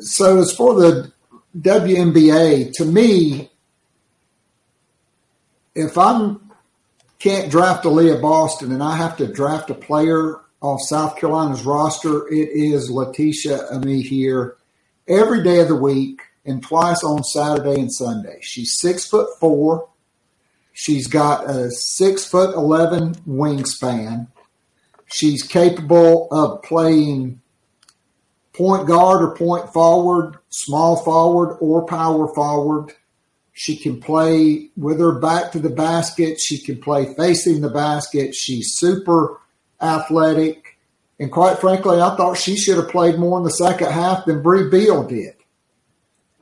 So, 0.00 0.38
as 0.38 0.52
for 0.52 0.74
the 0.74 1.12
WNBA, 1.58 2.72
to 2.74 2.84
me, 2.84 3.50
if 5.74 5.98
I'm 5.98 6.52
can't 7.18 7.52
draft 7.52 7.84
Aaliyah 7.84 8.20
Boston 8.20 8.72
and 8.72 8.82
I 8.82 8.96
have 8.96 9.16
to 9.18 9.32
draft 9.32 9.70
a 9.70 9.74
player 9.74 10.40
off 10.60 10.80
South 10.88 11.16
Carolina's 11.16 11.62
roster, 11.62 12.26
it 12.26 12.48
is 12.48 12.90
Laeticia 12.90 13.70
Amihere 13.72 14.56
every 15.06 15.44
day 15.44 15.60
of 15.60 15.68
the 15.68 15.76
week 15.76 16.20
and 16.44 16.62
twice 16.62 17.04
on 17.04 17.22
Saturday 17.22 17.80
and 17.80 17.92
Sunday. 17.92 18.38
She's 18.40 18.78
six 18.78 19.06
foot 19.06 19.28
four. 19.38 19.88
She's 20.72 21.06
got 21.06 21.48
a 21.48 21.70
six 21.70 22.26
foot 22.26 22.54
eleven 22.54 23.14
wingspan. 23.26 24.28
She's 25.06 25.42
capable 25.42 26.28
of 26.30 26.62
playing 26.62 27.40
point 28.54 28.86
guard 28.86 29.22
or 29.22 29.34
point 29.34 29.72
forward, 29.72 30.36
small 30.48 30.96
forward 30.96 31.56
or 31.60 31.86
power 31.86 32.32
forward. 32.34 32.92
She 33.52 33.76
can 33.76 34.00
play 34.00 34.70
with 34.76 34.98
her 34.98 35.18
back 35.18 35.52
to 35.52 35.58
the 35.58 35.68
basket. 35.68 36.40
She 36.40 36.58
can 36.58 36.80
play 36.80 37.14
facing 37.14 37.60
the 37.60 37.68
basket. 37.68 38.34
She's 38.34 38.72
super 38.74 39.38
athletic. 39.80 40.78
And 41.20 41.30
quite 41.30 41.58
frankly, 41.58 42.00
I 42.00 42.16
thought 42.16 42.38
she 42.38 42.56
should 42.56 42.78
have 42.78 42.88
played 42.88 43.18
more 43.18 43.38
in 43.38 43.44
the 43.44 43.50
second 43.50 43.92
half 43.92 44.24
than 44.24 44.42
Brea 44.42 44.70
Beal 44.70 45.04
did. 45.04 45.34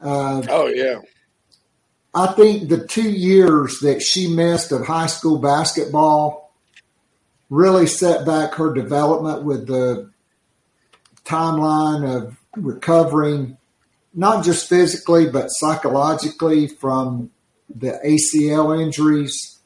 Uh, 0.01 0.43
oh, 0.49 0.67
yeah. 0.67 1.01
I 2.15 2.29
think 2.29 2.69
the 2.69 2.87
two 2.87 3.11
years 3.11 3.79
that 3.81 4.03
she 4.03 4.29
missed 4.29 4.73
of 4.73 4.87
high 4.87 5.07
school 5.07 5.39
basketball 5.39 6.53
really 7.49 7.87
set 7.87 8.27
back 8.27 8.55
her 8.55 8.73
development 8.73 9.45
with 9.45 9.67
the 9.67 10.11
timeline 11.25 12.09
of 12.09 12.37
recovering, 12.57 13.59
not 14.15 14.45
just 14.45 14.69
physically, 14.69 15.29
but 15.29 15.49
psychologically 15.49 16.67
from 16.67 17.31
the 17.73 18.01
ACL 18.05 18.81
injuries. 18.81 19.59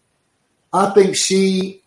I 0.72 0.90
think 0.90 1.16
she, 1.16 1.82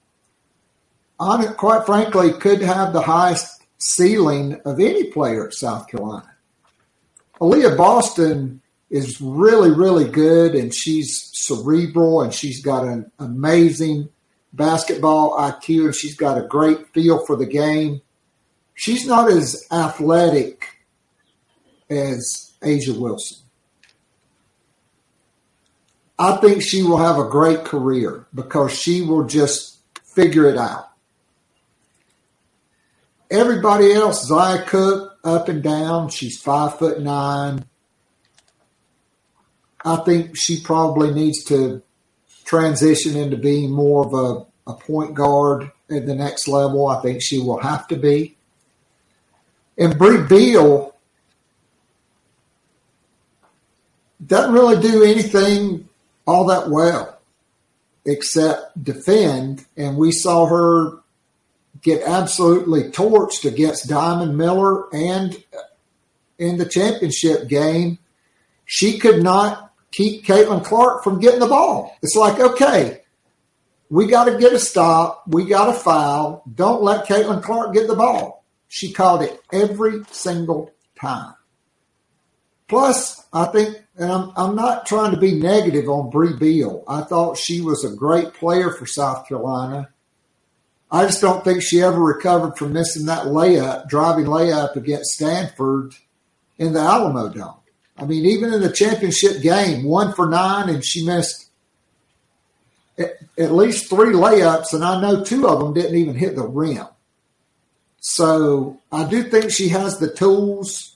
quite 1.19 1.85
frankly, 1.85 2.31
could 2.33 2.61
have 2.61 2.93
the 2.93 3.01
highest 3.01 3.63
ceiling 3.77 4.59
of 4.65 4.79
any 4.79 5.11
player 5.11 5.47
at 5.47 5.53
South 5.53 5.87
Carolina. 5.87 6.36
Aaliyah 7.39 7.77
Boston 7.77 8.61
is 8.89 9.19
really, 9.21 9.71
really 9.71 10.09
good, 10.09 10.55
and 10.55 10.73
she's 10.73 11.29
cerebral, 11.33 12.21
and 12.21 12.33
she's 12.33 12.63
got 12.63 12.85
an 12.85 13.11
amazing 13.19 14.09
basketball 14.53 15.37
IQ, 15.37 15.85
and 15.85 15.95
she's 15.95 16.15
got 16.15 16.37
a 16.37 16.47
great 16.47 16.93
feel 16.93 17.25
for 17.25 17.35
the 17.35 17.45
game. 17.45 18.01
She's 18.73 19.05
not 19.05 19.29
as 19.29 19.65
athletic 19.71 20.77
as 21.89 22.53
A'ja 22.61 22.97
Wilson. 22.97 23.37
I 26.19 26.37
think 26.37 26.63
she 26.63 26.81
will 26.81 26.97
have 26.97 27.19
a 27.19 27.29
great 27.29 27.63
career 27.63 28.25
because 28.33 28.77
she 28.77 29.01
will 29.01 29.25
just 29.25 29.77
figure 30.03 30.49
it 30.49 30.57
out. 30.57 30.89
Everybody 33.29 33.93
else, 33.93 34.25
Zia 34.25 34.63
Cooke, 34.63 35.16
up 35.27 35.49
and 35.49 35.61
down. 35.61 36.09
She's 36.09 36.41
five 36.41 36.79
foot 36.79 37.01
nine. 37.01 37.65
I 39.83 39.97
think 39.97 40.35
she 40.35 40.61
probably 40.61 41.11
needs 41.11 41.43
to 41.45 41.81
transition 42.45 43.15
into 43.15 43.37
being 43.37 43.71
more 43.71 44.05
of 44.05 44.13
a, 44.13 44.71
a 44.71 44.75
point 44.75 45.13
guard 45.13 45.71
at 45.91 46.05
the 46.05 46.15
next 46.15 46.47
level. 46.47 46.87
I 46.87 47.01
think 47.01 47.21
she 47.21 47.39
will 47.39 47.59
have 47.59 47.87
to 47.89 47.95
be. 47.95 48.37
And 49.77 49.97
Brea 49.97 50.23
Beal 50.23 50.95
doesn't 54.25 54.53
really 54.53 54.81
do 54.81 55.03
anything 55.03 55.87
all 56.25 56.45
that 56.45 56.69
well 56.69 57.19
except 58.05 58.83
defend. 58.83 59.65
And 59.75 59.97
we 59.97 60.11
saw 60.11 60.47
her 60.47 60.99
get 61.81 62.01
absolutely 62.03 62.83
torched 62.83 63.45
against 63.45 63.89
Diamond 63.89 64.37
Miller 64.37 64.93
and 64.93 65.41
in 66.37 66.57
the 66.57 66.65
championship 66.65 67.47
game. 67.47 67.99
She 68.65 68.99
could 68.99 69.23
not 69.23 69.71
keep 69.91 70.25
Caitlin 70.25 70.63
Clark 70.63 71.03
from 71.03 71.19
getting 71.19 71.39
the 71.39 71.47
ball. 71.47 71.95
It's 72.01 72.15
like, 72.15 72.39
okay, 72.39 73.01
we 73.89 74.07
got 74.07 74.25
to 74.25 74.37
get 74.37 74.53
a 74.53 74.59
stop. 74.59 75.23
We 75.27 75.45
got 75.45 75.67
to 75.67 75.73
foul. 75.73 76.43
Don't 76.53 76.83
let 76.83 77.07
Caitlin 77.07 77.41
Clark 77.41 77.73
get 77.73 77.87
the 77.87 77.95
ball. 77.95 78.43
She 78.67 78.91
called 78.91 79.21
it 79.21 79.41
every 79.51 80.03
single 80.11 80.71
time. 80.99 81.33
Plus, 82.67 83.25
I 83.31 83.45
think, 83.45 83.77
and 83.95 84.11
I'm, 84.11 84.31
I'm 84.35 84.55
not 84.55 84.85
trying 84.85 85.11
to 85.11 85.17
be 85.17 85.39
negative 85.39 85.87
on 85.87 86.09
Brea 86.09 86.33
Beal. 86.33 86.83
I 86.85 87.01
thought 87.01 87.37
she 87.37 87.61
was 87.61 87.85
a 87.85 87.95
great 87.95 88.33
player 88.33 88.71
for 88.71 88.85
South 88.85 89.27
Carolina. 89.27 89.89
I 90.89 91.05
just 91.05 91.21
don't 91.21 91.43
think 91.43 91.61
she 91.61 91.81
ever 91.81 91.99
recovered 91.99 92.57
from 92.57 92.73
missing 92.73 93.07
that 93.07 93.25
layup, 93.25 93.89
driving 93.89 94.25
layup 94.25 94.75
against 94.75 95.15
Stanford 95.15 95.93
in 96.57 96.73
the 96.73 96.79
Alamo 96.79 97.29
Dome. 97.29 97.55
I 97.97 98.05
mean, 98.05 98.25
even 98.25 98.53
in 98.53 98.61
the 98.61 98.71
championship 98.71 99.41
game, 99.41 99.83
one 99.83 100.13
for 100.13 100.29
nine, 100.29 100.69
and 100.69 100.85
she 100.85 101.05
missed 101.05 101.49
at 102.97 103.51
least 103.51 103.89
three 103.89 104.13
layups, 104.13 104.73
and 104.73 104.83
I 104.83 105.01
know 105.01 105.23
two 105.23 105.47
of 105.47 105.59
them 105.59 105.73
didn't 105.73 105.95
even 105.95 106.15
hit 106.15 106.35
the 106.35 106.47
rim. 106.47 106.87
So 107.99 108.79
I 108.91 109.07
do 109.07 109.23
think 109.23 109.51
she 109.51 109.69
has 109.69 109.99
the 109.99 110.11
tools. 110.11 110.95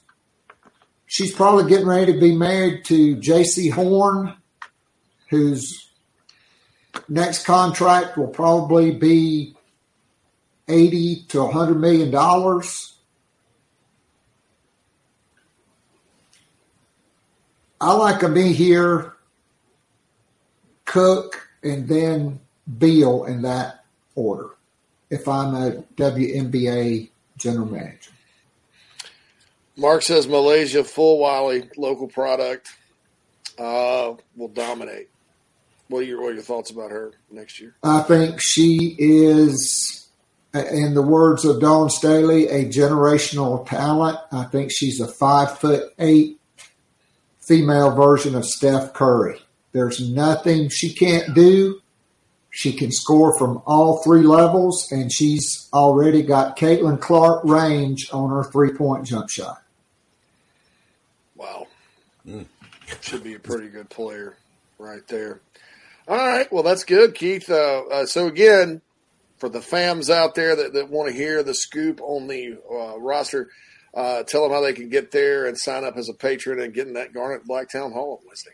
She's 1.05 1.34
probably 1.34 1.69
getting 1.69 1.88
ready 1.88 2.13
to 2.13 2.19
be 2.19 2.35
married 2.35 2.85
to 2.85 3.18
Jaycee 3.18 3.72
Horn, 3.72 4.34
whose 5.30 5.89
next 7.09 7.45
contract 7.45 8.18
will 8.18 8.27
probably 8.27 8.91
be 8.91 9.55
80 10.72 11.23
to 11.30 11.43
100 11.43 11.76
million 11.76 12.11
dollars. 12.11 12.95
I 17.80 17.93
like 17.93 18.19
to 18.19 18.30
be 18.30 18.53
here, 18.53 19.14
Cook, 20.85 21.48
and 21.64 21.88
then 21.88 22.39
Beal 22.77 23.26
in 23.26 23.41
that 23.41 23.84
order 24.15 24.52
if 25.10 25.27
I'm 25.27 25.56
a 25.56 25.84
WNBA 25.98 27.10
general 27.38 27.65
manager. 27.65 28.11
Mark 29.76 30.03
says 30.03 30.27
MiLaysia 30.27 30.84
Fulwiley 30.84 31.69
local 31.77 32.07
product 32.07 32.69
uh, 33.57 34.14
will 34.35 34.48
dominate. 34.48 35.10
What 35.88 35.99
are 35.99 36.03
your 36.03 36.22
what 36.22 36.31
are 36.31 36.34
your 36.34 36.43
thoughts 36.43 36.72
about 36.72 36.91
her 36.91 37.14
next 37.30 37.60
year? 37.60 37.76
I 37.84 38.02
think 38.02 38.39
she 38.41 38.95
is, 38.98 40.01
in 40.53 40.94
the 40.94 41.02
words 41.02 41.45
of 41.45 41.61
Dawn 41.61 41.90
Staley, 41.90 42.48
a 42.48 42.65
generational 42.65 43.65
talent. 43.68 44.18
I 44.32 44.44
think 44.45 44.72
she's 44.72 44.99
a 44.99 45.07
five 45.07 45.57
foot 45.60 45.94
eight 45.98 46.40
female 47.40 47.95
version 47.95 48.36
of 48.36 48.45
Steph 48.45 48.94
Curry. 48.94 49.40
There's 49.72 50.10
nothing 50.10 50.69
she 50.69 50.94
can't 50.94 51.34
do. 51.34 51.82
She 52.49 52.73
can 52.73 52.91
score 52.91 53.38
from 53.38 53.61
all 53.65 54.03
three 54.03 54.23
levels, 54.23 54.91
and 54.91 55.11
she's 55.11 55.69
already 55.72 56.22
got 56.22 56.57
Caitlin 56.57 56.99
Clark 56.99 57.45
range 57.45 58.10
on 58.11 58.30
her 58.30 58.44
three 58.44 58.73
point 58.73 59.06
jump 59.06 59.30
shot. 59.30 59.64
Wow. 61.38 61.68
Mm. 62.28 62.45
Should 62.99 63.23
be 63.23 63.36
a 63.36 63.40
pretty 63.40 63.69
good 63.69 63.90
player 63.90 64.36
right 64.78 65.07
there. 65.07 65.40
All 66.10 66.18
right. 66.18 66.52
Well, 66.52 66.64
that's 66.64 66.84
good, 66.84 67.15
Keith. 67.15 67.49
Uh, 67.49 67.84
uh, 67.86 68.06
so, 68.06 68.28
again, 68.28 68.82
for 69.41 69.49
the 69.49 69.59
fams 69.59 70.09
out 70.11 70.35
there 70.35 70.55
that, 70.55 70.73
that 70.73 70.89
want 70.91 71.09
to 71.09 71.15
hear 71.15 71.41
the 71.41 71.55
scoop 71.55 71.99
on 71.99 72.27
the 72.27 72.59
uh, 72.72 72.99
roster, 72.99 73.49
uh, 73.95 74.22
tell 74.22 74.43
them 74.43 74.51
how 74.51 74.61
they 74.61 74.72
can 74.72 74.88
get 74.88 75.09
there 75.09 75.47
and 75.47 75.57
sign 75.57 75.84
up 75.84 75.97
as 75.97 76.07
a 76.07 76.13
patron 76.13 76.61
and 76.61 76.76
get 76.76 76.88
in 76.88 76.93
that 76.93 77.11
Garnet 77.11 77.45
Blacktown 77.45 77.91
Hall 77.91 78.22
listing. 78.30 78.53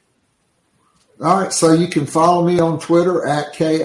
All 1.22 1.41
right, 1.41 1.51
so 1.51 1.73
you 1.73 1.89
can 1.89 2.05
follow 2.05 2.47
me 2.47 2.59
on 2.59 2.80
Twitter 2.80 3.27
at 3.27 3.51
K 3.51 3.84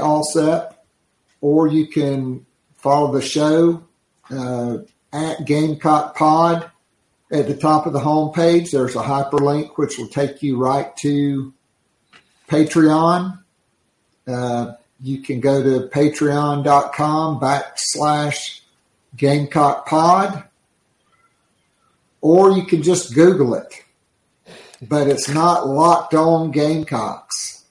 or 1.40 1.66
you 1.66 1.88
can 1.88 2.46
follow 2.76 3.12
the 3.12 3.20
show 3.20 3.82
uh, 4.30 4.78
at 5.12 5.44
Gamecock 5.44 6.16
Pod. 6.16 6.70
At 7.32 7.48
the 7.48 7.56
top 7.56 7.86
of 7.86 7.94
the 7.94 8.00
homepage, 8.00 8.70
there's 8.70 8.94
a 8.94 9.02
hyperlink 9.02 9.72
which 9.76 9.98
will 9.98 10.08
take 10.08 10.42
you 10.42 10.58
right 10.58 10.94
to 10.98 11.52
Patreon. 12.46 13.42
Uh, 14.28 14.72
you 15.02 15.18
can 15.18 15.40
go 15.40 15.62
to 15.62 15.88
patreon.com 15.88 17.40
backslash 17.40 18.60
Gamecock 19.16 19.86
Pod, 19.86 20.44
or 22.20 22.52
you 22.52 22.64
can 22.64 22.82
just 22.82 23.14
Google 23.14 23.54
it 23.54 23.82
but 24.88 25.08
it's 25.08 25.28
not 25.28 25.66
locked 25.66 26.14
on 26.14 26.50
Gamecocks, 26.50 27.64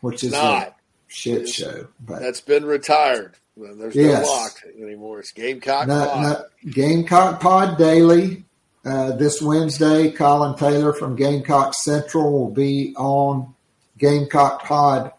which 0.00 0.24
is 0.24 0.32
not. 0.32 0.68
a 0.68 0.74
shit 1.06 1.48
show. 1.48 1.88
But 2.00 2.20
that's 2.20 2.40
been 2.40 2.64
retired. 2.64 3.36
There's 3.56 3.94
yes. 3.94 4.26
no 4.26 4.32
locked 4.32 4.64
anymore. 4.76 5.20
It's 5.20 5.30
Gamecock 5.30 5.86
not, 5.86 6.08
Pod. 6.08 6.22
Not 6.22 6.46
Gamecock 6.74 7.40
Pod 7.40 7.78
Daily. 7.78 8.44
Uh, 8.84 9.12
this 9.12 9.40
Wednesday, 9.40 10.10
Colin 10.10 10.58
Taylor 10.58 10.92
from 10.92 11.16
Gamecock 11.16 11.72
Central 11.72 12.30
will 12.32 12.50
be 12.50 12.94
on 12.96 13.54
Gamecock 13.96 14.64
Pod 14.64 15.12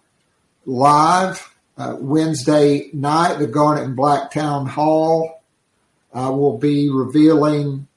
live. 0.65 1.51
Uh, 1.77 1.97
Wednesday 1.99 2.89
night, 2.93 3.37
the 3.37 3.47
Garnet 3.47 3.83
and 3.83 3.97
Black 3.97 4.31
Town 4.31 4.65
Hall 4.65 5.35
I 6.15 6.29
will 6.29 6.57
be 6.57 6.89
revealing 6.89 7.87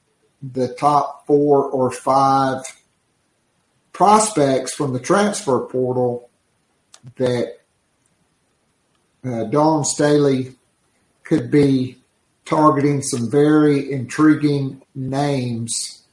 the 0.43 0.67
top 0.67 1.25
four 1.25 1.63
or 1.63 1.89
five 1.89 2.63
prospects 3.93 4.75
from 4.75 4.91
the 4.91 4.99
transfer 4.99 5.61
portal 5.61 6.29
that 7.15 7.59
uh, 9.23 9.45
Dawn 9.45 9.85
Staley 9.85 10.55
could 11.23 11.49
be 11.49 11.97
targeting 12.43 13.01
some 13.01 13.31
very 13.31 13.89
intriguing 13.89 14.81
names 14.93 16.03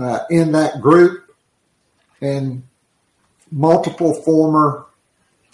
uh, 0.00 0.20
in 0.30 0.52
that 0.52 0.80
group 0.80 1.34
and 2.22 2.62
multiple 3.50 4.14
former 4.22 4.85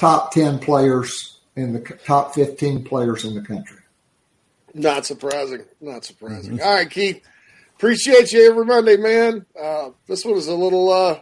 top 0.02 0.32
10 0.32 0.58
players 0.58 1.38
in 1.54 1.72
the 1.72 1.80
top 2.04 2.34
15 2.34 2.82
players 2.82 3.24
in 3.24 3.36
the 3.36 3.40
country. 3.40 3.78
Not 4.74 5.06
surprising. 5.06 5.64
Not 5.80 6.04
surprising. 6.04 6.54
Mm-hmm. 6.54 6.66
All 6.66 6.74
right, 6.74 6.90
Keith. 6.90 7.22
Appreciate 7.76 8.32
you 8.32 8.50
every 8.50 8.64
Monday, 8.64 8.96
man. 8.96 9.46
Uh, 9.60 9.90
this 10.08 10.24
one 10.24 10.36
is 10.36 10.48
a 10.48 10.54
little, 10.54 10.90
uh, 10.90 11.20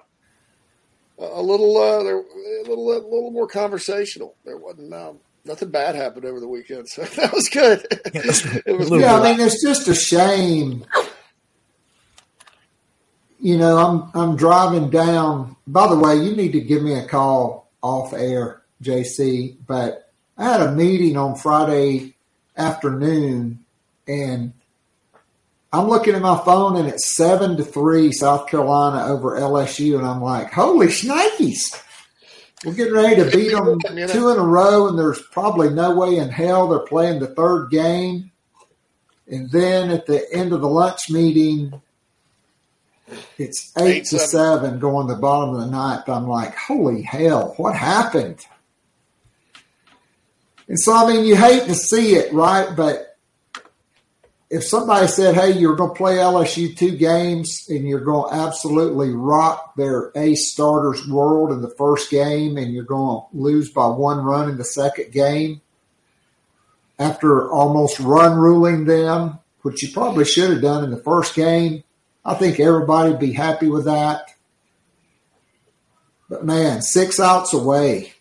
a 1.19 1.43
little, 1.43 1.77
uh, 1.77 2.01
a 2.01 2.69
little, 2.69 2.91
a 2.91 3.05
little 3.05 3.31
more 3.31 3.47
conversational. 3.47 4.35
There 4.47 4.57
wasn't 4.57 4.95
um, 4.95 5.19
nothing 5.45 5.69
bad 5.69 5.95
happened 5.95 6.25
over 6.25 6.41
the 6.41 6.49
weekend, 6.49 6.89
so 6.89 7.03
that 7.17 7.35
was 7.35 7.51
good. 7.51 7.87
it 7.91 8.79
was 8.79 8.91
yeah, 8.91 9.17
I 9.17 9.31
mean, 9.31 9.41
it's 9.47 9.63
just 9.63 9.89
a 9.89 9.95
shame. 9.95 10.87
You 13.39 13.59
know, 13.59 13.77
I'm 13.77 14.11
I'm 14.15 14.37
driving 14.37 14.89
down. 14.89 15.57
By 15.67 15.87
the 15.87 15.99
way, 15.99 16.17
you 16.17 16.35
need 16.35 16.53
to 16.53 16.61
give 16.63 16.83
me 16.83 16.95
a 16.95 17.07
call 17.07 17.71
off 17.83 18.13
air, 18.13 18.60
JC. 18.83 19.57
But 19.67 20.11
I 20.37 20.45
had 20.45 20.61
a 20.63 20.73
meeting 20.73 21.17
on 21.17 21.37
Friday 21.37 22.17
afternoon, 22.57 23.65
and 24.07 24.53
I'm 25.73 25.89
looking 25.89 26.15
at 26.15 26.23
my 26.23 26.39
phone, 26.45 26.77
and 26.77 26.89
it's 26.89 27.15
seven 27.15 27.57
to 27.57 27.65
three, 27.65 28.13
South 28.13 28.49
Carolina 28.49 29.13
over 29.13 29.39
LSU, 29.39 29.99
and 29.99 30.07
I'm 30.07 30.21
like, 30.21 30.53
holy 30.53 30.89
shnikes! 30.89 31.81
We're 32.65 32.75
getting 32.75 32.95
ready 32.95 33.17
to 33.17 33.31
beat 33.31 33.53
them 33.53 33.79
two 34.09 34.29
in 34.31 34.39
a 34.39 34.43
row, 34.43 34.89
and 34.89 34.99
there's 34.99 35.23
probably 35.23 35.71
no 35.71 35.95
way 35.95 36.17
in 36.17 36.29
hell 36.29 36.69
they're 36.69 36.81
playing 36.81 37.21
the 37.21 37.29
third 37.29 37.71
game. 37.71 38.33
And 39.29 39.51
then 39.51 39.91
at 39.91 40.07
the 40.07 40.27
end 40.33 40.53
of 40.53 40.61
the 40.61 40.69
lunch 40.69 41.09
meeting, 41.09 41.81
it's 43.39 43.73
eight, 43.79 43.85
eight 43.85 44.05
to 44.07 44.19
seven. 44.19 44.29
seven 44.29 44.79
going 44.79 45.07
the 45.07 45.15
bottom 45.15 45.55
of 45.55 45.61
the 45.61 45.69
ninth. 45.69 46.09
I'm 46.09 46.27
like, 46.27 46.55
holy 46.55 47.01
hell, 47.03 47.55
what 47.57 47.75
happened? 47.75 48.45
And 50.71 50.79
so, 50.79 50.95
I 50.95 51.13
mean, 51.13 51.25
you 51.25 51.35
hate 51.35 51.65
to 51.65 51.75
see 51.75 52.15
it, 52.15 52.33
right? 52.33 52.69
But 52.77 53.19
if 54.49 54.63
somebody 54.63 55.09
said, 55.09 55.35
"Hey, 55.35 55.51
you're 55.51 55.75
going 55.75 55.91
to 55.91 55.97
play 55.97 56.19
LSU 56.19 56.77
two 56.77 56.97
games 56.97 57.67
and 57.69 57.89
you're 57.89 58.05
going 58.05 58.31
to 58.31 58.37
absolutely 58.37 59.11
rock 59.11 59.75
their 59.75 60.13
ace 60.15 60.53
starters 60.53 61.09
world 61.09 61.51
in 61.51 61.61
the 61.61 61.75
first 61.77 62.09
game, 62.09 62.57
and 62.57 62.73
you're 62.73 62.85
going 62.85 63.21
to 63.21 63.37
lose 63.37 63.73
by 63.73 63.89
one 63.89 64.19
run 64.19 64.49
in 64.49 64.59
the 64.59 64.65
second 64.65 65.11
game," 65.11 65.61
after 67.01 67.51
almost 67.51 67.99
run 67.99 68.39
ruling 68.39 68.85
them, 68.85 69.41
which 69.63 69.83
you 69.83 69.93
probably 69.93 70.25
should 70.25 70.51
have 70.51 70.63
done 70.63 70.85
in 70.85 70.93
the 70.93 71.03
first 71.03 71.35
game, 71.35 71.83
I 72.25 72.35
think 72.35 72.61
everybody 72.61 73.11
would 73.11 73.19
be 73.19 73.33
happy 73.33 73.69
with 73.69 73.87
that. 73.87 74.23
But 76.29 76.45
man, 76.45 76.81
six 76.81 77.19
outs 77.19 77.53
away, 77.53 78.13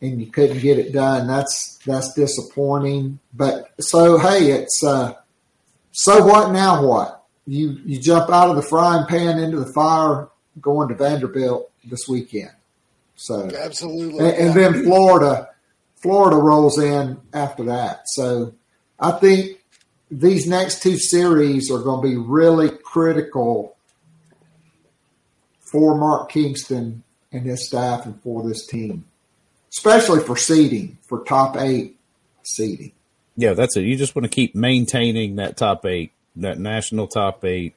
and 0.00 0.20
you 0.20 0.30
couldn't 0.30 0.60
get 0.60 0.78
it 0.78 0.92
done. 0.92 1.26
That's 1.26 1.78
that's 1.86 2.14
disappointing. 2.14 3.18
But 3.34 3.70
so 3.80 4.18
hey, 4.18 4.50
it's. 4.50 4.82
uh 4.84 5.14
so 5.98 6.26
what 6.26 6.52
now 6.52 6.86
what? 6.86 7.24
You 7.46 7.80
you 7.86 7.98
jump 7.98 8.30
out 8.30 8.50
of 8.50 8.56
the 8.56 8.62
frying 8.62 9.06
pan 9.06 9.38
into 9.38 9.58
the 9.58 9.72
fire 9.72 10.28
going 10.60 10.88
to 10.88 10.94
Vanderbilt 10.94 11.70
this 11.84 12.06
weekend. 12.06 12.50
So 13.16 13.50
absolutely, 13.56 14.18
and, 14.18 14.36
and 14.36 14.54
then 14.54 14.84
Florida, 14.84 15.48
Florida 15.96 16.36
rolls 16.36 16.78
in 16.78 17.18
after 17.32 17.64
that. 17.64 18.02
So 18.08 18.54
I 19.00 19.12
think 19.12 19.58
these 20.10 20.46
next 20.46 20.82
two 20.82 20.98
series 20.98 21.70
are 21.70 21.78
going 21.78 22.02
to 22.02 22.08
be 22.08 22.16
really 22.16 22.68
critical 22.68 23.76
for 25.60 25.96
Mark 25.96 26.30
Kingston 26.30 27.02
and 27.32 27.42
his 27.42 27.66
staff 27.66 28.04
and 28.04 28.20
for 28.22 28.46
this 28.46 28.66
team, 28.66 29.06
especially 29.76 30.20
for 30.20 30.36
seeding, 30.36 30.98
for 31.02 31.22
top 31.24 31.56
eight 31.58 31.98
seeding. 32.42 32.92
Yeah, 33.36 33.52
that's 33.52 33.76
it. 33.76 33.82
You 33.82 33.96
just 33.96 34.14
want 34.14 34.24
to 34.24 34.30
keep 34.30 34.54
maintaining 34.54 35.36
that 35.36 35.56
top 35.56 35.84
eight, 35.84 36.12
that 36.36 36.58
national 36.58 37.06
top 37.06 37.44
eight 37.44 37.74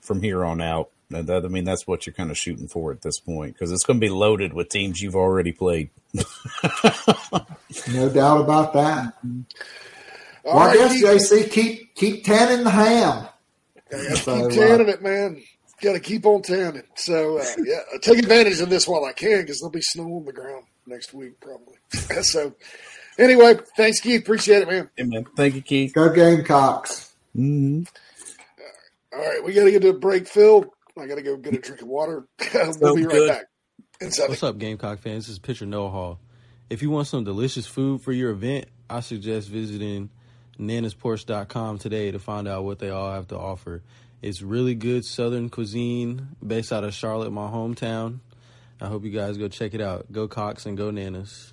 from 0.00 0.22
here 0.22 0.44
on 0.44 0.60
out. 0.60 0.90
That, 1.10 1.44
I 1.44 1.48
mean, 1.48 1.64
that's 1.64 1.86
what 1.88 2.06
you're 2.06 2.14
kind 2.14 2.30
of 2.30 2.38
shooting 2.38 2.68
for 2.68 2.92
at 2.92 3.02
this 3.02 3.18
point 3.18 3.54
because 3.54 3.72
it's 3.72 3.84
going 3.84 4.00
to 4.00 4.06
be 4.06 4.12
loaded 4.12 4.52
with 4.52 4.68
teams 4.68 5.00
you've 5.00 5.16
already 5.16 5.50
played. 5.50 5.90
no 6.14 8.08
doubt 8.08 8.40
about 8.40 8.72
that. 8.74 9.14
All 10.44 10.56
well, 10.56 10.66
right, 10.66 10.78
I 10.78 10.88
guess 10.98 11.02
JC 11.02 11.50
keep 11.50 11.94
keep 11.96 12.24
tanning 12.24 12.64
the 12.64 12.70
ham. 12.70 13.26
So, 14.18 14.48
keep 14.48 14.58
tanning 14.58 14.88
uh, 14.88 14.92
it, 14.92 15.02
man. 15.02 15.42
Got 15.82 15.94
to 15.94 16.00
keep 16.00 16.26
on 16.26 16.42
tanning. 16.42 16.82
So 16.94 17.38
uh, 17.38 17.44
yeah, 17.64 17.80
take 18.02 18.18
advantage 18.18 18.60
of 18.60 18.68
this 18.68 18.86
while 18.86 19.04
I 19.04 19.12
can 19.12 19.40
because 19.40 19.60
there'll 19.60 19.70
be 19.70 19.80
snow 19.80 20.16
on 20.16 20.24
the 20.24 20.32
ground 20.32 20.64
next 20.86 21.14
week 21.14 21.40
probably. 21.40 21.76
so 22.22 22.54
Anyway, 23.20 23.58
thanks, 23.76 24.00
Keith. 24.00 24.22
Appreciate 24.22 24.62
it, 24.62 24.68
man. 24.68 24.88
Amen. 24.98 25.26
Thank 25.36 25.54
you, 25.54 25.60
Keith. 25.60 25.92
Go 25.92 26.08
Gamecocks. 26.08 27.12
Mm-hmm. 27.36 27.82
All 29.12 29.18
right, 29.18 29.44
we 29.44 29.52
got 29.52 29.64
to 29.64 29.70
get 29.70 29.82
to 29.82 29.90
a 29.90 29.92
break, 29.92 30.26
Phil. 30.26 30.72
I 30.98 31.06
got 31.06 31.16
to 31.16 31.22
go 31.22 31.36
get 31.36 31.54
a 31.54 31.58
drink 31.58 31.82
of 31.82 31.88
water. 31.88 32.26
we'll 32.80 32.96
be 32.96 33.04
right 33.04 33.12
good. 33.12 33.28
back. 33.28 33.44
What's 34.00 34.42
up, 34.42 34.56
Gamecock 34.56 35.00
fans? 35.00 35.26
This 35.26 35.34
is 35.34 35.38
Pitcher 35.38 35.66
Noah 35.66 35.90
Hall. 35.90 36.18
If 36.70 36.80
you 36.80 36.88
want 36.88 37.08
some 37.08 37.24
delicious 37.24 37.66
food 37.66 38.00
for 38.00 38.12
your 38.12 38.30
event, 38.30 38.66
I 38.88 39.00
suggest 39.00 39.48
visiting 39.48 40.08
nanasporch.com 40.58 41.78
today 41.78 42.10
to 42.12 42.18
find 42.18 42.48
out 42.48 42.64
what 42.64 42.78
they 42.78 42.88
all 42.88 43.12
have 43.12 43.28
to 43.28 43.38
offer. 43.38 43.82
It's 44.22 44.42
really 44.42 44.74
good 44.74 45.06
Southern 45.06 45.48
cuisine 45.48 46.36
based 46.46 46.72
out 46.72 46.84
of 46.84 46.92
Charlotte, 46.92 47.30
my 47.30 47.48
hometown. 47.48 48.18
I 48.78 48.86
hope 48.86 49.04
you 49.04 49.10
guys 49.10 49.38
go 49.38 49.48
check 49.48 49.72
it 49.72 49.80
out. 49.80 50.12
Go 50.12 50.28
Cox 50.28 50.66
and 50.66 50.76
go 50.76 50.90
Nanas. 50.90 51.52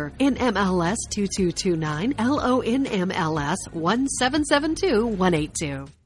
in 0.19 0.35
NMLS 0.35 0.97
2229, 1.09 2.13
LONMLS 2.13 3.57
1772182. 3.73 6.00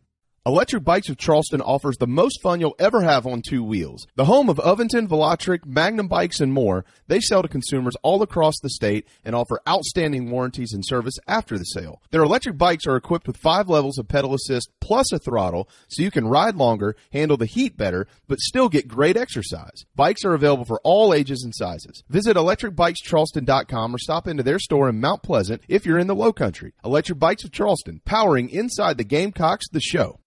Electric 0.47 0.83
Bikes 0.83 1.09
of 1.09 1.17
Charleston 1.17 1.59
offers 1.59 1.97
the 1.97 2.05
most 2.05 2.39
fun 2.43 2.59
you'll 2.59 2.75
ever 2.77 3.01
have 3.01 3.25
on 3.25 3.41
two 3.41 3.63
wheels. 3.63 4.05
The 4.15 4.25
home 4.25 4.47
of 4.47 4.57
Aventon, 4.57 5.07
Velotric, 5.07 5.65
Magnum 5.65 6.07
Bikes, 6.07 6.39
and 6.39 6.53
more, 6.53 6.85
they 7.07 7.19
sell 7.19 7.41
to 7.41 7.47
consumers 7.47 7.95
all 8.03 8.21
across 8.21 8.53
the 8.61 8.69
state 8.69 9.07
and 9.23 9.35
offer 9.35 9.59
outstanding 9.67 10.29
warranties 10.29 10.71
and 10.71 10.85
service 10.85 11.15
after 11.27 11.57
the 11.57 11.63
sale. 11.63 11.99
Their 12.11 12.21
electric 12.21 12.59
bikes 12.59 12.85
are 12.85 12.95
equipped 12.95 13.25
with 13.25 13.37
five 13.37 13.69
levels 13.69 13.97
of 13.97 14.07
pedal 14.07 14.35
assist 14.35 14.69
plus 14.79 15.11
a 15.11 15.17
throttle 15.17 15.67
so 15.87 16.03
you 16.03 16.11
can 16.11 16.27
ride 16.27 16.57
longer, 16.57 16.95
handle 17.11 17.37
the 17.37 17.47
heat 17.47 17.75
better, 17.75 18.05
but 18.27 18.37
still 18.39 18.69
get 18.69 18.87
great 18.87 19.17
exercise. 19.17 19.85
Bikes 19.95 20.23
are 20.23 20.35
available 20.35 20.65
for 20.65 20.79
all 20.83 21.11
ages 21.11 21.41
and 21.43 21.55
sizes. 21.55 22.03
Visit 22.07 22.37
electricbikescharleston.com 22.37 23.95
or 23.95 23.97
stop 23.97 24.27
into 24.27 24.43
their 24.43 24.59
store 24.59 24.89
in 24.89 25.01
Mount 25.01 25.23
Pleasant 25.23 25.63
if 25.67 25.87
you're 25.87 25.97
in 25.97 26.05
the 26.05 26.13
low 26.13 26.31
country. 26.31 26.75
Electric 26.83 27.17
Bikes 27.17 27.43
of 27.43 27.51
Charleston, 27.51 27.99
powering 28.05 28.51
inside 28.51 28.99
the 28.99 29.03
Gamecocks, 29.03 29.67
the 29.71 29.81
show. 29.81 30.19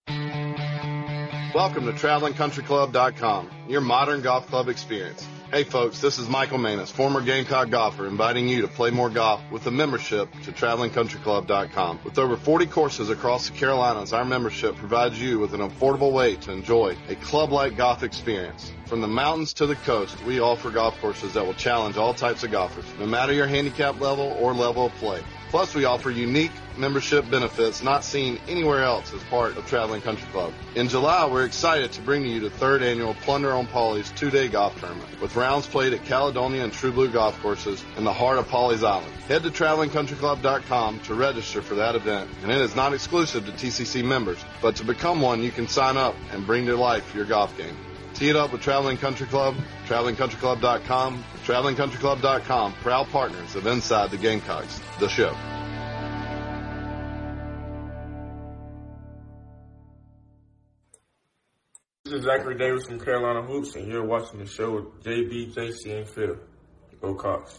Welcome 1.55 1.87
to 1.87 1.93
TravelingCountryClub.com, 1.93 3.51
your 3.69 3.81
modern 3.81 4.21
golf 4.21 4.47
club 4.49 4.69
experience. 4.69 5.27
Hey 5.51 5.65
folks, 5.65 5.99
this 5.99 6.19
is 6.19 6.29
Michael 6.29 6.59
Manis, 6.59 6.91
former 6.91 7.23
Gamecock 7.23 7.71
golfer, 7.71 8.07
inviting 8.07 8.49
you 8.49 8.61
to 8.63 8.69
play 8.69 8.91
more 8.91 9.09
golf 9.09 9.41
with 9.51 9.67
a 9.67 9.71
membership 9.71 10.31
to 10.45 10.53
TravelingCountryClub.com. 10.53 12.01
With 12.05 12.19
over 12.19 12.37
40 12.37 12.67
courses 12.67 13.09
across 13.09 13.49
the 13.49 13.57
Carolinas, 13.57 14.13
our 14.13 14.27
membership 14.27 14.77
provides 14.77 15.19
you 15.19 15.39
with 15.39 15.55
an 15.55 15.61
affordable 15.61 16.13
way 16.13 16.37
to 16.37 16.53
enjoy 16.53 16.95
a 17.09 17.15
club-like 17.15 17.79
golf 17.79 18.03
experience. 18.03 18.71
From 18.85 19.01
the 19.01 19.09
mountains 19.09 19.55
to 19.55 19.67
the 19.67 19.77
coast, 19.77 20.23
we 20.25 20.41
offer 20.41 20.71
golf 20.71 21.01
courses 21.01 21.33
that 21.33 21.47
will 21.47 21.55
challenge 21.55 21.97
all 21.97 22.13
types 22.13 22.45
of 22.45 22.51
golfers, 22.51 22.85
no 23.01 23.07
matter 23.07 23.33
your 23.33 23.47
handicap 23.47 23.99
level 24.01 24.37
or 24.39 24.53
level 24.53 24.87
of 24.87 24.93
play. 24.97 25.23
Plus, 25.51 25.75
we 25.75 25.87
offer 25.87 26.11
unique 26.11 26.53
membership 26.77 27.29
benefits 27.31 27.83
not 27.83 28.05
seen 28.05 28.39
anywhere 28.49 28.83
else 28.83 29.13
as 29.15 29.23
part 29.25 29.57
of 29.57 29.67
Traveling 29.67 30.03
Country 30.03 30.29
Club. 30.31 30.53
In 30.75 30.89
July, 30.89 31.27
we're 31.27 31.45
excited 31.45 31.91
to 31.93 32.03
bring 32.03 32.23
to 32.23 32.29
you 32.29 32.41
the 32.41 32.51
third 32.51 32.83
annual 32.83 33.15
Plunder 33.15 33.53
on 33.53 33.67
Pawleys 33.67 34.15
two-day 34.15 34.49
golf 34.49 34.79
tournament 34.79 35.21
with 35.21 35.37
rounds 35.37 35.67
played 35.67 35.95
at 35.95 36.05
Caledonia 36.05 36.63
and 36.63 36.73
True 36.73 36.93
Blue 36.93 37.11
golf 37.11 37.41
courses 37.41 37.83
in 37.97 38.05
the 38.05 38.13
heart 38.13 38.39
of 38.39 38.47
Pawleys 38.49 38.85
Island. 38.85 39.13
Head 39.27 39.43
to 39.43 39.51
travelingcountryclub.com 39.51 41.01
to 41.01 41.15
register 41.15 41.63
for 41.63 41.77
that 41.77 41.95
event, 41.95 42.31
and 42.43 42.53
it 42.53 42.61
is 42.61 42.77
not 42.77 42.93
exclusive 42.93 43.47
to 43.47 43.53
TCC 43.53 44.05
members, 44.05 44.39
but 44.61 44.77
to 44.77 44.85
become 44.85 45.21
one, 45.21 45.43
you 45.43 45.51
can 45.51 45.67
sign 45.67 45.97
up 45.97 46.15
and 46.33 46.47
bring 46.47 46.67
to 46.67 46.77
life 46.77 47.15
your 47.15 47.25
golf 47.25 47.57
game. 47.57 47.77
Tee 48.19 48.31
it 48.31 48.35
up 48.35 48.51
with 48.51 48.63
Traveling 48.63 48.97
Country 48.97 49.29
Club, 49.29 49.55
travelingcountryclub.com, 49.87 51.23
travelingcountryclub.com, 51.45 52.73
proud 52.73 53.07
partners 53.11 53.55
of 53.55 53.65
Inside 53.69 54.11
the 54.11 54.17
Gamecocks, 54.17 54.81
the 54.99 55.09
show. 55.09 55.33
This 62.07 62.15
is 62.15 62.25
Zachary 62.25 62.59
Davis 62.59 62.87
from 62.89 62.99
Carolina 62.99 63.43
Hoops, 63.43 63.77
and 63.77 63.87
you're 63.87 64.05
watching 64.05 64.41
the 64.41 64.47
show 64.47 64.73
with 64.73 65.05
JB, 65.05 65.55
JC, 65.55 65.99
and 65.99 66.09
Phil. 66.09 66.39
Go 67.01 67.15
Cox. 67.15 67.57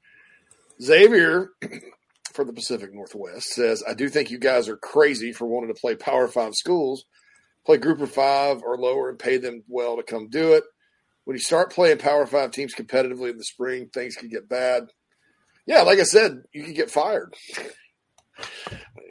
Xavier 0.81 1.49
from 2.33 2.47
the 2.47 2.53
Pacific 2.53 2.95
Northwest 2.95 3.49
says, 3.49 3.83
I 3.87 3.95
do 3.95 4.09
think 4.09 4.31
you 4.31 4.39
guys 4.39 4.69
are 4.69 4.77
crazy 4.77 5.33
for 5.33 5.47
wanting 5.47 5.75
to 5.75 5.81
play 5.81 5.97
Power 5.97 6.29
Five 6.29 6.55
schools, 6.55 7.05
play 7.67 7.79
Group 7.79 8.01
of 8.01 8.13
Five 8.13 8.63
or 8.63 8.79
lower, 8.79 9.11
and 9.11 9.19
pay 9.19 9.39
them 9.39 9.65
well 9.69 9.97
to 9.97 10.05
come 10.05 10.29
do 10.29 10.53
it. 10.53 10.63
When 11.25 11.37
you 11.37 11.41
start 11.41 11.73
playing 11.73 11.99
Power 11.99 12.27
Five 12.27 12.53
teams 12.53 12.75
competitively 12.75 13.31
in 13.31 13.37
the 13.37 13.45
spring, 13.45 13.91
things 13.93 14.17
could 14.17 14.31
get 14.31 14.49
bad. 14.49 14.85
Yeah, 15.67 15.83
like 15.83 15.99
I 15.99 16.05
said, 16.05 16.43
you 16.53 16.65
could 16.65 16.75
get 16.75 16.91
fired. 16.91 17.35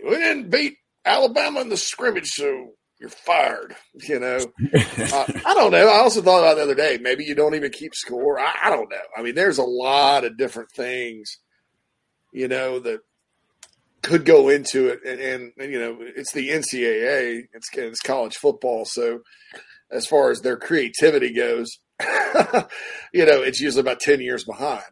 we 0.03 0.15
didn't 0.15 0.49
beat 0.49 0.77
Alabama 1.05 1.61
in 1.61 1.69
the 1.69 1.77
scrimmage, 1.77 2.27
so 2.27 2.73
you're 2.99 3.09
fired. 3.09 3.75
You 3.93 4.19
know, 4.19 4.37
uh, 4.73 5.25
I 5.45 5.53
don't 5.53 5.71
know. 5.71 5.87
I 5.87 5.99
also 5.99 6.21
thought 6.21 6.39
about 6.39 6.55
the 6.55 6.63
other 6.63 6.75
day. 6.75 6.99
Maybe 7.01 7.23
you 7.25 7.35
don't 7.35 7.55
even 7.55 7.71
keep 7.71 7.95
score. 7.95 8.39
I, 8.39 8.53
I 8.63 8.69
don't 8.69 8.89
know. 8.89 8.97
I 9.17 9.21
mean, 9.21 9.35
there's 9.35 9.57
a 9.57 9.63
lot 9.63 10.23
of 10.23 10.37
different 10.37 10.69
things, 10.71 11.37
you 12.31 12.47
know, 12.47 12.79
that 12.79 12.99
could 14.03 14.25
go 14.25 14.49
into 14.49 14.87
it, 14.87 14.99
and, 15.05 15.19
and, 15.19 15.51
and 15.57 15.71
you 15.71 15.79
know, 15.79 15.97
it's 15.99 16.31
the 16.31 16.49
NCAA. 16.49 17.43
It's 17.53 17.69
it's 17.73 18.01
college 18.01 18.35
football, 18.35 18.85
so 18.85 19.21
as 19.91 20.05
far 20.05 20.31
as 20.31 20.41
their 20.41 20.57
creativity 20.57 21.33
goes, 21.33 21.79
you 23.13 23.25
know, 23.25 23.41
it's 23.41 23.59
usually 23.59 23.81
about 23.81 23.99
ten 23.99 24.21
years 24.21 24.43
behind. 24.43 24.83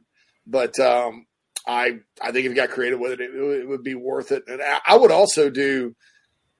But 0.45 0.79
um, 0.79 1.25
I 1.69 1.99
I 2.19 2.31
think 2.31 2.45
if 2.45 2.51
you 2.51 2.55
got 2.55 2.71
creative 2.71 2.99
with 2.99 3.11
it, 3.11 3.21
it, 3.21 3.29
it 3.29 3.67
would 3.67 3.83
be 3.83 3.93
worth 3.93 4.31
it. 4.31 4.43
And 4.47 4.59
I, 4.61 4.79
I 4.87 4.97
would 4.97 5.11
also 5.11 5.51
do. 5.51 5.95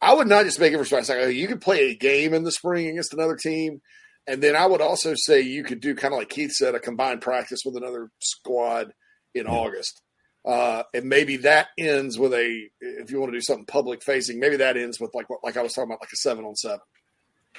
I 0.01 0.13
would 0.13 0.27
not 0.27 0.45
just 0.45 0.59
make 0.59 0.71
it 0.71 0.77
for 0.77 0.85
strikes. 0.85 1.09
Like, 1.09 1.35
you 1.35 1.47
could 1.47 1.61
play 1.61 1.89
a 1.89 1.95
game 1.95 2.33
in 2.33 2.43
the 2.43 2.51
spring 2.51 2.87
against 2.87 3.13
another 3.13 3.35
team, 3.35 3.81
and 4.27 4.41
then 4.41 4.55
I 4.55 4.67
would 4.67 4.81
also 4.81 5.13
say 5.15 5.41
you 5.41 5.63
could 5.63 5.81
do 5.81 5.95
kind 5.95 6.13
of 6.13 6.19
like 6.19 6.29
Keith 6.29 6.51
said, 6.51 6.75
a 6.75 6.79
combined 6.79 7.21
practice 7.21 7.61
with 7.65 7.75
another 7.75 8.09
squad 8.19 8.93
in 9.33 9.47
August. 9.47 10.01
Uh, 10.45 10.83
and 10.93 11.05
maybe 11.05 11.37
that 11.37 11.67
ends 11.77 12.17
with 12.17 12.33
a 12.33 12.69
if 12.79 13.11
you 13.11 13.19
want 13.19 13.31
to 13.31 13.37
do 13.37 13.41
something 13.41 13.65
public 13.65 14.03
facing, 14.03 14.39
maybe 14.39 14.57
that 14.57 14.77
ends 14.77 14.99
with 14.99 15.13
like 15.15 15.29
what 15.29 15.43
like 15.43 15.57
I 15.57 15.63
was 15.63 15.73
talking 15.73 15.89
about, 15.89 16.01
like 16.01 16.13
a 16.13 16.17
seven 16.17 16.45
on 16.45 16.55
seven. 16.55 16.79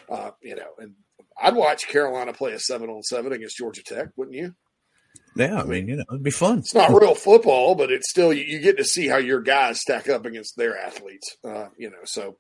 Uh, 0.09 0.31
you 0.41 0.55
know, 0.55 0.71
and 0.79 0.95
I'd 1.41 1.57
watch 1.57 1.89
Carolina 1.89 2.33
play 2.33 2.53
a 2.53 2.61
seven 2.61 2.89
on 2.89 3.03
seven 3.03 3.33
against 3.33 3.57
Georgia 3.57 3.83
Tech, 3.83 4.09
wouldn't 4.17 4.37
you? 4.37 4.55
Yeah, 5.37 5.61
I 5.61 5.65
mean, 5.65 5.87
you 5.89 5.97
know, 5.97 6.05
it'd 6.11 6.23
be 6.25 6.31
fun. 6.33 6.59
It's 6.59 6.75
not 6.75 6.91
real 6.91 7.15
football, 7.15 7.75
but 7.75 7.91
it's 7.93 8.11
still 8.11 8.33
you, 8.33 8.43
you 8.43 8.59
get 8.59 8.77
to 8.79 8.85
see 8.85 9.07
how 9.07 9.17
your 9.19 9.41
guys 9.41 9.81
stack 9.81 10.09
up 10.09 10.27
against 10.27 10.57
their 10.57 10.77
athletes. 10.77 11.37
Uh, 11.45 11.69
you 11.79 11.89
know, 11.89 11.99
so 12.05 12.37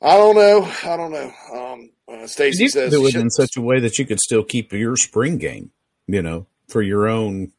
I 0.00 0.16
don't 0.16 0.34
know. 0.34 0.70
I 0.84 0.96
don't 0.96 1.12
know. 1.12 1.32
Um, 1.54 1.90
uh, 2.08 2.26
Stacy 2.26 2.64
you 2.64 2.68
says 2.70 2.90
do 2.90 3.06
it 3.06 3.14
in 3.14 3.30
such 3.30 3.56
a 3.56 3.60
way 3.60 3.80
that 3.80 3.98
you 3.98 4.06
could 4.06 4.18
still 4.20 4.44
keep 4.44 4.72
your 4.72 4.96
spring 4.96 5.36
game, 5.36 5.70
you 6.06 6.22
know, 6.22 6.46
for 6.68 6.80
your 6.82 7.06
own 7.06 7.52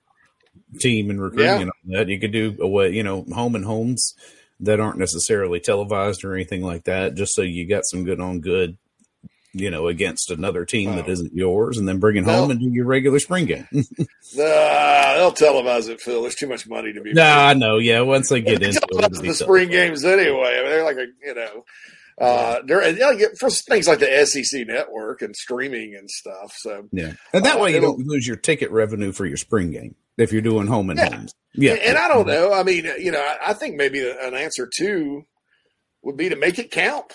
team 0.80 1.10
and 1.10 1.22
recruiting 1.22 1.46
Yeah. 1.46 1.60
and 1.62 1.70
all 1.70 1.98
that. 1.98 2.08
You 2.10 2.20
could 2.20 2.32
do 2.32 2.58
away, 2.60 2.90
you 2.92 3.04
know, 3.04 3.26
home 3.32 3.56
and 3.56 3.66
homes 3.66 4.16
that 4.60 4.80
aren't 4.80 4.98
necessarily 4.98 5.60
televised 5.60 6.24
or 6.26 6.34
anything 6.34 6.64
like 6.64 6.86
that, 6.86 7.16
just 7.16 7.34
so 7.36 7.42
you 7.44 7.68
got 7.68 7.84
some 7.86 8.04
good 8.04 8.20
on 8.20 8.42
good, 8.42 8.78
you 9.54 9.70
know, 9.72 9.88
against 9.88 10.30
another 10.32 10.64
team 10.66 10.96
that 10.96 11.08
isn't 11.10 11.34
yours, 11.34 11.78
and 11.78 11.88
then 11.88 12.00
bring 12.00 12.18
it 12.18 12.24
home 12.26 12.52
and 12.52 12.60
do 12.60 12.70
your 12.72 12.86
regular 12.86 13.20
spring 13.20 13.46
game. 13.46 13.68
Nah, 14.36 15.16
they'll 15.16 15.32
televise 15.32 15.90
it, 15.90 16.00
Phil. 16.02 16.22
There's 16.22 16.36
too 16.36 16.48
much 16.48 16.68
money 16.68 16.94
to 16.94 17.02
be. 17.02 17.14
nah, 17.14 17.48
I 17.48 17.54
know. 17.56 17.78
Yeah, 17.78 18.02
once 18.02 18.30
they 18.30 18.42
get 18.42 18.60
They 18.62 18.68
into 18.68 18.78
it, 18.78 18.90
televise 18.92 19.06
it'll 19.06 19.22
be 19.24 19.28
the 19.30 19.34
spring 19.34 19.70
games 19.70 20.06
anyway. 20.06 20.58
I 20.60 20.62
mean, 20.62 20.70
they're 20.70 20.84
like 20.84 20.98
a 20.98 21.08
you 21.26 21.34
know, 21.34 21.66
uh, 22.22 22.60
they're 22.66 22.90
yeah, 22.92 23.14
get- 23.16 23.38
for 23.40 23.50
things 23.50 23.88
like 23.88 24.00
the 24.00 24.26
SEC 24.26 24.68
network 24.68 25.22
and 25.24 25.36
streaming 25.36 25.96
and 25.96 26.10
stuff. 26.10 26.54
So 26.58 26.88
Yeah, 26.92 27.14
and 27.34 27.44
that 27.46 27.58
Uh, 27.58 27.64
way 27.64 27.74
you 27.74 27.82
don't 27.82 28.06
lose 28.06 28.28
your 28.28 28.38
ticket 28.38 28.70
revenue 28.72 29.12
for 29.12 29.26
your 29.26 29.38
spring 29.38 29.72
game 29.72 29.96
if 30.18 30.32
you're 30.32 30.42
doing 30.44 30.68
home 30.68 30.90
and 30.92 31.00
Yeah. 31.00 31.16
homes. 31.16 31.34
Yeah, 31.56 31.72
and, 31.72 31.82
and 31.82 31.98
I 31.98 32.08
don't 32.08 32.28
know. 32.28 32.54
I 32.54 32.62
mean, 32.62 32.86
you 33.00 33.12
know, 33.12 33.20
I, 33.22 33.50
I 33.50 33.54
think 33.54 33.76
maybe 33.78 34.08
an 34.08 34.36
answer 34.36 34.70
too 34.72 35.24
would 36.04 36.18
be 36.18 36.30
to 36.30 36.36
make 36.36 36.60
it 36.60 36.70
count. 36.70 37.14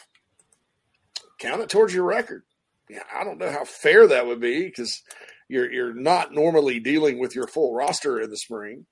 Count 1.45 1.61
it 1.61 1.69
towards 1.69 1.93
your 1.93 2.05
record. 2.05 2.43
Yeah, 2.89 3.03
I 3.15 3.25
don't 3.25 3.39
know 3.39 3.51
how 3.51 3.65
fair 3.65 4.07
that 4.09 4.27
would 4.27 4.41
be 4.41 4.65
because 4.65 5.03
you're 5.49 5.71
you're 5.71 5.95
not 5.95 6.33
normally 6.33 6.81
dealing 6.81 7.19
with 7.19 7.35
your 7.35 7.47
full 7.47 7.75
roster 7.75 8.21
in 8.21 8.31
the 8.31 8.37
spring. 8.37 8.87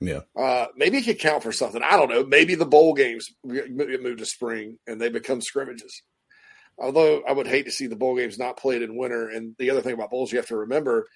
Yeah. 0.00 0.22
Uh, 0.36 0.66
maybe 0.76 0.98
it 0.98 1.04
could 1.04 1.20
count 1.20 1.44
for 1.44 1.52
something. 1.52 1.80
I 1.82 1.96
don't 1.96 2.10
know. 2.10 2.24
Maybe 2.24 2.56
the 2.56 2.66
bowl 2.66 2.94
games 2.94 3.32
get 3.46 3.76
get 3.76 4.02
moved 4.02 4.18
to 4.18 4.26
spring 4.26 4.78
and 4.86 5.00
they 5.00 5.10
become 5.10 5.40
scrimmages. 5.40 6.02
Although 6.76 7.22
I 7.22 7.32
would 7.32 7.46
hate 7.46 7.66
to 7.66 7.70
see 7.70 7.86
the 7.86 7.96
bowl 7.96 8.16
games 8.16 8.38
not 8.38 8.56
played 8.56 8.82
in 8.82 8.96
winter. 8.96 9.28
And 9.28 9.54
the 9.58 9.70
other 9.70 9.82
thing 9.82 9.94
about 9.94 10.10
bowls 10.10 10.32
you 10.32 10.38
have 10.38 10.48
to 10.48 10.56
remember 10.56 11.06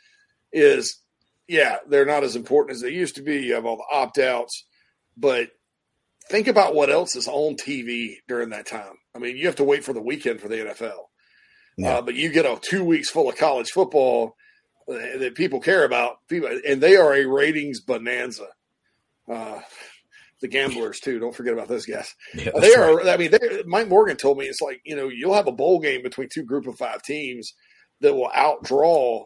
is, 0.53 1.01
yeah, 1.49 1.79
they're 1.89 2.05
not 2.07 2.23
as 2.23 2.37
important 2.37 2.77
as 2.77 2.83
they 2.83 2.91
used 2.91 3.17
to 3.17 3.23
be. 3.23 3.43
You 3.43 3.55
have 3.55 3.67
all 3.67 3.77
the 3.77 3.97
opt 3.97 4.19
outs, 4.19 4.65
but 5.17 5.51
think 6.29 6.47
about 6.47 6.75
what 6.75 6.91
else 6.91 7.17
is 7.17 7.27
on 7.27 7.57
TV 7.57 8.17
during 8.29 8.51
that 8.51 8.67
time. 8.67 8.95
I 9.17 9.19
mean, 9.19 9.37
you 9.37 9.47
have 9.47 9.57
to 9.57 9.65
wait 9.65 9.83
for 9.83 9.93
the 9.93 10.03
weekend 10.03 10.41
for 10.41 10.49
the 10.49 10.57
NFL, 10.57 10.99
yeah. 11.79 11.99
uh, 11.99 12.03
but 12.03 12.15
you 12.15 12.31
get 12.31 12.45
a 12.45 12.59
two 12.61 12.85
weeks 12.85 13.11
full 13.11 13.29
of 13.29 13.37
college 13.37 13.71
football 13.71 14.37
that 14.87 15.35
people 15.35 15.61
care 15.61 15.85
about, 15.85 16.19
and 16.31 16.81
they 16.81 16.97
are 16.97 17.15
a 17.15 17.25
ratings 17.25 17.81
bonanza. 17.81 18.49
Uh, 19.29 19.61
the 20.41 20.49
gamblers 20.49 21.01
too. 21.01 21.19
Don't 21.19 21.35
forget 21.35 21.55
about 21.55 21.69
those 21.69 21.87
guys. 21.87 22.15
Yeah, 22.35 22.51
they 22.61 22.75
are. 22.75 22.97
Right. 22.97 23.09
I 23.09 23.17
mean, 23.17 23.33
Mike 23.67 23.89
Morgan 23.89 24.17
told 24.17 24.39
me 24.39 24.45
it's 24.45 24.61
like 24.61 24.81
you 24.85 24.95
know 24.95 25.09
you'll 25.09 25.35
have 25.35 25.49
a 25.49 25.53
bowl 25.53 25.81
game 25.81 26.03
between 26.03 26.29
two 26.33 26.45
group 26.45 26.67
of 26.67 26.77
five 26.77 27.03
teams 27.03 27.55
that 28.01 28.15
will 28.15 28.31
outdraw 28.37 29.25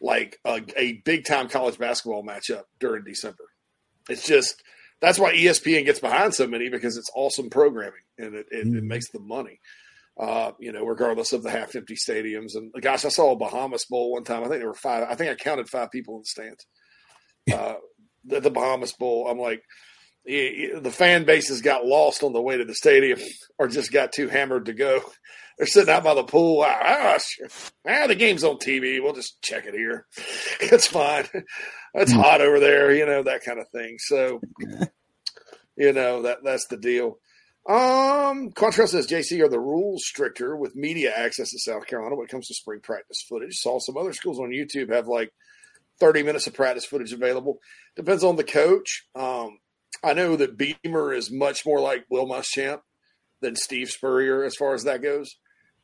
like 0.00 0.38
a, 0.46 0.62
a 0.76 0.94
big 1.04 1.24
time 1.24 1.48
college 1.48 1.78
basketball 1.78 2.24
matchup 2.24 2.62
during 2.80 3.04
December. 3.04 3.44
It's 4.08 4.26
just 4.26 4.62
that's 5.00 5.18
why 5.18 5.34
ESPN 5.34 5.84
gets 5.84 6.00
behind 6.00 6.34
so 6.34 6.46
many 6.46 6.68
because 6.68 6.96
it's 6.96 7.10
awesome 7.14 7.50
programming 7.50 8.02
and 8.18 8.34
it, 8.34 8.46
it, 8.50 8.66
mm. 8.66 8.76
it 8.76 8.84
makes 8.84 9.10
the 9.10 9.20
money. 9.20 9.60
Uh, 10.18 10.52
you 10.58 10.72
know, 10.72 10.82
regardless 10.82 11.34
of 11.34 11.42
the 11.42 11.50
half 11.50 11.76
empty 11.76 11.94
stadiums. 11.94 12.54
And 12.54 12.72
gosh, 12.80 13.04
I 13.04 13.10
saw 13.10 13.32
a 13.32 13.36
Bahamas 13.36 13.84
Bowl 13.84 14.12
one 14.12 14.24
time. 14.24 14.42
I 14.42 14.48
think 14.48 14.60
there 14.60 14.68
were 14.68 14.72
five. 14.72 15.06
I 15.10 15.14
think 15.14 15.30
I 15.30 15.34
counted 15.34 15.68
five 15.68 15.90
people 15.90 16.14
in 16.14 16.20
the 16.20 16.26
stands. 16.26 16.66
Uh, 17.54 17.74
the, 18.24 18.40
the 18.40 18.50
Bahamas 18.50 18.92
Bowl. 18.92 19.28
I'm 19.28 19.38
like, 19.38 19.62
the 20.26 20.92
fan 20.92 21.24
bases 21.24 21.62
got 21.62 21.86
lost 21.86 22.22
on 22.22 22.32
the 22.32 22.42
way 22.42 22.56
to 22.56 22.64
the 22.64 22.74
stadium 22.74 23.20
or 23.58 23.68
just 23.68 23.92
got 23.92 24.12
too 24.12 24.28
hammered 24.28 24.66
to 24.66 24.72
go. 24.72 25.00
They're 25.58 25.66
sitting 25.66 25.92
out 25.92 26.04
by 26.04 26.14
the 26.14 26.24
pool. 26.24 26.62
Ah, 26.66 27.18
ah, 27.88 28.06
the 28.06 28.14
game's 28.14 28.44
on 28.44 28.56
TV. 28.58 29.02
We'll 29.02 29.14
just 29.14 29.40
check 29.42 29.64
it 29.66 29.74
here. 29.74 30.06
It's 30.60 30.86
fine. 30.86 31.26
It's 31.94 32.12
hmm. 32.12 32.18
hot 32.18 32.40
over 32.40 32.60
there, 32.60 32.92
you 32.92 33.06
know, 33.06 33.22
that 33.22 33.44
kind 33.44 33.58
of 33.58 33.68
thing. 33.68 33.96
So, 33.98 34.40
you 35.76 35.92
know, 35.92 36.22
that 36.22 36.38
that's 36.44 36.66
the 36.66 36.76
deal. 36.76 37.18
Um, 37.68 38.52
Contrast 38.52 38.92
says, 38.92 39.06
JC, 39.06 39.42
are 39.42 39.48
the 39.48 39.60
rules 39.60 40.04
stricter 40.04 40.56
with 40.56 40.76
media 40.76 41.12
access 41.14 41.50
to 41.50 41.58
South 41.58 41.86
Carolina 41.86 42.16
when 42.16 42.26
it 42.26 42.30
comes 42.30 42.46
to 42.48 42.54
spring 42.54 42.80
practice 42.82 43.24
footage? 43.28 43.56
Saw 43.56 43.78
some 43.78 43.96
other 43.96 44.12
schools 44.12 44.38
on 44.38 44.50
YouTube 44.50 44.92
have 44.92 45.08
like 45.08 45.30
30 46.00 46.22
minutes 46.22 46.46
of 46.46 46.54
practice 46.54 46.84
footage 46.84 47.12
available. 47.12 47.58
Depends 47.96 48.24
on 48.24 48.36
the 48.36 48.44
coach. 48.44 49.04
Um, 49.14 49.58
I 50.04 50.12
know 50.12 50.36
that 50.36 50.56
Beamer 50.56 51.12
is 51.12 51.30
much 51.30 51.66
more 51.66 51.80
like 51.80 52.04
Will 52.08 52.26
Muschamp 52.28 52.80
than 53.40 53.56
Steve 53.56 53.90
Spurrier 53.90 54.44
as 54.44 54.54
far 54.54 54.74
as 54.74 54.84
that 54.84 55.02
goes. 55.02 55.36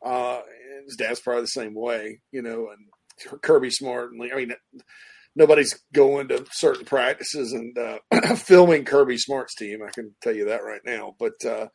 Uh, 0.04 0.40
his 0.84 0.96
dad's 0.96 1.20
probably 1.20 1.42
the 1.42 1.48
same 1.48 1.74
way, 1.74 2.20
you 2.32 2.42
know, 2.42 2.68
and 2.70 3.40
Kirby 3.42 3.70
Smart. 3.70 4.12
And 4.12 4.32
I 4.32 4.36
mean, 4.36 4.52
nobody's 5.36 5.78
going 5.92 6.28
to 6.28 6.44
certain 6.50 6.84
practices 6.84 7.52
and 7.52 7.76
uh, 7.78 7.98
filming 8.36 8.84
Kirby 8.84 9.18
Smart's 9.18 9.54
team. 9.54 9.80
I 9.86 9.90
can 9.90 10.14
tell 10.22 10.34
you 10.34 10.46
that 10.46 10.64
right 10.64 10.82
now. 10.84 11.14
But 11.18 11.44
uh, 11.44 11.66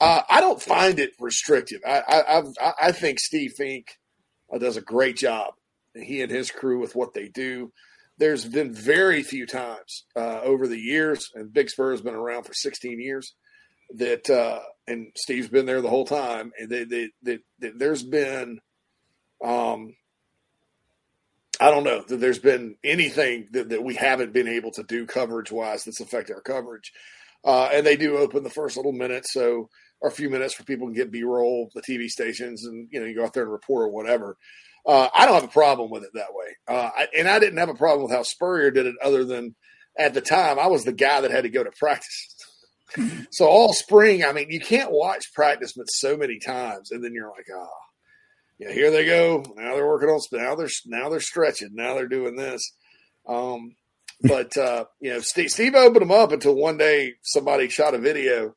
uh, 0.00 0.22
I 0.28 0.40
don't 0.40 0.60
find 0.60 0.98
it 0.98 1.12
restrictive. 1.20 1.80
I, 1.86 2.02
I, 2.28 2.42
I 2.88 2.92
think 2.92 3.20
Steve 3.20 3.52
Fink 3.56 3.86
uh, 4.52 4.58
does 4.58 4.76
a 4.76 4.82
great 4.82 5.16
job. 5.16 5.54
He 5.94 6.22
and 6.22 6.30
his 6.30 6.50
crew 6.50 6.80
with 6.80 6.96
what 6.96 7.14
they 7.14 7.28
do 7.28 7.72
there's 8.18 8.44
been 8.44 8.72
very 8.72 9.22
few 9.22 9.46
times 9.46 10.04
uh, 10.16 10.40
over 10.42 10.68
the 10.68 10.78
years, 10.78 11.30
and 11.34 11.52
Big 11.52 11.68
Spur 11.68 11.90
has 11.90 12.00
been 12.00 12.14
around 12.14 12.44
for 12.44 12.54
16 12.54 13.00
years. 13.00 13.34
That 13.96 14.30
uh, 14.30 14.60
and 14.86 15.08
Steve's 15.16 15.48
been 15.48 15.66
there 15.66 15.80
the 15.80 15.90
whole 15.90 16.04
time, 16.04 16.52
and 16.58 16.68
they, 16.68 16.84
they, 16.84 17.10
they, 17.22 17.38
there's 17.58 18.02
been, 18.02 18.60
um, 19.42 19.94
I 21.60 21.70
don't 21.70 21.84
know 21.84 22.02
that 22.06 22.16
there's 22.16 22.38
been 22.38 22.76
anything 22.84 23.48
that, 23.52 23.70
that 23.70 23.84
we 23.84 23.94
haven't 23.94 24.32
been 24.32 24.48
able 24.48 24.72
to 24.72 24.82
do 24.82 25.06
coverage 25.06 25.52
wise 25.52 25.84
that's 25.84 26.00
affected 26.00 26.34
our 26.34 26.42
coverage. 26.42 26.92
Uh, 27.44 27.68
and 27.72 27.86
they 27.86 27.96
do 27.96 28.16
open 28.16 28.42
the 28.42 28.50
first 28.50 28.76
little 28.76 28.92
minute, 28.92 29.24
so 29.26 29.68
or 30.00 30.08
a 30.08 30.12
few 30.12 30.28
minutes 30.28 30.54
for 30.54 30.64
people 30.64 30.88
to 30.88 30.94
get 30.94 31.10
B 31.10 31.22
roll, 31.22 31.70
the 31.74 31.82
TV 31.82 32.08
stations, 32.08 32.64
and 32.64 32.88
you 32.90 33.00
know 33.00 33.06
you 33.06 33.14
go 33.14 33.24
out 33.24 33.32
there 33.32 33.44
and 33.44 33.52
report 33.52 33.84
or 33.84 33.88
whatever. 33.88 34.36
Uh, 34.86 35.08
I 35.14 35.24
don't 35.24 35.34
have 35.34 35.44
a 35.44 35.48
problem 35.48 35.90
with 35.90 36.04
it 36.04 36.10
that 36.14 36.34
way. 36.34 36.56
Uh, 36.68 36.90
I, 36.94 37.08
and 37.16 37.28
I 37.28 37.38
didn't 37.38 37.58
have 37.58 37.70
a 37.70 37.74
problem 37.74 38.02
with 38.02 38.12
how 38.12 38.22
Spurrier 38.22 38.70
did 38.70 38.86
it, 38.86 38.96
other 39.02 39.24
than 39.24 39.54
at 39.98 40.14
the 40.14 40.20
time 40.20 40.58
I 40.58 40.66
was 40.66 40.84
the 40.84 40.92
guy 40.92 41.20
that 41.20 41.30
had 41.30 41.44
to 41.44 41.50
go 41.50 41.64
to 41.64 41.70
practice. 41.78 42.33
So 43.30 43.46
all 43.46 43.72
spring, 43.72 44.24
I 44.24 44.32
mean, 44.32 44.50
you 44.50 44.60
can't 44.60 44.92
watch 44.92 45.32
practice 45.34 45.72
but 45.76 45.86
so 45.86 46.16
many 46.16 46.38
times, 46.38 46.90
and 46.90 47.02
then 47.02 47.12
you're 47.12 47.30
like, 47.30 47.46
oh, 47.54 47.68
yeah, 48.58 48.72
here 48.72 48.90
they 48.90 49.04
go. 49.04 49.44
Now 49.56 49.74
they're 49.74 49.86
working 49.86 50.08
on 50.08 50.20
now 50.32 50.54
they're 50.54 50.68
now 50.86 51.08
they're 51.08 51.20
stretching. 51.20 51.70
Now 51.72 51.94
they're 51.94 52.08
doing 52.08 52.36
this. 52.36 52.62
Um, 53.28 53.74
but 54.22 54.56
uh, 54.56 54.84
you 55.00 55.10
know, 55.10 55.20
Steve, 55.20 55.50
Steve 55.50 55.74
opened 55.74 56.02
them 56.02 56.12
up 56.12 56.32
until 56.32 56.54
one 56.54 56.78
day 56.78 57.14
somebody 57.22 57.68
shot 57.68 57.94
a 57.94 57.98
video 57.98 58.54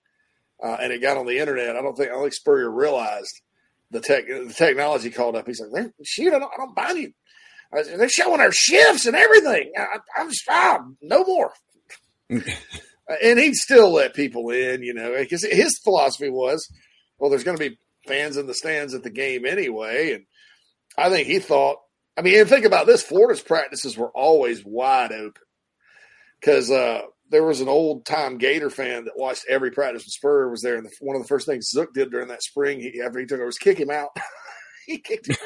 uh, 0.64 0.78
and 0.82 0.94
it 0.94 1.02
got 1.02 1.18
on 1.18 1.26
the 1.26 1.40
internet. 1.40 1.76
I 1.76 1.82
don't 1.82 1.96
think 1.96 2.10
I 2.10 2.14
don't 2.14 2.24
think 2.24 2.34
Spurrier 2.34 2.70
realized 2.70 3.42
the 3.92 4.02
tech 4.02 4.28
the 4.28 4.54
technology 4.56 5.10
called 5.10 5.36
up. 5.36 5.48
He's 5.48 5.62
like, 5.62 5.92
"Shoot, 6.04 6.34
I 6.34 6.40
don't, 6.40 6.52
I 6.54 6.58
don't 6.58 6.76
buy 6.76 6.92
you. 6.92 7.14
They're 7.72 8.10
showing 8.10 8.40
our 8.40 8.52
shifts 8.52 9.06
and 9.06 9.16
everything. 9.16 9.72
I, 9.78 10.22
am 10.22 10.32
ah, 10.50 10.80
no 11.02 11.24
more." 11.26 11.52
and 13.22 13.40
he'd 13.40 13.56
still 13.56 13.92
let 13.92 14.14
people 14.14 14.50
in, 14.50 14.84
you 14.84 14.94
know, 14.94 15.16
because 15.18 15.44
his 15.44 15.80
philosophy 15.84 16.30
was, 16.30 16.70
well, 17.18 17.30
there's 17.30 17.44
going 17.44 17.58
to 17.58 17.70
be 17.70 17.78
fans 18.08 18.38
in 18.38 18.48
the 18.48 18.54
stands 18.54 18.94
at 18.94 19.04
the 19.04 19.10
game 19.10 19.46
anyway, 19.46 20.14
and 20.14 20.26
I 20.98 21.10
think 21.10 21.28
he 21.28 21.40
thought. 21.40 21.78
I 22.18 22.22
mean, 22.22 22.40
and 22.40 22.50
think 22.50 22.66
about 22.66 22.88
this: 22.88 23.04
Florida's 23.04 23.42
practices 23.42 23.98
were 23.98 24.10
always 24.10 24.64
wide 24.66 25.12
open 25.12 25.42
because 26.40 26.72
uh, 26.72 27.02
there 27.30 27.44
was 27.44 27.62
an 27.62 27.68
old 27.68 28.06
time 28.06 28.38
Gator 28.38 28.70
fan 28.70 29.06
that 29.06 29.18
watched 29.18 29.46
every 29.48 29.72
practice 29.72 30.04
when 30.04 30.10
Spur 30.10 30.50
was 30.50 30.62
there, 30.62 30.76
and 30.76 30.86
the, 30.86 30.92
one 31.00 31.16
of 31.16 31.22
the 31.22 31.28
first 31.28 31.46
things 31.46 31.70
Zook 31.70 31.94
did 31.94 32.12
during 32.12 32.30
that 32.30 32.44
spring, 32.44 32.80
he, 32.80 33.02
after 33.02 33.20
he 33.20 33.26
took 33.26 33.38
over, 33.38 33.46
was 33.46 33.58
kick 33.58 33.80
him 33.80 33.92
out. 33.92 34.10
he 34.88 34.98
kicked 34.98 35.28
him 35.28 35.38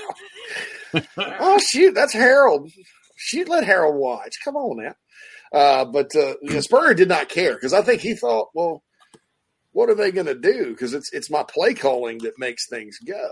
out. 0.96 1.06
oh 1.40 1.60
shoot, 1.60 1.94
that's 1.94 2.14
Harold. 2.14 2.72
Shoot, 3.18 3.50
let 3.50 3.66
Harold 3.66 3.96
watch. 3.96 4.36
Come 4.44 4.56
on 4.56 4.84
now. 4.84 4.96
Uh, 5.54 5.86
but 5.86 6.16
uh, 6.16 6.62
Spurrier 6.62 6.94
did 6.94 7.10
not 7.10 7.30
care 7.30 7.54
because 7.54 7.74
I 7.74 7.82
think 7.82 8.02
he 8.02 8.16
thought, 8.16 8.50
well, 8.54 8.84
what 9.74 9.90
are 9.90 9.96
they 9.96 10.12
going 10.12 10.28
to 10.28 10.36
do? 10.36 10.72
Because 10.72 10.94
it's 10.94 11.12
it's 11.14 11.30
my 11.30 11.44
play 11.44 11.74
calling 11.74 12.20
that 12.20 12.40
makes 12.40 12.68
things 12.70 12.98
go, 13.06 13.30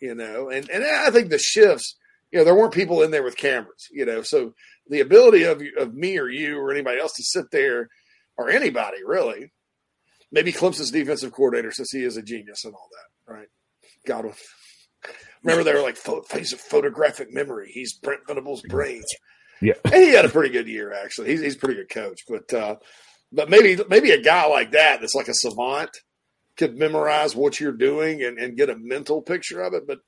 you 0.00 0.14
know. 0.14 0.48
And 0.48 0.68
and 0.70 0.84
I 0.84 1.10
think 1.10 1.30
the 1.30 1.38
shifts, 1.38 1.96
you 2.30 2.38
know, 2.38 2.44
there 2.44 2.54
weren't 2.54 2.74
people 2.74 3.02
in 3.02 3.10
there 3.10 3.22
with 3.22 3.36
cameras, 3.36 3.88
you 3.90 4.04
know, 4.04 4.22
so 4.22 4.54
the 4.88 5.00
ability 5.00 5.44
of 5.44 5.62
of 5.78 5.94
me 5.94 6.18
or 6.18 6.28
you 6.28 6.58
or 6.58 6.72
anybody 6.72 7.00
else 7.00 7.14
to 7.14 7.22
sit 7.22 7.50
there 7.50 7.88
or 8.36 8.48
anybody 8.50 8.98
really, 9.04 9.52
maybe 10.30 10.52
Clemson's 10.52 10.90
defensive 10.90 11.32
coordinator 11.32 11.72
since 11.72 11.90
he 11.90 12.02
is 12.02 12.16
a 12.16 12.22
genius 12.22 12.64
and 12.64 12.74
all 12.74 12.88
that, 12.92 13.32
right? 13.32 13.48
God, 14.06 14.32
remember 15.42 15.64
they 15.64 15.74
were 15.74 15.82
like 15.82 15.96
face 15.96 16.52
of 16.52 16.60
photographic 16.60 17.32
memory. 17.32 17.70
He's 17.72 17.92
Brent 17.92 18.26
Venables' 18.26 18.62
brains. 18.62 19.06
Yeah, 19.62 19.74
and 19.84 19.94
he 19.94 20.12
had 20.12 20.24
a 20.24 20.30
pretty 20.30 20.50
good 20.50 20.68
year 20.68 20.92
actually. 20.92 21.28
He's 21.28 21.40
he's 21.40 21.56
a 21.56 21.58
pretty 21.58 21.76
good 21.76 21.90
coach, 21.90 22.22
but 22.28 22.52
uh, 22.52 22.76
but 23.30 23.48
maybe 23.48 23.82
maybe 23.88 24.10
a 24.10 24.20
guy 24.20 24.46
like 24.46 24.72
that 24.72 25.00
that's 25.00 25.14
like 25.14 25.28
a 25.28 25.34
savant 25.34 25.90
could 26.56 26.76
memorize 26.76 27.34
what 27.34 27.58
you're 27.58 27.72
doing 27.72 28.22
and, 28.22 28.38
and 28.38 28.56
get 28.56 28.70
a 28.70 28.76
mental 28.76 29.22
picture 29.22 29.62
of 29.62 29.72
it. 29.74 29.86
But 29.86 29.98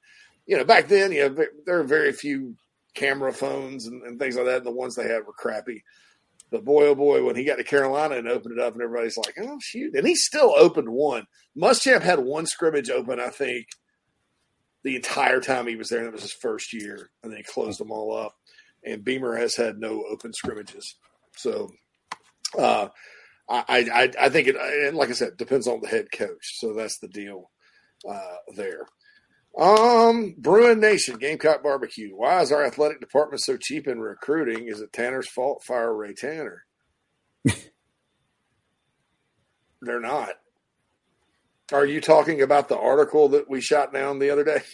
you 0.47 0.57
know, 0.57 0.65
back 0.65 0.89
then, 0.89 1.13
you 1.13 1.29
know, 1.29 1.47
there 1.65 1.81
are 1.81 1.85
very 1.85 2.13
few 2.13 2.57
camera 2.95 3.33
phones 3.33 3.87
and, 3.87 4.03
and 4.03 4.19
things 4.19 4.37
like 4.37 4.47
that. 4.47 4.59
And 4.59 4.67
the 4.67 4.71
ones 4.73 4.95
they 4.95 5.09
had 5.09 5.27
were 5.27 5.33
crappy. 5.33 5.83
But 6.51 6.65
boy, 6.65 6.89
oh 6.89 6.95
boy, 6.95 7.25
when 7.25 7.37
he 7.37 7.45
got 7.45 7.57
to 7.57 7.65
Carolina 7.65 8.17
and 8.17 8.29
opened 8.29 8.59
it 8.59 8.65
up, 8.65 8.75
and 8.75 8.83
everybody's 8.83 9.17
like, 9.17 9.35
"Oh 9.41 9.59
shoot!" 9.61 9.95
And 9.95 10.07
he 10.07 10.15
still 10.15 10.55
opened 10.57 10.89
one. 10.89 11.25
Muschamp 11.57 12.03
had 12.03 12.21
one 12.21 12.47
scrimmage 12.47 12.91
open, 12.91 13.19
I 13.19 13.31
think, 13.31 13.67
the 14.85 14.95
entire 14.95 15.41
time 15.41 15.67
he 15.67 15.75
was 15.77 15.89
there. 15.89 16.01
And 16.01 16.09
it 16.09 16.13
was 16.13 16.23
his 16.23 16.33
first 16.33 16.73
year, 16.73 17.11
and 17.23 17.33
then 17.33 17.39
he 17.39 17.45
closed 17.45 17.81
them 17.81 17.91
all 17.91 18.17
up. 18.17 18.35
And 18.85 19.05
Beamer 19.05 19.37
has 19.37 19.57
had 19.57 19.79
no 19.79 20.05
open 20.11 20.33
scrimmages. 20.33 20.97
So, 21.37 21.71
uh, 22.59 22.89
I, 23.49 23.65
I, 23.69 24.11
I 24.21 24.29
think 24.31 24.49
it, 24.49 24.57
and 24.57 24.97
like 24.97 25.11
I 25.11 25.13
said, 25.13 25.37
depends 25.37 25.67
on 25.67 25.81
the 25.81 25.89
head 25.89 26.07
coach. 26.13 26.59
So 26.59 26.73
that's 26.73 26.99
the 26.99 27.09
deal 27.09 27.51
uh, 28.09 28.37
there. 28.57 28.87
Um, 29.59 30.35
Bruin 30.39 30.81
Nation, 30.81 31.19
Gamecock 31.19 31.63
Barbecue. 31.63 32.11
Why 32.11 32.41
is 32.41 32.51
our 32.51 32.65
athletic 32.65 33.01
department 33.01 33.43
so 33.43 33.57
cheap 33.57 33.87
in 33.87 34.01
recruiting? 34.01 34.69
Is 34.69 34.81
it 34.81 34.93
Tanner's 34.93 35.29
fault? 35.29 35.63
Fire 35.63 35.95
Ray 35.95 36.15
Tanner. 36.15 36.65
They're 39.81 40.01
not. 40.01 40.31
Are 41.73 41.87
you 41.87 42.01
talking 42.01 42.43
about 42.43 42.69
the 42.69 42.79
article 42.79 43.29
that 43.31 43.49
we 43.49 43.61
shot 43.61 43.93
down 43.93 44.19
the 44.19 44.31
other 44.31 44.45
day? 44.45 44.63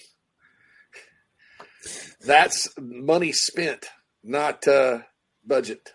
That's 2.25 2.69
money 2.79 3.33
spent, 3.33 3.87
not 4.23 4.67
uh, 4.69 4.99
budget. 5.47 5.93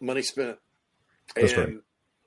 Money 0.00 0.22
spent. 0.22 0.56
That's 1.34 1.52
and 1.52 1.58
right. 1.62 1.74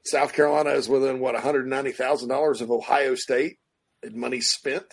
South 0.06 0.34
Carolina 0.34 0.72
is 0.72 0.88
within 0.90 1.20
what 1.20 1.36
$190,000 1.36 2.62
of 2.62 2.72
Ohio 2.72 3.16
State 3.16 3.58
in 4.04 4.20
money 4.20 4.42
spent. 4.42 4.86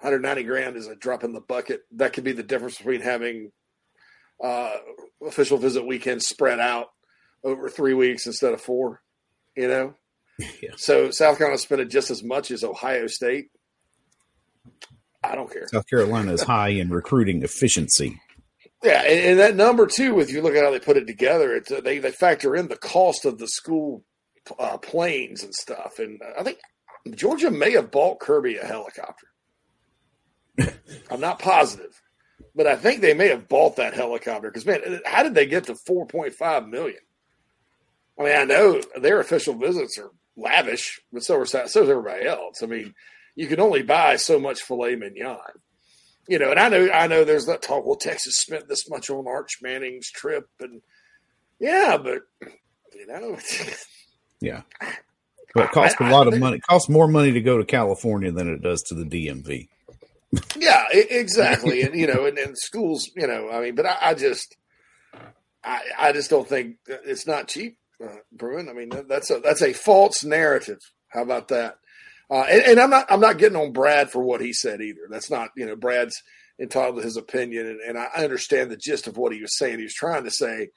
190 0.00 0.42
grand 0.44 0.76
is 0.76 0.86
a 0.86 0.94
drop 0.96 1.24
in 1.24 1.32
the 1.32 1.40
bucket. 1.40 1.82
That 1.92 2.12
could 2.12 2.24
be 2.24 2.32
the 2.32 2.42
difference 2.42 2.78
between 2.78 3.00
having 3.02 3.52
uh, 4.42 4.72
official 5.26 5.58
visit 5.58 5.86
weekend 5.86 6.22
spread 6.22 6.60
out 6.60 6.88
over 7.44 7.68
three 7.68 7.94
weeks 7.94 8.26
instead 8.26 8.54
of 8.54 8.60
four. 8.60 9.02
You 9.56 9.68
know, 9.68 9.94
Yeah. 10.38 10.70
so 10.76 11.10
South 11.10 11.36
Carolina 11.38 11.58
spent 11.58 11.90
just 11.90 12.10
as 12.10 12.22
much 12.22 12.50
as 12.50 12.64
Ohio 12.64 13.06
State. 13.08 13.48
I 15.22 15.34
don't 15.34 15.52
care. 15.52 15.66
South 15.68 15.86
Carolina 15.88 16.32
is 16.32 16.42
high 16.42 16.68
in 16.68 16.90
recruiting 16.90 17.42
efficiency. 17.42 18.20
Yeah, 18.82 19.02
and, 19.02 19.30
and 19.30 19.38
that 19.38 19.56
number 19.56 19.86
too, 19.86 20.20
if 20.20 20.32
you 20.32 20.40
look 20.40 20.54
at 20.54 20.64
how 20.64 20.70
they 20.70 20.80
put 20.80 20.96
it 20.96 21.06
together, 21.06 21.54
it's 21.54 21.70
uh, 21.70 21.80
they 21.82 21.98
they 21.98 22.10
factor 22.10 22.56
in 22.56 22.68
the 22.68 22.76
cost 22.76 23.24
of 23.26 23.38
the 23.38 23.48
school 23.48 24.04
uh, 24.58 24.78
planes 24.78 25.44
and 25.44 25.54
stuff, 25.54 25.98
and 25.98 26.20
I 26.38 26.42
think 26.42 26.58
Georgia 27.14 27.50
may 27.50 27.72
have 27.72 27.90
bought 27.90 28.20
Kirby 28.20 28.56
a 28.56 28.64
helicopter. 28.64 29.26
I'm 31.10 31.20
not 31.20 31.38
positive, 31.38 32.00
but 32.54 32.66
I 32.66 32.76
think 32.76 33.00
they 33.00 33.14
may 33.14 33.28
have 33.28 33.48
bought 33.48 33.76
that 33.76 33.94
helicopter 33.94 34.50
because 34.50 34.66
man, 34.66 35.00
how 35.04 35.22
did 35.22 35.34
they 35.34 35.46
get 35.46 35.64
to 35.64 35.74
4.5 35.74 36.68
million? 36.68 37.00
I 38.18 38.22
mean, 38.22 38.36
I 38.36 38.44
know 38.44 38.80
their 39.00 39.20
official 39.20 39.54
visits 39.54 39.98
are 39.98 40.10
lavish, 40.36 41.00
but 41.12 41.22
so 41.22 41.36
are 41.36 41.46
so 41.46 41.62
is 41.64 41.76
everybody 41.76 42.26
else. 42.26 42.62
I 42.62 42.66
mean, 42.66 42.94
you 43.40 43.46
can 43.46 43.60
only 43.60 43.82
buy 43.82 44.16
so 44.16 44.38
much 44.38 44.62
filet 44.62 44.96
mignon 44.96 45.38
you 46.28 46.38
know, 46.38 46.50
and 46.52 46.60
I 46.60 46.68
know 46.68 46.88
I 46.92 47.08
know 47.08 47.24
there's 47.24 47.46
that 47.46 47.60
talk. 47.60 47.84
Well, 47.84 47.96
Texas 47.96 48.36
spent 48.36 48.68
this 48.68 48.88
much 48.88 49.10
on 49.10 49.26
Arch 49.26 49.58
Manning's 49.62 50.08
trip, 50.12 50.48
and 50.60 50.80
yeah, 51.58 51.98
but 52.00 52.22
you 52.94 53.06
know, 53.08 53.36
Yeah. 54.40 54.62
But 55.54 55.64
it 55.64 55.70
costs 55.72 56.00
a 56.00 56.08
lot 56.08 56.28
of 56.28 56.38
money. 56.38 56.58
It 56.58 56.62
costs 56.62 56.88
more 56.88 57.08
money 57.08 57.32
to 57.32 57.40
go 57.40 57.58
to 57.58 57.64
California 57.64 58.30
than 58.30 58.48
it 58.48 58.62
does 58.62 58.82
to 58.84 58.94
the 58.94 59.04
DMV. 59.04 59.68
yeah, 60.56 60.84
exactly, 60.92 61.82
and 61.82 61.94
you 61.94 62.06
know, 62.06 62.26
and, 62.26 62.38
and 62.38 62.56
schools, 62.56 63.10
you 63.16 63.26
know, 63.26 63.50
I 63.50 63.60
mean, 63.60 63.74
but 63.74 63.86
I, 63.86 63.96
I 64.00 64.14
just, 64.14 64.56
I, 65.64 65.80
I 65.98 66.12
just 66.12 66.30
don't 66.30 66.48
think 66.48 66.76
it's 66.86 67.26
not 67.26 67.48
cheap, 67.48 67.76
uh, 68.02 68.18
Bruin. 68.30 68.68
I 68.68 68.72
mean, 68.72 68.90
that's 69.08 69.30
a 69.30 69.40
that's 69.40 69.62
a 69.62 69.72
false 69.72 70.22
narrative. 70.22 70.78
How 71.08 71.22
about 71.22 71.48
that? 71.48 71.78
Uh, 72.30 72.44
and, 72.48 72.62
and 72.62 72.80
I'm 72.80 72.90
not 72.90 73.06
I'm 73.10 73.20
not 73.20 73.38
getting 73.38 73.56
on 73.56 73.72
Brad 73.72 74.10
for 74.10 74.22
what 74.22 74.40
he 74.40 74.52
said 74.52 74.80
either. 74.80 75.02
That's 75.10 75.30
not 75.30 75.50
you 75.56 75.66
know 75.66 75.76
Brad's 75.76 76.22
entitled 76.60 76.96
to 76.96 77.02
his 77.02 77.16
opinion, 77.16 77.66
and, 77.66 77.80
and 77.80 77.98
I 77.98 78.06
understand 78.22 78.70
the 78.70 78.76
gist 78.76 79.06
of 79.06 79.16
what 79.16 79.32
he 79.32 79.40
was 79.40 79.56
saying. 79.56 79.78
He 79.78 79.84
was 79.84 79.94
trying 79.94 80.24
to 80.24 80.30
say, 80.30 80.68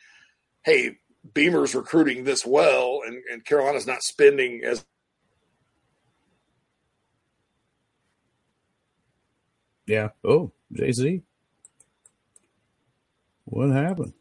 hey, 0.64 0.98
Beamer's 1.34 1.76
recruiting 1.76 2.24
this 2.24 2.46
well, 2.46 3.02
and, 3.06 3.22
and 3.32 3.46
Carolina's 3.46 3.88
not 3.88 4.02
spending 4.02 4.62
as 4.66 4.86
Yeah. 9.86 10.10
Oh, 10.24 10.52
JC. 10.74 11.24
What 13.46 13.70
happened? 13.72 14.14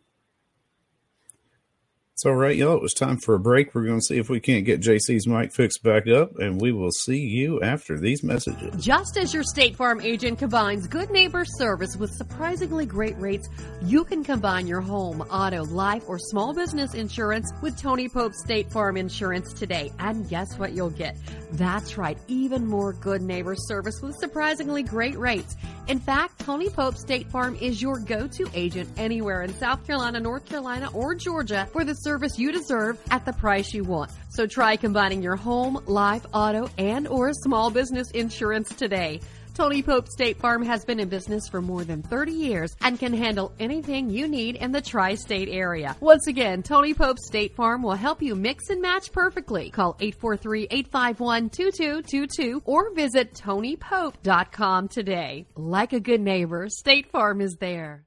All 2.25 2.35
right, 2.35 2.55
y'all. 2.55 2.77
It 2.77 2.83
was 2.83 2.95
time 2.95 3.17
for 3.17 3.35
a 3.35 3.41
break. 3.41 3.75
We're 3.75 3.83
going 3.85 3.99
to 3.99 4.05
see 4.05 4.17
if 4.17 4.31
we 4.31 4.39
can't 4.39 4.65
get 4.65 4.81
JC's 4.81 5.27
mic 5.27 5.53
fixed 5.53 5.83
back 5.83 6.07
up, 6.07 6.39
and 6.39 6.61
we 6.61 6.71
will 6.71 6.93
see 6.93 7.19
you 7.19 7.61
after 7.63 7.99
these 7.99 8.23
messages. 8.23 8.73
Just 8.85 9.17
as 9.17 9.35
your 9.35 9.43
State 9.43 9.75
Farm 9.75 10.01
agent 10.01 10.39
combines 10.39 10.87
good 10.87 11.11
neighbor 11.11 11.45
service 11.45 11.97
with 11.97 12.13
surprisingly 12.13 12.87
great 12.87 13.19
rates, 13.19 13.49
you 13.83 14.05
can 14.05 14.23
combine 14.23 14.69
your 14.69 14.81
home, 14.81 15.21
auto, 15.23 15.65
life, 15.65 16.05
or 16.07 16.17
small 16.17 16.55
business 16.55 16.95
insurance 16.95 17.51
with 17.61 17.77
Tony 17.77 18.09
Pope 18.09 18.35
State 18.35 18.71
Farm 18.71 18.97
Insurance 18.97 19.53
today. 19.53 19.91
And 19.99 20.29
guess 20.29 20.57
what 20.61 20.75
you'll 20.75 20.91
get? 20.91 21.17
That's 21.51 21.99
right, 21.99 22.19
even 22.29 22.69
more 22.69 22.93
good 22.93 23.23
neighbor 23.23 23.57
service 23.57 24.01
with 24.01 24.15
surprisingly 24.15 24.85
great 24.85 25.19
rates. 25.19 25.57
In 25.89 25.99
fact, 25.99 26.39
Tony 26.39 26.69
Pope 26.71 26.97
State 26.97 27.29
Farm 27.33 27.57
is 27.61 27.83
your 27.83 27.99
go-to 27.99 28.49
agent 28.55 28.89
anywhere 28.97 29.43
in 29.43 29.53
South 29.55 29.85
Carolina, 29.85 30.21
North 30.21 30.47
Carolina, 30.47 30.89
or 30.95 31.17
Georgia 31.17 31.69
for 31.73 31.85
the 31.85 31.95
service 31.95 32.12
you 32.37 32.53
deserve 32.53 32.99
at 33.11 33.25
the 33.25 33.33
price 33.33 33.73
you 33.73 33.85
want. 33.85 34.11
So 34.31 34.47
try 34.47 34.77
combining 34.77 35.23
your 35.23 35.37
home, 35.37 35.83
life, 35.87 36.27
auto, 36.33 36.69
and 36.79 37.09
or 37.09 37.33
small 37.33 37.71
business 37.71 38.11
insurance 38.11 38.75
today. 38.75 39.21
Tony 39.55 39.83
Pope 39.83 40.09
State 40.09 40.39
Farm 40.39 40.65
has 40.65 40.85
been 40.85 40.99
in 40.99 41.09
business 41.11 41.47
for 41.49 41.61
more 41.61 41.85
than 41.85 42.03
30 42.03 42.33
years 42.33 42.75
and 42.81 42.99
can 42.99 43.13
handle 43.13 43.53
anything 43.61 44.09
you 44.09 44.27
need 44.27 44.57
in 44.57 44.73
the 44.73 44.81
tri-state 44.81 45.51
area. 45.51 45.95
Once 46.01 46.27
again, 46.27 46.63
Tony 46.63 46.95
Pope 46.95 47.19
State 47.19 47.55
Farm 47.55 47.83
will 47.83 47.95
help 47.95 48.23
you 48.23 48.35
mix 48.35 48.71
and 48.71 48.81
match 48.81 49.13
perfectly. 49.13 49.69
Call 49.71 49.93
843-851-2222 49.95 52.63
or 52.65 52.95
visit 52.95 53.35
tonypope.com 53.35 54.89
today. 54.89 55.45
Like 55.55 55.93
a 55.93 56.01
good 56.01 56.23
neighbor, 56.23 56.69
State 56.71 57.11
Farm 57.11 57.43
is 57.43 57.57
there. 57.61 58.07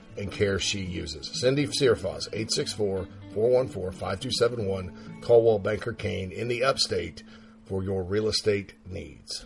and 0.21 0.31
care 0.31 0.59
she 0.59 0.79
uses. 0.79 1.41
Cindy 1.41 1.67
Searfoss, 1.67 2.27
864 2.31 3.07
414 3.33 3.91
5271, 3.91 5.21
Coldwell 5.21 5.59
Banker 5.59 5.93
Caine 5.93 6.31
in 6.31 6.47
the 6.47 6.63
upstate 6.63 7.23
for 7.65 7.83
your 7.83 8.03
real 8.03 8.27
estate 8.27 8.73
needs. 8.89 9.45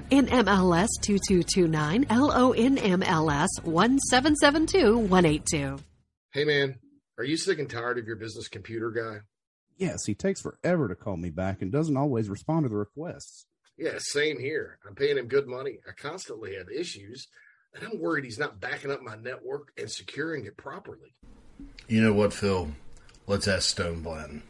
NMLS 0.00 0.88
2229, 1.02 2.06
LONMLS 2.06 3.48
1772182. 4.12 5.80
Hey 6.32 6.44
man, 6.44 6.78
are 7.18 7.24
you 7.24 7.36
sick 7.36 7.58
and 7.58 7.68
tired 7.68 7.98
of 7.98 8.06
your 8.06 8.16
business 8.16 8.48
computer 8.48 8.90
guy? 8.90 9.18
Yes, 9.76 10.06
he 10.06 10.14
takes 10.14 10.40
forever 10.40 10.88
to 10.88 10.94
call 10.94 11.16
me 11.16 11.30
back 11.30 11.60
and 11.60 11.70
doesn't 11.70 11.96
always 11.96 12.28
respond 12.28 12.64
to 12.64 12.70
the 12.70 12.76
requests. 12.76 13.46
Yeah, 13.76 13.98
same 13.98 14.38
here. 14.38 14.78
I'm 14.86 14.94
paying 14.94 15.18
him 15.18 15.26
good 15.26 15.46
money. 15.46 15.78
I 15.88 15.92
constantly 15.92 16.54
have 16.56 16.68
issues, 16.70 17.28
and 17.74 17.84
I'm 17.84 18.00
worried 18.00 18.24
he's 18.24 18.38
not 18.38 18.60
backing 18.60 18.90
up 18.90 19.02
my 19.02 19.16
network 19.16 19.72
and 19.76 19.90
securing 19.90 20.46
it 20.46 20.56
properly. 20.56 21.14
You 21.88 22.00
know 22.00 22.12
what, 22.12 22.32
Phil? 22.32 22.68
Let's 23.26 23.48
ask 23.48 23.68
Stone 23.68 24.02
Blanton. 24.02 24.42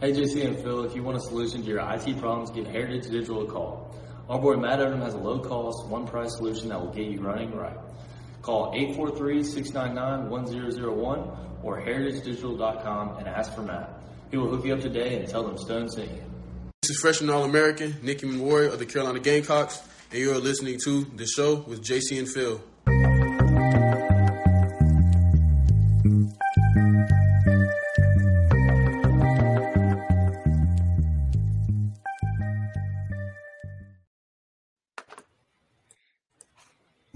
Hey, 0.00 0.12
JC 0.12 0.46
and 0.46 0.56
Phil, 0.56 0.84
if 0.84 0.94
you 0.96 1.02
want 1.02 1.16
a 1.16 1.20
solution 1.20 1.62
to 1.62 1.68
your 1.68 1.80
IT 1.80 2.18
problems, 2.18 2.50
give 2.50 2.66
Heritage 2.66 3.10
Digital 3.10 3.42
a 3.42 3.46
call. 3.46 3.91
Our 4.28 4.38
boy 4.38 4.56
Matt 4.56 4.78
Odom 4.78 5.02
has 5.02 5.14
a 5.14 5.18
low 5.18 5.40
cost, 5.40 5.86
one 5.88 6.06
price 6.06 6.36
solution 6.36 6.68
that 6.68 6.80
will 6.80 6.92
get 6.92 7.06
you 7.06 7.20
running 7.20 7.52
right. 7.54 7.76
Call 8.40 8.72
843-699-1001 8.74 11.36
or 11.62 11.80
heritagedigital.com 11.80 13.18
and 13.18 13.28
ask 13.28 13.54
for 13.54 13.62
Matt. 13.62 13.90
He 14.30 14.36
will 14.36 14.48
hook 14.48 14.64
you 14.64 14.74
up 14.74 14.80
today 14.80 15.18
and 15.18 15.28
tell 15.28 15.44
them 15.44 15.58
Stone 15.58 15.90
sent 15.90 16.10
you. 16.10 16.22
This 16.82 16.90
is 16.90 17.00
freshman 17.00 17.30
All 17.30 17.44
American 17.44 17.96
Nick 18.02 18.20
Emmanwori 18.20 18.72
of 18.72 18.78
the 18.78 18.86
Carolina 18.86 19.18
Gamecocks, 19.20 19.82
and 20.10 20.18
you 20.18 20.32
are 20.32 20.38
listening 20.38 20.78
to 20.84 21.04
The 21.16 21.26
Show 21.26 21.56
with 21.56 21.84
JC 21.84 22.18
and 22.18 22.28
Phil. 22.28 22.60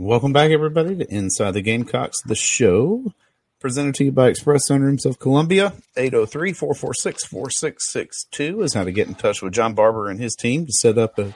Welcome 0.07 0.33
back, 0.33 0.53
everybody, 0.53 0.95
to 0.95 1.13
Inside 1.13 1.51
the 1.51 1.63
Gamecocks, 1.63 2.23
the 2.25 2.37
show 2.37 3.13
presented 3.59 3.97
to 3.97 4.05
you 4.05 4.13
by 4.13 4.29
Express 4.29 4.69
Sunrooms 4.71 5.05
of 5.05 5.19
Columbia. 5.19 5.73
803 5.97 6.53
446 6.53 7.25
4662 7.27 8.63
is 8.63 8.75
how 8.75 8.85
to 8.85 8.93
get 8.93 9.09
in 9.09 9.17
touch 9.17 9.43
with 9.43 9.53
John 9.53 9.75
Barber 9.75 10.09
and 10.09 10.21
his 10.21 10.37
team 10.37 10.65
to 10.67 10.73
set 10.73 10.97
up 10.97 11.19
a 11.19 11.35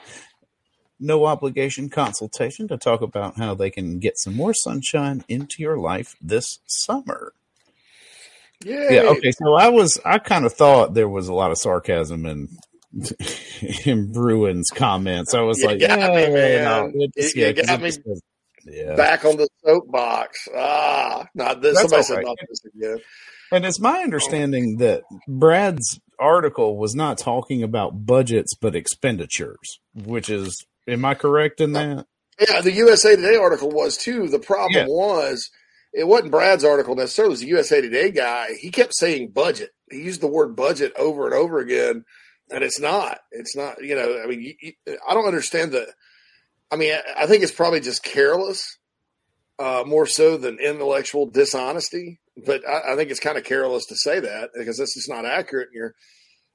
no 1.01 1.25
obligation 1.25 1.89
consultation 1.89 2.69
to 2.69 2.77
talk 2.77 3.01
about 3.01 3.35
how 3.37 3.53
they 3.55 3.69
can 3.69 3.99
get 3.99 4.17
some 4.17 4.37
more 4.37 4.53
sunshine 4.53 5.25
into 5.27 5.61
your 5.61 5.77
life 5.77 6.15
this 6.21 6.59
summer. 6.65 7.33
Yeah. 8.63 8.89
Yeah. 8.89 9.01
Okay. 9.09 9.31
So 9.31 9.53
I 9.53 9.67
was, 9.67 9.99
I 10.05 10.17
kind 10.17 10.45
of 10.45 10.53
thought 10.53 10.93
there 10.93 11.09
was 11.09 11.27
a 11.27 11.33
lot 11.33 11.51
of 11.51 11.57
sarcasm 11.57 12.25
in 12.25 12.47
in 13.85 14.13
Bruins 14.13 14.69
comments. 14.73 15.33
I 15.33 15.41
was 15.41 15.59
You 15.59 15.67
like, 15.67 15.81
got 15.81 15.99
yeah, 15.99 16.07
me, 16.07 16.33
man. 16.33 16.63
no, 16.63 16.91
it 17.17 17.35
You- 17.35 17.51
got 17.65 17.81
me 17.81 17.91
yeah. 18.65 18.95
Back 18.95 19.25
on 19.25 19.37
the 19.37 19.47
soapbox. 19.65 20.47
Ah, 20.55 21.27
not 21.35 21.61
this. 21.61 21.75
That's 21.75 21.89
Somebody 21.89 22.03
said 22.03 22.15
right. 22.17 22.25
not 22.25 22.37
this 22.47 22.61
again. 22.65 22.97
And 23.51 23.65
it's 23.65 23.79
my 23.79 23.99
understanding 24.01 24.77
that 24.77 25.03
Brad's 25.27 25.99
article 26.19 26.77
was 26.77 26.95
not 26.95 27.17
talking 27.17 27.63
about 27.63 28.05
budgets 28.05 28.53
but 28.55 28.75
expenditures, 28.75 29.79
which 29.93 30.29
is, 30.29 30.65
am 30.87 31.03
I 31.03 31.15
correct 31.15 31.59
in 31.59 31.73
that? 31.73 32.05
Yeah, 32.39 32.61
the 32.61 32.71
USA 32.71 33.15
Today 33.15 33.35
article 33.35 33.69
was 33.69 33.97
too. 33.97 34.27
The 34.29 34.39
problem 34.39 34.73
Yeah. 34.73 34.85
was 34.87 35.49
it 35.93 36.07
wasn't 36.07 36.31
Brad's 36.31 36.63
article 36.63 36.95
necessarily. 36.95 37.31
It 37.31 37.33
was 37.33 37.39
the 37.41 37.47
USA 37.47 37.81
Today 37.81 38.11
guy. 38.11 38.53
He 38.59 38.71
kept 38.71 38.95
saying 38.95 39.31
budget. 39.33 39.71
He 39.89 39.97
used 39.97 40.21
the 40.21 40.27
word 40.27 40.55
budget 40.55 40.93
over 40.97 41.25
and 41.25 41.33
over 41.33 41.59
again, 41.59 42.05
and 42.49 42.63
it's 42.63 42.79
not. 42.79 43.19
It's 43.31 43.55
not. 43.55 43.83
You 43.83 43.95
know, 43.95 44.21
I 44.23 44.27
mean, 44.27 44.41
you, 44.41 44.53
you, 44.61 44.97
I 45.07 45.13
don't 45.13 45.27
understand 45.27 45.73
the. 45.73 45.87
I 46.71 46.77
mean, 46.77 46.93
I, 47.17 47.25
think 47.25 47.43
it's 47.43 47.51
probably 47.51 47.81
just 47.81 48.03
careless, 48.03 48.77
uh, 49.59 49.83
more 49.85 50.05
so 50.05 50.37
than 50.37 50.59
intellectual 50.59 51.25
dishonesty. 51.29 52.19
But 52.45 52.67
I, 52.67 52.93
I 52.93 52.95
think 52.95 53.11
it's 53.11 53.19
kind 53.19 53.37
of 53.37 53.43
careless 53.43 53.85
to 53.87 53.95
say 53.95 54.19
that 54.19 54.51
because 54.57 54.77
that's 54.77 54.95
just 54.95 55.09
not 55.09 55.25
accurate. 55.25 55.67
And 55.67 55.75
you're 55.75 55.93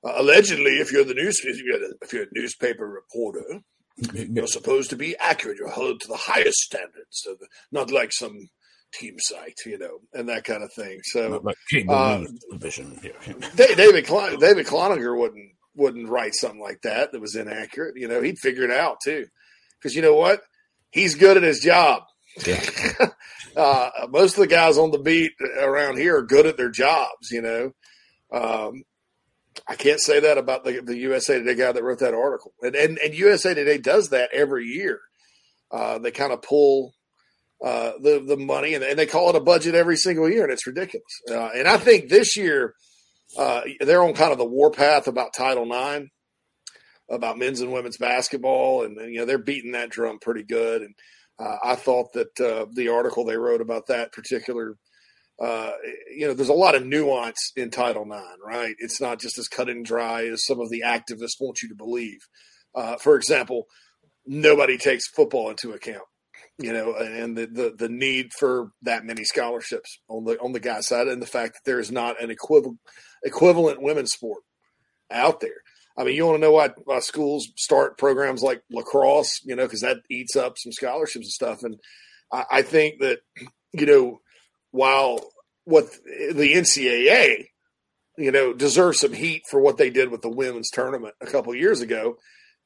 uh, 0.05 0.15
allegedly, 0.17 0.79
if 0.79 0.93
you're 0.93 1.05
the 1.05 1.15
news, 1.15 1.41
if 1.45 1.63
you're, 1.63 1.79
the, 1.79 1.95
if 2.03 2.13
you're 2.13 2.25
a 2.25 2.27
newspaper 2.33 2.87
reporter, 2.87 3.61
you're 4.13 4.47
supposed 4.47 4.91
to 4.91 4.97
be 4.97 5.17
accurate. 5.17 5.59
You're 5.59 5.71
held 5.71 6.01
to 6.01 6.09
the 6.09 6.17
highest 6.17 6.59
standards, 6.59 7.09
so 7.11 7.35
the, 7.39 7.47
not 7.73 7.91
like 7.91 8.13
some 8.13 8.49
team 8.93 9.17
site, 9.19 9.59
you 9.65 9.79
know, 9.79 9.99
and 10.13 10.29
that 10.29 10.45
kind 10.45 10.63
of 10.63 10.73
thing. 10.73 11.01
So, 11.03 11.41
like 11.43 11.57
uh, 11.89 12.25
television. 12.51 13.01
David 13.57 14.07
Klein, 14.07 14.39
David 14.39 14.67
Cloninger 14.67 15.19
wouldn't 15.19 15.53
wouldn't 15.75 16.09
write 16.09 16.35
something 16.35 16.61
like 16.61 16.83
that 16.83 17.13
that 17.13 17.21
was 17.21 17.37
inaccurate. 17.37 17.97
You 17.97 18.09
know, 18.09 18.23
he'd 18.23 18.39
figure 18.39 18.65
it 18.65 18.71
out 18.71 18.99
too, 19.03 19.27
because 19.79 19.95
you 19.95 20.03
know 20.03 20.15
what, 20.15 20.41
he's 20.91 21.15
good 21.15 21.37
at 21.37 21.43
his 21.43 21.61
job. 21.61 22.03
uh, 23.57 23.91
most 24.11 24.35
of 24.35 24.41
the 24.41 24.47
guys 24.47 24.77
on 24.79 24.91
the 24.91 24.99
beat 24.99 25.33
around 25.61 25.99
here 25.99 26.19
are 26.19 26.23
good 26.23 26.47
at 26.47 26.57
their 26.57 26.71
jobs. 26.71 27.31
You 27.31 27.43
know, 27.43 27.73
um, 28.33 28.85
I 29.69 29.75
can't 29.75 30.01
say 30.01 30.21
that 30.21 30.39
about 30.39 30.65
the, 30.65 30.81
the 30.81 30.97
USA 30.99 31.39
Today 31.39 31.55
guy 31.55 31.73
that 31.73 31.83
wrote 31.83 32.01
that 32.01 32.15
article, 32.15 32.53
and 32.63 32.75
and, 32.75 32.99
and 32.99 33.15
USA 33.15 33.55
Today 33.55 33.79
does 33.79 34.11
that 34.11 34.31
every 34.33 34.67
year. 34.67 35.01
Uh, 35.71 35.99
they 35.99 36.11
kind 36.11 36.33
of 36.33 36.43
pull 36.43 36.93
uh, 37.65 37.93
the 38.03 38.23
the 38.27 38.37
money 38.37 38.75
and, 38.75 38.85
and 38.85 38.99
they 38.99 39.07
call 39.07 39.31
it 39.31 39.37
a 39.37 39.41
budget 39.41 39.75
every 39.75 39.97
single 39.97 40.31
year, 40.31 40.45
and 40.45 40.53
it's 40.53 40.67
ridiculous. 40.67 41.05
Uh, 41.31 41.51
and 41.55 41.67
I 41.67 41.79
think 41.79 42.09
this 42.09 42.37
year 42.37 42.75
uh, 43.39 43.63
they're 43.81 44.03
on 44.03 44.15
kind 44.15 44.33
of 44.33 44.39
the 44.39 44.45
warpath 44.45 45.09
about 45.09 45.35
Title 45.35 45.65
IX, 45.65 46.07
about 47.09 47.39
men's 47.39 47.61
and 47.61 47.73
women's 47.73 47.97
basketball, 47.97 48.85
and 48.85 48.97
you 49.13 49.21
know 49.21 49.25
they're 49.25 49.39
beating 49.39 49.73
that 49.73 49.91
drum 49.91 50.19
pretty 50.19 50.43
good. 50.43 50.83
And 50.83 50.95
uh, 51.39 51.57
I 51.65 51.75
thought 51.75 52.13
that 52.15 52.41
uh, 52.41 52.67
the 52.73 52.89
article 52.89 53.25
they 53.25 53.37
wrote 53.37 53.61
about 53.61 53.87
that 53.87 54.13
particular, 54.13 54.77
uh, 55.41 55.73
you 56.15 56.27
know, 56.27 56.35
there's 56.35 56.49
a 56.49 56.55
lot 56.55 56.75
of 56.75 56.87
nuance 56.87 57.53
in 57.57 57.71
Title 57.71 58.11
IX, 58.11 58.23
right? 58.45 58.75
It's 58.79 59.01
not 59.01 59.21
just 59.21 59.39
as 59.39 59.49
cut 59.49 59.69
and 59.69 59.85
dry 59.85 60.27
as 60.27 60.45
some 60.45 60.61
of 60.61 60.71
the 60.71 60.83
activists 60.85 61.41
want 61.41 61.63
you 61.63 61.69
to 61.69 61.75
believe. 61.75 62.21
Uh, 62.75 62.97
for 62.97 63.17
example, 63.17 63.67
nobody 64.27 64.77
takes 64.77 65.09
football 65.09 65.51
into 65.51 65.73
account 65.73 66.03
you 66.59 66.73
know, 66.73 66.95
and 66.95 67.37
the, 67.37 67.47
the 67.47 67.75
the 67.77 67.89
need 67.89 68.33
for 68.33 68.71
that 68.83 69.05
many 69.05 69.25
scholarships 69.25 69.99
on 70.09 70.25
the 70.25 70.39
on 70.41 70.53
the 70.53 70.61
guy 70.61 70.81
side, 70.81 71.07
and 71.07 71.21
the 71.21 71.27
fact 71.27 71.55
that 71.55 71.71
there 71.71 71.81
is 71.81 71.93
not 71.93 72.23
an 72.23 72.31
equivalent 72.31 72.79
equivalent 73.23 73.83
women's 73.83 74.13
sport 74.13 74.43
out 75.11 75.41
there. 75.41 75.63
I 75.99 76.05
mean, 76.05 76.15
you 76.15 76.27
want 76.27 76.37
to 76.37 76.41
know 76.43 76.53
why, 76.53 76.71
why 76.85 76.99
schools 77.01 77.49
start 77.57 77.97
programs 77.97 78.43
like 78.43 78.63
lacrosse, 78.71 79.41
you 79.45 79.57
know, 79.57 79.65
because 79.65 79.81
that 79.81 79.99
eats 80.11 80.37
up 80.37 80.59
some 80.59 80.73
scholarships 80.73 81.27
and 81.27 81.33
stuff. 81.33 81.63
And 81.63 81.79
I, 82.33 82.45
I 82.51 82.63
think 82.63 83.01
that 83.01 83.21
you 83.73 83.87
know, 83.87 84.21
while 84.71 85.21
what 85.65 85.91
the 86.07 86.55
NCAA, 86.55 87.47
you 88.19 88.33
know, 88.33 88.53
deserves 88.53 89.01
some 89.01 89.13
heat 89.13 89.43
for 89.51 89.61
what 89.61 89.77
they 89.77 89.91
did 89.91 90.11
with 90.11 90.23
the 90.23 90.31
women's 90.31 90.71
tournament 90.71 91.15
a 91.21 91.27
couple 91.27 91.55
years 91.55 91.81
ago 91.81 92.17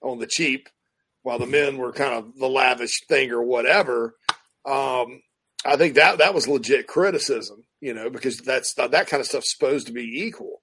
on 0.03 0.19
the 0.19 0.27
cheap 0.27 0.69
while 1.23 1.39
the 1.39 1.47
men 1.47 1.77
were 1.77 1.93
kind 1.93 2.15
of 2.15 2.37
the 2.39 2.49
lavish 2.49 3.03
thing 3.09 3.31
or 3.31 3.43
whatever. 3.43 4.15
Um, 4.65 5.23
I 5.65 5.77
think 5.77 5.95
that 5.95 6.19
that 6.19 6.35
was 6.35 6.49
legit 6.49 6.87
criticism, 6.87 7.65
you 7.81 7.93
know, 7.93 8.09
because 8.09 8.39
that's 8.39 8.75
that 8.75 9.09
kind 9.09 9.21
of 9.21 9.27
stuff's 9.27 9.53
supposed 9.53 9.89
to 9.89 9.93
be 9.93 10.23
equal. 10.25 10.63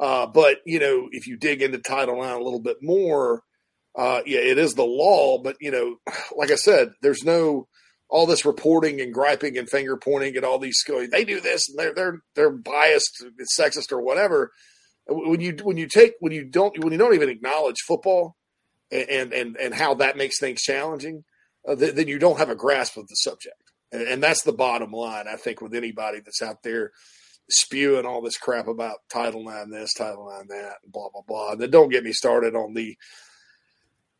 Uh, 0.00 0.26
but 0.26 0.58
you 0.64 0.80
know, 0.80 1.08
if 1.12 1.26
you 1.26 1.36
dig 1.36 1.60
into 1.60 1.78
Title 1.78 2.22
IX 2.22 2.32
a 2.32 2.42
little 2.42 2.62
bit 2.62 2.78
more, 2.80 3.42
uh, 3.94 4.22
yeah, 4.24 4.40
it 4.40 4.56
is 4.56 4.74
the 4.74 4.82
law. 4.82 5.38
But 5.38 5.56
you 5.60 5.70
know, 5.70 5.96
like 6.36 6.50
I 6.50 6.56
said, 6.56 6.92
there's 7.02 7.22
no 7.22 7.68
all 8.08 8.26
this 8.26 8.44
reporting 8.44 9.00
and 9.00 9.14
griping 9.14 9.56
and 9.58 9.68
finger 9.68 9.96
pointing 9.96 10.36
at 10.36 10.42
all 10.42 10.58
these. 10.58 10.82
They 11.12 11.24
do 11.24 11.40
this 11.40 11.68
and 11.68 11.78
they're 11.78 11.94
they're 11.94 12.18
they're 12.34 12.50
biased, 12.50 13.24
sexist 13.58 13.92
or 13.92 14.00
whatever. 14.00 14.52
When 15.06 15.40
you 15.40 15.56
when 15.62 15.76
you 15.76 15.86
take 15.86 16.14
when 16.20 16.32
you 16.32 16.44
don't 16.44 16.82
when 16.82 16.92
you 16.92 16.98
don't 16.98 17.14
even 17.14 17.28
acknowledge 17.28 17.76
football 17.86 18.36
and 18.90 19.32
and 19.34 19.56
and 19.56 19.74
how 19.74 19.94
that 19.94 20.16
makes 20.16 20.40
things 20.40 20.62
challenging, 20.62 21.24
uh, 21.68 21.76
th- 21.76 21.94
then 21.94 22.08
you 22.08 22.18
don't 22.18 22.38
have 22.38 22.50
a 22.50 22.56
grasp 22.56 22.96
of 22.96 23.06
the 23.08 23.16
subject, 23.16 23.62
and, 23.92 24.02
and 24.02 24.22
that's 24.22 24.44
the 24.44 24.52
bottom 24.52 24.92
line. 24.92 25.26
I 25.28 25.36
think 25.36 25.60
with 25.60 25.74
anybody 25.74 26.20
that's 26.20 26.42
out 26.42 26.62
there 26.62 26.92
spewing 27.50 28.06
all 28.06 28.22
this 28.22 28.38
crap 28.38 28.68
about 28.68 28.98
Title 29.10 29.48
IX 29.48 29.70
this, 29.70 29.94
Title 29.94 30.30
IX 30.38 30.48
that, 30.48 30.76
blah 30.86 31.08
blah 31.12 31.22
blah. 31.26 31.54
Then 31.54 31.70
don't 31.70 31.90
get 31.90 32.04
me 32.04 32.12
started 32.12 32.54
on 32.54 32.74
the 32.74 32.96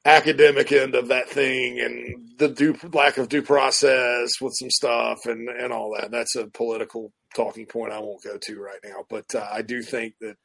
academic 0.05 0.73
end 0.73 0.95
of 0.95 1.09
that 1.09 1.29
thing 1.29 1.79
and 1.79 2.39
the 2.39 2.49
due, 2.49 2.75
lack 2.93 3.19
of 3.19 3.29
due 3.29 3.43
process 3.43 4.31
with 4.41 4.55
some 4.55 4.71
stuff 4.71 5.27
and 5.27 5.49
and 5.49 5.73
all 5.73 5.97
that. 5.99 6.11
That's 6.11 6.37
a 6.37 6.47
political 6.47 7.13
talking 7.35 7.67
point 7.67 7.93
I 7.93 8.01
won't 8.01 8.25
go 8.25 8.39
to 8.39 8.61
right 8.61 8.81
now, 8.85 9.05
but 9.09 9.35
uh, 9.35 9.47
I 9.51 9.63
do 9.63 9.83
think 9.83 10.15
that 10.21 10.37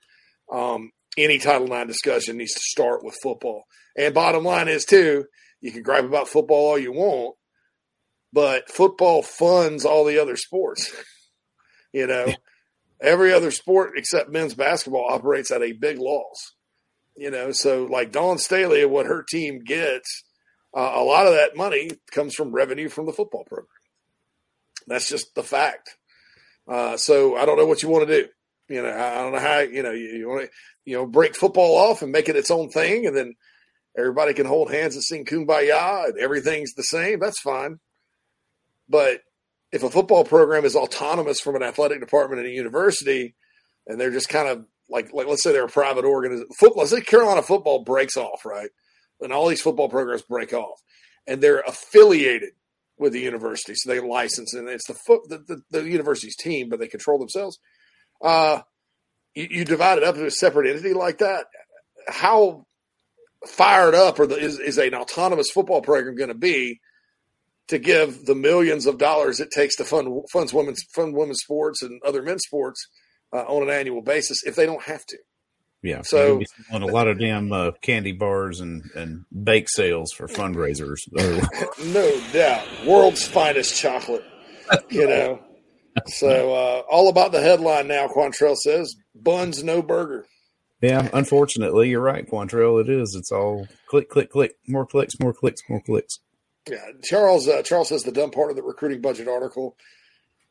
um, 0.51 0.91
any 1.17 1.39
Title 1.39 1.73
IX 1.73 1.87
discussion 1.87 2.37
needs 2.37 2.53
to 2.53 2.59
start 2.59 3.03
with 3.03 3.17
football. 3.21 3.63
And 3.97 4.13
bottom 4.13 4.43
line 4.43 4.67
is 4.67 4.85
too, 4.85 5.25
you 5.61 5.71
can 5.71 5.83
gripe 5.83 6.03
about 6.03 6.27
football 6.27 6.71
all 6.71 6.79
you 6.79 6.91
want, 6.91 7.35
but 8.33 8.69
football 8.69 9.23
funds 9.23 9.85
all 9.85 10.05
the 10.05 10.19
other 10.19 10.35
sports. 10.35 10.93
you 11.93 12.07
know, 12.07 12.33
every 13.01 13.33
other 13.33 13.51
sport 13.51 13.93
except 13.95 14.29
men's 14.29 14.53
basketball 14.53 15.07
operates 15.09 15.51
at 15.51 15.61
a 15.61 15.73
big 15.73 15.99
loss. 15.99 16.53
You 17.17 17.31
know, 17.31 17.51
so 17.51 17.85
like 17.85 18.11
Dawn 18.11 18.37
Staley 18.37 18.81
and 18.81 18.91
what 18.91 19.05
her 19.05 19.23
team 19.23 19.63
gets, 19.63 20.23
uh, 20.75 20.91
a 20.95 21.03
lot 21.03 21.27
of 21.27 21.33
that 21.33 21.55
money 21.55 21.91
comes 22.11 22.35
from 22.35 22.51
revenue 22.51 22.89
from 22.89 23.05
the 23.05 23.13
football 23.13 23.45
program. 23.45 23.67
That's 24.87 25.07
just 25.07 25.33
the 25.33 25.43
fact. 25.43 25.95
Uh, 26.67 26.97
so 26.97 27.35
I 27.37 27.45
don't 27.45 27.57
know 27.57 27.65
what 27.65 27.83
you 27.83 27.89
want 27.89 28.07
to 28.07 28.23
do. 28.23 28.27
You 28.67 28.81
know, 28.81 28.89
I 28.89 29.21
don't 29.21 29.31
know 29.31 29.39
how 29.39 29.59
you 29.59 29.83
know 29.83 29.91
you, 29.91 30.07
you 30.07 30.27
want 30.27 30.45
to 30.45 30.49
you 30.83 30.97
know 30.97 31.05
break 31.05 31.35
football 31.35 31.77
off 31.77 32.01
and 32.01 32.11
make 32.11 32.29
it 32.29 32.35
its 32.35 32.51
own 32.51 32.69
thing, 32.69 33.05
and 33.05 33.15
then 33.15 33.35
everybody 33.97 34.33
can 34.33 34.45
hold 34.45 34.71
hands 34.71 34.95
and 34.95 35.03
sing 35.03 35.25
"Kumbaya" 35.25 36.05
and 36.05 36.19
everything's 36.19 36.73
the 36.73 36.83
same. 36.83 37.19
That's 37.19 37.39
fine. 37.39 37.79
But 38.89 39.21
if 39.75 39.83
a 39.83 39.89
football 39.89 40.23
program 40.23 40.63
is 40.63 40.75
autonomous 40.75 41.41
from 41.41 41.57
an 41.57 41.63
athletic 41.63 41.99
department 41.99 42.39
at 42.39 42.45
a 42.45 42.51
university, 42.51 43.35
and 43.85 43.99
they're 43.99 44.11
just 44.11 44.29
kind 44.29 44.47
of 44.47 44.65
like, 44.89 45.13
like 45.13 45.27
let's 45.27 45.43
say 45.43 45.51
they're 45.51 45.65
a 45.65 45.69
private 45.69 46.05
organization, 46.05 46.47
football, 46.57 46.83
let's 46.83 46.91
say 46.91 47.01
Carolina 47.01 47.41
football 47.41 47.83
breaks 47.83 48.15
off, 48.15 48.45
right? 48.45 48.69
And 49.19 49.33
all 49.33 49.47
these 49.47 49.61
football 49.61 49.89
programs 49.89 50.21
break 50.21 50.53
off, 50.53 50.79
and 51.27 51.41
they're 51.41 51.59
affiliated 51.59 52.51
with 52.97 53.11
the 53.11 53.19
university, 53.19 53.75
so 53.75 53.89
they 53.89 53.99
license, 53.99 54.53
and 54.53 54.69
it's 54.69 54.87
the 54.87 54.93
foot 54.93 55.27
the, 55.27 55.39
the, 55.39 55.61
the 55.71 55.89
university's 55.89 56.37
team, 56.37 56.69
but 56.69 56.79
they 56.79 56.87
control 56.87 57.19
themselves. 57.19 57.59
Uh, 58.23 58.61
you, 59.33 59.47
you 59.51 59.65
divide 59.65 59.97
it 59.97 60.05
up 60.05 60.15
into 60.15 60.27
a 60.27 60.31
separate 60.31 60.69
entity 60.69 60.93
like 60.93 61.17
that. 61.17 61.47
How 62.07 62.65
fired 63.45 63.93
up 63.93 64.19
or 64.19 64.31
is, 64.39 64.57
is 64.57 64.77
an 64.77 64.95
autonomous 64.95 65.51
football 65.51 65.81
program 65.81 66.15
going 66.15 66.29
to 66.29 66.33
be 66.33 66.79
to 67.67 67.79
give 67.79 68.25
the 68.25 68.35
millions 68.35 68.85
of 68.85 68.97
dollars 68.97 69.39
it 69.39 69.49
takes 69.51 69.75
to 69.77 69.83
fund 69.85 70.07
funds 70.31 70.53
women's 70.53 70.83
fund 70.93 71.15
women's 71.15 71.41
sports 71.41 71.81
and 71.81 72.01
other 72.05 72.21
men's 72.21 72.43
sports 72.45 72.87
uh, 73.33 73.41
on 73.43 73.63
an 73.63 73.69
annual 73.69 74.01
basis 74.01 74.43
if 74.45 74.55
they 74.55 74.65
don't 74.65 74.83
have 74.83 75.05
to? 75.07 75.17
Yeah. 75.81 76.01
So- 76.03 76.41
on 76.71 76.81
a 76.81 76.87
lot 76.87 77.07
of 77.07 77.19
damn 77.19 77.51
uh, 77.51 77.71
candy 77.81 78.11
bars 78.11 78.59
and, 78.59 78.83
and 78.95 79.25
bake 79.43 79.69
sales 79.69 80.11
for 80.13 80.27
fundraisers. 80.27 80.97
no 81.93 82.21
doubt, 82.33 82.65
world's 82.87 83.25
finest 83.27 83.79
chocolate. 83.79 84.23
You 84.89 85.07
know. 85.07 85.39
So 86.07 86.53
uh, 86.53 86.81
all 86.89 87.07
about 87.09 87.31
the 87.31 87.39
headline 87.41 87.87
now. 87.87 88.07
Quantrell 88.07 88.57
says 88.57 88.95
buns 89.13 89.63
no 89.63 89.81
burger. 89.81 90.25
yeah, 90.81 91.07
unfortunately, 91.13 91.89
you're 91.89 92.01
right, 92.01 92.27
Quantrell. 92.29 92.81
It 92.81 92.89
is. 92.89 93.15
It's 93.17 93.31
all 93.31 93.67
click, 93.87 94.09
click, 94.09 94.29
click. 94.31 94.55
More 94.67 94.85
clicks, 94.85 95.19
more 95.19 95.33
clicks, 95.33 95.61
more 95.69 95.81
clicks. 95.81 96.19
Yeah, 96.69 96.91
Charles. 97.03 97.47
Uh, 97.47 97.61
Charles 97.61 97.89
says 97.89 98.03
the 98.03 98.11
dumb 98.11 98.31
part 98.31 98.49
of 98.49 98.55
the 98.55 98.63
recruiting 98.63 99.01
budget 99.01 99.27
article 99.27 99.77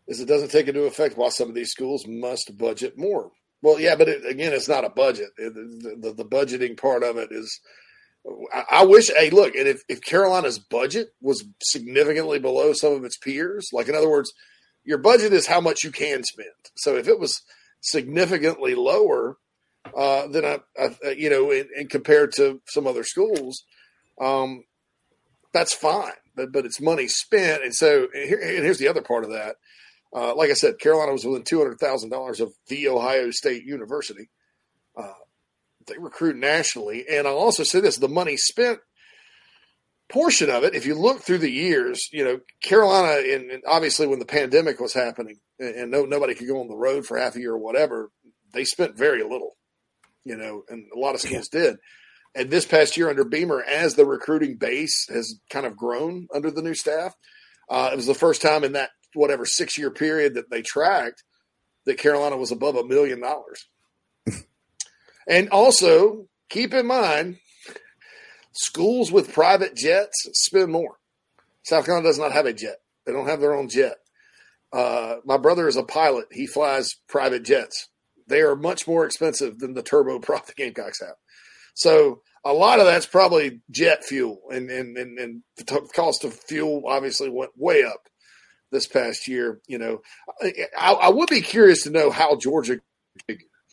is 0.07 0.21
it 0.21 0.29
doesn't 0.29 0.51
take 0.51 0.69
into 0.69 0.85
effect 0.85 1.17
why 1.17 1.29
some 1.31 1.49
of 1.49 1.55
these 1.55 1.71
schools 1.71 2.07
must 2.07 2.57
budget 2.57 2.97
more. 2.97 3.31
Well, 3.63 3.81
yeah, 3.81 3.97
but 3.97 4.09
it, 4.09 4.27
again, 4.27 4.53
it's 4.53 4.69
not 4.69 4.85
a 4.85 4.91
budget. 4.91 5.31
It, 5.39 5.55
the, 5.55 5.97
the, 6.01 6.13
the 6.13 6.25
budgeting 6.25 6.79
part 6.79 7.03
of 7.03 7.17
it 7.17 7.31
is. 7.33 7.61
I, 8.53 8.65
I 8.71 8.85
wish. 8.85 9.11
Hey, 9.11 9.31
look, 9.31 9.55
and 9.55 9.67
if, 9.67 9.83
if 9.89 10.01
Carolina's 10.03 10.59
budget 10.59 11.09
was 11.21 11.45
significantly 11.63 12.39
below 12.39 12.73
some 12.73 12.93
of 12.93 13.05
its 13.05 13.19
peers, 13.19 13.69
like 13.73 13.89
in 13.89 13.95
other 13.95 14.11
words, 14.11 14.33
your 14.85 14.99
budget 14.99 15.33
is 15.33 15.47
how 15.47 15.61
much 15.61 15.83
you 15.83 15.91
can 15.91 16.23
spend. 16.23 16.49
So 16.77 16.97
if 16.97 17.09
it 17.09 17.19
was 17.19 17.43
significantly 17.81 18.75
lower 18.75 19.37
uh, 19.97 20.27
than 20.29 20.45
I, 20.45 20.59
I 20.79 21.11
you 21.11 21.29
know, 21.29 21.51
in, 21.51 21.89
compared 21.89 22.33
to 22.37 22.61
some 22.69 22.87
other 22.87 23.05
schools, 23.05 23.65
um, 24.21 24.65
that's 25.55 25.75
fine. 25.75 26.13
But 26.37 26.53
but 26.53 26.67
it's 26.67 26.81
money 26.81 27.09
spent, 27.09 27.63
and 27.65 27.75
so 27.75 28.09
and, 28.13 28.29
here, 28.29 28.39
and 28.39 28.65
here's 28.65 28.79
the 28.79 28.89
other 28.89 29.03
part 29.03 29.25
of 29.25 29.31
that. 29.31 29.57
Uh, 30.15 30.35
like 30.35 30.51
I 30.51 30.55
said, 30.55 30.79
Carolina 30.79 31.13
was 31.13 31.25
within 31.25 31.45
two 31.45 31.59
hundred 31.59 31.79
thousand 31.79 32.11
dollars 32.11 32.41
of 32.41 32.53
the 32.69 32.89
Ohio 32.89 33.31
State 33.31 33.65
University. 33.65 34.29
Uh, 34.97 35.13
they 35.87 35.97
recruit 35.99 36.37
nationally, 36.37 37.07
and 37.11 37.27
I'll 37.27 37.39
also 37.39 37.63
say 37.63 37.81
this: 37.81 37.97
the 37.97 38.09
money 38.09 38.37
spent 38.37 38.81
portion 40.09 40.51
of 40.51 40.65
it, 40.65 40.75
if 40.75 40.87
you 40.87 40.95
look 40.95 41.23
through 41.23 41.39
the 41.39 41.51
years, 41.51 42.09
you 42.13 42.25
know, 42.25 42.41
Carolina, 42.63 43.23
and, 43.27 43.51
and 43.51 43.63
obviously 43.67 44.07
when 44.07 44.19
the 44.19 44.25
pandemic 44.25 44.81
was 44.81 44.93
happening 44.93 45.37
and, 45.59 45.75
and, 45.75 45.91
no, 45.91 46.05
nobody 46.05 46.35
could 46.35 46.49
go 46.49 46.61
on 46.61 46.69
the 46.69 46.77
road 46.77 47.07
for 47.07 47.17
half 47.17 47.37
a 47.37 47.41
year 47.41 47.53
or 47.53 47.59
whatever, 47.59 48.11
they 48.53 48.65
spent 48.65 48.97
very 48.97 49.23
little, 49.23 49.57
you 50.25 50.37
know, 50.37 50.63
and 50.69 50.87
a 50.95 50.99
lot 50.99 51.15
of 51.15 51.21
schools 51.21 51.49
yeah. 51.53 51.61
did. 51.61 51.77
And 52.35 52.51
this 52.51 52.67
past 52.67 52.97
year 52.97 53.09
under 53.09 53.25
Beamer, 53.25 53.63
as 53.63 53.95
the 53.95 54.05
recruiting 54.05 54.57
base 54.57 55.07
has 55.09 55.39
kind 55.51 55.67
of 55.67 55.77
grown 55.77 56.27
under 56.35 56.51
the 56.51 56.63
new 56.63 56.75
staff, 56.75 57.15
uh, 57.69 57.91
it 57.93 57.97
was 57.97 58.07
the 58.07 58.15
first 58.15 58.43
time 58.43 58.65
in 58.65 58.73
that 58.73 58.91
whatever 59.15 59.47
six 59.47 59.79
year 59.79 59.91
period 59.91 60.35
that 60.35 60.51
they 60.51 60.63
tracked 60.63 61.23
that 61.87 61.99
Carolina 61.99 62.37
was 62.37 62.51
above 62.51 62.77
a 62.77 62.85
million 62.85 63.21
dollars. 63.21 63.67
and 65.29 65.49
also 65.51 66.27
keep 66.49 66.75
in 66.75 66.87
mind, 66.87 67.39
schools 68.53 69.13
with 69.13 69.33
private 69.33 69.77
jets 69.77 70.29
spend 70.33 70.73
more. 70.73 70.97
South 71.63 71.87
Carolina 71.87 72.09
does 72.09 72.19
not 72.19 72.33
have 72.33 72.47
a 72.47 72.53
jet. 72.53 72.79
They 73.07 73.13
don't 73.13 73.29
have 73.29 73.41
their 73.41 73.55
own 73.55 73.69
jet. 73.69 73.97
Uh, 74.73 75.17
my 75.25 75.37
brother 75.37 75.69
is 75.69 75.77
a 75.77 75.85
pilot. 75.85 76.27
He 76.33 76.47
flies 76.47 76.97
private 77.09 77.45
jets. 77.45 77.89
They 78.27 78.41
are 78.41 78.57
much 78.57 78.89
more 78.89 79.05
expensive 79.05 79.59
than 79.59 79.75
the 79.75 79.83
turboprop 79.83 80.47
the 80.47 80.55
Gamecocks 80.57 81.01
have. 81.01 81.15
So 81.75 82.23
a 82.45 82.53
lot 82.53 82.81
of 82.81 82.87
that's 82.87 83.07
probably 83.07 83.61
jet 83.71 84.05
fuel, 84.05 84.41
and 84.51 84.71
and 84.71 84.97
and, 84.97 85.19
and 85.19 85.43
the 85.57 85.65
t- 85.65 85.79
cost 85.95 86.25
of 86.25 86.35
fuel 86.35 86.85
obviously 86.87 87.29
went 87.29 87.51
way 87.57 87.85
up 87.85 88.09
this 88.71 88.87
past 88.87 89.29
year. 89.29 89.61
You 89.67 89.79
know, 89.79 90.03
I, 90.43 90.93
I 90.93 91.09
would 91.11 91.29
be 91.29 91.41
curious 91.41 91.85
to 91.85 91.91
know 91.91 92.11
how 92.11 92.37
Georgia 92.37 92.81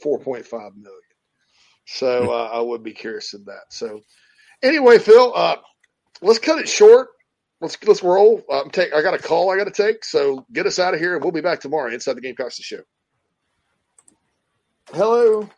four 0.02 0.20
point 0.20 0.46
five 0.46 0.76
million. 0.76 1.00
So 1.86 2.32
uh, 2.32 2.50
I 2.54 2.60
would 2.62 2.84
be 2.84 2.94
curious 2.94 3.34
in 3.34 3.46
that. 3.46 3.66
So 3.70 4.02
anyway, 4.64 4.98
Phil, 4.98 5.34
uh, 5.36 5.58
let's 6.22 6.40
cut 6.40 6.60
it 6.60 6.70
short. 6.70 7.10
Let's 7.60 7.78
let's 7.86 8.02
roll. 8.02 8.42
Um, 8.50 8.72
take. 8.72 8.94
I 8.94 9.02
got 9.02 9.14
a 9.14 9.20
call 9.20 9.52
I 9.52 9.58
got 9.58 9.66
to 9.66 9.84
take. 9.84 10.04
So 10.06 10.46
get 10.52 10.66
us 10.66 10.80
out 10.80 10.94
of 10.94 11.00
here, 11.00 11.16
and 11.16 11.24
we'll 11.24 11.32
be 11.32 11.42
back 11.42 11.60
tomorrow 11.60 11.92
inside 11.92 12.16
the 12.16 12.22
Gamecocks 12.22 12.56
show. 12.56 12.82
Hello. 14.94 15.50